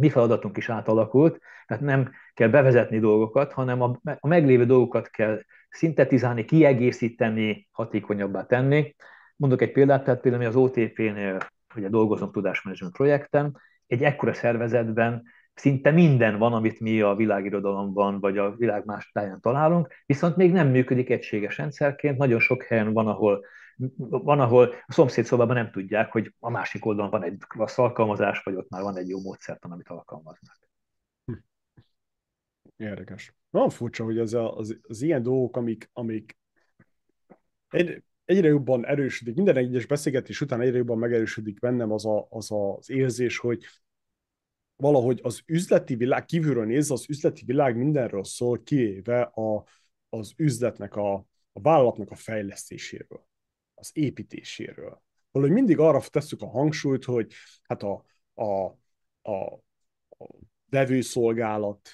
mi 0.00 0.10
feladatunk 0.10 0.56
is 0.56 0.68
átalakult, 0.68 1.38
tehát 1.66 1.82
nem 1.82 2.10
kell 2.34 2.48
bevezetni 2.48 2.98
dolgokat, 2.98 3.52
hanem 3.52 3.82
a, 3.82 4.00
a 4.20 4.26
meglévő 4.26 4.66
dolgokat 4.66 5.08
kell 5.08 5.40
szintetizálni, 5.68 6.44
kiegészíteni, 6.44 7.68
hatékonyabbá 7.70 8.44
tenni. 8.46 8.94
Mondok 9.36 9.62
egy 9.62 9.72
példát, 9.72 10.04
tehát 10.04 10.20
például 10.20 10.42
mi 10.42 10.48
az 10.48 10.56
OTP-nél 10.56 11.38
ugye 11.76 11.88
dolgozom 11.88 12.32
tudásmenedzsment 12.32 12.92
projekten, 12.92 13.60
egy 13.86 14.02
ekkora 14.02 14.32
szervezetben 14.32 15.22
szinte 15.56 15.90
minden 15.90 16.38
van, 16.38 16.52
amit 16.52 16.80
mi 16.80 17.00
a 17.00 17.14
világirodalomban 17.14 18.20
vagy 18.20 18.38
a 18.38 18.54
világ 18.56 18.84
más 18.84 19.10
táján 19.12 19.40
találunk, 19.40 19.88
viszont 20.06 20.36
még 20.36 20.52
nem 20.52 20.68
működik 20.68 21.10
egységes 21.10 21.56
rendszerként. 21.56 22.18
Nagyon 22.18 22.40
sok 22.40 22.62
helyen 22.62 22.92
van, 22.92 23.06
ahol 23.06 23.44
van, 23.98 24.40
ahol 24.40 24.74
a 24.86 24.92
szomszédszobában 24.92 25.56
nem 25.56 25.70
tudják, 25.70 26.12
hogy 26.12 26.34
a 26.38 26.50
másik 26.50 26.84
oldalon 26.84 27.10
van 27.10 27.22
egy 27.22 27.36
klassz 27.38 27.78
alkalmazás, 27.78 28.42
vagy 28.42 28.54
ott 28.54 28.68
már 28.68 28.82
van 28.82 28.96
egy 28.96 29.08
jó 29.08 29.20
módszertan, 29.20 29.70
amit 29.70 29.88
alkalmaznak. 29.88 30.58
Hm. 31.24 31.32
Érdekes. 32.76 33.34
Van 33.50 33.70
furcsa, 33.70 34.04
hogy 34.04 34.18
az, 34.18 34.34
a, 34.34 34.56
az, 34.56 34.78
az 34.82 35.02
ilyen 35.02 35.22
dolgok, 35.22 35.56
amik, 35.56 35.90
amik 35.92 36.38
egy, 37.68 38.02
egyre 38.24 38.48
jobban 38.48 38.86
erősödik, 38.86 39.34
minden 39.34 39.56
egyes 39.56 39.86
beszélgetés 39.86 40.40
után 40.40 40.60
egyre 40.60 40.76
jobban 40.76 40.98
megerősödik 40.98 41.58
bennem 41.58 41.92
az 41.92 42.06
a, 42.06 42.26
az, 42.30 42.50
a, 42.52 42.76
az 42.76 42.90
érzés, 42.90 43.38
hogy 43.38 43.64
valahogy 44.76 45.20
az 45.22 45.42
üzleti 45.46 45.94
világ, 45.94 46.24
kívülről 46.24 46.64
nézve 46.64 46.94
az 46.94 47.04
üzleti 47.08 47.44
világ 47.44 47.76
mindenről 47.76 48.24
szól, 48.24 48.62
kivéve 48.62 49.22
a, 49.22 49.64
az 50.08 50.32
üzletnek, 50.36 50.96
a, 50.96 51.14
a 51.52 51.60
vállalatnak 51.60 52.10
a 52.10 52.14
fejlesztéséről, 52.14 53.26
az 53.74 53.90
építéséről. 53.92 55.02
Valahogy 55.30 55.54
mindig 55.54 55.78
arra 55.78 56.00
tesszük 56.00 56.42
a 56.42 56.48
hangsúlyt, 56.48 57.04
hogy 57.04 57.32
hát 57.62 57.82
a, 57.82 58.04
a, 58.34 58.44
a, 59.22 59.54
a 60.08 60.26
vevőszolgálat, 60.68 61.88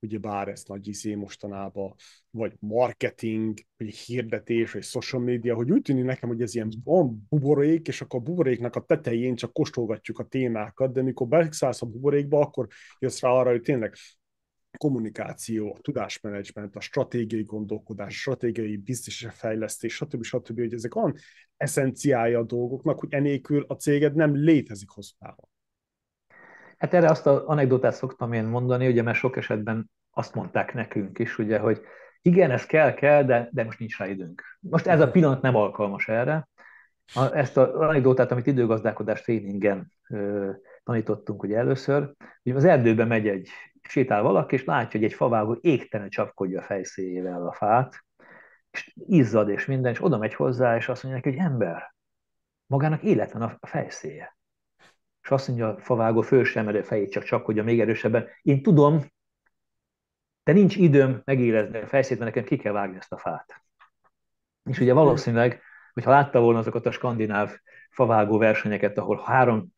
bár 0.00 0.48
ez 0.48 0.62
nagy 0.66 0.88
izé 0.88 1.14
mostanában, 1.14 1.94
vagy 2.30 2.56
marketing, 2.58 3.58
vagy 3.76 3.94
hirdetés, 3.94 4.72
vagy 4.72 4.82
social 4.82 5.22
media, 5.22 5.54
hogy 5.54 5.70
úgy 5.70 5.82
tűnik 5.82 6.04
nekem, 6.04 6.28
hogy 6.28 6.42
ez 6.42 6.54
ilyen 6.54 6.72
van 6.84 7.26
buborék, 7.28 7.88
és 7.88 8.00
akkor 8.00 8.20
a 8.20 8.22
buboréknak 8.22 8.76
a 8.76 8.84
tetején 8.84 9.36
csak 9.36 9.52
kóstolgatjuk 9.52 10.18
a 10.18 10.24
témákat, 10.24 10.92
de 10.92 11.02
mikor 11.02 11.26
beszállsz 11.26 11.82
a 11.82 11.86
buborékba, 11.86 12.40
akkor 12.40 12.66
jössz 12.98 13.20
rá 13.20 13.30
arra, 13.30 13.50
hogy 13.50 13.62
tényleg 13.62 13.94
kommunikáció, 14.76 15.74
a 15.74 15.80
tudásmenedzsment, 15.80 16.76
a 16.76 16.80
stratégiai 16.80 17.42
gondolkodás, 17.42 18.14
a 18.14 18.18
stratégiai 18.18 18.76
biztos 18.76 19.26
fejlesztés, 19.30 19.94
stb. 19.94 20.22
stb. 20.22 20.58
hogy 20.58 20.74
ezek 20.74 20.96
olyan 20.96 21.16
eszenciája 21.56 22.38
a 22.38 22.44
dolgoknak, 22.44 23.00
hogy 23.00 23.14
enélkül 23.14 23.64
a 23.68 23.74
céged 23.74 24.14
nem 24.14 24.36
létezik 24.36 24.88
távon. 25.18 25.48
Hát 26.78 26.94
erre 26.94 27.08
azt 27.10 27.26
az 27.26 27.42
anekdotát 27.44 27.94
szoktam 27.94 28.32
én 28.32 28.44
mondani, 28.44 28.86
ugye, 28.86 29.02
mert 29.02 29.18
sok 29.18 29.36
esetben 29.36 29.90
azt 30.10 30.34
mondták 30.34 30.74
nekünk 30.74 31.18
is, 31.18 31.38
ugye, 31.38 31.58
hogy 31.58 31.80
igen, 32.22 32.50
ez 32.50 32.66
kell, 32.66 32.94
kell, 32.94 33.22
de, 33.22 33.48
de 33.52 33.64
most 33.64 33.78
nincs 33.78 33.98
rá 33.98 34.06
időnk. 34.06 34.42
Most 34.60 34.86
ez 34.86 35.00
a 35.00 35.10
pillanat 35.10 35.42
nem 35.42 35.54
alkalmas 35.54 36.08
erre. 36.08 36.48
A, 37.14 37.36
ezt 37.36 37.56
az 37.56 37.74
anekdotát, 37.74 38.30
amit 38.30 38.46
időgazdálkodás 38.46 39.22
tréningen 39.22 39.92
ö, 40.08 40.50
tanítottunk 40.84 41.42
ugye 41.42 41.56
először, 41.56 42.12
hogy 42.42 42.52
az 42.52 42.64
erdőben 42.64 43.06
megy 43.06 43.28
egy, 43.28 43.48
sétál 43.88 44.22
valaki, 44.22 44.54
és 44.54 44.64
látja, 44.64 45.00
hogy 45.00 45.04
egy 45.04 45.14
favágó 45.14 45.58
égtelen 45.60 46.08
csapkodja 46.08 46.60
a 46.60 46.64
fejszéjével 46.64 47.46
a 47.46 47.52
fát, 47.52 48.04
és 48.70 48.92
izzad 49.06 49.48
és 49.48 49.66
minden, 49.66 49.92
és 49.92 50.04
oda 50.04 50.18
megy 50.18 50.34
hozzá, 50.34 50.76
és 50.76 50.88
azt 50.88 51.02
mondja 51.02 51.22
neki, 51.24 51.36
hogy 51.36 51.46
ember, 51.46 51.94
magának 52.66 53.02
élet 53.02 53.34
a 53.34 53.58
fejszéje 53.66 54.35
és 55.26 55.32
azt 55.32 55.48
mondja 55.48 55.68
a 55.68 55.78
favágó 55.78 56.20
föl 56.20 56.44
sem 56.44 56.66
a 56.66 56.82
fejét, 56.82 57.10
csak 57.10 57.22
csak, 57.22 57.44
hogy 57.44 57.58
a 57.58 57.62
még 57.62 57.80
erősebben. 57.80 58.26
Én 58.42 58.62
tudom, 58.62 59.04
de 60.44 60.52
nincs 60.52 60.76
időm 60.76 61.20
megérezni 61.24 61.78
a 61.78 61.86
fejszét, 61.86 62.18
mert 62.18 62.34
nekem 62.34 62.48
ki 62.48 62.56
kell 62.56 62.72
vágni 62.72 62.96
ezt 62.96 63.12
a 63.12 63.18
fát. 63.18 63.62
És 64.70 64.80
ugye 64.80 64.92
valószínűleg, 64.92 65.62
hogyha 65.92 66.10
látta 66.10 66.40
volna 66.40 66.58
azokat 66.58 66.86
a 66.86 66.90
skandináv 66.90 67.56
favágó 67.90 68.38
versenyeket, 68.38 68.98
ahol 68.98 69.22
három 69.24 69.72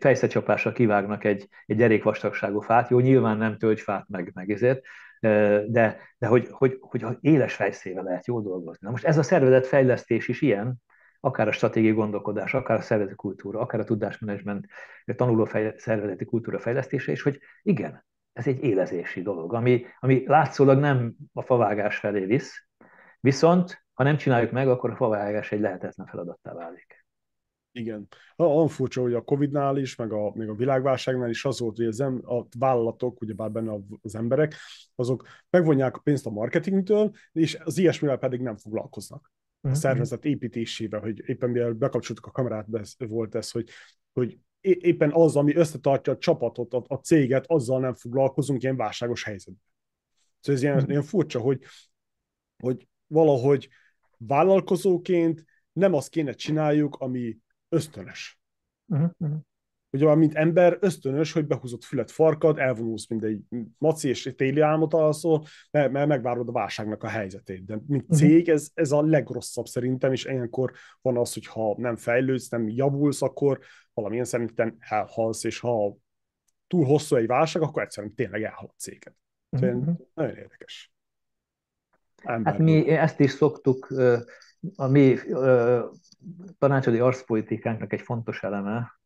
fejszecsapásra 0.00 0.72
kivágnak 0.72 1.24
egy, 1.24 1.48
egy 1.66 1.76
derékvastagságú 1.76 2.60
fát, 2.60 2.88
jó, 2.88 2.98
nyilván 2.98 3.36
nem 3.36 3.58
tölgyfát, 3.58 4.08
meg, 4.08 4.30
meg 4.34 4.50
ezért, 4.50 4.84
de, 5.20 5.98
de 6.18 6.26
hogy, 6.26 6.46
hogy, 6.50 6.78
hogy 6.80 7.16
éles 7.20 7.54
fejszével 7.54 8.04
lehet 8.04 8.26
jól 8.26 8.42
dolgozni. 8.42 8.78
Na 8.80 8.90
most 8.90 9.04
ez 9.04 9.18
a 9.18 9.22
szervezetfejlesztés 9.22 10.28
is 10.28 10.40
ilyen, 10.40 10.82
akár 11.20 11.48
a 11.48 11.52
stratégiai 11.52 11.92
gondolkodás, 11.92 12.54
akár 12.54 12.78
a 12.78 12.82
szervezeti 12.82 13.16
kultúra, 13.16 13.60
akár 13.60 13.80
a 13.80 13.84
tudásmenedzsment, 13.84 14.66
a 15.06 15.14
tanuló 15.14 15.44
szervezeti 15.76 16.24
kultúra 16.24 16.58
fejlesztése, 16.58 17.12
és 17.12 17.22
hogy 17.22 17.38
igen, 17.62 18.04
ez 18.32 18.46
egy 18.46 18.62
élezési 18.62 19.22
dolog, 19.22 19.54
ami, 19.54 19.84
ami 19.98 20.26
látszólag 20.26 20.78
nem 20.78 21.14
a 21.32 21.42
favágás 21.42 21.96
felé 21.96 22.24
visz, 22.24 22.52
viszont 23.20 23.86
ha 23.92 24.04
nem 24.04 24.16
csináljuk 24.16 24.50
meg, 24.50 24.68
akkor 24.68 24.90
a 24.90 24.96
favágás 24.96 25.52
egy 25.52 25.60
lehetetlen 25.60 26.06
feladattá 26.06 26.52
válik. 26.54 27.06
Igen. 27.72 28.06
Olyan 28.36 28.68
furcsa, 28.68 29.00
hogy 29.00 29.14
a 29.14 29.20
Covid-nál 29.20 29.76
is, 29.76 29.96
meg 29.96 30.12
a, 30.12 30.32
meg 30.34 30.48
a 30.48 30.54
világválságnál 30.54 31.28
is 31.28 31.44
az 31.44 31.60
volt, 31.60 31.76
hogy 31.76 31.86
az 31.86 32.00
em, 32.00 32.20
a 32.24 32.46
vállalatok, 32.58 33.20
ugyebár 33.20 33.50
benne 33.50 33.72
az 34.02 34.14
emberek, 34.14 34.54
azok 34.94 35.26
megvonják 35.50 35.96
a 35.96 36.00
pénzt 36.00 36.26
a 36.26 36.30
marketingtől, 36.30 37.14
és 37.32 37.58
az 37.64 37.78
ilyesmivel 37.78 38.16
pedig 38.16 38.40
nem 38.40 38.56
foglalkoznak 38.56 39.32
a 39.60 39.66
mhm. 39.68 39.76
szervezet 39.76 40.24
építésével, 40.24 41.00
hogy 41.00 41.22
éppen 41.26 41.50
mivel 41.50 41.72
bekapcsoltuk 41.72 42.26
a 42.26 42.30
kamerát, 42.30 42.66
volt 42.98 43.34
ez, 43.34 43.50
hogy, 43.50 43.68
hogy 44.12 44.38
éppen 44.60 45.12
az, 45.12 45.36
ami 45.36 45.54
összetartja 45.54 46.12
a 46.12 46.18
csapatot, 46.18 46.72
a, 46.72 46.84
a 46.86 46.94
céget, 46.94 47.44
azzal 47.46 47.80
nem 47.80 47.94
foglalkozunk 47.94 48.62
ilyen 48.62 48.76
válságos 48.76 49.24
helyzetben. 49.24 49.62
Szóval 50.40 50.56
ez 50.56 50.62
ilyen, 50.62 50.74
uh-huh. 50.74 50.90
ilyen 50.90 51.02
furcsa, 51.02 51.40
hogy, 51.40 51.62
hogy 52.62 52.88
valahogy 53.06 53.68
vállalkozóként 54.18 55.44
nem 55.72 55.94
azt 55.94 56.08
kéne 56.08 56.32
csináljuk, 56.32 56.96
ami 56.96 57.38
ösztönös. 57.68 58.40
Uh-huh 58.86 59.38
ugye 59.90 60.04
már 60.04 60.16
mint 60.16 60.34
ember 60.34 60.78
ösztönös, 60.80 61.32
hogy 61.32 61.46
behúzott 61.46 61.84
fület 61.84 62.10
farkad, 62.10 62.58
elvonulsz 62.58 63.08
mint 63.08 63.24
egy 63.24 63.40
maci 63.78 64.08
és 64.08 64.32
téli 64.36 64.60
álmot 64.60 64.94
alszol, 64.94 65.44
mert, 65.70 65.92
mert 65.92 66.08
megvárod 66.08 66.48
a 66.48 66.52
válságnak 66.52 67.02
a 67.02 67.08
helyzetét. 67.08 67.64
De 67.64 67.78
mint 67.86 68.02
uh-huh. 68.02 68.18
cég 68.18 68.48
ez, 68.48 68.70
ez 68.74 68.92
a 68.92 69.02
legrosszabb 69.02 69.66
szerintem, 69.66 70.12
és 70.12 70.24
ilyenkor 70.24 70.72
van 71.00 71.16
az, 71.16 71.32
hogy 71.34 71.46
ha 71.46 71.74
nem 71.78 71.96
fejlődsz, 71.96 72.48
nem 72.48 72.68
javulsz, 72.68 73.22
akkor 73.22 73.58
valamilyen 73.94 74.24
szerintem 74.24 74.76
elhalsz, 74.78 75.44
és 75.44 75.58
ha 75.58 75.96
túl 76.66 76.84
hosszú 76.84 77.16
egy 77.16 77.26
válság, 77.26 77.62
akkor 77.62 77.82
egyszerűen 77.82 78.14
tényleg 78.14 78.42
elhal 78.42 78.68
a 78.68 78.74
céged. 78.76 79.12
Uh-huh. 79.50 79.96
Nagyon 80.14 80.36
érdekes. 80.36 80.92
Ember. 82.22 82.52
Hát 82.52 82.62
mi 82.62 82.88
ezt 82.88 83.20
is 83.20 83.30
szoktuk, 83.30 83.94
a 84.76 84.86
mi 84.86 85.16
tanácsadói 86.58 87.00
arszpolitikánknak 87.00 87.92
egy 87.92 88.00
fontos 88.00 88.42
eleme, 88.42 88.97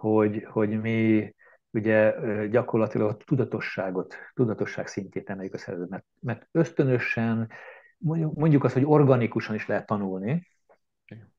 hogy, 0.00 0.44
hogy 0.50 0.80
mi 0.80 1.34
ugye 1.70 2.14
gyakorlatilag 2.46 3.08
a 3.08 3.16
tudatosságot, 3.16 4.14
tudatosság 4.34 4.86
szintjét 4.86 5.30
emeljük 5.30 5.54
a 5.54 5.58
szervezetben. 5.58 6.04
Mert, 6.20 6.40
mert 6.40 6.48
ösztönösen, 6.66 7.50
mondjuk, 7.98 8.64
azt, 8.64 8.74
hogy 8.74 8.84
organikusan 8.84 9.54
is 9.54 9.66
lehet 9.66 9.86
tanulni, 9.86 10.46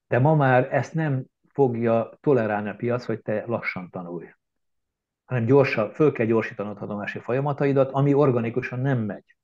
de 0.07 0.19
ma 0.19 0.35
már 0.35 0.73
ezt 0.73 0.93
nem 0.93 1.25
fogja 1.47 2.17
tolerálni 2.19 2.69
a 2.69 2.75
piac, 2.75 3.05
hogy 3.05 3.21
te 3.21 3.43
lassan 3.47 3.89
tanulj. 3.89 4.27
Hanem 5.25 5.45
gyorsan, 5.45 5.91
föl 5.91 6.11
kell 6.11 6.25
gyorsítanod 6.25 6.75
a 6.75 6.79
tudomási 6.79 7.19
folyamataidat, 7.19 7.91
ami 7.91 8.13
organikusan 8.13 8.79
nem 8.79 8.99
megy. 8.99 9.35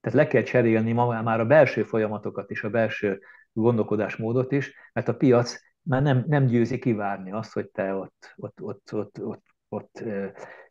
Tehát 0.00 0.18
le 0.18 0.26
kell 0.26 0.42
cserélni 0.42 0.92
ma 0.92 1.22
már 1.22 1.40
a 1.40 1.46
belső 1.46 1.82
folyamatokat 1.82 2.50
is, 2.50 2.62
a 2.62 2.70
belső 2.70 3.20
gondolkodásmódot 3.52 4.52
is, 4.52 4.74
mert 4.92 5.08
a 5.08 5.16
piac 5.16 5.67
már 5.88 6.02
nem, 6.02 6.24
nem 6.26 6.46
győzi 6.46 6.78
kivárni 6.78 7.32
azt, 7.32 7.52
hogy 7.52 7.70
te 7.70 7.94
ott, 7.94 8.34
ott, 8.36 8.62
ott, 8.62 8.92
ott, 8.94 9.22
ott, 9.22 9.44
ott 9.68 10.04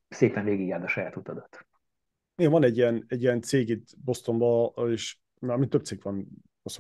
szépen 0.08 0.44
végigjárd 0.44 0.84
a 0.84 0.88
saját 0.88 1.16
utadat. 1.16 1.66
Igen, 2.36 2.52
van 2.52 2.64
egy 2.64 2.78
ilyen, 2.78 3.06
egy 3.08 3.22
ilyen 3.22 3.42
cég 3.42 3.70
itt 3.70 3.88
Bostonban, 4.04 4.90
és 4.90 5.18
már 5.40 5.60
több 5.60 5.84
cég 5.84 6.02
van, 6.02 6.28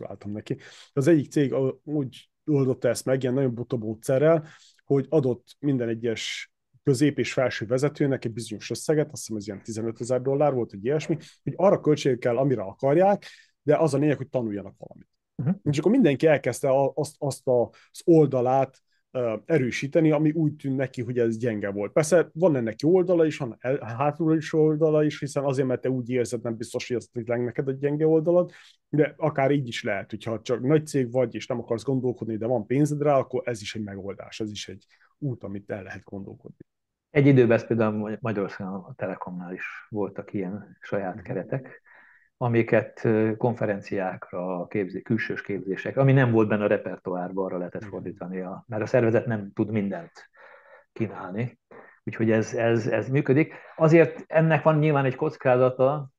álltam 0.01 0.31
neki. 0.31 0.57
Az 0.93 1.07
egyik 1.07 1.31
cég 1.31 1.53
úgy 1.83 2.29
oldotta 2.45 2.87
ezt 2.87 3.05
meg, 3.05 3.21
ilyen 3.21 3.33
nagyon 3.33 3.53
buta 3.53 3.77
módszerrel, 3.77 4.47
hogy 4.83 5.05
adott 5.09 5.55
minden 5.59 5.89
egyes 5.89 6.51
közép 6.83 7.19
és 7.19 7.33
felső 7.33 7.65
vezetőnek 7.65 8.25
egy 8.25 8.33
bizonyos 8.33 8.69
összeget, 8.69 9.11
azt 9.11 9.21
hiszem 9.21 9.37
ez 9.37 9.47
ilyen 9.47 9.63
15 9.63 10.01
ezer 10.01 10.21
dollár 10.21 10.53
volt, 10.53 10.69
hogy 10.69 10.85
ilyesmi, 10.85 11.17
hogy 11.43 11.53
arra 11.55 11.79
költségük 11.79 12.19
kell, 12.19 12.37
amire 12.37 12.61
akarják, 12.61 13.25
de 13.61 13.77
az 13.77 13.93
a 13.93 13.97
lényeg, 13.97 14.17
hogy 14.17 14.29
tanuljanak 14.29 14.75
valamit. 14.77 15.16
Uh-huh. 15.37 15.55
És 15.63 15.77
akkor 15.77 15.91
mindenki 15.91 16.27
elkezdte 16.27 16.69
azt, 16.93 17.15
azt 17.17 17.41
az 17.43 18.01
oldalát 18.03 18.81
erősíteni, 19.45 20.11
ami 20.11 20.31
úgy 20.31 20.55
tűnt 20.55 20.77
neki, 20.77 21.01
hogy 21.01 21.19
ez 21.19 21.37
gyenge 21.37 21.69
volt. 21.69 21.91
Persze 21.91 22.29
van 22.33 22.55
ennek 22.55 22.79
jó 22.79 22.95
oldala 22.95 23.25
is, 23.25 23.37
van 23.37 23.57
hátul 23.79 24.35
is 24.35 24.53
oldala 24.53 25.03
is, 25.03 25.19
hiszen 25.19 25.43
azért, 25.43 25.67
mert 25.67 25.81
te 25.81 25.89
úgy 25.89 26.09
érzed, 26.09 26.41
nem 26.41 26.55
biztos, 26.55 26.87
hogy 26.87 26.95
az 26.95 27.09
tényleg 27.13 27.43
neked 27.43 27.67
egy 27.67 27.77
gyenge 27.77 28.07
oldalad, 28.07 28.51
de 28.89 29.13
akár 29.17 29.51
így 29.51 29.67
is 29.67 29.83
lehet, 29.83 30.09
hogyha 30.09 30.41
csak 30.41 30.61
nagy 30.61 30.87
cég 30.87 31.11
vagy, 31.11 31.35
és 31.35 31.47
nem 31.47 31.59
akarsz 31.59 31.83
gondolkodni, 31.83 32.37
de 32.37 32.45
van 32.45 32.65
pénzed 32.65 33.01
rá, 33.01 33.17
akkor 33.17 33.41
ez 33.45 33.61
is 33.61 33.75
egy 33.75 33.83
megoldás, 33.83 34.39
ez 34.39 34.51
is 34.51 34.67
egy 34.67 34.85
út, 35.17 35.43
amit 35.43 35.71
el 35.71 35.83
lehet 35.83 36.03
gondolkodni. 36.03 36.65
Egy 37.09 37.25
időben 37.25 37.57
ez 37.57 37.67
például 37.67 38.17
Magyarországon 38.21 38.73
a 38.73 38.93
Telekomnál 38.93 39.53
is 39.53 39.65
voltak 39.89 40.33
ilyen 40.33 40.77
saját 40.79 41.15
mhm. 41.15 41.23
keretek, 41.23 41.81
amiket 42.37 43.07
konferenciákra, 43.37 44.67
képzé, 44.67 45.01
külsős 45.01 45.41
képzések, 45.41 45.97
ami 45.97 46.13
nem 46.13 46.31
volt 46.31 46.47
benne 46.47 46.63
a 46.63 46.67
repertoárban, 46.67 47.45
arra 47.45 47.57
lehetett 47.57 47.83
fordítani, 47.83 48.39
a, 48.39 48.63
mert 48.67 48.81
a 48.81 48.85
szervezet 48.85 49.25
nem 49.25 49.51
tud 49.53 49.71
mindent 49.71 50.29
kínálni. 50.93 51.59
Úgyhogy 52.03 52.31
ez, 52.31 52.53
ez, 52.53 52.87
ez 52.87 53.09
működik. 53.09 53.53
Azért 53.75 54.23
ennek 54.27 54.63
van 54.63 54.77
nyilván 54.77 55.05
egy 55.05 55.15
kockázata, 55.15 56.09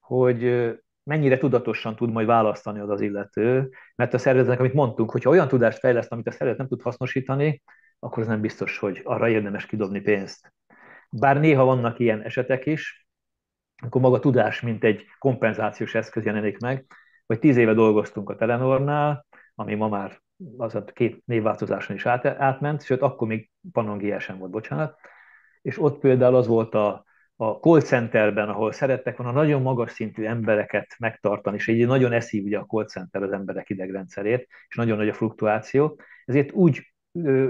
hogy 0.00 0.70
mennyire 1.02 1.38
tudatosan 1.38 1.96
tud 1.96 2.12
majd 2.12 2.26
választani 2.26 2.80
az 2.80 2.90
az 2.90 3.00
illető, 3.00 3.70
mert 3.94 4.14
a 4.14 4.18
szervezetnek, 4.18 4.58
amit 4.58 4.72
mondtunk, 4.72 5.10
hogyha 5.10 5.30
olyan 5.30 5.48
tudást 5.48 5.78
fejleszt, 5.78 6.12
amit 6.12 6.26
a 6.26 6.30
szervezet 6.30 6.58
nem 6.58 6.68
tud 6.68 6.82
hasznosítani, 6.82 7.62
akkor 7.98 8.22
ez 8.22 8.28
nem 8.28 8.40
biztos, 8.40 8.78
hogy 8.78 9.00
arra 9.04 9.28
érdemes 9.28 9.66
kidobni 9.66 10.00
pénzt. 10.00 10.52
Bár 11.10 11.40
néha 11.40 11.64
vannak 11.64 11.98
ilyen 11.98 12.22
esetek 12.22 12.66
is, 12.66 13.05
akkor 13.82 14.00
maga 14.00 14.18
tudás, 14.18 14.60
mint 14.60 14.84
egy 14.84 15.04
kompenzációs 15.18 15.94
eszköz 15.94 16.24
jelenik 16.24 16.58
meg, 16.58 16.86
vagy 17.26 17.38
tíz 17.38 17.56
éve 17.56 17.74
dolgoztunk 17.74 18.30
a 18.30 18.36
Telenornál, 18.36 19.26
ami 19.54 19.74
ma 19.74 19.88
már 19.88 20.20
az 20.56 20.74
a 20.74 20.84
két 20.84 21.22
névváltozáson 21.26 21.96
is 21.96 22.06
át, 22.06 22.24
átment, 22.24 22.84
sőt, 22.84 23.02
akkor 23.02 23.28
még 23.28 23.50
Panongia 23.72 24.18
sem 24.18 24.38
volt, 24.38 24.50
bocsánat, 24.50 24.98
és 25.62 25.78
ott 25.78 25.98
például 25.98 26.34
az 26.34 26.46
volt 26.46 26.74
a, 26.74 27.04
a 27.36 27.50
call 27.50 27.80
centerben, 27.80 28.48
ahol 28.48 28.72
szerettek 28.72 29.16
volna 29.16 29.32
nagyon 29.32 29.62
magas 29.62 29.92
szintű 29.92 30.24
embereket 30.24 30.94
megtartani, 30.98 31.56
és 31.56 31.66
így 31.66 31.86
nagyon 31.86 32.12
eszív 32.12 32.44
ugye 32.44 32.58
a 32.58 32.66
call 32.66 32.84
center 32.84 33.22
az 33.22 33.32
emberek 33.32 33.70
idegrendszerét, 33.70 34.48
és 34.68 34.76
nagyon 34.76 34.96
nagy 34.96 35.08
a 35.08 35.14
fluktuáció, 35.14 36.00
ezért 36.24 36.52
úgy 36.52 36.94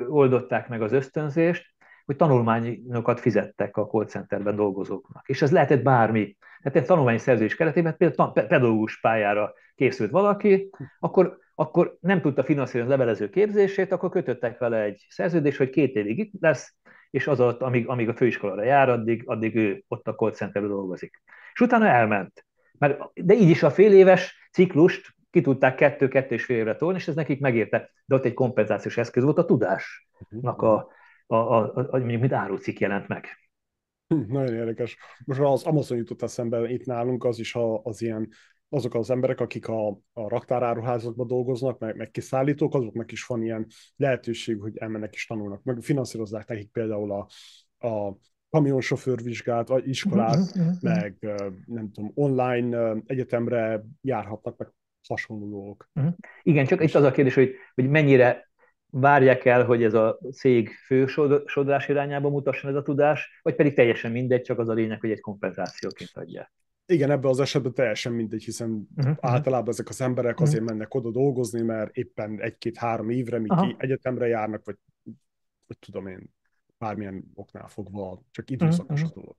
oldották 0.09 0.69
meg 0.69 0.82
az 0.82 0.93
ösztönzést, 0.93 1.76
hogy 2.06 2.16
tanulmányokat 2.16 3.20
fizettek 3.20 3.76
a 3.76 3.86
call 3.86 4.04
centerben 4.06 4.56
dolgozóknak. 4.56 5.28
És 5.28 5.42
ez 5.42 5.52
lehetett 5.52 5.82
bármi. 5.82 6.36
Tehát 6.62 6.78
egy 6.78 6.86
tanulmányi 6.86 7.18
szerződés 7.18 7.56
keretében 7.56 7.96
például 7.96 8.32
pedagógus 8.32 9.00
pályára 9.00 9.52
készült 9.74 10.10
valaki, 10.10 10.70
akkor, 10.98 11.38
akkor 11.54 11.96
nem 12.00 12.20
tudta 12.20 12.44
finanszírozni 12.44 12.92
a 12.92 12.96
levelező 12.96 13.28
képzését, 13.30 13.92
akkor 13.92 14.10
kötöttek 14.10 14.58
vele 14.58 14.82
egy 14.82 15.06
szerződést, 15.08 15.58
hogy 15.58 15.70
két 15.70 15.94
évig 15.94 16.18
itt 16.18 16.32
lesz, 16.40 16.74
és 17.10 17.26
az 17.26 17.40
alatt, 17.40 17.62
amíg, 17.62 17.88
amíg 17.88 18.08
a 18.08 18.14
főiskolára 18.14 18.64
jár, 18.64 18.88
addig, 18.88 19.22
addig 19.26 19.56
ő 19.56 19.84
ott 19.88 20.08
a 20.08 20.14
call 20.14 20.30
centerben 20.30 20.70
dolgozik. 20.70 21.22
És 21.52 21.60
utána 21.60 21.86
elment. 21.86 22.46
Mert, 22.78 23.00
de 23.14 23.34
így 23.34 23.50
is 23.50 23.62
a 23.62 23.70
fél 23.70 23.92
éves 23.92 24.48
ciklust 24.52 25.14
ki 25.30 25.40
tudták 25.40 25.74
kettő-kettő 25.74 26.34
és 26.34 26.44
fél 26.44 26.56
évre 26.56 26.76
tolni, 26.76 26.98
és 26.98 27.08
ez 27.08 27.14
nekik 27.14 27.40
megérte. 27.40 27.90
De 28.04 28.14
ott 28.14 28.24
egy 28.24 28.34
kompenzációs 28.34 28.96
eszköz 28.96 29.24
volt 29.24 29.38
a 29.38 29.44
tudásnak 29.44 30.62
a, 30.62 30.88
a, 31.27 31.36
a, 31.36 31.74
a, 31.74 31.89
a 31.90 31.98
mint 31.98 32.32
árucik 32.32 32.78
jelent 32.78 33.09
meg. 33.09 33.27
Hm, 34.09 34.32
nagyon 34.32 34.55
érdekes. 34.55 34.97
Most 35.24 35.40
az 35.40 35.65
Amazon 35.65 35.98
jutott 35.98 36.23
eszembe 36.23 36.69
itt 36.69 36.85
nálunk, 36.85 37.24
az 37.24 37.39
is 37.39 37.55
a, 37.55 37.82
az 37.82 38.03
ilyen 38.03 38.28
azok 38.69 38.94
az 38.94 39.11
emberek, 39.11 39.40
akik 39.40 39.69
a, 39.69 39.89
a 40.12 40.28
raktáráruházakban 40.28 41.27
dolgoznak, 41.27 41.78
meg, 41.78 41.97
meg 41.97 42.11
kiszállítók, 42.11 42.74
azoknak 42.74 43.12
is 43.12 43.24
van 43.27 43.43
ilyen 43.43 43.66
lehetőség, 43.97 44.61
hogy 44.61 44.77
elmennek 44.77 45.15
és 45.15 45.27
tanulnak, 45.27 45.62
meg 45.62 45.81
finanszírozzák 45.81 46.48
nekik 46.48 46.70
például 46.70 47.12
a, 47.12 47.28
a 47.89 48.16
kamionsofőrvizsgát, 48.51 49.69
vagy 49.69 49.89
iskolát, 49.89 50.55
mhm, 50.55 50.61
mhm, 50.61 50.69
mhm. 50.69 50.89
meg 50.89 51.16
nem 51.66 51.90
tudom, 51.93 52.11
online 52.15 52.97
egyetemre 53.07 53.85
járhatnak, 54.01 54.57
meg 54.57 54.73
hasonló 55.09 55.48
dolgok. 55.48 55.90
Igen, 56.43 56.66
csak 56.66 56.82
itt 56.82 56.94
az 56.94 57.05
a 57.05 57.11
kérdés, 57.11 57.35
hogy, 57.35 57.55
hogy 57.74 57.89
mennyire 57.89 58.45
várják 59.01 59.44
el, 59.44 59.64
hogy 59.64 59.82
ez 59.82 59.94
a 59.94 60.18
cég 60.32 60.70
fő 60.70 61.06
sodrás 61.47 61.89
irányába 61.89 62.28
mutasson 62.28 62.70
ez 62.70 62.77
a 62.77 62.82
tudás, 62.82 63.40
vagy 63.43 63.55
pedig 63.55 63.74
teljesen 63.74 64.12
mindegy, 64.12 64.43
csak 64.43 64.59
az 64.59 64.68
a 64.68 64.73
lényeg, 64.73 65.01
hogy 65.01 65.10
egy 65.10 65.20
kompenzációként 65.20 66.10
adja. 66.14 66.52
Igen, 66.86 67.10
ebben 67.10 67.31
az 67.31 67.40
esetben 67.40 67.74
teljesen 67.74 68.12
mindegy, 68.12 68.44
hiszen 68.44 68.89
uh-huh. 68.97 69.16
általában 69.20 69.68
ezek 69.68 69.89
az 69.89 70.01
emberek 70.01 70.40
azért 70.40 70.62
uh-huh. 70.62 70.77
mennek 70.77 70.94
oda 70.94 71.10
dolgozni, 71.10 71.62
mert 71.62 71.97
éppen 71.97 72.40
egy-két-három 72.40 73.10
évre, 73.10 73.39
míg 73.39 73.51
Aha. 73.51 73.74
egyetemre 73.78 74.27
járnak, 74.27 74.64
vagy, 74.64 74.77
vagy 75.66 75.78
tudom 75.78 76.06
én, 76.06 76.35
bármilyen 76.78 77.24
oknál 77.35 77.68
fogva, 77.68 78.23
csak 78.31 78.51
időszakos 78.51 79.02
uh-huh. 79.02 79.16
a 79.16 79.20
dolog. 79.20 79.36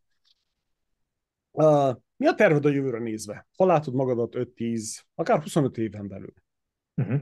Uh, 1.52 2.02
mi 2.18 2.28
a 2.28 2.36
terved 2.36 2.66
a 2.66 2.70
jövőre 2.70 3.00
nézve? 3.00 3.48
Ha 3.58 3.66
látod 3.66 3.94
magadat 3.94 4.34
5-10, 4.38 5.00
akár 5.16 5.42
25 5.42 5.78
éven 5.78 6.08
belül? 6.08 6.34
Uh-huh. 6.96 7.22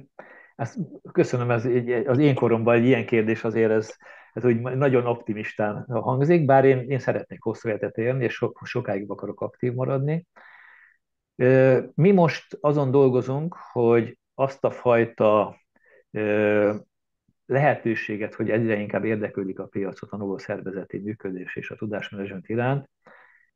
Ezt 0.56 0.78
köszönöm, 1.12 1.52
ez 1.52 1.66
az 2.06 2.18
én 2.18 2.36
koromban 2.36 2.76
egy 2.76 2.86
ilyen 2.86 3.06
kérdés 3.06 3.44
azért 3.44 3.72
ez, 3.72 3.96
ez 4.34 4.46
úgy 4.46 4.62
nagyon 4.62 5.06
optimistán 5.06 5.86
hangzik, 5.88 6.46
bár 6.46 6.66
én, 6.66 6.90
én 6.90 7.00
szeretnék 7.00 7.42
hosszú 7.42 7.70
életet 7.70 7.98
élni, 7.98 8.24
és 8.24 8.34
so, 8.34 8.52
sokáig 8.64 9.10
akarok 9.10 9.42
aktív 9.42 9.74
maradni. 9.74 10.28
Mi 11.94 12.12
most 12.12 12.58
azon 12.62 12.92
dolgozunk, 12.92 13.56
hogy 13.72 14.18
azt 14.34 14.64
a 14.64 14.72
fajta 14.72 15.58
lehetőséget, 17.46 18.34
hogy 18.34 18.50
egyre 18.50 18.76
inkább 18.76 19.06
érdeklődik 19.06 19.60
a 19.60 19.66
piac 19.66 20.02
a 20.02 20.08
tanuló 20.08 20.38
szervezeti 20.38 20.98
működés 20.98 21.56
és 21.56 21.70
a 21.70 21.76
tudásmenedzsment 21.76 22.50
iránt, 22.50 22.90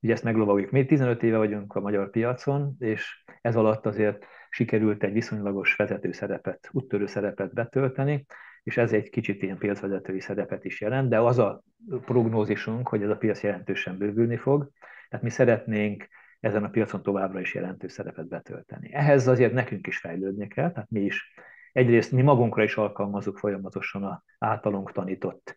Ugye 0.02 0.14
ezt 0.14 0.24
meglovaljuk. 0.24 0.72
Mi 0.72 0.86
15 0.86 1.24
éve 1.24 1.38
vagyunk 1.38 1.76
a 1.76 1.80
magyar 1.80 2.10
piacon, 2.10 2.76
és 2.80 3.24
ez 3.42 3.56
alatt 3.56 3.86
azért 3.86 4.26
sikerült 4.50 5.04
egy 5.04 5.14
viszonylagos 5.14 5.76
vezető 5.76 6.12
szerepet, 6.12 6.70
úttörő 6.72 7.06
szerepet 7.06 7.54
betölteni, 7.54 8.26
és 8.64 8.78
ez 8.78 8.94
egy 8.94 9.10
kicsit 9.10 9.44
ilyen 9.44 9.58
piacvezetői 9.58 10.20
szerepet 10.20 10.66
is 10.66 10.82
jelent, 10.82 11.10
de 11.10 11.20
az 11.20 11.38
a 11.38 11.64
prognózisunk, 12.06 12.88
hogy 12.88 13.04
ez 13.04 13.10
a 13.10 13.18
piac 13.18 13.44
jelentősen 13.44 13.98
bővülni 13.98 14.38
fog, 14.38 14.70
tehát 15.10 15.26
mi 15.26 15.32
szeretnénk 15.32 16.08
ezen 16.40 16.64
a 16.64 16.70
piacon 16.70 17.04
továbbra 17.04 17.40
is 17.40 17.54
jelentős 17.54 17.92
szerepet 17.92 18.28
betölteni. 18.28 18.94
Ehhez 18.94 19.28
azért 19.28 19.54
nekünk 19.54 19.88
is 19.88 19.98
fejlődni 19.98 20.48
kell, 20.48 20.72
tehát 20.72 20.90
mi 20.90 21.02
is 21.02 21.34
egyrészt 21.72 22.12
mi 22.12 22.22
magunkra 22.22 22.64
is 22.64 22.76
alkalmazunk 22.76 23.38
folyamatosan 23.38 24.04
a 24.04 24.24
általunk 24.38 24.92
tanított 24.92 25.56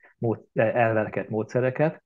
elveket, 0.55 1.29
módszereket, 1.29 2.03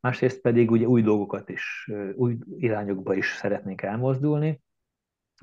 másrészt 0.00 0.40
pedig 0.40 0.70
ugye 0.70 0.86
új 0.86 1.02
dolgokat 1.02 1.48
is, 1.48 1.90
új 2.14 2.38
irányokba 2.58 3.14
is 3.14 3.26
szeretnénk 3.26 3.82
elmozdulni. 3.82 4.60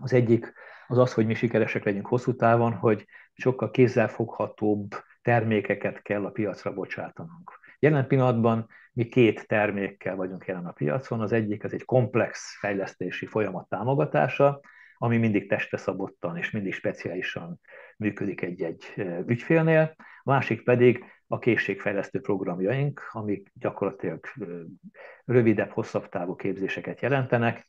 Az 0.02 0.14
egyik 0.14 0.54
az 0.92 0.98
az, 0.98 1.14
hogy 1.14 1.26
mi 1.26 1.34
sikeresek 1.34 1.84
legyünk 1.84 2.08
hosszú 2.08 2.36
távon, 2.36 2.74
hogy 2.74 3.06
sokkal 3.34 3.72
kézzelfoghatóbb 3.72 4.90
termékeket 5.22 6.02
kell 6.02 6.26
a 6.26 6.30
piacra 6.30 6.74
bocsátanunk. 6.74 7.60
Jelen 7.80 8.08
pillanatban 8.08 8.68
mi 8.94 9.08
két 9.08 9.48
termékkel 9.48 10.16
vagyunk 10.16 10.46
jelen 10.46 10.66
a 10.66 10.72
piacon. 10.72 11.22
Az 11.22 11.32
egyik 11.32 11.64
az 11.64 11.74
egy 11.74 11.86
komplex 11.86 12.58
fejlesztési 12.60 13.26
folyamat 13.26 13.70
támogatása, 13.70 14.60
ami 14.98 15.18
mindig 15.18 15.50
testre 15.50 15.78
szabottan 15.78 16.38
és 16.38 16.52
mindig 16.52 16.74
speciálisan 16.74 17.60
működik 17.98 18.42
egy-egy 18.42 18.94
ügyfélnél. 19.28 19.96
A 20.24 20.32
másik 20.32 20.64
pedig 20.64 21.04
a 21.28 21.40
készségfejlesztő 21.40 22.20
programjaink, 22.20 23.10
amik 23.12 23.52
gyakorlatilag 23.54 24.26
rövidebb, 25.26 25.70
hosszabb 25.70 26.10
távú 26.10 26.36
képzéseket 26.36 27.02
jelentenek. 27.02 27.68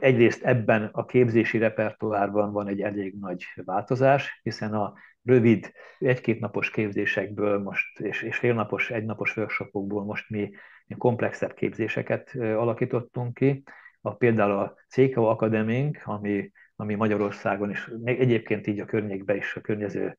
Egyrészt 0.00 0.44
ebben 0.44 0.88
a 0.92 1.04
képzési 1.04 1.58
repertoárban 1.58 2.52
van 2.52 2.68
egy 2.68 2.80
elég 2.80 3.14
nagy 3.20 3.44
változás, 3.64 4.40
hiszen 4.42 4.74
a 4.74 4.94
rövid 5.24 5.72
egy-két 5.98 6.40
napos 6.40 6.70
képzésekből 6.70 7.58
most, 7.58 8.00
és, 8.00 8.22
és 8.22 8.36
félnapos, 8.36 8.90
egynapos 8.90 9.36
workshopokból 9.36 10.04
most 10.04 10.30
mi 10.30 10.50
komplexebb 10.98 11.54
képzéseket 11.54 12.34
alakítottunk 12.34 13.34
ki. 13.34 13.62
A, 14.00 14.14
például 14.14 14.58
a 14.58 14.74
CKO 14.88 15.24
Akadémink, 15.24 16.00
ami 16.04 16.52
ami 16.80 16.94
Magyarországon 16.94 17.70
is, 17.70 17.90
egyébként 18.04 18.66
így 18.66 18.80
a 18.80 18.84
környékben 18.84 19.36
is, 19.36 19.56
a 19.56 19.60
környező, 19.60 20.16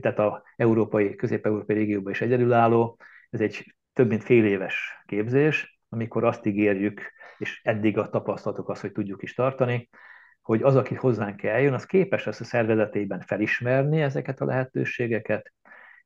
tehát 0.00 0.18
a 0.18 0.42
európai, 0.56 1.14
közép-európai 1.14 1.76
régióban 1.76 2.12
is 2.12 2.20
egyedülálló. 2.20 2.98
Ez 3.30 3.40
egy 3.40 3.74
több 3.92 4.08
mint 4.08 4.24
fél 4.24 4.44
éves 4.44 5.02
képzés, 5.06 5.77
amikor 5.88 6.24
azt 6.24 6.46
ígérjük, 6.46 7.12
és 7.38 7.60
eddig 7.64 7.98
a 7.98 8.08
tapasztalatok 8.08 8.68
az, 8.68 8.80
hogy 8.80 8.92
tudjuk 8.92 9.22
is 9.22 9.34
tartani, 9.34 9.88
hogy 10.42 10.62
az, 10.62 10.76
aki 10.76 10.94
hozzánk 10.94 11.42
eljön, 11.42 11.72
az 11.72 11.86
képes 11.86 12.24
lesz 12.24 12.40
a 12.40 12.44
szervezetében 12.44 13.20
felismerni 13.20 14.00
ezeket 14.00 14.40
a 14.40 14.44
lehetőségeket, 14.44 15.52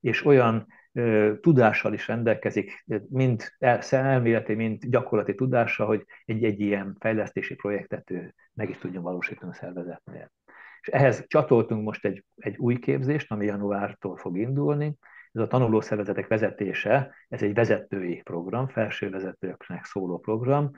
és 0.01 0.25
olyan 0.25 0.67
ö, 0.93 1.33
tudással 1.41 1.93
is 1.93 2.09
rendelkezik, 2.09 2.85
mind 3.09 3.43
elméleti, 3.91 4.55
mind 4.55 4.87
gyakorlati 4.87 5.35
tudással, 5.35 5.87
hogy 5.87 6.05
egy, 6.25 6.45
egy 6.45 6.61
ilyen 6.61 6.97
fejlesztési 7.01 7.55
projektet 7.55 8.11
ő 8.11 8.35
meg 8.53 8.71
is 8.71 8.79
tudjon 8.79 9.03
valósítani 9.03 9.51
a 9.51 9.55
szervezetnél. 9.55 10.33
És 10.81 10.89
ehhez 10.89 11.25
csatoltunk 11.27 11.85
most 11.85 12.05
egy, 12.05 12.25
egy 12.37 12.57
új 12.57 12.79
képzést, 12.79 13.31
ami 13.33 13.47
januártól 13.47 14.17
fog 14.17 14.39
indulni. 14.39 14.95
Ez 15.33 15.43
a 15.43 15.47
tanulószervezetek 15.47 16.27
vezetése, 16.27 17.15
ez 17.29 17.43
egy 17.43 17.55
vezetői 17.55 18.21
program, 18.23 18.69
felső 18.69 19.11
vezetőknek 19.11 19.85
szóló 19.85 20.19
program, 20.19 20.71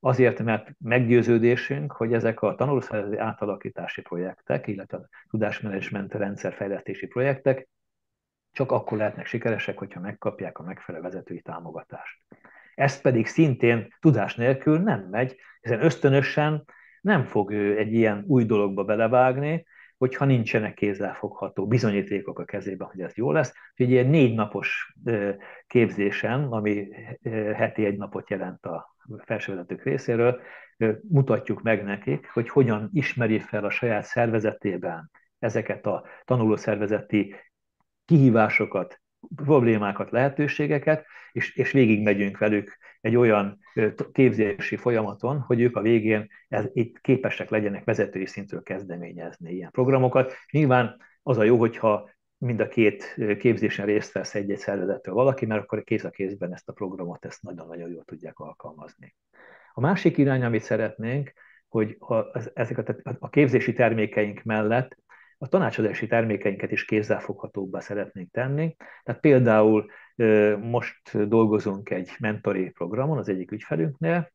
Azért, 0.00 0.42
mert 0.42 0.70
meggyőződésünk, 0.78 1.92
hogy 1.92 2.12
ezek 2.12 2.42
a 2.42 2.54
tanulószervezeti 2.54 3.16
átalakítási 3.16 4.02
projektek, 4.02 4.66
illetve 4.66 4.96
a 4.96 5.08
tudásmenedzsment 5.30 6.14
rendszerfejlesztési 6.14 7.06
projektek 7.06 7.68
csak 8.52 8.72
akkor 8.72 8.98
lehetnek 8.98 9.26
sikeresek, 9.26 9.78
hogyha 9.78 10.00
megkapják 10.00 10.58
a 10.58 10.62
megfelelő 10.62 11.04
vezetői 11.04 11.40
támogatást. 11.40 12.18
Ez 12.74 13.00
pedig 13.00 13.26
szintén 13.26 13.94
tudás 14.00 14.34
nélkül 14.34 14.78
nem 14.78 15.00
megy, 15.10 15.36
hiszen 15.60 15.84
ösztönösen 15.84 16.64
nem 17.00 17.24
fog 17.24 17.50
ő 17.50 17.78
egy 17.78 17.92
ilyen 17.92 18.24
új 18.26 18.44
dologba 18.44 18.84
belevágni, 18.84 19.66
hogyha 19.98 20.24
nincsenek 20.24 20.74
kézzelfogható 20.74 21.66
bizonyítékok 21.66 22.38
a 22.38 22.44
kezében, 22.44 22.88
hogy 22.88 23.00
ez 23.00 23.14
jó 23.14 23.32
lesz. 23.32 23.52
Úgyhogy 23.70 23.90
ilyen 23.90 24.06
négy 24.06 24.34
napos 24.34 24.94
képzésen, 25.66 26.44
ami 26.44 26.88
heti 27.54 27.84
egy 27.84 27.96
napot 27.96 28.30
jelent 28.30 28.66
a 28.66 28.96
felsővezetők 29.24 29.82
részéről, 29.82 30.40
mutatjuk 31.08 31.62
meg 31.62 31.84
nekik, 31.84 32.30
hogy 32.30 32.48
hogyan 32.48 32.88
ismeri 32.92 33.38
fel 33.38 33.64
a 33.64 33.70
saját 33.70 34.04
szervezetében 34.04 35.10
ezeket 35.38 35.86
a 35.86 36.04
tanulószervezeti 36.24 37.34
kihívásokat, 38.04 39.00
problémákat, 39.36 40.10
lehetőségeket, 40.10 41.06
és, 41.32 41.56
és 41.56 41.72
végig 41.72 42.02
megyünk 42.02 42.38
velük 42.38 42.78
egy 43.00 43.16
olyan 43.16 43.58
képzési 44.12 44.76
folyamaton, 44.76 45.38
hogy 45.40 45.60
ők 45.60 45.76
a 45.76 45.80
végén 45.80 46.26
ez, 46.48 46.64
itt 46.72 47.00
képesek 47.00 47.50
legyenek 47.50 47.84
vezetői 47.84 48.26
szintről 48.26 48.62
kezdeményezni 48.62 49.52
ilyen 49.52 49.70
programokat. 49.70 50.32
Nyilván 50.50 50.96
az 51.22 51.38
a 51.38 51.42
jó, 51.42 51.58
hogyha 51.58 52.10
mind 52.38 52.60
a 52.60 52.68
két 52.68 53.16
képzésen 53.38 53.86
részt 53.86 54.12
vesz 54.12 54.34
egy-egy 54.34 54.58
szervezettől 54.58 55.14
valaki, 55.14 55.46
mert 55.46 55.62
akkor 55.62 55.84
kéz 55.84 56.04
a 56.04 56.10
kézben 56.10 56.52
ezt 56.52 56.68
a 56.68 56.72
programot, 56.72 57.24
ezt 57.24 57.42
nagyon-nagyon 57.42 57.90
jól 57.90 58.04
tudják 58.04 58.38
alkalmazni. 58.38 59.14
A 59.72 59.80
másik 59.80 60.18
irány, 60.18 60.44
amit 60.44 60.62
szeretnénk, 60.62 61.32
hogy 61.68 61.96
a, 61.98 62.38
ezeket 62.54 62.88
a, 62.88 63.16
a 63.18 63.28
képzési 63.28 63.72
termékeink 63.72 64.42
mellett 64.42 64.96
a 65.38 65.48
tanácsadási 65.48 66.06
termékeinket 66.06 66.72
is 66.72 66.84
kézzelfoghatóbbá 66.84 67.80
szeretnénk 67.80 68.30
tenni. 68.30 68.76
Tehát 69.02 69.20
például 69.20 69.90
most 70.60 71.28
dolgozunk 71.28 71.90
egy 71.90 72.10
mentori 72.18 72.70
programon 72.70 73.18
az 73.18 73.28
egyik 73.28 73.50
ügyfelünknél, 73.50 74.32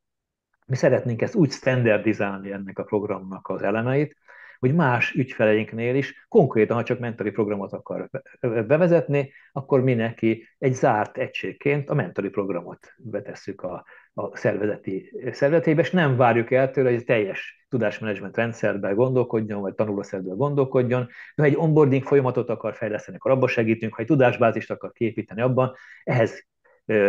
mi 0.65 0.75
szeretnénk 0.75 1.21
ezt 1.21 1.35
úgy 1.35 1.51
standardizálni 1.51 2.51
ennek 2.51 2.79
a 2.79 2.83
programnak 2.83 3.47
az 3.47 3.61
elemeit, 3.61 4.17
hogy 4.59 4.73
más 4.75 5.13
ügyfeleinknél 5.13 5.95
is 5.95 6.25
konkrétan, 6.27 6.77
ha 6.77 6.83
csak 6.83 6.99
mentori 6.99 7.31
programot 7.31 7.73
akar 7.73 8.09
bevezetni, 8.39 9.31
akkor 9.51 9.81
mi 9.81 9.93
neki 9.93 10.47
egy 10.57 10.73
zárt 10.73 11.17
egységként 11.17 11.89
a 11.89 11.93
mentori 11.93 12.29
programot 12.29 12.93
betesszük 12.97 13.61
a, 13.61 13.85
a 14.13 14.37
szervezeti 14.37 15.11
szervezetébe, 15.31 15.81
és 15.81 15.91
nem 15.91 16.15
várjuk 16.15 16.51
el 16.51 16.71
tőle, 16.71 16.89
hogy 16.91 17.03
teljes 17.03 17.65
tudásmenedzsment 17.69 18.37
rendszerben 18.37 18.95
gondolkodjon, 18.95 19.61
vagy 19.61 19.73
tanulószerben 19.73 20.37
gondolkodjon. 20.37 21.09
Ha 21.35 21.43
egy 21.43 21.55
onboarding 21.55 22.03
folyamatot 22.03 22.49
akar 22.49 22.75
fejleszteni, 22.75 23.17
akkor 23.17 23.31
abban 23.31 23.47
segítünk, 23.47 23.93
ha 23.93 24.01
egy 24.01 24.07
tudásbázist 24.07 24.71
akar 24.71 24.91
képíteni 24.91 25.41
abban, 25.41 25.73
ehhez 26.03 26.45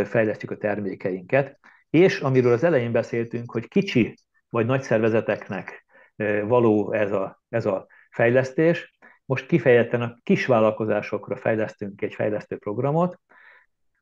fejlesztjük 0.05 0.51
a 0.51 0.57
termékeinket. 0.57 1.59
És 1.91 2.21
amiről 2.21 2.53
az 2.53 2.65
elején 2.65 2.93
beszéltünk, 2.93 3.51
hogy 3.51 3.69
kicsi 3.69 4.15
vagy 4.49 4.67
nagy 4.67 4.83
szervezeteknek 4.83 5.87
való 6.47 6.93
ez 6.93 7.13
a, 7.13 7.43
ez 7.49 7.67
a 7.67 7.87
fejlesztés, 8.11 8.99
most 9.25 9.47
kifejezetten 9.47 10.03
a 10.03 10.19
kisvállalkozásokra 10.23 11.37
fejlesztünk 11.37 12.03
egy 12.03 12.15
fejlesztő 12.15 12.57
programot, 12.57 13.19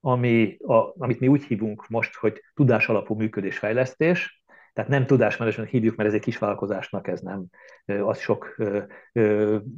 ami 0.04 0.56
a, 0.60 1.02
amit 1.02 1.20
mi 1.20 1.28
úgy 1.28 1.44
hívunk 1.44 1.88
most, 1.88 2.14
hogy 2.14 2.42
tudás 2.54 2.88
alapú 2.88 3.14
működésfejlesztés, 3.14 4.42
tehát 4.72 4.90
nem 4.90 5.06
tudásmenedzsment 5.06 5.68
hívjuk, 5.68 5.96
mert 5.96 6.08
ez 6.08 6.14
egy 6.14 6.20
kisvállalkozásnak 6.20 7.08
ez 7.08 7.20
nem 7.20 7.44
az 7.84 8.18
sok 8.18 8.56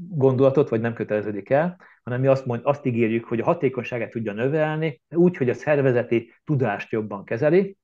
gondolatot, 0.09 0.69
vagy 0.69 0.81
nem 0.81 0.95
köteleződik 0.95 1.51
el, 1.51 1.81
hanem 2.03 2.21
mi 2.21 2.27
azt, 2.27 2.47
mond, 2.47 2.61
azt 2.65 2.87
ígérjük, 2.87 3.25
hogy 3.25 3.41
a 3.41 3.45
hatékonyságát 3.45 4.11
tudja 4.11 4.33
növelni, 4.33 5.03
úgy, 5.09 5.37
hogy 5.37 5.49
a 5.49 5.55
szervezeti 5.55 6.33
tudást 6.45 6.93
jobban 6.93 7.25
kezeli, 7.25 7.77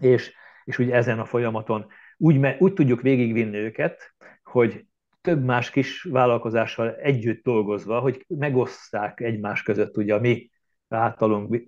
és, 0.00 0.34
és 0.64 0.78
úgy 0.78 0.90
ezen 0.90 1.18
a 1.18 1.24
folyamaton 1.24 1.86
úgy, 2.16 2.56
úgy 2.58 2.72
tudjuk 2.72 3.00
végigvinni 3.00 3.56
őket, 3.56 4.14
hogy 4.42 4.86
több 5.20 5.44
más 5.44 5.70
kis 5.70 6.02
vállalkozással 6.02 6.94
együtt 6.94 7.42
dolgozva, 7.42 8.00
hogy 8.00 8.24
megosszák 8.28 9.20
egymás 9.20 9.62
között 9.62 9.96
ugye 9.96 10.14
a 10.14 10.20
mi 10.20 10.50
általunk, 10.88 11.64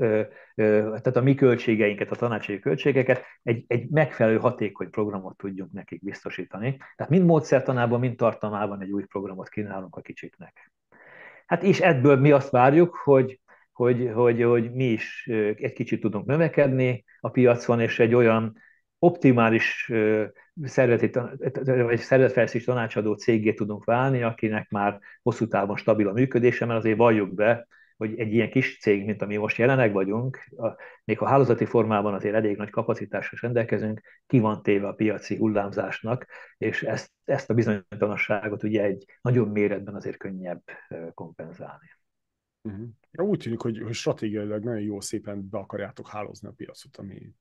tehát 0.55 1.17
a 1.17 1.23
mi 1.23 1.35
költségeinket, 1.35 2.11
a 2.11 2.17
tanácsi 2.17 2.59
költségeket, 2.59 3.23
egy, 3.43 3.65
egy 3.67 3.89
megfelelő 3.89 4.39
hatékony 4.39 4.91
programot 4.91 5.37
tudjunk 5.37 5.73
nekik 5.73 6.05
biztosítani. 6.05 6.77
Tehát 6.97 7.13
mind 7.13 7.25
módszertanában, 7.25 8.01
mind 8.01 8.17
tartalmában 8.17 8.83
egy 8.83 8.91
új 8.91 9.05
programot 9.05 9.49
kínálunk 9.49 9.97
a 9.97 10.01
kicsiknek. 10.01 10.73
Hát 11.47 11.63
és 11.63 11.81
ebből 11.81 12.17
mi 12.17 12.33
azt 12.33 12.51
várjuk, 12.51 12.95
hogy, 12.95 13.41
hogy, 13.73 14.11
hogy, 14.15 14.43
hogy 14.43 14.73
mi 14.73 14.85
is 14.85 15.27
egy 15.57 15.73
kicsit 15.73 16.01
tudunk 16.01 16.27
növekedni 16.27 17.05
a 17.21 17.31
piacon, 17.31 17.81
és 17.81 17.99
egy 17.99 18.15
olyan 18.15 18.57
optimális 18.99 19.93
szervezetfejlesztés 20.63 22.65
tanácsadó 22.65 23.15
cégé 23.15 23.55
tudunk 23.55 23.85
válni, 23.85 24.23
akinek 24.23 24.71
már 24.71 24.99
hosszú 25.23 25.47
távon 25.47 25.77
stabil 25.77 26.09
a 26.09 26.13
működése, 26.13 26.65
mert 26.65 26.79
azért 26.79 26.97
valljuk 26.97 27.35
be, 27.35 27.67
hogy 27.99 28.19
egy 28.19 28.33
ilyen 28.33 28.51
kis 28.51 28.79
cég, 28.79 29.05
mint 29.05 29.23
ami 29.23 29.37
most 29.37 29.57
jelenek 29.57 29.93
vagyunk, 29.93 30.49
a, 30.57 30.67
még 31.05 31.21
a 31.21 31.27
hálózati 31.27 31.65
formában 31.65 32.15
azért 32.15 32.35
elég 32.35 32.57
nagy 32.57 32.71
kapacitásra 32.71 33.39
rendelkezünk, 33.41 34.01
ki 34.27 34.39
van 34.39 34.63
téve 34.63 34.89
a 34.89 34.93
piaci 34.93 35.37
hullámzásnak, 35.37 36.27
és 36.59 36.83
ezt, 36.83 37.13
ezt 37.25 37.51
a 37.51 37.55
bizonytalanságot 37.55 38.63
ugye 38.63 38.83
egy 38.83 39.05
nagyobb 39.21 39.53
méretben 39.53 39.95
azért 39.95 40.17
könnyebb 40.17 40.63
kompenzálni. 41.15 41.97
Uh-huh. 42.63 42.89
Ja, 43.11 43.25
úgy 43.25 43.39
tűnik, 43.39 43.61
hogy, 43.61 43.83
hogy 43.83 43.95
stratégiailag 43.95 44.65
nagyon 44.65 44.83
jó 44.83 45.01
szépen 45.01 45.49
be 45.49 45.59
akarjátok 45.59 46.09
hálózni 46.09 46.49
a 46.49 46.53
piacot, 46.57 46.97
ami 46.97 47.35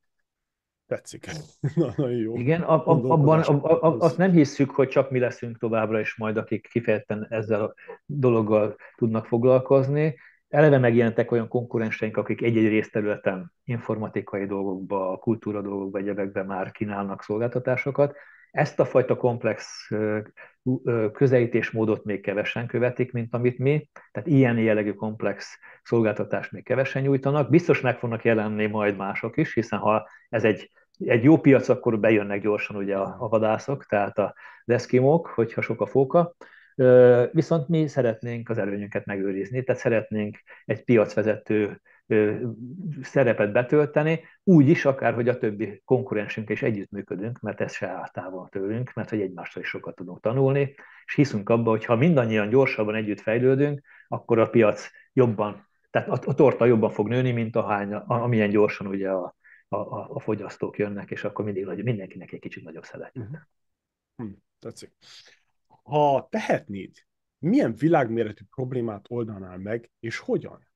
tetszik. 0.86 1.30
Na, 1.76 1.94
nagyon 1.96 2.18
jó. 2.18 2.38
Igen, 2.38 2.62
a, 2.62 2.74
a, 2.74 3.12
abban 3.12 3.40
a, 3.40 3.64
a, 3.64 3.98
azt 3.98 4.18
nem 4.18 4.32
hisszük, 4.32 4.72
hogy 4.72 4.88
csak 4.88 5.12
mi 5.12 5.20
leszünk 5.20 5.58
továbbra 5.58 6.00
is 6.00 6.16
majd, 6.16 6.38
akik 6.38 6.68
kifejezetten 6.68 7.28
ezzel 7.30 7.64
a 7.64 7.74
dologgal 8.06 8.76
tudnak 8.96 9.26
foglalkozni. 9.26 10.16
Eleve 10.50 10.78
megjelentek 10.78 11.32
olyan 11.32 11.48
konkurenseink, 11.48 12.18
akik 12.18 12.42
egy-egy 12.42 12.68
részterületen, 12.68 13.54
informatikai 13.64 14.46
dolgokba, 14.46 15.18
kultúra 15.18 15.62
dolgokba, 15.62 15.98
egyebekben 15.98 16.46
már 16.46 16.72
kínálnak 16.72 17.24
szolgáltatásokat. 17.24 18.16
Ezt 18.52 18.80
a 18.80 18.86
fajta 18.86 19.16
komplex 19.16 19.88
közelítésmódot 21.12 22.04
még 22.04 22.22
kevesen 22.22 22.68
követik, 22.68 23.12
mint 23.12 23.34
amit 23.34 23.58
mi, 23.58 23.90
tehát 24.12 24.28
ilyen 24.30 24.58
jellegű 24.58 24.94
komplex 24.94 25.60
szolgáltatást 25.84 26.52
még 26.52 26.64
kevesen 26.64 27.02
nyújtanak. 27.02 27.50
Biztos 27.50 27.82
meg 27.82 27.98
fognak 27.98 28.24
jelenni 28.24 28.66
majd 28.66 28.98
mások 28.98 29.38
is, 29.38 29.54
hiszen 29.54 29.80
ha 29.80 30.08
ez 30.30 30.44
egy, 30.44 30.72
egy 30.98 31.24
jó 31.24 31.38
piac, 31.38 31.70
akkor 31.70 32.00
bejönnek 32.00 32.42
gyorsan 32.42 32.76
ugye 32.76 32.98
a, 32.98 33.16
a 33.20 33.28
vadászok, 33.28 33.86
tehát 33.86 34.18
a 34.18 34.36
deszkimók, 34.66 35.28
hogyha 35.28 35.62
sok 35.62 35.82
a 35.82 35.86
fóka, 35.86 36.36
Viszont 37.32 37.68
mi 37.68 37.88
szeretnénk 37.88 38.50
az 38.50 38.58
előnyünket 38.58 39.06
megőrizni, 39.06 39.64
tehát 39.64 39.82
szeretnénk 39.82 40.38
egy 40.66 40.84
piacvezető 40.84 41.82
szerepet 43.02 43.52
betölteni, 43.52 44.24
úgy 44.44 44.68
is 44.68 44.86
akár, 44.86 45.14
hogy 45.14 45.30
a 45.30 45.38
többi 45.38 45.82
konkurensünk 45.86 46.50
is 46.50 46.62
együttműködünk, 46.62 47.40
mert 47.40 47.62
ez 47.62 47.74
se 47.74 47.88
áll 47.88 48.10
távol 48.10 48.50
tőlünk, 48.50 48.94
mert 48.94 49.10
hogy 49.10 49.22
egymástól 49.22 49.64
is 49.64 49.70
sokat 49.70 49.96
tudunk 49.96 50.20
tanulni, 50.20 50.76
és 51.06 51.16
hiszünk 51.16 51.50
abba, 51.50 51.70
hogy 51.70 51.86
ha 51.86 51.96
mindannyian 51.96 52.50
gyorsabban 52.50 52.96
együtt 52.96 53.22
fejlődünk, 53.22 53.82
akkor 54.08 54.40
a 54.40 54.50
piac 54.50 54.90
jobban, 55.14 55.68
tehát 55.90 56.08
a, 56.08 56.20
a 56.26 56.34
torta 56.34 56.66
jobban 56.66 56.90
fog 56.90 57.08
nőni, 57.08 57.32
mint 57.32 57.56
a 57.56 57.68
hány, 57.68 57.94
amilyen 57.94 58.50
gyorsan 58.50 58.88
ugye 58.88 59.10
a, 59.10 59.36
a, 59.68 59.78
a 60.16 60.20
fogyasztók 60.20 60.78
jönnek, 60.78 61.12
és 61.12 61.24
akkor 61.24 61.46
mindig 61.46 61.84
mindenkinek 61.84 62.32
egy 62.32 62.40
kicsit 62.40 62.64
nagyobb 62.64 62.84
szelet. 62.84 63.18
Uh-huh. 63.18 63.38
Hm, 64.16 64.32
tetszik. 64.60 64.92
Ha 65.88 66.28
tehetnéd, 66.30 66.92
milyen 67.40 67.76
világméretű 67.76 68.44
problémát 68.56 69.06
oldanál 69.10 69.58
meg, 69.58 69.92
és 70.00 70.18
hogyan? 70.18 70.68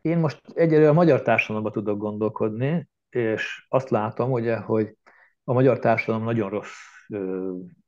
Én 0.00 0.18
most 0.18 0.42
egyelőre 0.54 0.88
a 0.88 0.92
magyar 0.92 1.22
társadalomban 1.22 1.72
tudok 1.72 1.98
gondolkodni, 1.98 2.88
és 3.10 3.66
azt 3.68 3.90
látom, 3.90 4.32
ugye, 4.32 4.56
hogy 4.56 4.96
a 5.44 5.52
magyar 5.52 5.78
társadalom 5.78 6.24
nagyon 6.24 6.50
rossz 6.50 7.06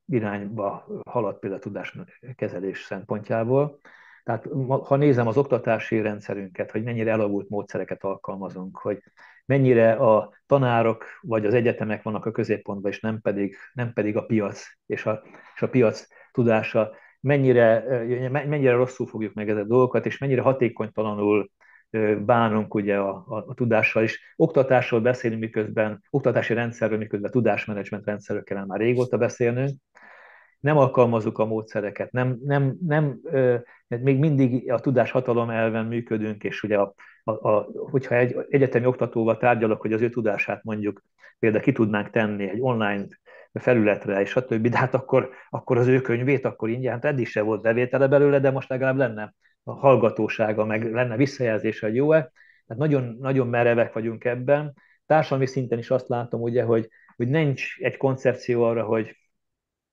irányba 0.06 0.86
halad 1.04 1.38
például 1.38 1.60
a 1.60 1.64
tudáskezelés 1.64 2.82
szempontjából. 2.82 3.78
Tehát 4.24 4.48
ha 4.84 4.96
nézem 4.96 5.26
az 5.26 5.36
oktatási 5.36 6.00
rendszerünket, 6.00 6.70
hogy 6.70 6.82
mennyire 6.82 7.10
elavult 7.10 7.48
módszereket 7.48 8.04
alkalmazunk, 8.04 8.78
hogy 8.78 9.02
mennyire 9.50 9.92
a 9.92 10.32
tanárok 10.46 11.04
vagy 11.20 11.46
az 11.46 11.54
egyetemek 11.54 12.02
vannak 12.02 12.26
a 12.26 12.30
középpontban, 12.30 12.90
és 12.90 13.00
nem 13.00 13.20
pedig, 13.20 13.56
nem 13.72 13.92
pedig 13.92 14.16
a 14.16 14.24
piac 14.24 14.66
és 14.86 15.06
a, 15.06 15.22
és 15.54 15.62
a 15.62 15.68
piac 15.68 16.06
tudása, 16.32 16.90
mennyire, 17.20 17.84
mennyire 18.30 18.72
rosszul 18.72 19.06
fogjuk 19.06 19.34
meg 19.34 19.48
ezeket 19.48 19.64
a 19.64 19.68
dolgokat, 19.68 20.06
és 20.06 20.18
mennyire 20.18 20.40
hatékonytalanul 20.40 21.50
bánunk 22.24 22.74
ugye 22.74 22.96
a, 22.96 23.24
a, 23.28 23.44
a 23.46 23.54
tudással 23.54 24.02
is. 24.02 24.34
Oktatásról 24.36 25.00
beszélünk, 25.00 25.40
miközben 25.40 26.02
oktatási 26.10 26.54
rendszerről, 26.54 26.98
miközben 26.98 27.30
tudásmenedzsment 27.30 28.06
rendszerről 28.06 28.44
kellene 28.44 28.66
már 28.66 28.78
régóta 28.78 29.16
beszélnünk. 29.16 29.70
Nem 30.60 30.76
alkalmazzuk 30.76 31.38
a 31.38 31.44
módszereket, 31.44 32.12
nem, 32.12 32.38
nem, 32.44 32.76
nem, 32.86 33.20
még 33.88 34.18
mindig 34.18 34.72
a 34.72 34.78
tudás 34.78 35.10
hatalom 35.10 35.50
elven 35.50 35.86
működünk, 35.86 36.44
és 36.44 36.62
ugye 36.62 36.78
a, 36.78 36.94
a, 37.24 37.48
a, 37.48 37.68
hogyha 37.90 38.14
egy 38.14 38.36
egyetemi 38.48 38.86
oktatóval 38.86 39.36
tárgyalok, 39.36 39.80
hogy 39.80 39.92
az 39.92 40.00
ő 40.00 40.08
tudását 40.08 40.64
mondjuk 40.64 41.02
például 41.38 41.62
ki 41.62 41.72
tudnánk 41.72 42.10
tenni 42.10 42.48
egy 42.48 42.60
online 42.60 43.06
felületre, 43.52 44.20
és 44.20 44.36
a 44.36 44.44
többi, 44.44 44.68
de 44.68 44.78
hát 44.78 44.94
akkor, 44.94 45.30
akkor 45.50 45.78
az 45.78 45.86
ő 45.86 46.00
könyvét, 46.00 46.44
akkor 46.44 46.68
ingyen, 46.68 46.92
hát 46.92 47.04
eddig 47.04 47.26
se 47.26 47.42
volt 47.42 47.62
bevétele 47.62 48.08
belőle, 48.08 48.38
de 48.38 48.50
most 48.50 48.68
legalább 48.68 48.96
lenne 48.96 49.34
a 49.62 49.72
hallgatósága, 49.72 50.64
meg 50.64 50.92
lenne 50.92 51.16
visszajelzése, 51.16 51.86
hogy 51.86 51.94
jó-e. 51.94 52.18
Tehát 52.66 52.82
nagyon, 52.82 53.16
nagyon 53.20 53.46
merevek 53.48 53.92
vagyunk 53.92 54.24
ebben. 54.24 54.74
Társadalmi 55.06 55.46
szinten 55.46 55.78
is 55.78 55.90
azt 55.90 56.08
látom, 56.08 56.40
ugye, 56.40 56.62
hogy, 56.62 56.88
hogy 57.16 57.28
nincs 57.28 57.78
egy 57.78 57.96
koncepció 57.96 58.62
arra, 58.62 58.84
hogy, 58.84 59.16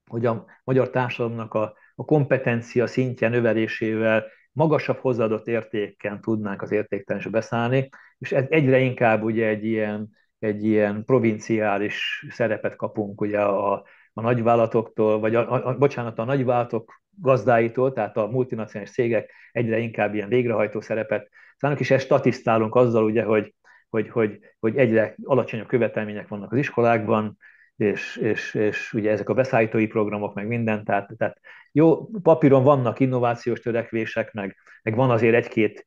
hogy 0.09 0.25
a 0.25 0.45
magyar 0.63 0.89
társadalomnak 0.89 1.53
a, 1.53 1.75
a 1.95 2.05
kompetencia 2.05 2.87
szintje 2.87 3.29
növelésével 3.29 4.25
magasabb 4.57 4.97
hozzáadott 4.97 5.47
értéken 5.47 6.21
tudnánk 6.21 6.61
az 6.61 6.71
értéktelenségbe 6.71 7.38
beszállni, 7.38 7.89
és 8.17 8.31
ez 8.31 8.45
egyre 8.49 8.79
inkább 8.79 9.23
ugye 9.23 9.47
egy 9.47 9.65
ilyen, 9.65 10.09
egy 10.39 10.65
ilyen 10.65 11.05
provinciális 11.05 12.25
szerepet 12.29 12.75
kapunk 12.75 13.21
ugye 13.21 13.41
a, 13.41 13.73
a 14.13 14.21
nagyvállalatoktól, 14.21 15.19
vagy 15.19 15.35
a, 15.35 15.53
a, 15.53 15.67
a, 15.67 15.77
bocsánat, 15.77 16.19
a 16.19 16.23
nagyvállalatok 16.23 17.01
gazdáitól, 17.09 17.93
tehát 17.93 18.17
a 18.17 18.27
multinacionális 18.27 18.93
cégek 18.93 19.31
egyre 19.51 19.77
inkább 19.77 20.13
ilyen 20.13 20.29
végrehajtó 20.29 20.81
szerepet 20.81 21.29
szállnak, 21.57 21.79
és 21.79 21.91
ezt 21.91 22.05
statisztálunk 22.05 22.75
azzal, 22.75 23.03
ugye, 23.03 23.23
hogy, 23.23 23.53
hogy, 23.89 24.09
hogy, 24.09 24.39
hogy 24.59 24.77
egyre 24.77 25.15
alacsonyabb 25.23 25.67
követelmények 25.67 26.27
vannak 26.27 26.51
az 26.51 26.57
iskolákban, 26.57 27.38
és, 27.77 28.15
és, 28.15 28.53
és 28.53 28.93
ugye 28.93 29.11
ezek 29.11 29.29
a 29.29 29.33
beszállítói 29.33 29.87
programok, 29.87 30.33
meg 30.33 30.47
minden, 30.47 30.83
tehát, 30.83 31.13
tehát 31.17 31.39
jó, 31.71 32.05
papíron 32.05 32.63
vannak 32.63 32.99
innovációs 32.99 33.59
törekvések, 33.59 34.33
meg, 34.33 34.55
meg 34.83 34.95
van 34.95 35.09
azért 35.09 35.35
egy-két 35.35 35.85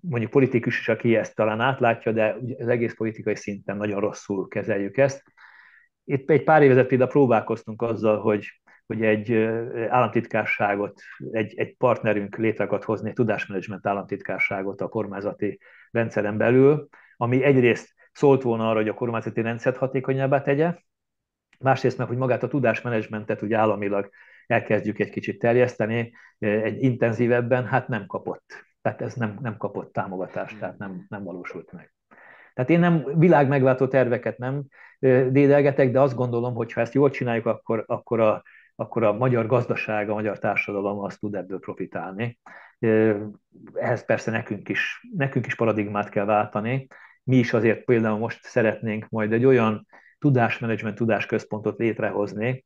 mondjuk 0.00 0.30
politikus 0.30 0.78
is, 0.78 0.88
aki 0.88 1.16
ezt 1.16 1.34
talán 1.34 1.60
átlátja, 1.60 2.12
de 2.12 2.36
az 2.58 2.68
egész 2.68 2.94
politikai 2.94 3.36
szinten 3.36 3.76
nagyon 3.76 4.00
rosszul 4.00 4.48
kezeljük 4.48 4.96
ezt. 4.96 5.22
Itt 6.04 6.30
egy 6.30 6.44
pár 6.44 6.62
évezet 6.62 6.86
például 6.86 7.10
próbálkoztunk 7.10 7.82
azzal, 7.82 8.20
hogy, 8.20 8.60
hogy 8.86 9.02
egy 9.02 9.32
államtitkárságot, 9.88 11.00
egy, 11.30 11.54
egy 11.56 11.76
partnerünk 11.76 12.36
létre 12.36 12.64
akart 12.64 12.84
hozni, 12.84 13.08
egy 13.08 13.14
tudásmenedzsment 13.14 13.86
államtitkárságot 13.86 14.80
a 14.80 14.88
kormányzati 14.88 15.58
rendszeren 15.90 16.36
belül, 16.36 16.88
ami 17.16 17.42
egyrészt 17.42 17.95
szólt 18.16 18.42
volna 18.42 18.68
arra, 18.68 18.78
hogy 18.78 18.88
a 18.88 18.94
kormányzati 18.94 19.40
rendszert 19.40 19.76
hatékonyabbá 19.76 20.42
tegye, 20.42 20.74
másrészt 21.58 21.98
meg, 21.98 22.06
hogy 22.06 22.16
magát 22.16 22.42
a 22.42 22.48
tudásmenedzsmentet 22.48 23.42
ugye 23.42 23.56
államilag 23.56 24.10
elkezdjük 24.46 24.98
egy 24.98 25.10
kicsit 25.10 25.38
terjeszteni, 25.38 26.12
egy 26.38 26.82
intenzívebben, 26.82 27.66
hát 27.66 27.88
nem 27.88 28.06
kapott. 28.06 28.64
Tehát 28.82 29.02
ez 29.02 29.14
nem, 29.14 29.38
nem 29.40 29.56
kapott 29.56 29.92
támogatást, 29.92 30.58
tehát 30.58 30.78
nem, 30.78 31.06
nem 31.08 31.24
valósult 31.24 31.72
meg. 31.72 31.94
Tehát 32.54 32.70
én 32.70 32.78
nem 32.78 33.18
világ 33.18 33.48
megváltó 33.48 33.86
terveket 33.86 34.38
nem 34.38 34.62
dédelgetek, 35.30 35.90
de 35.90 36.00
azt 36.00 36.14
gondolom, 36.14 36.54
hogy 36.54 36.72
ha 36.72 36.80
ezt 36.80 36.94
jól 36.94 37.10
csináljuk, 37.10 37.46
akkor, 37.46 37.84
akkor, 37.86 38.20
a, 38.20 38.42
akkor 38.74 39.02
a 39.02 39.12
magyar 39.12 39.46
gazdaság, 39.46 40.10
a 40.10 40.14
magyar 40.14 40.38
társadalom 40.38 40.98
azt 40.98 41.20
tud 41.20 41.34
ebből 41.34 41.58
profitálni. 41.58 42.38
Ehhez 43.74 44.04
persze 44.04 44.30
nekünk 44.30 44.68
is, 44.68 45.06
nekünk 45.16 45.46
is 45.46 45.54
paradigmát 45.54 46.08
kell 46.08 46.24
váltani. 46.24 46.86
Mi 47.26 47.36
is 47.36 47.52
azért 47.52 47.84
például 47.84 48.18
most 48.18 48.42
szeretnénk 48.42 49.08
majd 49.08 49.32
egy 49.32 49.44
olyan 49.44 49.86
tudásmenedzsment, 50.18 50.96
tudásközpontot 50.96 51.78
létrehozni, 51.78 52.64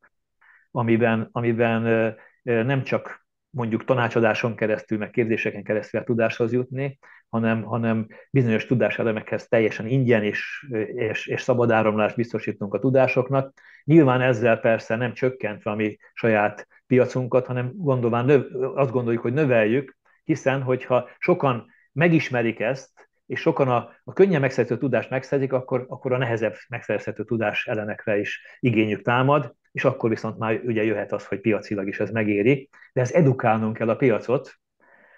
amiben, 0.70 1.28
amiben 1.32 2.14
nem 2.42 2.82
csak 2.82 3.26
mondjuk 3.50 3.84
tanácsadáson 3.84 4.56
keresztül, 4.56 4.98
meg 4.98 5.10
kérdéseken 5.10 5.62
keresztül 5.62 6.00
a 6.00 6.04
tudáshoz 6.04 6.52
jutni, 6.52 6.98
hanem, 7.28 7.62
hanem 7.62 8.06
bizonyos 8.30 8.66
tudáselemekhez 8.66 9.48
teljesen 9.48 9.86
ingyen 9.86 10.24
és, 10.24 10.70
és, 10.94 11.26
és 11.26 11.42
szabad 11.42 11.70
áramlást 11.70 12.16
biztosítunk 12.16 12.74
a 12.74 12.78
tudásoknak. 12.78 13.52
Nyilván 13.84 14.20
ezzel 14.20 14.58
persze 14.58 14.96
nem 14.96 15.12
csökkentve 15.12 15.70
a 15.70 15.74
mi 15.74 15.96
saját 16.12 16.66
piacunkat, 16.86 17.46
hanem 17.46 17.72
gondolván 17.74 18.24
növ, 18.24 18.44
azt 18.74 18.90
gondoljuk, 18.90 19.22
hogy 19.22 19.32
növeljük, 19.32 19.96
hiszen 20.24 20.62
hogyha 20.62 21.08
sokan 21.18 21.66
megismerik 21.92 22.60
ezt, 22.60 23.09
és 23.30 23.40
sokan 23.40 23.68
a, 23.68 23.90
a 24.04 24.12
könnyen 24.12 24.40
megszerző 24.40 24.78
tudást 24.78 25.10
megszerzik, 25.10 25.52
akkor, 25.52 25.86
akkor 25.88 26.12
a 26.12 26.16
nehezebb 26.16 26.56
megszerzhető 26.68 27.24
tudás 27.24 27.66
elemekre 27.66 28.18
is 28.18 28.42
igényük 28.60 29.02
támad, 29.02 29.54
és 29.72 29.84
akkor 29.84 30.10
viszont 30.10 30.38
már 30.38 30.60
ugye 30.64 30.84
jöhet 30.84 31.12
az, 31.12 31.26
hogy 31.26 31.40
piacilag 31.40 31.88
is 31.88 32.00
ez 32.00 32.10
megéri, 32.10 32.68
de 32.92 33.00
ez 33.00 33.12
edukálnunk 33.12 33.76
kell 33.76 33.88
a 33.88 33.96
piacot, 33.96 34.54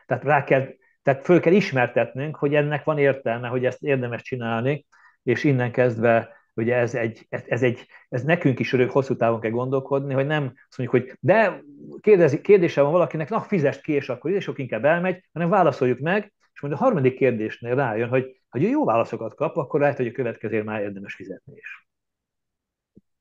tehát 0.06 0.24
rá 0.24 0.44
kell, 0.44 0.68
tehát 1.02 1.24
föl 1.24 1.40
kell 1.40 1.52
ismertetnünk, 1.52 2.36
hogy 2.36 2.55
ennek 2.55 2.84
van 2.84 2.98
értelme, 2.98 3.48
hogy 3.48 3.64
ezt 3.64 3.82
érdemes 3.82 4.22
csinálni, 4.22 4.86
és 5.22 5.44
innen 5.44 5.72
kezdve 5.72 6.36
ugye 6.55 6.76
ez, 6.76 6.94
egy, 6.94 7.26
ez, 7.28 7.43
ez, 7.47 7.62
egy, 7.62 7.86
ez 8.09 8.22
nekünk 8.22 8.59
is 8.59 8.72
örök 8.72 8.90
hosszú 8.90 9.16
távon 9.16 9.40
kell 9.40 9.51
gondolkodni, 9.51 10.14
hogy 10.14 10.26
nem 10.26 10.52
azt 10.68 10.78
mondjuk, 10.78 11.02
hogy 11.02 11.16
de 11.20 11.62
kérdezi, 12.01 12.40
kérdése 12.40 12.82
van 12.82 12.93
valakinek, 12.93 13.28
na 13.28 13.40
fizest 13.40 13.80
ki, 13.80 13.93
és 13.93 14.09
akkor 14.09 14.30
és 14.30 14.44
sok 14.44 14.59
inkább 14.59 14.84
elmegy, 14.84 15.24
hanem 15.32 15.48
válaszoljuk 15.48 15.98
meg, 15.98 16.32
majd 16.62 16.74
a 16.74 16.76
harmadik 16.76 17.16
kérdésnél 17.16 17.74
rájön, 17.74 18.09
hogy 18.09 18.40
ha 18.48 18.59
jó 18.59 18.84
válaszokat 18.84 19.34
kap, 19.34 19.56
akkor 19.56 19.80
lehet, 19.80 19.97
hogy 19.97 20.06
a 20.06 20.12
következő 20.12 20.62
már 20.62 20.82
érdemes 20.82 21.14
fizetni 21.14 21.55
is 21.56 21.82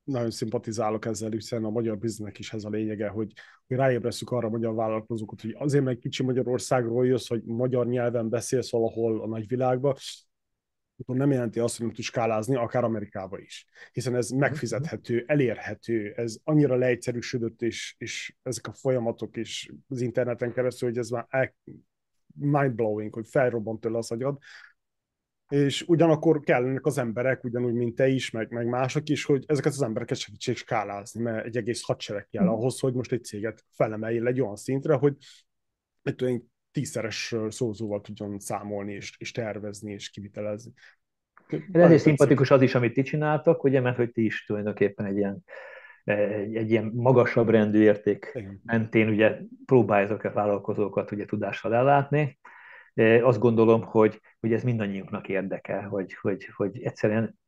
nagyon 0.04 0.30
szimpatizálok 0.30 1.04
ezzel, 1.04 1.30
hiszen 1.30 1.64
a 1.64 1.70
magyar 1.70 1.98
biznisznek 1.98 2.38
is 2.38 2.52
ez 2.52 2.64
a 2.64 2.68
lényege, 2.68 3.08
hogy, 3.08 3.32
hogy 3.66 3.76
ráébresztjük 3.76 4.30
arra 4.30 4.46
a 4.46 4.50
magyar 4.50 4.74
vállalkozókat, 4.74 5.40
hogy 5.40 5.54
azért, 5.58 5.84
mert 5.84 5.98
kicsi 5.98 6.22
Magyarországról 6.22 7.06
jössz, 7.06 7.28
hogy 7.28 7.42
magyar 7.44 7.86
nyelven 7.86 8.28
beszélsz 8.28 8.70
valahol 8.70 9.22
a 9.22 9.26
nagyvilágba, 9.26 9.96
akkor 10.98 11.16
nem 11.16 11.30
jelenti 11.30 11.58
azt, 11.58 11.76
hogy 11.76 11.86
nem 11.86 11.94
tudsz 11.94 12.06
skálázni, 12.06 12.56
akár 12.56 12.84
Amerikába 12.84 13.38
is. 13.38 13.66
Hiszen 13.92 14.14
ez 14.14 14.28
megfizethető, 14.28 15.24
elérhető, 15.26 16.12
ez 16.16 16.36
annyira 16.44 16.76
leegyszerűsödött, 16.76 17.62
és, 17.62 17.94
és 17.98 18.34
ezek 18.42 18.66
a 18.66 18.72
folyamatok 18.72 19.36
is 19.36 19.70
az 19.88 20.00
interneten 20.00 20.52
keresztül, 20.52 20.88
hogy 20.88 20.98
ez 20.98 21.08
már 21.08 21.26
mind-blowing, 22.34 23.14
hogy 23.14 23.26
felrobbant 23.28 23.80
tőle 23.80 23.98
az 23.98 24.10
agyad, 24.10 24.38
és 25.48 25.84
ugyanakkor 25.86 26.40
kellenek 26.40 26.86
az 26.86 26.98
emberek, 26.98 27.44
ugyanúgy, 27.44 27.74
mint 27.74 27.94
te 27.94 28.08
is, 28.08 28.30
meg, 28.30 28.50
meg 28.50 28.66
mások 28.66 29.08
is, 29.08 29.24
hogy 29.24 29.44
ezeket 29.46 29.72
az 29.72 29.82
embereket 29.82 30.18
segítsék 30.18 30.56
skálázni, 30.56 31.22
mert 31.22 31.46
egy 31.46 31.56
egész 31.56 31.82
hadsereg 31.82 32.28
kell 32.30 32.42
hmm. 32.42 32.52
ahhoz, 32.52 32.80
hogy 32.80 32.94
most 32.94 33.12
egy 33.12 33.24
céget 33.24 33.64
felemeljél 33.70 34.26
egy 34.26 34.40
olyan 34.40 34.56
szintre, 34.56 34.94
hogy 34.94 35.16
egy 36.02 36.24
olyan 36.24 36.52
tízszeres 36.70 37.34
szózóval 37.48 38.00
tudjon 38.00 38.38
számolni, 38.38 38.92
és, 38.92 39.14
és 39.18 39.30
tervezni, 39.30 39.92
és 39.92 40.10
kivitelezni. 40.10 40.72
Ez 41.46 41.82
ezért 41.82 42.02
szimpatikus 42.02 42.50
az 42.50 42.62
is, 42.62 42.74
amit 42.74 42.92
ti 42.92 43.02
csináltak, 43.02 43.64
ugye, 43.64 43.80
mert 43.80 43.96
hogy 43.96 44.10
ti 44.10 44.24
is 44.24 44.44
tulajdonképpen 44.44 45.06
egy 45.06 45.16
ilyen, 45.16 45.44
egy, 46.04 46.56
egy 46.56 46.70
ilyen 46.70 46.90
magasabb 46.94 47.48
rendű 47.48 47.80
érték 47.80 48.30
Igen. 48.34 48.60
mentén 48.64 49.08
ugye 49.08 49.38
próbáljátok 49.66 50.24
a 50.24 50.32
vállalkozókat 50.32 51.10
ugye 51.12 51.24
tudással 51.24 51.74
ellátni, 51.74 52.38
azt 53.22 53.38
gondolom, 53.38 53.82
hogy, 53.82 54.20
hogy 54.40 54.52
ez 54.52 54.62
mindannyiunknak 54.62 55.28
érdeke, 55.28 55.82
hogy, 55.82 56.14
hogy, 56.20 56.48
hogy 56.56 56.82
egyszerűen 56.82 57.38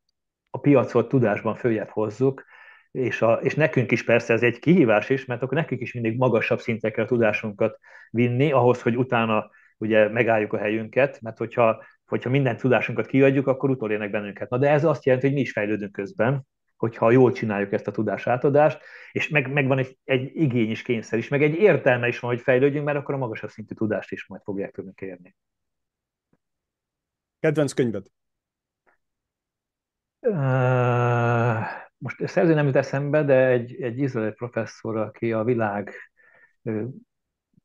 a 0.51 0.59
piacot 0.59 1.09
tudásban 1.09 1.55
följebb 1.55 1.89
hozzuk, 1.89 2.45
és, 2.91 3.23
a, 3.23 3.33
és 3.33 3.55
nekünk 3.55 3.91
is 3.91 4.05
persze 4.05 4.33
ez 4.33 4.43
egy 4.43 4.59
kihívás 4.59 5.11
is, 5.11 5.25
mert 5.25 5.43
akkor 5.43 5.57
nekünk 5.57 5.81
is 5.81 5.93
mindig 5.93 6.19
magasabb 6.19 6.61
szintekre 6.61 7.03
a 7.03 7.07
tudásunkat 7.07 7.79
vinni, 8.11 8.53
ahhoz, 8.53 8.83
hogy 8.83 8.97
utána 8.97 9.51
ugye 9.79 10.09
megálljuk 10.09 10.53
a 10.53 10.59
helyünket, 10.59 11.21
mert 11.21 11.39
hogyha, 11.39 11.85
hogyha 12.05 12.31
minden 12.31 12.57
tudásunkat 12.57 13.07
kiadjuk, 13.07 13.47
akkor 13.47 13.71
utolérnek 13.71 14.11
bennünket. 14.11 14.51
Na 14.51 14.59
de 14.59 14.71
ez 14.71 14.85
azt 14.85 15.05
jelenti, 15.05 15.27
hogy 15.27 15.35
mi 15.35 15.43
is 15.43 15.53
fejlődünk 15.53 15.93
közben, 15.93 16.47
hogyha 16.85 17.11
jól 17.11 17.33
csináljuk 17.33 17.73
ezt 17.73 17.87
a 17.87 17.91
tudás 17.91 18.27
átadást, 18.27 18.81
és 19.13 19.29
meg, 19.29 19.53
meg 19.53 19.67
van 19.67 19.79
egy, 19.79 19.99
egy 20.05 20.31
igény 20.35 20.71
is, 20.71 20.83
kényszer 20.83 21.19
is, 21.19 21.29
meg 21.29 21.43
egy 21.43 21.55
értelme 21.55 22.09
is 22.09 22.19
van, 22.19 22.31
hogy 22.31 22.41
fejlődjünk, 22.41 22.85
mert 22.85 22.99
akkor 22.99 23.15
a 23.15 23.19
magasabb 23.19 23.51
szintű 23.51 23.75
tudást 23.75 24.13
is 24.13 24.27
majd 24.27 24.43
fogják 24.43 24.73
tudni 24.73 24.93
kérni. 24.95 25.37
Kedvenc 27.41 27.73
könyved? 27.73 28.07
Uh, 30.21 31.65
most 31.99 32.29
szerző 32.29 32.55
nem 32.55 32.67
jut 32.67 32.77
eszembe, 32.77 33.23
de 33.23 33.47
egy, 33.47 33.83
egy 33.83 33.99
izraeli 33.99 34.33
professzor, 34.33 34.97
aki 34.97 35.33
a 35.33 35.45
világ 35.45 35.95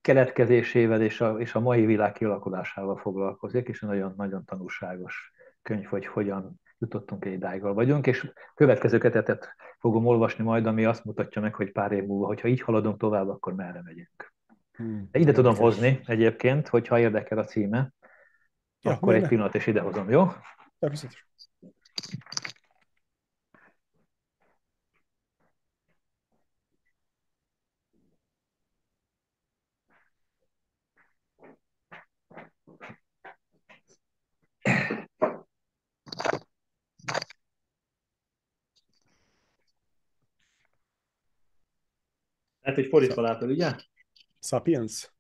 keletkezésével 0.02 1.02
és 1.02 1.22
a, 1.22 1.40
és 1.40 1.56
a 1.56 1.60
mai 1.60 1.86
világ 1.86 2.12
kialakulásával 2.12 2.98
foglalkozik, 2.98 3.68
és 3.68 3.80
nagyon-nagyon 3.80 4.46
tanulságos 4.46 5.32
könyv, 5.62 5.86
hogy 5.86 6.06
hogyan 6.06 6.62
jutottunk 6.80 7.26
egy 7.26 7.34
idáig 7.34 7.62
vagyunk, 7.62 8.08
és 8.08 8.32
következő 8.56 8.98
ketetet 8.98 9.56
fogom 9.80 10.06
olvasni 10.06 10.44
majd, 10.44 10.66
ami 10.66 10.86
azt 10.86 11.06
mutatja 11.06 11.42
meg, 11.42 11.56
hogy 11.56 11.72
pár 11.72 11.92
év 11.92 12.04
múlva, 12.04 12.26
hogyha 12.26 12.48
így 12.48 12.62
haladunk 12.62 13.00
tovább, 13.00 13.30
akkor 13.30 13.54
merre 13.56 13.82
megyünk. 13.84 14.34
Hmm. 14.72 15.10
Ide 15.12 15.32
tudom 15.32 15.56
hozni 15.56 16.00
egyébként, 16.06 16.68
hogyha 16.68 17.00
érdekel 17.00 17.38
a 17.38 17.44
címe, 17.44 17.94
ja, 18.82 18.92
akkor 18.92 19.16
egy 19.16 19.28
pillanat, 19.28 19.56
és 19.56 19.68
idehozom, 19.68 20.10
jó? 20.10 20.28
Természetesen. 20.80 21.28
Hogy 42.76 42.88
fordítva 42.88 43.22
látod, 43.22 43.50
ugye? 43.50 43.76
Sapiens? 44.40 45.14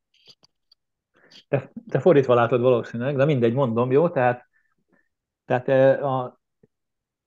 Te, 1.47 1.71
te 1.89 1.99
fordítva 1.99 2.33
látod 2.33 2.61
valószínűleg, 2.61 3.15
de 3.15 3.25
mindegy, 3.25 3.53
mondom, 3.53 3.91
jó? 3.91 4.09
Tehát, 4.09 4.47
tehát 5.45 5.67
a 6.01 6.39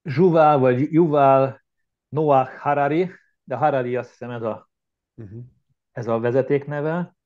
Juval 0.03 0.59
vagy 0.59 0.93
Juval 0.93 1.63
Noah 2.09 2.49
Harari, 2.49 3.11
de 3.45 3.57
Harari 3.57 3.97
azt 3.97 4.11
hiszem 4.11 4.31
ez 4.31 4.43
a, 4.43 4.71
uh-huh. 5.15 5.43
ez 5.93 6.07
a 6.07 6.19
vezetékneve, 6.19 7.17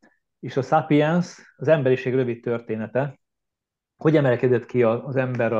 és 0.40 0.56
a 0.56 0.62
Sapiens 0.62 1.54
az 1.56 1.68
emberiség 1.68 2.14
rövid 2.14 2.42
története, 2.42 3.20
hogy 3.96 4.16
emelkedett 4.16 4.66
ki 4.66 4.82
az 4.82 5.16
ember 5.16 5.52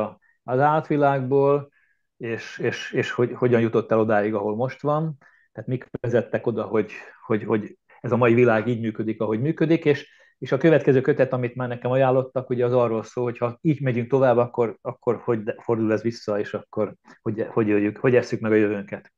az 0.43 0.59
átvilágból, 0.59 1.71
és, 2.17 2.57
és, 2.57 2.91
és 2.91 3.11
hogy, 3.11 3.31
hogyan 3.33 3.61
jutott 3.61 3.91
el 3.91 3.99
odáig, 3.99 4.33
ahol 4.33 4.55
most 4.55 4.81
van. 4.81 5.17
Tehát 5.51 5.69
mik 5.69 5.87
vezettek 6.01 6.47
oda, 6.47 6.63
hogy, 6.63 6.91
hogy, 7.27 7.43
hogy 7.43 7.77
ez 8.01 8.11
a 8.11 8.17
mai 8.17 8.33
világ 8.33 8.67
így 8.67 8.79
működik, 8.79 9.21
ahogy 9.21 9.41
működik, 9.41 9.85
és, 9.85 10.09
és 10.37 10.51
a 10.51 10.57
következő 10.57 11.01
kötet, 11.01 11.33
amit 11.33 11.55
már 11.55 11.67
nekem 11.67 11.91
ajánlottak, 11.91 12.49
ugye 12.49 12.65
az 12.65 12.73
arról 12.73 13.03
szól, 13.03 13.23
hogy 13.23 13.37
ha 13.37 13.57
így 13.61 13.81
megyünk 13.81 14.09
tovább, 14.09 14.37
akkor, 14.37 14.77
akkor 14.81 15.21
hogy 15.23 15.55
fordul 15.57 15.91
ez 15.91 16.01
vissza, 16.01 16.39
és 16.39 16.53
akkor 16.53 16.95
hogy, 17.21 17.47
hogy, 17.49 17.67
jöjjük, 17.67 17.97
hogy 17.97 18.15
esszük 18.15 18.39
meg 18.39 18.51
a 18.51 18.55
jövőnket. 18.55 19.13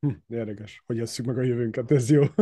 Hm, 0.00 0.10
érdekes, 0.28 0.82
hogy 0.86 0.98
esszük 1.00 1.26
meg 1.26 1.38
a 1.38 1.42
jövőnket, 1.42 1.90
ez 1.90 2.10
jó. 2.10 2.22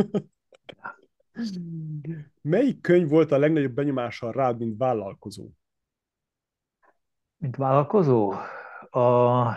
Melyik 2.41 2.81
könyv 2.81 3.09
volt 3.09 3.31
a 3.31 3.37
legnagyobb 3.37 3.73
benyomással 3.73 4.31
rád, 4.31 4.57
mint 4.57 4.77
vállalkozó? 4.77 5.49
Mint 7.37 7.55
vállalkozó? 7.55 8.33
A... 8.89 9.53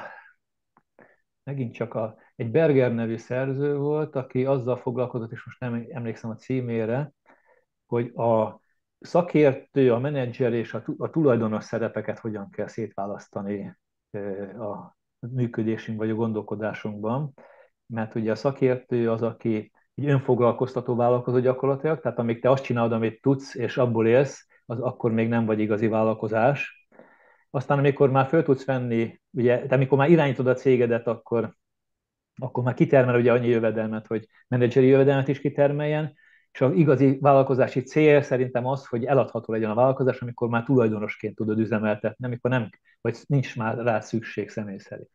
Megint 1.43 1.75
csak 1.75 1.95
a... 1.95 2.17
egy 2.41 2.51
Berger 2.51 2.95
nevű 2.95 3.17
szerző 3.17 3.77
volt, 3.77 4.17
aki 4.17 4.45
azzal 4.45 4.77
foglalkozott, 4.77 5.33
és 5.33 5.45
most 5.45 5.61
nem 5.61 5.87
emlékszem 5.91 6.31
a 6.31 6.35
címére, 6.35 7.12
hogy 7.87 8.12
a 8.15 8.61
szakértő, 9.01 9.93
a 9.93 9.99
menedzser 9.99 10.53
és 10.53 10.75
a 10.99 11.11
tulajdonos 11.11 11.65
szerepeket 11.65 12.19
hogyan 12.19 12.51
kell 12.51 12.67
szétválasztani 12.67 13.77
a 14.59 14.97
működésünk 15.19 15.99
vagy 15.99 16.11
a 16.11 16.15
gondolkodásunkban. 16.15 17.35
Mert 17.87 18.15
ugye 18.15 18.31
a 18.31 18.35
szakértő 18.35 19.11
az, 19.11 19.23
aki 19.23 19.73
egy 19.95 20.07
önfoglalkoztató 20.07 20.95
vállalkozó 20.95 21.39
gyakorlatilag, 21.39 22.01
tehát 22.01 22.19
amíg 22.19 22.41
te 22.41 22.51
azt 22.51 22.65
csinálod, 22.65 22.93
amit 22.93 23.21
tudsz, 23.21 23.55
és 23.55 23.77
abból 23.77 24.07
élsz, 24.07 24.47
az 24.67 24.81
akkor 24.81 25.12
még 25.12 25.29
nem 25.29 25.47
vagy 25.47 25.61
igazi 25.61 25.89
vállalkozás. 25.89 26.89
Aztán 27.51 27.79
amikor 27.79 28.11
már 28.11 28.27
föl 28.27 28.43
tudsz 28.43 28.65
venni, 28.65 29.21
ugye, 29.31 29.67
de 29.67 29.75
amikor 29.75 29.99
már 29.99 30.11
irányítod 30.11 30.47
a 30.47 30.55
cégedet, 30.55 31.07
akkor, 31.07 31.59
akkor 32.41 32.65
már 32.65 32.75
kitermel 32.75 33.17
ugye 33.19 33.33
annyi 33.33 33.49
jövedelmet, 33.49 34.07
hogy 34.07 34.29
menedzseri 34.49 34.87
jövedelmet 34.87 35.29
is 35.29 35.41
kitermeljen, 35.41 36.15
és 36.53 36.61
az 36.61 36.73
igazi 36.73 37.19
vállalkozási 37.21 37.83
cél 37.83 38.23
szerintem 38.23 38.67
az, 38.67 38.87
hogy 38.87 39.05
eladható 39.05 39.53
legyen 39.53 39.71
a 39.71 39.75
vállalkozás, 39.75 40.21
amikor 40.21 40.49
már 40.49 40.65
tulajdonosként 40.65 41.35
tudod 41.35 41.59
üzemeltetni, 41.59 42.27
amikor 42.27 42.51
nem, 42.51 42.69
vagy 43.01 43.19
nincs 43.27 43.57
már 43.57 43.77
rá 43.77 44.01
szükség 44.01 44.49
személy 44.49 44.79
szerint. 44.79 45.11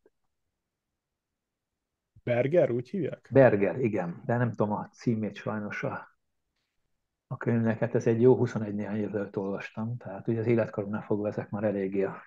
Berger, 2.24 2.72
úgy 2.72 2.90
hívják? 2.90 3.30
Berger, 3.32 3.80
igen, 3.80 4.22
de 4.26 4.38
nem 4.38 4.50
tudom 4.50 4.72
a 4.72 4.90
címét 4.90 5.36
sajnos 5.36 5.84
a, 5.84 6.18
a 7.28 7.38
könyvnek, 7.38 7.80
hát 7.80 7.96
ez 7.96 8.08
egy 8.08 8.22
jó 8.22 8.36
21 8.36 8.76
néhány 8.76 9.00
évvel 9.00 9.30
olvastam, 9.34 9.98
tehát 9.98 10.28
ugye 10.28 10.40
az 10.40 10.48
életkoromnál 10.48 11.02
fogva 11.02 11.28
ezek 11.28 11.50
már 11.50 11.64
eléggé 11.64 12.04
a... 12.04 12.22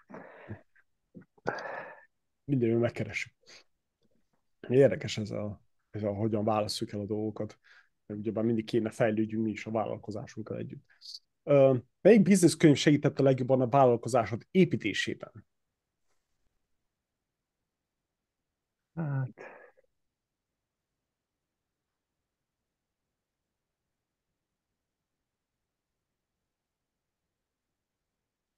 Minden 2.44 2.78
megkeresünk. 2.78 3.34
Érdekes 4.68 5.18
ez 5.18 5.30
a, 5.30 5.60
ez 5.90 6.02
a, 6.02 6.14
hogyan 6.14 6.44
válaszoljuk 6.44 6.96
el 6.96 7.02
a 7.02 7.06
dolgokat 7.06 7.58
ugyebár 8.14 8.44
mindig 8.44 8.64
kéne 8.64 8.90
fejlődjünk 8.90 9.44
mi 9.44 9.50
is 9.50 9.66
a 9.66 9.70
vállalkozásunkkal 9.70 10.56
együtt. 10.56 10.84
Melyik 12.00 12.22
bizniszkönyv 12.22 12.76
segített 12.76 13.18
a 13.18 13.22
legjobban 13.22 13.60
a 13.60 13.68
vállalkozásod 13.68 14.46
építésében? 14.50 15.46
Hát... 18.94 19.56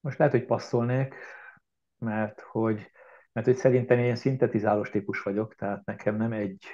Most 0.00 0.18
lehet, 0.18 0.32
hogy 0.32 0.44
passzolnék, 0.44 1.14
mert 1.98 2.40
hogy, 2.40 2.90
mert 3.40 3.52
hogy 3.52 3.62
szerintem 3.62 3.98
én 3.98 4.16
szintetizálós 4.16 4.90
típus 4.90 5.22
vagyok, 5.22 5.54
tehát 5.54 5.84
nekem 5.84 6.16
nem 6.16 6.32
egy, 6.32 6.64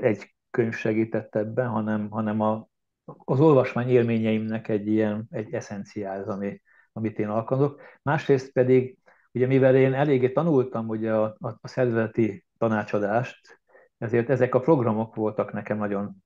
egy 0.00 0.34
könyv 0.50 0.74
segített 0.74 1.34
ebben, 1.34 1.68
hanem, 1.68 2.10
hanem 2.10 2.40
a, 2.40 2.68
az 3.04 3.40
olvasmány 3.40 3.88
élményeimnek 3.88 4.68
egy 4.68 4.86
ilyen, 4.86 5.26
egy 5.30 5.52
eszenciál, 5.52 6.20
az, 6.20 6.28
ami, 6.28 6.60
amit 6.92 7.18
én 7.18 7.28
alkalmazok. 7.28 7.80
Másrészt 8.02 8.52
pedig, 8.52 8.98
ugye 9.32 9.46
mivel 9.46 9.76
én 9.76 9.94
eléggé 9.94 10.32
tanultam 10.32 10.88
ugye 10.88 11.14
a, 11.14 11.36
a, 11.38 11.48
a 11.60 11.68
szervezeti 11.68 12.44
tanácsadást, 12.58 13.60
ezért 13.98 14.30
ezek 14.30 14.54
a 14.54 14.60
programok 14.60 15.14
voltak 15.14 15.52
nekem 15.52 15.78
nagyon, 15.78 16.16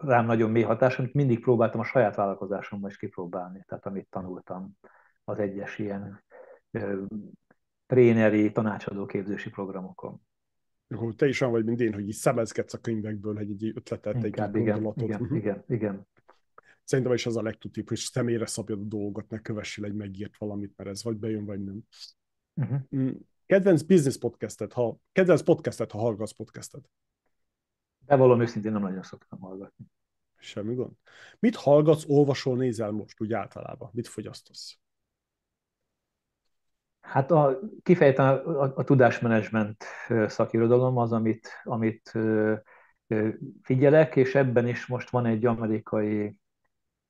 rám 0.00 0.26
nagyon 0.26 0.50
mély 0.50 0.62
hatás, 0.62 0.98
amit 0.98 1.14
mindig 1.14 1.40
próbáltam 1.40 1.80
a 1.80 1.84
saját 1.84 2.16
vállalkozásomban 2.16 2.90
is 2.90 2.96
kipróbálni, 2.96 3.64
tehát 3.66 3.86
amit 3.86 4.08
tanultam 4.10 4.70
az 5.24 5.38
egyes 5.38 5.78
ilyen 5.78 6.22
tréneri, 7.94 8.52
tanácsadó 8.52 9.06
képzési 9.06 9.50
programokon 9.50 10.20
hogy 10.96 11.16
te 11.16 11.28
is 11.28 11.40
olyan 11.40 11.52
vagy, 11.52 11.64
mint 11.64 11.80
én, 11.80 11.94
hogy 11.94 12.08
így 12.08 12.14
szemezgetsz 12.14 12.74
a 12.74 12.78
könyvekből 12.78 13.38
egy, 13.38 13.50
egy 13.50 13.72
ötletet, 13.74 14.24
Inkább, 14.24 14.54
egy 14.56 14.64
gondolatot. 14.64 15.08
Igen, 15.08 15.24
igen, 15.24 15.36
igen, 15.36 15.64
igen. 15.68 16.06
Szerintem 16.84 17.14
is 17.14 17.26
az 17.26 17.36
a 17.36 17.42
legtutibb, 17.42 17.88
hogy 17.88 17.98
személyre 17.98 18.46
szabjad 18.46 18.80
a 18.80 18.84
dolgot, 18.84 19.28
ne 19.28 19.38
kövessél 19.38 19.84
egy 19.84 19.94
megírt 19.94 20.36
valamit, 20.36 20.72
mert 20.76 20.90
ez 20.90 21.04
vagy 21.04 21.16
bejön, 21.16 21.44
vagy 21.44 21.64
nem. 21.64 21.80
Uh-huh. 22.54 23.10
Kedvenc 23.46 23.82
business 23.82 24.18
podcastet, 24.18 24.72
ha, 24.72 24.98
kedvenc 25.12 25.42
podcastet, 25.42 25.90
ha 25.90 25.98
hallgatsz 25.98 26.32
podcastet? 26.32 26.90
valami 28.06 28.42
őszintén 28.42 28.72
nem 28.72 28.82
nagyon 28.82 29.02
szoktam 29.02 29.40
hallgatni. 29.40 29.84
Semmi 30.36 30.74
gond. 30.74 30.92
Mit 31.38 31.56
hallgatsz, 31.56 32.04
olvasol, 32.06 32.56
nézel 32.56 32.90
most 32.90 33.20
úgy 33.20 33.32
általában? 33.32 33.90
Mit 33.92 34.08
fogyasztasz? 34.08 34.78
Hát 37.04 37.30
a, 37.30 37.58
kifejezetten 37.82 38.26
a, 38.26 38.62
a, 38.62 38.72
a 38.76 38.84
tudásmenedzsment 38.84 39.84
szakirodalom 40.26 40.96
az, 40.96 41.12
amit, 41.12 41.48
amit 41.64 42.12
figyelek, 43.62 44.16
és 44.16 44.34
ebben 44.34 44.68
is 44.68 44.86
most 44.86 45.10
van 45.10 45.26
egy 45.26 45.46
amerikai, 45.46 46.36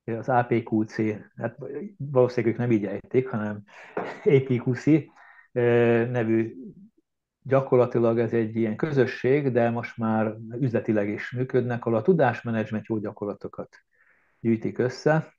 az 0.04 0.28
APQC, 0.28 0.96
hát 1.36 1.58
valószínűleg 1.96 2.54
ők 2.54 2.60
nem 2.60 2.70
így 2.70 2.84
ejtik, 2.84 3.28
hanem 3.28 3.62
APQC 4.24 4.84
nevű 6.10 6.54
gyakorlatilag 7.42 8.18
ez 8.18 8.32
egy 8.32 8.56
ilyen 8.56 8.76
közösség, 8.76 9.52
de 9.52 9.70
most 9.70 9.96
már 9.96 10.34
üzletileg 10.60 11.08
is 11.08 11.30
működnek, 11.30 11.84
ahol 11.84 11.98
a 11.98 12.02
tudásmenedzsment 12.02 12.86
jó 12.86 12.98
gyakorlatokat 12.98 13.76
gyűjtik 14.40 14.78
össze, 14.78 15.34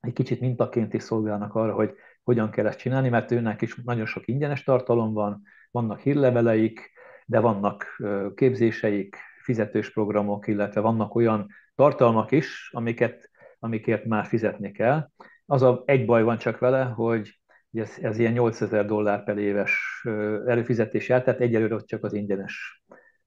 egy 0.00 0.12
kicsit 0.12 0.40
mintaként 0.40 0.94
is 0.94 1.02
szolgálnak 1.02 1.54
arra, 1.54 1.74
hogy 1.74 1.94
hogyan 2.24 2.50
kell 2.50 2.66
ezt 2.66 2.78
csinálni, 2.78 3.08
mert 3.08 3.30
őnek 3.30 3.62
is 3.62 3.76
nagyon 3.84 4.06
sok 4.06 4.28
ingyenes 4.28 4.62
tartalom 4.62 5.12
van, 5.12 5.42
vannak 5.70 6.00
hírleveleik, 6.00 6.92
de 7.26 7.40
vannak 7.40 8.02
képzéseik, 8.34 9.16
fizetős 9.42 9.92
programok, 9.92 10.46
illetve 10.46 10.80
vannak 10.80 11.14
olyan 11.14 11.48
tartalmak 11.74 12.30
is, 12.30 12.70
amiket, 12.72 13.30
amikért 13.58 14.04
már 14.04 14.26
fizetni 14.26 14.72
kell. 14.72 15.08
Az 15.46 15.62
a 15.62 15.82
egy 15.86 16.06
baj 16.06 16.22
van 16.22 16.38
csak 16.38 16.58
vele, 16.58 16.84
hogy 16.84 17.38
ez, 17.72 17.96
ez 18.00 18.18
ilyen 18.18 18.32
8000 18.32 18.86
dollár 18.86 19.24
per 19.24 19.38
éves 19.38 20.02
előfizetés 20.46 21.08
jár, 21.08 21.22
tehát 21.22 21.40
egyelőre 21.40 21.74
ott 21.74 21.86
csak 21.86 22.04
az 22.04 22.12
ingyenes 22.12 22.84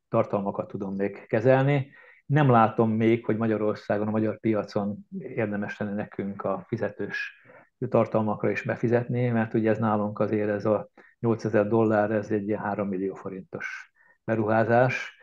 tartalmakat 0.09 0.67
tudom 0.67 0.95
még 0.95 1.25
kezelni. 1.27 1.91
Nem 2.25 2.49
látom 2.49 2.91
még, 2.91 3.25
hogy 3.25 3.37
Magyarországon, 3.37 4.07
a 4.07 4.11
magyar 4.11 4.39
piacon 4.39 4.97
érdemes 5.19 5.77
lenne 5.77 5.93
nekünk 5.93 6.43
a 6.43 6.63
fizetős 6.67 7.45
tartalmakra 7.89 8.49
is 8.49 8.61
befizetni, 8.61 9.29
mert 9.29 9.53
ugye 9.53 9.69
ez 9.69 9.77
nálunk 9.77 10.19
azért 10.19 10.49
ez 10.49 10.65
a 10.65 10.89
8000 11.19 11.67
dollár, 11.67 12.11
ez 12.11 12.31
egy 12.31 12.47
ilyen 12.47 12.59
3 12.59 12.87
millió 12.87 13.15
forintos 13.15 13.91
beruházás, 14.23 15.17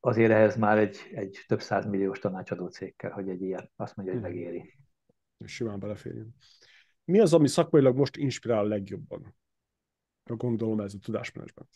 azért 0.00 0.30
ehhez 0.30 0.56
már 0.56 0.78
egy, 0.78 0.98
egy 1.12 1.44
több 1.46 1.60
száz 1.60 1.86
milliós 1.86 2.18
tanácsadó 2.18 2.66
cég 2.66 2.96
kell, 2.96 3.10
hogy 3.10 3.28
egy 3.28 3.42
ilyen 3.42 3.70
azt 3.76 3.96
mondja, 3.96 4.14
hogy 4.14 4.22
megéri. 4.22 4.78
Simán 5.44 5.78
beleférjön. 5.78 6.34
Mi 7.04 7.20
az, 7.20 7.34
ami 7.34 7.48
szakmailag 7.48 7.96
most 7.96 8.16
inspirál 8.16 8.58
a 8.58 8.68
legjobban? 8.68 9.36
Gondolom 10.24 10.80
ez 10.80 10.94
a 10.94 10.98
tudásmenedzsment. 11.02 11.68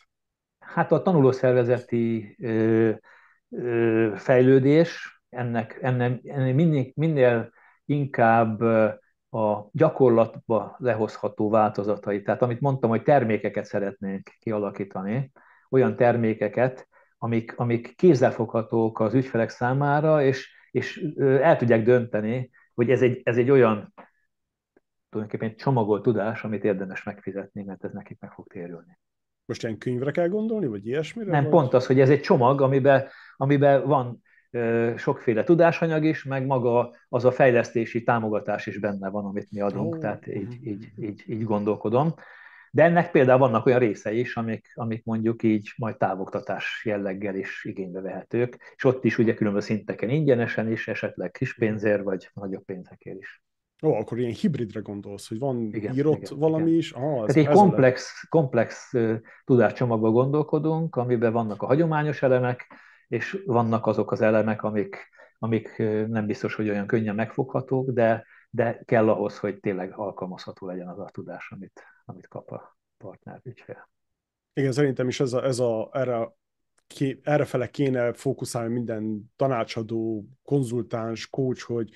Hát 0.58 0.92
a 0.92 1.02
tanulószervezeti 1.02 2.36
ö, 2.38 2.92
ö, 3.48 4.12
fejlődés, 4.16 5.22
ennek, 5.28 5.78
ennek, 5.82 6.24
ennek 6.24 6.54
minél, 6.54 6.90
minél 6.94 7.52
inkább 7.84 8.62
a 9.32 9.68
gyakorlatba 9.72 10.76
lehozható 10.78 11.50
változatai. 11.50 12.22
Tehát 12.22 12.42
amit 12.42 12.60
mondtam, 12.60 12.90
hogy 12.90 13.02
termékeket 13.02 13.64
szeretnénk 13.64 14.30
kialakítani, 14.38 15.32
olyan 15.70 15.96
termékeket, 15.96 16.88
amik, 17.18 17.58
amik 17.58 17.96
kézzelfoghatók 17.96 19.00
az 19.00 19.14
ügyfelek 19.14 19.48
számára, 19.48 20.22
és, 20.22 20.50
és 20.70 21.06
el 21.18 21.56
tudják 21.56 21.82
dönteni, 21.82 22.50
hogy 22.74 22.90
ez 22.90 23.02
egy, 23.02 23.20
ez 23.24 23.36
egy 23.36 23.50
olyan 23.50 23.94
tulajdonképpen 25.08 25.56
csomagolt 25.56 26.02
tudás, 26.02 26.44
amit 26.44 26.64
érdemes 26.64 27.02
megfizetni, 27.02 27.62
mert 27.62 27.84
ez 27.84 27.92
nekik 27.92 28.20
meg 28.20 28.32
fog 28.32 28.46
térülni. 28.46 28.98
Most 29.44 29.62
ilyen 29.62 29.78
könyvre 29.78 30.10
kell 30.10 30.28
gondolni, 30.28 30.66
vagy 30.66 30.86
ilyesmire? 30.86 31.30
Nem, 31.30 31.42
vagy? 31.42 31.52
pont 31.52 31.72
az, 31.74 31.86
hogy 31.86 32.00
ez 32.00 32.10
egy 32.10 32.20
csomag, 32.20 32.60
amiben, 32.60 33.08
amiben 33.36 33.86
van 33.86 34.22
sokféle 34.96 35.44
tudásanyag 35.44 36.04
is, 36.04 36.24
meg 36.24 36.46
maga 36.46 36.94
az 37.08 37.24
a 37.24 37.32
fejlesztési 37.32 38.02
támogatás 38.02 38.66
is 38.66 38.78
benne 38.78 39.10
van, 39.10 39.24
amit 39.24 39.50
mi 39.50 39.60
adunk, 39.60 39.98
tehát 39.98 40.26
így, 40.26 40.66
így, 40.66 40.92
így, 40.98 41.24
így 41.26 41.44
gondolkodom. 41.44 42.14
De 42.70 42.82
ennek 42.82 43.10
például 43.10 43.38
vannak 43.38 43.66
olyan 43.66 43.78
részei 43.78 44.18
is, 44.18 44.36
amik, 44.36 44.72
amik 44.74 45.04
mondjuk 45.04 45.42
így 45.42 45.72
majd 45.76 45.96
távoktatás 45.96 46.82
jelleggel 46.84 47.34
is 47.34 47.64
igénybe 47.64 48.00
vehetők, 48.00 48.74
és 48.76 48.84
ott 48.84 49.04
is 49.04 49.18
ugye 49.18 49.34
különböző 49.34 49.66
szinteken 49.66 50.08
ingyenesen 50.08 50.70
is, 50.70 50.88
esetleg 50.88 51.30
kis 51.30 51.54
pénzért, 51.54 52.02
vagy 52.02 52.30
nagyobb 52.34 52.64
pénzekért 52.64 53.18
is. 53.18 53.42
Ó, 53.82 53.94
akkor 53.94 54.18
ilyen 54.18 54.32
hibridre 54.32 54.80
gondolsz, 54.80 55.28
hogy 55.28 55.38
van 55.38 55.70
igen, 55.72 55.94
írott 55.94 56.22
igen, 56.22 56.38
valami 56.38 56.66
igen. 56.66 56.78
is? 56.78 56.92
Ah, 56.92 57.02
ez, 57.02 57.34
Tehát 57.34 57.48
egy 57.48 57.56
komplex, 57.56 58.26
komplex 58.28 58.92
tudáscsomagban 59.44 60.12
gondolkodunk, 60.12 60.96
amiben 60.96 61.32
vannak 61.32 61.62
a 61.62 61.66
hagyományos 61.66 62.22
elemek, 62.22 62.66
és 63.12 63.42
vannak 63.46 63.86
azok 63.86 64.12
az 64.12 64.20
elemek, 64.20 64.62
amik, 64.62 64.96
amik 65.38 65.76
nem 66.08 66.26
biztos, 66.26 66.54
hogy 66.54 66.68
olyan 66.68 66.86
könnyen 66.86 67.14
megfoghatók, 67.14 67.90
de, 67.90 68.26
de 68.50 68.82
kell 68.84 69.08
ahhoz, 69.08 69.38
hogy 69.38 69.60
tényleg 69.60 69.98
alkalmazható 69.98 70.66
legyen 70.66 70.88
az 70.88 70.98
a 70.98 71.10
tudás, 71.12 71.50
amit, 71.50 71.82
amit 72.04 72.28
kap 72.28 72.50
a 72.50 72.78
partner 72.96 73.40
ügyfél. 73.42 73.88
Igen, 74.52 74.72
szerintem 74.72 75.08
is 75.08 75.20
ez 75.20 75.32
a, 75.32 75.44
ez 75.44 75.58
a, 75.58 75.90
erre, 75.92 76.32
erre 77.22 77.44
fele 77.44 77.70
kéne 77.70 78.12
fókuszálni 78.12 78.72
minden 78.72 79.32
tanácsadó, 79.36 80.24
konzultáns, 80.42 81.30
coach, 81.30 81.62
hogy 81.62 81.90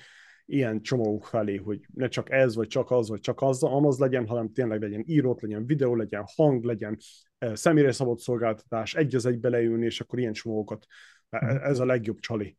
ilyen 0.47 0.81
csomagok 0.81 1.25
felé, 1.25 1.55
hogy 1.55 1.85
ne 1.93 2.07
csak 2.07 2.31
ez, 2.31 2.55
vagy 2.55 2.67
csak 2.67 2.91
az, 2.91 3.09
vagy 3.09 3.19
csak 3.19 3.41
az, 3.41 3.63
amaz 3.63 3.99
legyen, 3.99 4.27
hanem 4.27 4.51
tényleg 4.51 4.81
legyen 4.81 5.03
írott, 5.05 5.41
legyen 5.41 5.65
videó, 5.65 5.95
legyen 5.95 6.25
hang, 6.35 6.63
legyen 6.63 6.97
eh, 7.37 7.55
személyre 7.55 7.91
szabott 7.91 8.19
szolgáltatás, 8.19 8.95
egy 8.95 9.15
az 9.15 9.25
egy 9.25 9.39
beleülni, 9.39 9.85
és 9.85 10.01
akkor 10.01 10.19
ilyen 10.19 10.33
csomagokat. 10.33 10.85
E, 11.29 11.37
e, 11.37 11.69
ez 11.69 11.79
a 11.79 11.85
legjobb 11.85 12.19
csali. 12.19 12.57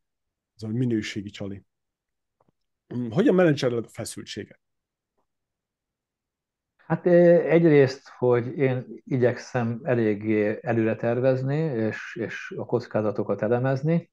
Ez 0.56 0.62
a 0.62 0.68
minőségi 0.68 1.30
csali. 1.30 1.64
Hmm, 2.86 3.10
hogyan 3.10 3.34
menedzseled 3.34 3.84
a 3.84 3.88
feszültséget? 3.88 4.60
Hát 6.76 7.06
egyrészt, 7.06 8.08
hogy 8.08 8.58
én 8.58 8.84
igyekszem 9.04 9.80
eléggé 9.82 10.58
előre 10.62 10.96
tervezni, 10.96 11.56
és, 11.56 12.16
és 12.20 12.54
a 12.56 12.64
kockázatokat 12.64 13.42
elemezni. 13.42 14.10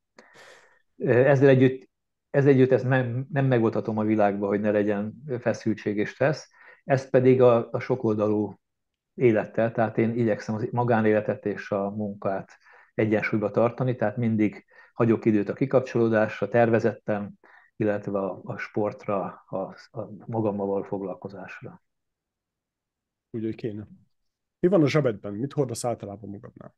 Ezzel 0.98 1.50
együtt 1.50 1.90
ez 2.36 2.46
együtt 2.46 2.72
ezt 2.72 2.88
nem, 2.88 3.28
nem 3.32 3.46
megoldhatom 3.46 3.98
a 3.98 4.04
világban, 4.04 4.50
hogy 4.50 4.60
ne 4.60 4.72
legyen 4.72 5.24
feszültség 5.40 5.98
és 5.98 6.10
stressz, 6.10 6.50
ezt 6.84 7.10
pedig 7.10 7.42
a, 7.42 7.70
a 7.72 7.80
sokoldalú 7.80 8.60
élettel, 9.14 9.72
tehát 9.72 9.98
én 9.98 10.18
igyekszem 10.18 10.56
az 10.56 10.68
magánéletet 10.72 11.46
és 11.46 11.72
a 11.72 11.90
munkát 11.90 12.58
egyensúlyba 12.94 13.52
tartani, 13.52 13.96
tehát 13.96 14.18
mindig 14.18 14.66
hagyok 14.94 15.26
időt 15.26 15.50
a 15.50 15.54
kikapcsolódásra, 15.54 16.48
tervezettem, 16.48 17.32
illetve 17.76 18.20
a, 18.20 18.42
a 18.44 18.58
sportra, 18.58 19.44
a, 19.48 19.58
a 19.92 20.10
magammal 20.26 20.66
való 20.66 20.84
foglalkozásra. 20.84 21.84
Úgy, 23.30 23.44
hogy 23.44 23.56
kéne. 23.56 23.88
Mi 24.60 24.68
van 24.68 24.84
a 24.84 24.88
zsebedben? 24.88 25.34
Mit 25.34 25.54
hordasz 25.54 25.86
általában 25.86 26.30
magadnál? 26.30 26.76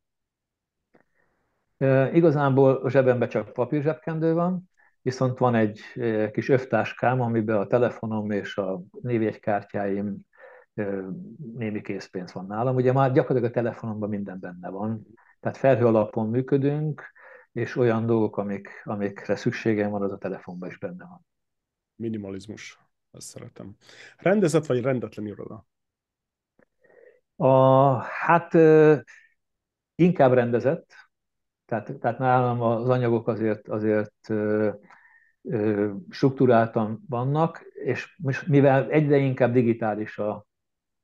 E, 1.76 2.16
igazából 2.16 2.74
a 2.74 2.90
zsebemben 2.90 3.28
csak 3.28 3.52
papír 3.52 4.00
van, 4.04 4.68
viszont 5.08 5.38
van 5.38 5.54
egy 5.54 5.80
kis 6.32 6.48
övtáskám, 6.48 7.20
amiben 7.20 7.56
a 7.56 7.66
telefonom 7.66 8.30
és 8.30 8.56
a 8.56 8.82
névjegykártyáim, 9.00 10.16
némi 11.54 11.80
készpénz 11.80 12.32
van 12.32 12.46
nálam. 12.46 12.74
Ugye 12.74 12.92
már 12.92 13.12
gyakorlatilag 13.12 13.50
a 13.50 13.54
telefonomban 13.54 14.08
minden 14.08 14.38
benne 14.40 14.68
van, 14.68 15.06
tehát 15.40 15.56
felhő 15.56 15.86
alapon 15.86 16.28
működünk, 16.28 17.02
és 17.52 17.76
olyan 17.76 18.06
dolgok, 18.06 18.36
amik, 18.36 18.68
amikre 18.84 19.36
szükségem 19.36 19.90
van, 19.90 20.02
az 20.02 20.12
a 20.12 20.18
telefonban 20.18 20.68
is 20.68 20.78
benne 20.78 21.04
van. 21.04 21.26
Minimalizmus, 21.96 22.78
ezt 23.10 23.26
szeretem. 23.26 23.76
Rendezett 24.16 24.66
vagy 24.66 24.82
rendetlen 24.82 25.26
iroda? 25.26 25.66
A, 27.36 27.92
hát 27.96 28.54
inkább 29.94 30.32
rendezett, 30.32 30.94
tehát, 31.64 31.98
tehát 31.98 32.18
nálam 32.18 32.62
az 32.62 32.88
anyagok 32.88 33.28
azért, 33.28 33.68
azért 33.68 34.30
struktúráltan 36.10 37.04
vannak, 37.08 37.64
és 37.72 38.16
mivel 38.46 38.90
egyre 38.90 39.16
inkább 39.16 39.52
digitális 39.52 40.18
a, 40.18 40.46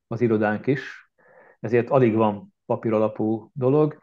az 0.07 0.21
irodánk 0.21 0.67
is, 0.67 1.11
ezért 1.59 1.89
alig 1.89 2.15
van 2.15 2.53
papír 2.65 2.93
alapú 2.93 3.51
dolog. 3.53 3.99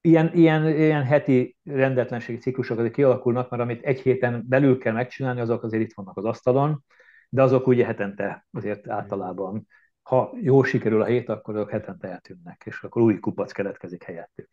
Ilyen, 0.00 0.30
ilyen, 0.34 0.68
ilyen 0.68 1.04
heti 1.04 1.56
rendetlenségi 1.64 2.38
ciklusok 2.38 2.78
azért 2.78 2.94
kialakulnak, 2.94 3.50
mert 3.50 3.62
amit 3.62 3.82
egy 3.82 4.00
héten 4.00 4.44
belül 4.48 4.78
kell 4.78 4.92
megcsinálni, 4.92 5.40
azok 5.40 5.62
azért 5.62 5.82
itt 5.82 5.94
vannak 5.94 6.16
az 6.16 6.24
asztalon, 6.24 6.84
de 7.28 7.42
azok 7.42 7.66
ugye 7.66 7.84
hetente 7.84 8.46
azért 8.50 8.88
általában, 8.88 9.66
ha 10.02 10.32
jól 10.40 10.64
sikerül 10.64 11.02
a 11.02 11.04
hét, 11.04 11.28
akkor 11.28 11.56
azok 11.56 11.70
hetente 11.70 12.08
eltűnnek, 12.08 12.62
és 12.66 12.82
akkor 12.82 13.02
új 13.02 13.18
kupac 13.18 13.52
keletkezik 13.52 14.02
helyettük. 14.02 14.50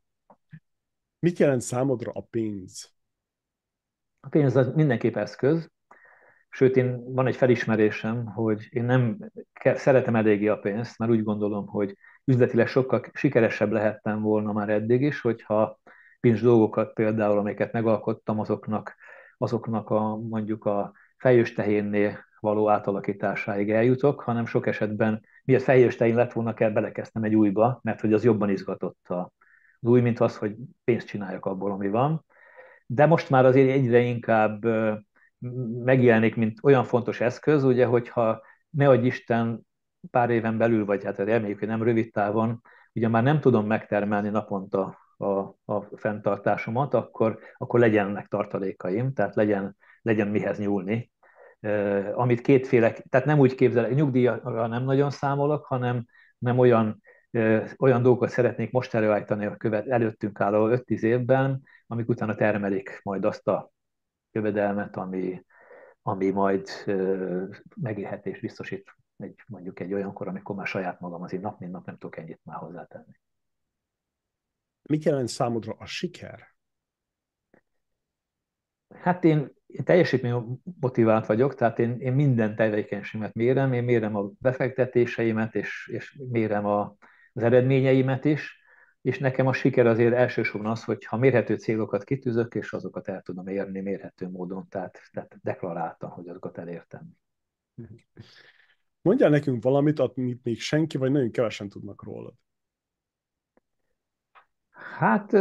Mit 1.19 1.39
jelent 1.39 1.61
számodra 1.61 2.11
a 2.11 2.21
pénz? 2.21 2.93
A 4.23 4.29
pénz 4.29 4.55
az 4.55 4.71
mindenképp 4.75 5.15
eszköz, 5.15 5.71
sőt, 6.49 6.75
én 6.75 7.13
van 7.13 7.27
egy 7.27 7.35
felismerésem, 7.35 8.25
hogy 8.25 8.67
én 8.69 8.83
nem 8.83 9.17
szeretem 9.63 10.15
eléggé 10.15 10.47
a 10.47 10.59
pénzt, 10.59 10.97
mert 10.97 11.11
úgy 11.11 11.23
gondolom, 11.23 11.67
hogy 11.67 11.97
üzletileg 12.25 12.67
sokkal 12.67 13.01
sikeresebb 13.13 13.71
lehettem 13.71 14.21
volna 14.21 14.51
már 14.51 14.69
eddig 14.69 15.01
is, 15.01 15.21
hogyha 15.21 15.79
pénz 16.19 16.41
dolgokat 16.41 16.93
például, 16.93 17.37
amiket 17.37 17.71
megalkottam, 17.71 18.39
azoknak, 18.39 18.95
azoknak 19.37 19.89
a 19.89 20.15
mondjuk 20.15 20.65
a 20.65 20.91
fejős 21.17 21.55
való 22.39 22.69
átalakításáig 22.69 23.71
eljutok, 23.71 24.21
hanem 24.21 24.45
sok 24.45 24.67
esetben 24.67 25.25
miért 25.43 25.63
fejős 25.63 25.97
lett 25.97 26.31
volna, 26.33 26.53
kell 26.53 26.71
belekezdtem 26.71 27.23
egy 27.23 27.35
újba, 27.35 27.79
mert 27.83 28.01
hogy 28.01 28.13
az 28.13 28.23
jobban 28.23 28.49
izgatott 28.49 29.05
az 29.07 29.27
új, 29.79 30.01
mint 30.01 30.19
az, 30.19 30.37
hogy 30.37 30.55
pénzt 30.83 31.07
csináljak 31.07 31.45
abból, 31.45 31.71
ami 31.71 31.89
van 31.89 32.25
de 32.93 33.05
most 33.05 33.29
már 33.29 33.45
azért 33.45 33.69
egyre 33.69 33.99
inkább 33.99 34.65
megjelenik, 35.83 36.35
mint 36.35 36.59
olyan 36.63 36.83
fontos 36.83 37.21
eszköz, 37.21 37.63
ugye, 37.63 37.85
hogyha 37.85 38.41
ne 38.69 38.89
adj 38.89 39.05
Isten 39.05 39.67
pár 40.11 40.29
éven 40.29 40.57
belül, 40.57 40.85
vagy 40.85 41.03
hát 41.03 41.17
reméljük, 41.17 41.59
hogy 41.59 41.67
nem 41.67 41.83
rövid 41.83 42.11
távon, 42.11 42.61
ugye 42.93 43.07
már 43.07 43.23
nem 43.23 43.39
tudom 43.39 43.67
megtermelni 43.67 44.29
naponta 44.29 44.97
a, 45.17 45.27
a 45.73 45.87
fenntartásomat, 45.95 46.93
akkor, 46.93 47.39
akkor 47.57 47.79
legyenek 47.79 48.27
tartalékaim, 48.27 49.13
tehát 49.13 49.35
legyen, 49.35 49.77
legyen 50.01 50.27
mihez 50.27 50.59
nyúlni. 50.59 51.11
amit 52.13 52.41
kétféle, 52.41 52.93
tehát 53.09 53.25
nem 53.25 53.39
úgy 53.39 53.55
képzelek, 53.55 53.95
nyugdíjra 53.95 54.67
nem 54.67 54.83
nagyon 54.83 55.09
számolok, 55.09 55.65
hanem 55.65 56.05
nem 56.37 56.59
olyan, 56.59 57.01
olyan 57.77 58.01
dolgokat 58.01 58.29
szeretnék 58.29 58.71
most 58.71 58.93
előállítani 58.93 59.45
a 59.45 59.55
követ, 59.55 59.87
előttünk 59.87 60.39
álló 60.39 60.67
5-10 60.69 61.01
évben, 61.01 61.63
amik 61.91 62.09
utána 62.09 62.35
termelik 62.35 62.99
majd 63.03 63.25
azt 63.25 63.47
a 63.47 63.71
jövedelmet, 64.31 64.95
ami, 64.95 65.45
ami 66.01 66.29
majd 66.29 66.67
megélhetés 67.75 68.39
biztosít 68.39 68.95
egy, 69.17 69.43
mondjuk 69.47 69.79
egy 69.79 69.93
olyankor, 69.93 70.27
amikor 70.27 70.55
már 70.55 70.67
saját 70.67 70.99
magam 70.99 71.21
azért 71.21 71.41
nap 71.41 71.59
mint 71.59 71.71
nap 71.71 71.85
nem 71.85 71.97
tudok 71.97 72.17
ennyit 72.17 72.39
már 72.43 72.57
hozzátenni. 72.57 73.19
Mit 74.81 75.03
jelent 75.03 75.27
számodra 75.27 75.75
a 75.79 75.85
siker? 75.85 76.55
Hát 78.93 79.23
én, 79.23 79.51
én 79.65 79.83
teljesítmény 79.83 80.61
motivált 80.79 81.25
vagyok, 81.25 81.55
tehát 81.55 81.79
én, 81.79 81.99
én 81.99 82.13
minden 82.13 82.55
tevékenységemet 82.55 83.33
mérem, 83.33 83.73
én 83.73 83.83
mérem 83.83 84.15
a 84.15 84.31
befektetéseimet, 84.39 85.55
és, 85.55 85.89
és 85.93 86.21
mérem 86.29 86.65
a, 86.65 86.95
az 87.33 87.43
eredményeimet 87.43 88.25
is, 88.25 88.60
és 89.01 89.19
nekem 89.19 89.47
a 89.47 89.53
siker 89.53 89.85
azért 89.85 90.13
elsősorban 90.13 90.71
az, 90.71 90.83
hogy 90.83 91.05
ha 91.05 91.17
mérhető 91.17 91.55
célokat 91.55 92.03
kitűzök, 92.03 92.55
és 92.55 92.73
azokat 92.73 93.07
el 93.07 93.21
tudom 93.21 93.47
érni 93.47 93.81
mérhető 93.81 94.29
módon, 94.29 94.67
tehát, 94.69 95.01
tehát 95.11 95.39
deklaráltam, 95.41 96.09
hogy 96.09 96.27
azokat 96.27 96.57
elértem. 96.57 97.09
Mondjál 99.01 99.29
nekünk 99.29 99.63
valamit, 99.63 99.99
amit 99.99 100.43
még 100.43 100.59
senki, 100.59 100.97
vagy 100.97 101.11
nagyon 101.11 101.31
kevesen 101.31 101.69
tudnak 101.69 102.03
rólad. 102.03 102.33
Hát 104.71 105.33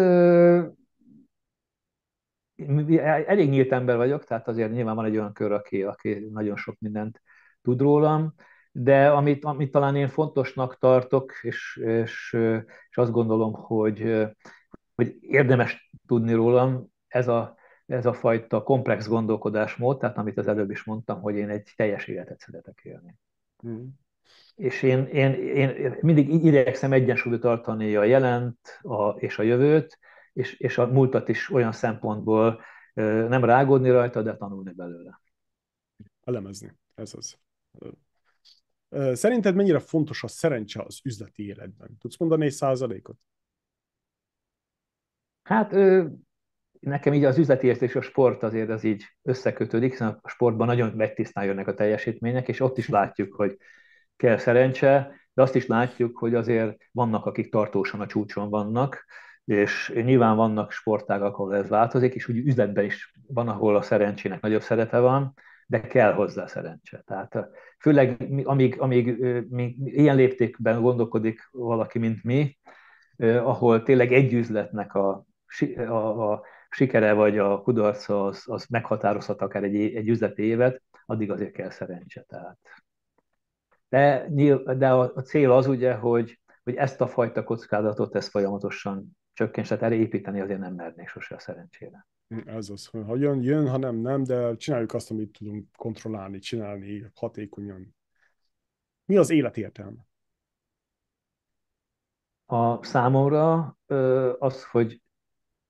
elég 3.27 3.49
nyílt 3.49 3.73
ember 3.73 3.97
vagyok, 3.97 4.25
tehát 4.25 4.49
azért 4.49 4.73
nyilván 4.73 4.95
van 4.95 5.05
egy 5.05 5.17
olyan 5.17 5.33
kör, 5.33 5.53
aki, 5.53 5.83
aki 5.83 6.15
nagyon 6.15 6.57
sok 6.57 6.79
mindent 6.79 7.23
tud 7.63 7.81
rólam 7.81 8.35
de 8.73 9.11
amit, 9.11 9.45
amit 9.45 9.71
talán 9.71 9.97
én 9.97 10.09
fontosnak 10.09 10.79
tartok, 10.79 11.33
és, 11.43 11.77
és, 11.77 12.37
és 12.91 12.97
azt 12.97 13.11
gondolom, 13.11 13.53
hogy, 13.53 14.27
hogy 14.95 15.17
érdemes 15.21 15.91
tudni 16.07 16.33
rólam, 16.33 16.87
ez 17.07 17.29
a, 17.29 17.57
ez 17.87 18.07
a 18.07 18.13
fajta 18.13 18.63
komplex 18.63 19.09
gondolkodásmód, 19.09 19.99
tehát 19.99 20.19
amit 20.19 20.39
az 20.39 20.47
előbb 20.47 20.71
is 20.71 20.85
mondtam, 20.85 21.21
hogy 21.21 21.37
én 21.37 21.49
egy 21.49 21.73
teljes 21.77 22.07
életet 22.07 22.41
szeretek 22.41 22.81
élni. 22.83 23.19
Mm. 23.67 23.87
És 24.55 24.83
én, 24.83 25.05
én, 25.05 25.33
én 25.33 25.97
mindig 26.01 26.29
igyekszem 26.29 26.93
egyensúlyt 26.93 27.41
tartani 27.41 27.97
a 27.97 28.05
jelent 28.05 28.79
a, 28.83 29.09
és 29.09 29.39
a 29.39 29.43
jövőt, 29.43 29.99
és, 30.33 30.59
és 30.59 30.79
a 30.79 30.87
múltat 30.87 31.29
is 31.29 31.51
olyan 31.51 31.73
szempontból 31.73 32.61
nem 33.29 33.45
rágódni 33.45 33.91
rajta, 33.91 34.23
de 34.23 34.37
tanulni 34.37 34.73
belőle. 34.73 35.21
Elemezni, 36.25 36.73
ez 36.95 37.15
az. 37.15 37.39
Szerinted 39.13 39.55
mennyire 39.55 39.79
fontos 39.79 40.23
a 40.23 40.29
szerencse 40.29 40.83
az 40.83 41.01
üzleti 41.05 41.47
életben? 41.47 41.97
Tudsz 41.99 42.19
mondani 42.19 42.45
egy 42.45 42.53
százalékot? 42.53 43.17
Hát 45.43 45.73
nekem 46.81 47.13
így 47.13 47.25
az 47.25 47.39
üzleti 47.39 47.67
és 47.67 47.95
a 47.95 48.01
sport 48.01 48.43
azért 48.43 48.69
az 48.71 48.85
így 48.85 49.05
összekötődik, 49.23 49.91
hiszen 49.91 50.19
a 50.23 50.29
sportban 50.29 50.67
nagyon 50.67 50.93
megtisztán 50.97 51.45
jönnek 51.45 51.67
a 51.67 51.75
teljesítmények, 51.75 52.49
és 52.49 52.61
ott 52.61 52.79
is 52.79 52.89
látjuk, 52.89 53.35
hogy 53.35 53.59
kell 54.17 54.37
szerencse, 54.37 55.15
de 55.33 55.43
azt 55.43 55.55
is 55.55 55.67
látjuk, 55.67 56.19
hogy 56.19 56.35
azért 56.35 56.77
vannak, 56.93 57.27
akik 57.27 57.51
tartósan 57.51 58.01
a 58.01 58.07
csúcson 58.07 58.49
vannak, 58.49 59.05
és 59.45 59.93
nyilván 59.95 60.37
vannak 60.37 60.73
sportágak, 60.73 61.35
ahol 61.35 61.57
ez 61.57 61.69
változik, 61.69 62.15
és 62.15 62.29
úgy 62.29 62.37
üzletben 62.37 62.85
is 62.85 63.13
van, 63.27 63.49
ahol 63.49 63.77
a 63.77 63.83
szerencsének 63.83 64.41
nagyobb 64.41 64.63
szerepe 64.63 64.99
van, 64.99 65.35
de 65.71 65.81
kell 65.81 66.13
hozzá 66.13 66.47
szerencse. 66.47 67.03
Tehát 67.07 67.49
főleg 67.79 68.17
amíg, 68.45 68.81
amíg 68.81 69.23
amíg 69.23 69.77
ilyen 69.85 70.17
léptékben 70.17 70.81
gondolkodik 70.81 71.49
valaki, 71.53 71.99
mint 71.99 72.25
mi, 72.25 72.59
ahol 73.19 73.83
tényleg 73.83 74.13
egy 74.13 74.33
üzletnek 74.33 74.95
a, 74.95 75.27
a, 75.77 76.33
a 76.33 76.43
sikere 76.71 77.13
vagy 77.13 77.39
a 77.39 77.63
kudarca 77.63 78.25
az, 78.25 78.43
az 78.47 78.67
meghatározhat 78.67 79.41
akár 79.41 79.63
egy, 79.63 79.77
egy 79.77 80.09
üzleti 80.09 80.43
évet, 80.43 80.83
addig 81.07 81.31
azért 81.31 81.53
kell 81.53 81.71
szerencse. 81.71 82.23
Tehát. 82.23 82.59
De, 83.89 84.27
de 84.77 84.93
a 84.93 85.23
cél 85.23 85.53
az 85.53 85.67
ugye, 85.67 85.95
hogy, 85.95 86.41
hogy 86.63 86.75
ezt 86.75 87.01
a 87.01 87.07
fajta 87.07 87.45
kockázatot 87.45 88.15
ezt 88.15 88.31
folyamatosan 88.31 89.17
csökkents, 89.33 89.69
tehát 89.69 89.85
erre 89.85 89.95
építeni 89.95 90.41
azért 90.41 90.61
nem 90.61 90.75
mernék 90.75 91.09
sose 91.09 91.35
a 91.35 91.39
szerencsére. 91.39 92.07
Ez 92.31 92.69
az, 92.69 92.87
ha 92.87 93.17
jön, 93.17 93.43
jön, 93.43 93.69
ha 93.69 93.77
nem, 93.77 93.97
nem, 93.97 94.23
de 94.23 94.57
csináljuk 94.57 94.95
azt, 94.95 95.11
amit 95.11 95.33
tudunk 95.39 95.67
kontrollálni, 95.77 96.39
csinálni 96.39 97.11
hatékonyan. 97.15 97.95
Mi 99.05 99.17
az 99.17 99.31
élet 99.31 99.57
értelme? 99.57 100.07
A 102.47 102.85
számomra 102.85 103.77
az, 104.39 104.65
hogy 104.65 105.01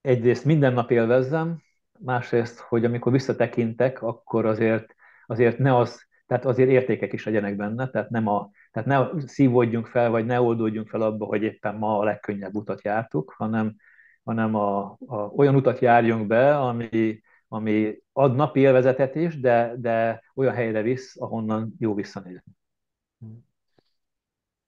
egyrészt 0.00 0.44
minden 0.44 0.72
nap 0.72 0.90
élvezzem, 0.90 1.62
másrészt, 1.98 2.58
hogy 2.58 2.84
amikor 2.84 3.12
visszatekintek, 3.12 4.02
akkor 4.02 4.46
azért, 4.46 4.94
azért 5.26 5.58
ne 5.58 5.76
az, 5.76 6.06
tehát 6.26 6.44
azért 6.44 6.70
értékek 6.70 7.12
is 7.12 7.24
legyenek 7.24 7.56
benne, 7.56 7.90
tehát, 7.90 8.10
nem 8.10 8.26
a, 8.26 8.50
tehát 8.70 8.88
ne 8.88 9.26
szívódjunk 9.26 9.86
fel, 9.86 10.10
vagy 10.10 10.26
ne 10.26 10.40
oldódjunk 10.40 10.88
fel 10.88 11.02
abba, 11.02 11.24
hogy 11.24 11.42
éppen 11.42 11.74
ma 11.74 11.98
a 11.98 12.04
legkönnyebb 12.04 12.54
utat 12.54 12.82
jártuk, 12.82 13.34
hanem, 13.36 13.76
hanem 14.30 14.54
a, 14.54 14.96
a, 15.06 15.16
olyan 15.16 15.54
utat 15.54 15.78
járjunk 15.78 16.26
be, 16.26 16.58
ami, 16.58 17.20
ami 17.48 18.02
ad 18.12 18.34
napi 18.34 18.60
élvezetet 18.60 19.14
is, 19.14 19.40
de, 19.40 19.74
de 19.78 20.22
olyan 20.34 20.54
helyre 20.54 20.82
visz, 20.82 21.20
ahonnan 21.20 21.74
jó 21.78 21.94
visszanézni. 21.94 22.52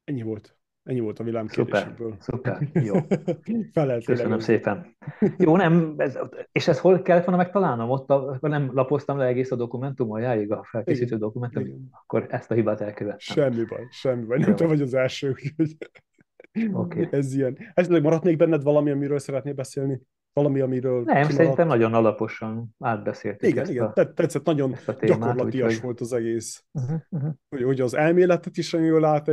Ennyi 0.05 0.23
volt. 0.23 0.57
Ennyi 0.85 1.01
volt 1.01 1.19
a 1.19 1.25
vilám 1.25 1.47
Szuper, 1.47 1.95
szuper, 2.19 2.69
jó. 2.89 2.95
Köszönöm 4.05 4.39
szépen. 4.39 4.97
Jó, 5.39 5.57
nem, 5.57 5.95
ez, 5.97 6.19
és 6.53 6.69
ezt 6.69 6.81
hol 6.81 7.03
kellett 7.03 7.25
volna 7.25 7.43
megtalálnom? 7.43 7.91
Ott 7.91 8.11
a, 8.11 8.39
nem 8.41 8.71
lapoztam 8.75 9.19
le 9.19 9.25
egész 9.25 9.51
a 9.51 9.57
dokumentum, 9.57 10.19
jáig 10.19 10.53
a 10.53 10.65
felkészítő 10.65 11.07
Igen. 11.07 11.19
dokumentum, 11.19 11.63
Igen. 11.63 11.89
akkor 11.91 12.27
ezt 12.31 12.51
a 12.51 12.55
hibát 12.55 12.81
elkövettem. 12.81 13.19
Semmi 13.19 13.65
baj, 13.65 13.87
semmi 13.91 14.25
baj. 14.25 14.39
Nem 14.39 14.49
jó. 14.49 14.55
te 14.55 14.67
vagy 14.67 14.81
az 14.81 14.95
első, 14.95 15.29
úgyhogy 15.31 15.77
okay. 16.73 17.09
ez 17.11 17.35
ilyen. 17.35 17.59
Esetleg 17.75 18.03
maradt 18.03 18.25
még 18.25 18.37
benned 18.37 18.63
valami, 18.63 18.91
amiről 18.91 19.19
szeretnél 19.19 19.55
beszélni? 19.55 20.01
valami, 20.33 20.61
amiről 20.61 20.95
Nem, 20.95 21.05
kimaradt. 21.05 21.33
szerintem 21.33 21.67
nagyon 21.67 21.95
alaposan 21.95 22.75
átbeszéltük 22.79 23.49
Igen, 23.49 23.69
igen, 23.69 23.85
a, 23.85 23.93
tetszett, 23.93 24.45
nagyon 24.45 24.77
gyakorlatias 25.01 25.77
úgy, 25.77 25.83
volt 25.83 26.01
az 26.01 26.13
egész. 26.13 26.65
Uh-huh, 26.73 27.01
uh-huh. 27.09 27.33
Hogy, 27.49 27.63
hogy 27.63 27.81
az 27.81 27.95
elméletet 27.95 28.57
is 28.57 28.71
nagyon 28.71 28.87
jól 28.87 29.05
át, 29.05 29.31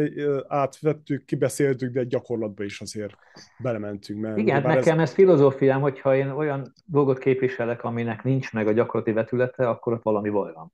átvettük, 0.47 1.25
kibeszéltük, 1.25 1.93
de 1.93 2.03
gyakorlatba 2.03 2.63
is 2.63 2.81
azért 2.81 3.13
belementünk. 3.59 4.21
Mert 4.21 4.37
igen, 4.37 4.61
nekem 4.61 4.99
ez... 4.99 5.09
ez 5.09 5.15
filozófiám, 5.15 5.81
hogyha 5.81 6.15
én 6.15 6.29
olyan 6.29 6.73
dolgot 6.85 7.17
képviselek, 7.17 7.83
aminek 7.83 8.23
nincs 8.23 8.53
meg 8.53 8.67
a 8.67 8.71
gyakorlati 8.71 9.11
vetülete, 9.11 9.69
akkor 9.69 9.93
ott 9.93 10.03
valami 10.03 10.29
baj 10.29 10.53
van. 10.53 10.73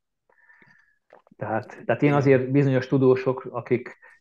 Tehát, 1.37 1.81
tehát 1.85 2.03
én 2.03 2.13
azért 2.13 2.51
bizonyos 2.51 2.87
tudósok, 2.87 3.47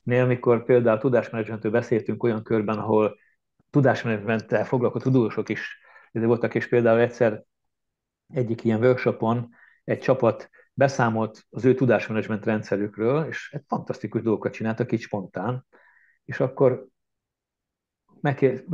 akiknél, 0.05 0.27
mikor 0.27 0.65
például 0.65 0.99
tudásmenedzsmentől 0.99 1.73
beszéltünk 1.73 2.23
olyan 2.23 2.43
körben, 2.43 2.79
ahol 2.79 3.19
tudásmenedzsmenttel 3.71 4.65
foglalkozó 4.65 5.11
tudósok 5.11 5.49
is 5.49 5.79
voltak, 6.13 6.55
és 6.55 6.69
például 6.69 7.01
egyszer 7.01 7.45
egyik 8.29 8.65
ilyen 8.65 8.81
workshopon 8.81 9.49
egy 9.85 10.01
csapat 10.01 10.51
beszámolt 10.75 11.47
az 11.51 11.65
ő 11.65 11.75
tudásmenedzsment 11.75 12.45
rendszerükről, 12.45 13.27
és 13.27 13.53
egy 13.53 13.63
fantasztikus 13.67 14.23
dolgokat 14.23 14.53
csináltak 14.53 14.93
így 14.93 15.01
spontán, 15.01 15.67
és 16.25 16.41
akkor 16.41 16.87
megkér, 18.21 18.65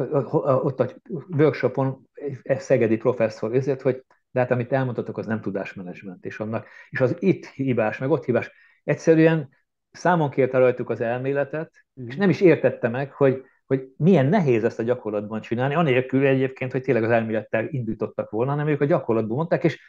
ott 0.43 0.81
a 0.81 0.95
workshopon 1.29 2.09
egy 2.43 2.61
szegedi 2.61 2.97
professzor 2.97 3.55
ezért, 3.55 3.83
hogy 3.83 4.05
de 4.31 4.41
hát 4.41 4.51
amit 4.51 4.73
elmondhatok, 4.73 5.19
az 5.19 5.27
nem 5.27 5.41
tudásmenedzsment, 5.41 6.25
és 6.25 6.41
annak, 6.41 6.67
és 6.91 7.01
az 7.01 7.17
itt 7.19 7.47
hibás, 7.47 7.99
meg 7.99 8.11
ott 8.11 8.25
hibás. 8.25 8.51
Egyszerűen 8.85 9.49
számon 9.93 10.31
kérte 10.31 10.59
rajtuk 10.59 10.91
az 10.91 11.01
elméletet, 11.01 11.73
mm. 12.01 12.07
és 12.07 12.17
nem 12.17 12.31
is 12.31 12.41
értette 12.41 12.89
meg, 12.89 13.13
hogy 13.13 13.45
hogy 13.71 13.93
milyen 13.97 14.27
nehéz 14.27 14.65
ezt 14.65 14.79
a 14.79 14.83
gyakorlatban 14.83 15.41
csinálni, 15.41 15.75
anélkül 15.75 16.27
egyébként, 16.27 16.73
hogy 16.73 16.83
tényleg 16.83 17.05
az 17.05 17.11
elmélettel 17.11 17.67
indítottak 17.69 18.31
volna, 18.31 18.51
hanem 18.51 18.69
ők 18.69 18.81
a 18.81 18.85
gyakorlatban 18.85 19.37
mondták, 19.37 19.65
és 19.65 19.81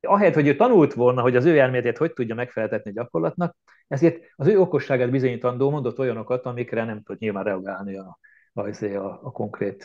ahelyett, 0.00 0.34
hogy 0.34 0.46
ő 0.46 0.56
tanult 0.56 0.94
volna, 0.94 1.22
hogy 1.22 1.36
az 1.36 1.44
ő 1.44 1.58
elméletét 1.58 1.98
hogy 1.98 2.12
tudja 2.12 2.34
megfeleltetni 2.34 2.90
a 2.90 2.94
gyakorlatnak, 2.94 3.56
ezért 3.88 4.24
az 4.36 4.46
ő 4.46 4.60
okosságát 4.60 5.10
bizonyítandó 5.10 5.70
mondott 5.70 5.98
olyanokat, 5.98 6.46
amikre 6.46 6.84
nem 6.84 7.02
tud 7.02 7.18
nyilván 7.18 7.44
reagálni 7.44 7.96
a, 7.96 8.18
a, 8.52 8.84
a, 8.84 9.20
a 9.22 9.30
konkrét 9.30 9.84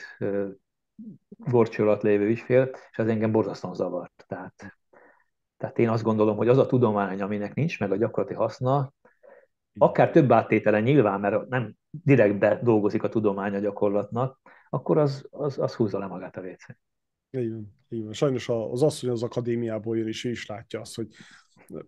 gorcső 1.38 1.84
alatt 1.84 2.02
lévő 2.02 2.26
ügyfél, 2.26 2.70
és 2.92 2.98
ez 2.98 3.08
engem 3.08 3.32
borzasztóan 3.32 3.76
zavart. 3.76 4.26
Tehát, 4.28 4.78
tehát 5.58 5.80
én 5.80 5.90
azt 5.90 6.04
gondolom, 6.04 6.38
hogy 6.38 6.48
az 6.48 6.58
a 6.58 6.66
tudomány, 6.66 7.22
aminek 7.22 7.54
nincs 7.54 7.80
meg 7.80 7.92
a 7.92 7.98
gyakorlati 7.98 8.36
haszna, 8.36 8.94
akár 9.80 10.12
több 10.12 10.32
áttétele 10.32 10.80
nyilván, 10.80 11.20
mert 11.20 11.48
nem 11.48 11.76
direktbe 11.90 12.60
dolgozik 12.64 13.04
a 13.04 13.10
tudomány 13.10 13.56
a 13.56 13.60
gyakorlatnak, 13.60 14.40
akkor 14.70 14.98
az, 14.98 15.28
az, 15.30 15.60
az 15.60 15.74
húzza 15.74 16.00
le 16.00 16.06
magát 16.06 16.38
a 16.38 16.42
WC. 16.42 16.66
Igen, 17.30 17.76
igen. 17.90 18.14
Sajnos 18.14 18.50
az 18.50 18.84
asszony 18.84 19.10
az 19.10 19.24
akadémiából 19.24 19.98
jön, 19.98 20.08
és 20.08 20.24
ő 20.24 20.30
is 20.30 20.46
látja 20.46 20.80
azt, 20.80 20.96
hogy 20.96 21.08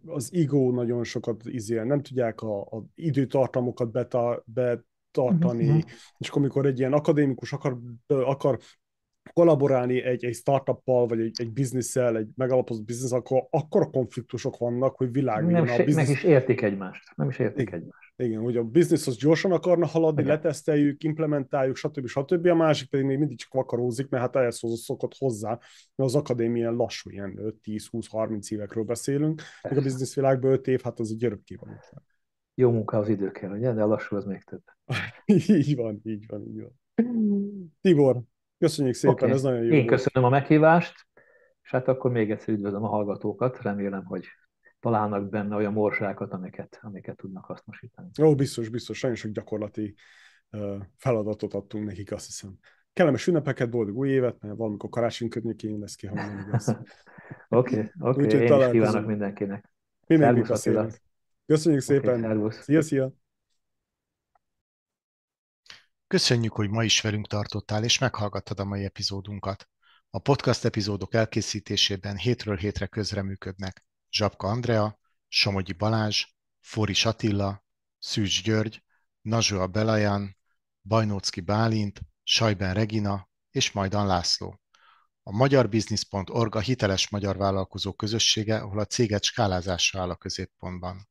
az 0.05 0.29
ego 0.33 0.71
nagyon 0.71 1.03
sokat 1.03 1.41
izél, 1.45 1.83
nem 1.83 2.01
tudják 2.01 2.41
a, 2.41 2.61
a 2.61 2.83
időtartamokat 2.95 3.91
beta, 3.91 4.43
betartani, 4.45 5.65
mm-hmm. 5.65 5.79
és 6.17 6.29
akkor, 6.29 6.41
amikor 6.41 6.65
egy 6.65 6.79
ilyen 6.79 6.93
akadémikus 6.93 7.53
akar, 7.53 7.77
akar 8.07 8.59
kollaborálni 9.33 10.01
egy, 10.01 10.25
egy 10.25 10.35
startuppal, 10.35 11.07
vagy 11.07 11.19
egy, 11.19 11.35
egy 11.39 11.51
bizniszsel, 11.51 12.17
egy 12.17 12.27
megalapozott 12.35 12.85
biznisz, 12.85 13.11
akkor 13.11 13.47
akkor 13.49 13.81
a 13.81 13.89
konfliktusok 13.89 14.57
vannak, 14.57 14.95
hogy 14.95 15.11
világ 15.11 15.45
nem 15.45 15.61
a 15.61 15.83
biznisz... 15.83 15.95
Meg 15.95 16.09
is 16.09 16.23
értik 16.23 16.61
egymást. 16.61 17.15
Nem 17.15 17.29
is 17.29 17.39
értik 17.39 17.67
igen. 17.67 17.79
egymást. 17.79 18.13
Igen, 18.15 18.41
hogy 18.41 18.57
a 18.57 18.63
biznisz 18.63 19.07
az 19.07 19.17
gyorsan 19.17 19.51
akarna 19.51 19.85
haladni, 19.85 20.21
Igen. 20.21 20.33
leteszteljük, 20.33 21.03
implementáljuk, 21.03 21.75
stb. 21.75 22.07
stb. 22.07 22.45
A 22.45 22.55
másik 22.55 22.89
pedig 22.89 23.05
még 23.05 23.17
mindig 23.17 23.37
csak 23.37 23.53
vakarózik, 23.53 24.09
mert 24.09 24.23
hát 24.23 24.35
ehhez 24.35 24.61
szokott 24.73 25.13
hozzá, 25.17 25.49
mert 25.49 26.09
az 26.09 26.15
akadémia 26.15 26.71
lassú, 26.71 27.09
ilyen 27.09 27.55
10-20-30 27.63 28.51
évekről 28.51 28.83
beszélünk, 28.83 29.41
még 29.69 29.77
a 29.77 29.81
bizniszvilágban 29.81 30.51
5 30.51 30.67
év, 30.67 30.81
hát 30.81 30.99
az 30.99 31.11
egy 31.11 31.25
örökké 31.25 31.55
van. 31.55 31.79
Jó 32.53 32.71
munka 32.71 32.97
az 32.97 33.09
idő 33.09 33.31
kell, 33.31 33.51
ugye? 33.51 33.73
De 33.73 33.83
a 33.83 33.87
lassú 33.87 34.15
az 34.15 34.25
még 34.25 34.43
több. 34.43 34.63
így 35.47 35.75
van, 35.75 35.99
így 36.03 36.25
van, 36.27 36.47
így 36.47 36.61
van. 36.61 36.79
Tibor, 37.81 38.21
köszönjük 38.61 38.95
szépen, 38.95 39.15
okay. 39.15 39.31
ez 39.31 39.41
nagyon 39.41 39.63
jó. 39.63 39.73
Én 39.73 39.85
köszönöm 39.85 40.29
a 40.29 40.31
meghívást, 40.31 40.93
és 41.63 41.71
hát 41.71 41.87
akkor 41.87 42.11
még 42.11 42.31
egyszer 42.31 42.53
üdvözlöm 42.53 42.83
a 42.83 42.87
hallgatókat, 42.87 43.61
remélem, 43.61 44.05
hogy 44.05 44.25
találnak 44.79 45.29
benne 45.29 45.55
olyan 45.55 45.73
morzsákat, 45.73 46.33
amiket, 46.33 46.79
amiket 46.81 47.15
tudnak 47.15 47.45
hasznosítani. 47.45 48.09
Ó, 48.21 48.35
biztos, 48.35 48.69
biztos, 48.69 48.97
sajnos 48.97 49.19
sok 49.19 49.31
gyakorlati 49.31 49.95
uh, 50.51 50.75
feladatot 50.97 51.53
adtunk 51.53 51.85
nekik, 51.85 52.11
azt 52.11 52.25
hiszem. 52.25 52.57
Kellemes 52.93 53.27
ünnepeket, 53.27 53.69
boldog 53.69 53.97
új 53.97 54.09
évet, 54.09 54.41
mert 54.41 54.57
valamikor 54.57 54.89
karácsony 54.89 55.29
környékén 55.29 55.79
lesz 55.79 55.95
ki, 55.95 56.07
ha 56.07 56.15
nem 56.15 56.45
igaz. 56.47 56.77
Oké, 57.49 57.91
oké, 57.99 58.21
én 58.21 58.59
is 58.59 58.69
kívánok 58.71 59.05
mindenkinek. 59.05 59.71
Mindenki 60.07 60.41
Köszönjük 61.45 61.81
szépen. 61.81 62.37
Okay, 62.37 62.51
szia, 62.51 62.81
szia. 62.81 63.11
Köszönjük, 66.11 66.53
hogy 66.53 66.69
ma 66.69 66.83
is 66.83 67.01
velünk 67.01 67.27
tartottál 67.27 67.83
és 67.83 67.97
meghallgattad 67.97 68.59
a 68.59 68.63
mai 68.63 68.83
epizódunkat. 68.83 69.69
A 70.09 70.19
podcast 70.19 70.65
epizódok 70.65 71.13
elkészítésében 71.13 72.17
hétről 72.17 72.57
hétre 72.57 72.87
közreműködnek 72.87 73.85
Zsapka 74.09 74.47
Andrea, 74.47 74.99
Somogyi 75.27 75.73
Balázs, 75.73 76.25
Foris 76.59 77.05
Attila, 77.05 77.63
Szűcs 77.99 78.43
György, 78.43 78.83
Nazsua 79.21 79.67
Belajan, 79.67 80.37
Bajnócki 80.81 81.41
Bálint, 81.41 82.01
Sajben 82.23 82.73
Regina 82.73 83.29
és 83.51 83.71
Majdan 83.71 84.07
László. 84.07 84.61
A 85.23 85.31
magyarbusiness.org 85.31 86.55
a 86.55 86.59
hiteles 86.59 87.09
magyar 87.09 87.37
vállalkozó 87.37 87.93
közössége, 87.93 88.57
ahol 88.57 88.79
a 88.79 88.85
céget 88.85 89.23
skálázása 89.23 89.99
áll 89.99 90.09
a 90.09 90.15
középpontban. 90.15 91.09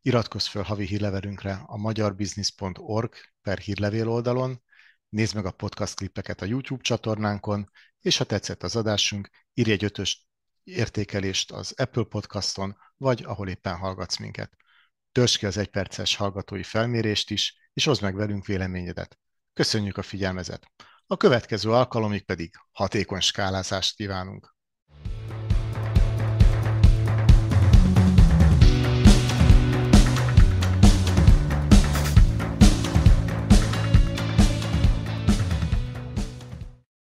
Iratkozz 0.00 0.46
fel 0.46 0.62
havi 0.62 0.86
hírlevelünkre 0.86 1.62
a 1.66 1.76
magyarbusiness.org 1.76 3.14
per 3.42 3.58
hírlevél 3.58 4.08
oldalon, 4.08 4.62
nézd 5.08 5.34
meg 5.34 5.46
a 5.46 5.50
podcast 5.50 5.94
klippeket 5.94 6.42
a 6.42 6.44
YouTube 6.44 6.82
csatornánkon, 6.82 7.70
és 8.00 8.16
ha 8.16 8.24
tetszett 8.24 8.62
az 8.62 8.76
adásunk, 8.76 9.30
írj 9.54 9.70
egy 9.72 9.84
ötös 9.84 10.26
értékelést 10.64 11.52
az 11.52 11.72
Apple 11.76 12.04
Podcaston, 12.04 12.76
vagy 12.96 13.22
ahol 13.24 13.48
éppen 13.48 13.76
hallgatsz 13.76 14.16
minket. 14.16 14.56
Törzs 15.12 15.36
ki 15.36 15.46
az 15.46 15.56
egyperces 15.56 16.16
hallgatói 16.16 16.62
felmérést 16.62 17.30
is, 17.30 17.56
és 17.72 17.84
hozd 17.84 18.02
meg 18.02 18.14
velünk 18.14 18.46
véleményedet. 18.46 19.18
Köszönjük 19.52 19.96
a 19.96 20.02
figyelmezet! 20.02 20.66
A 21.06 21.16
következő 21.16 21.70
alkalomig 21.70 22.24
pedig 22.24 22.54
hatékony 22.72 23.20
skálázást 23.20 23.96
kívánunk! 23.96 24.55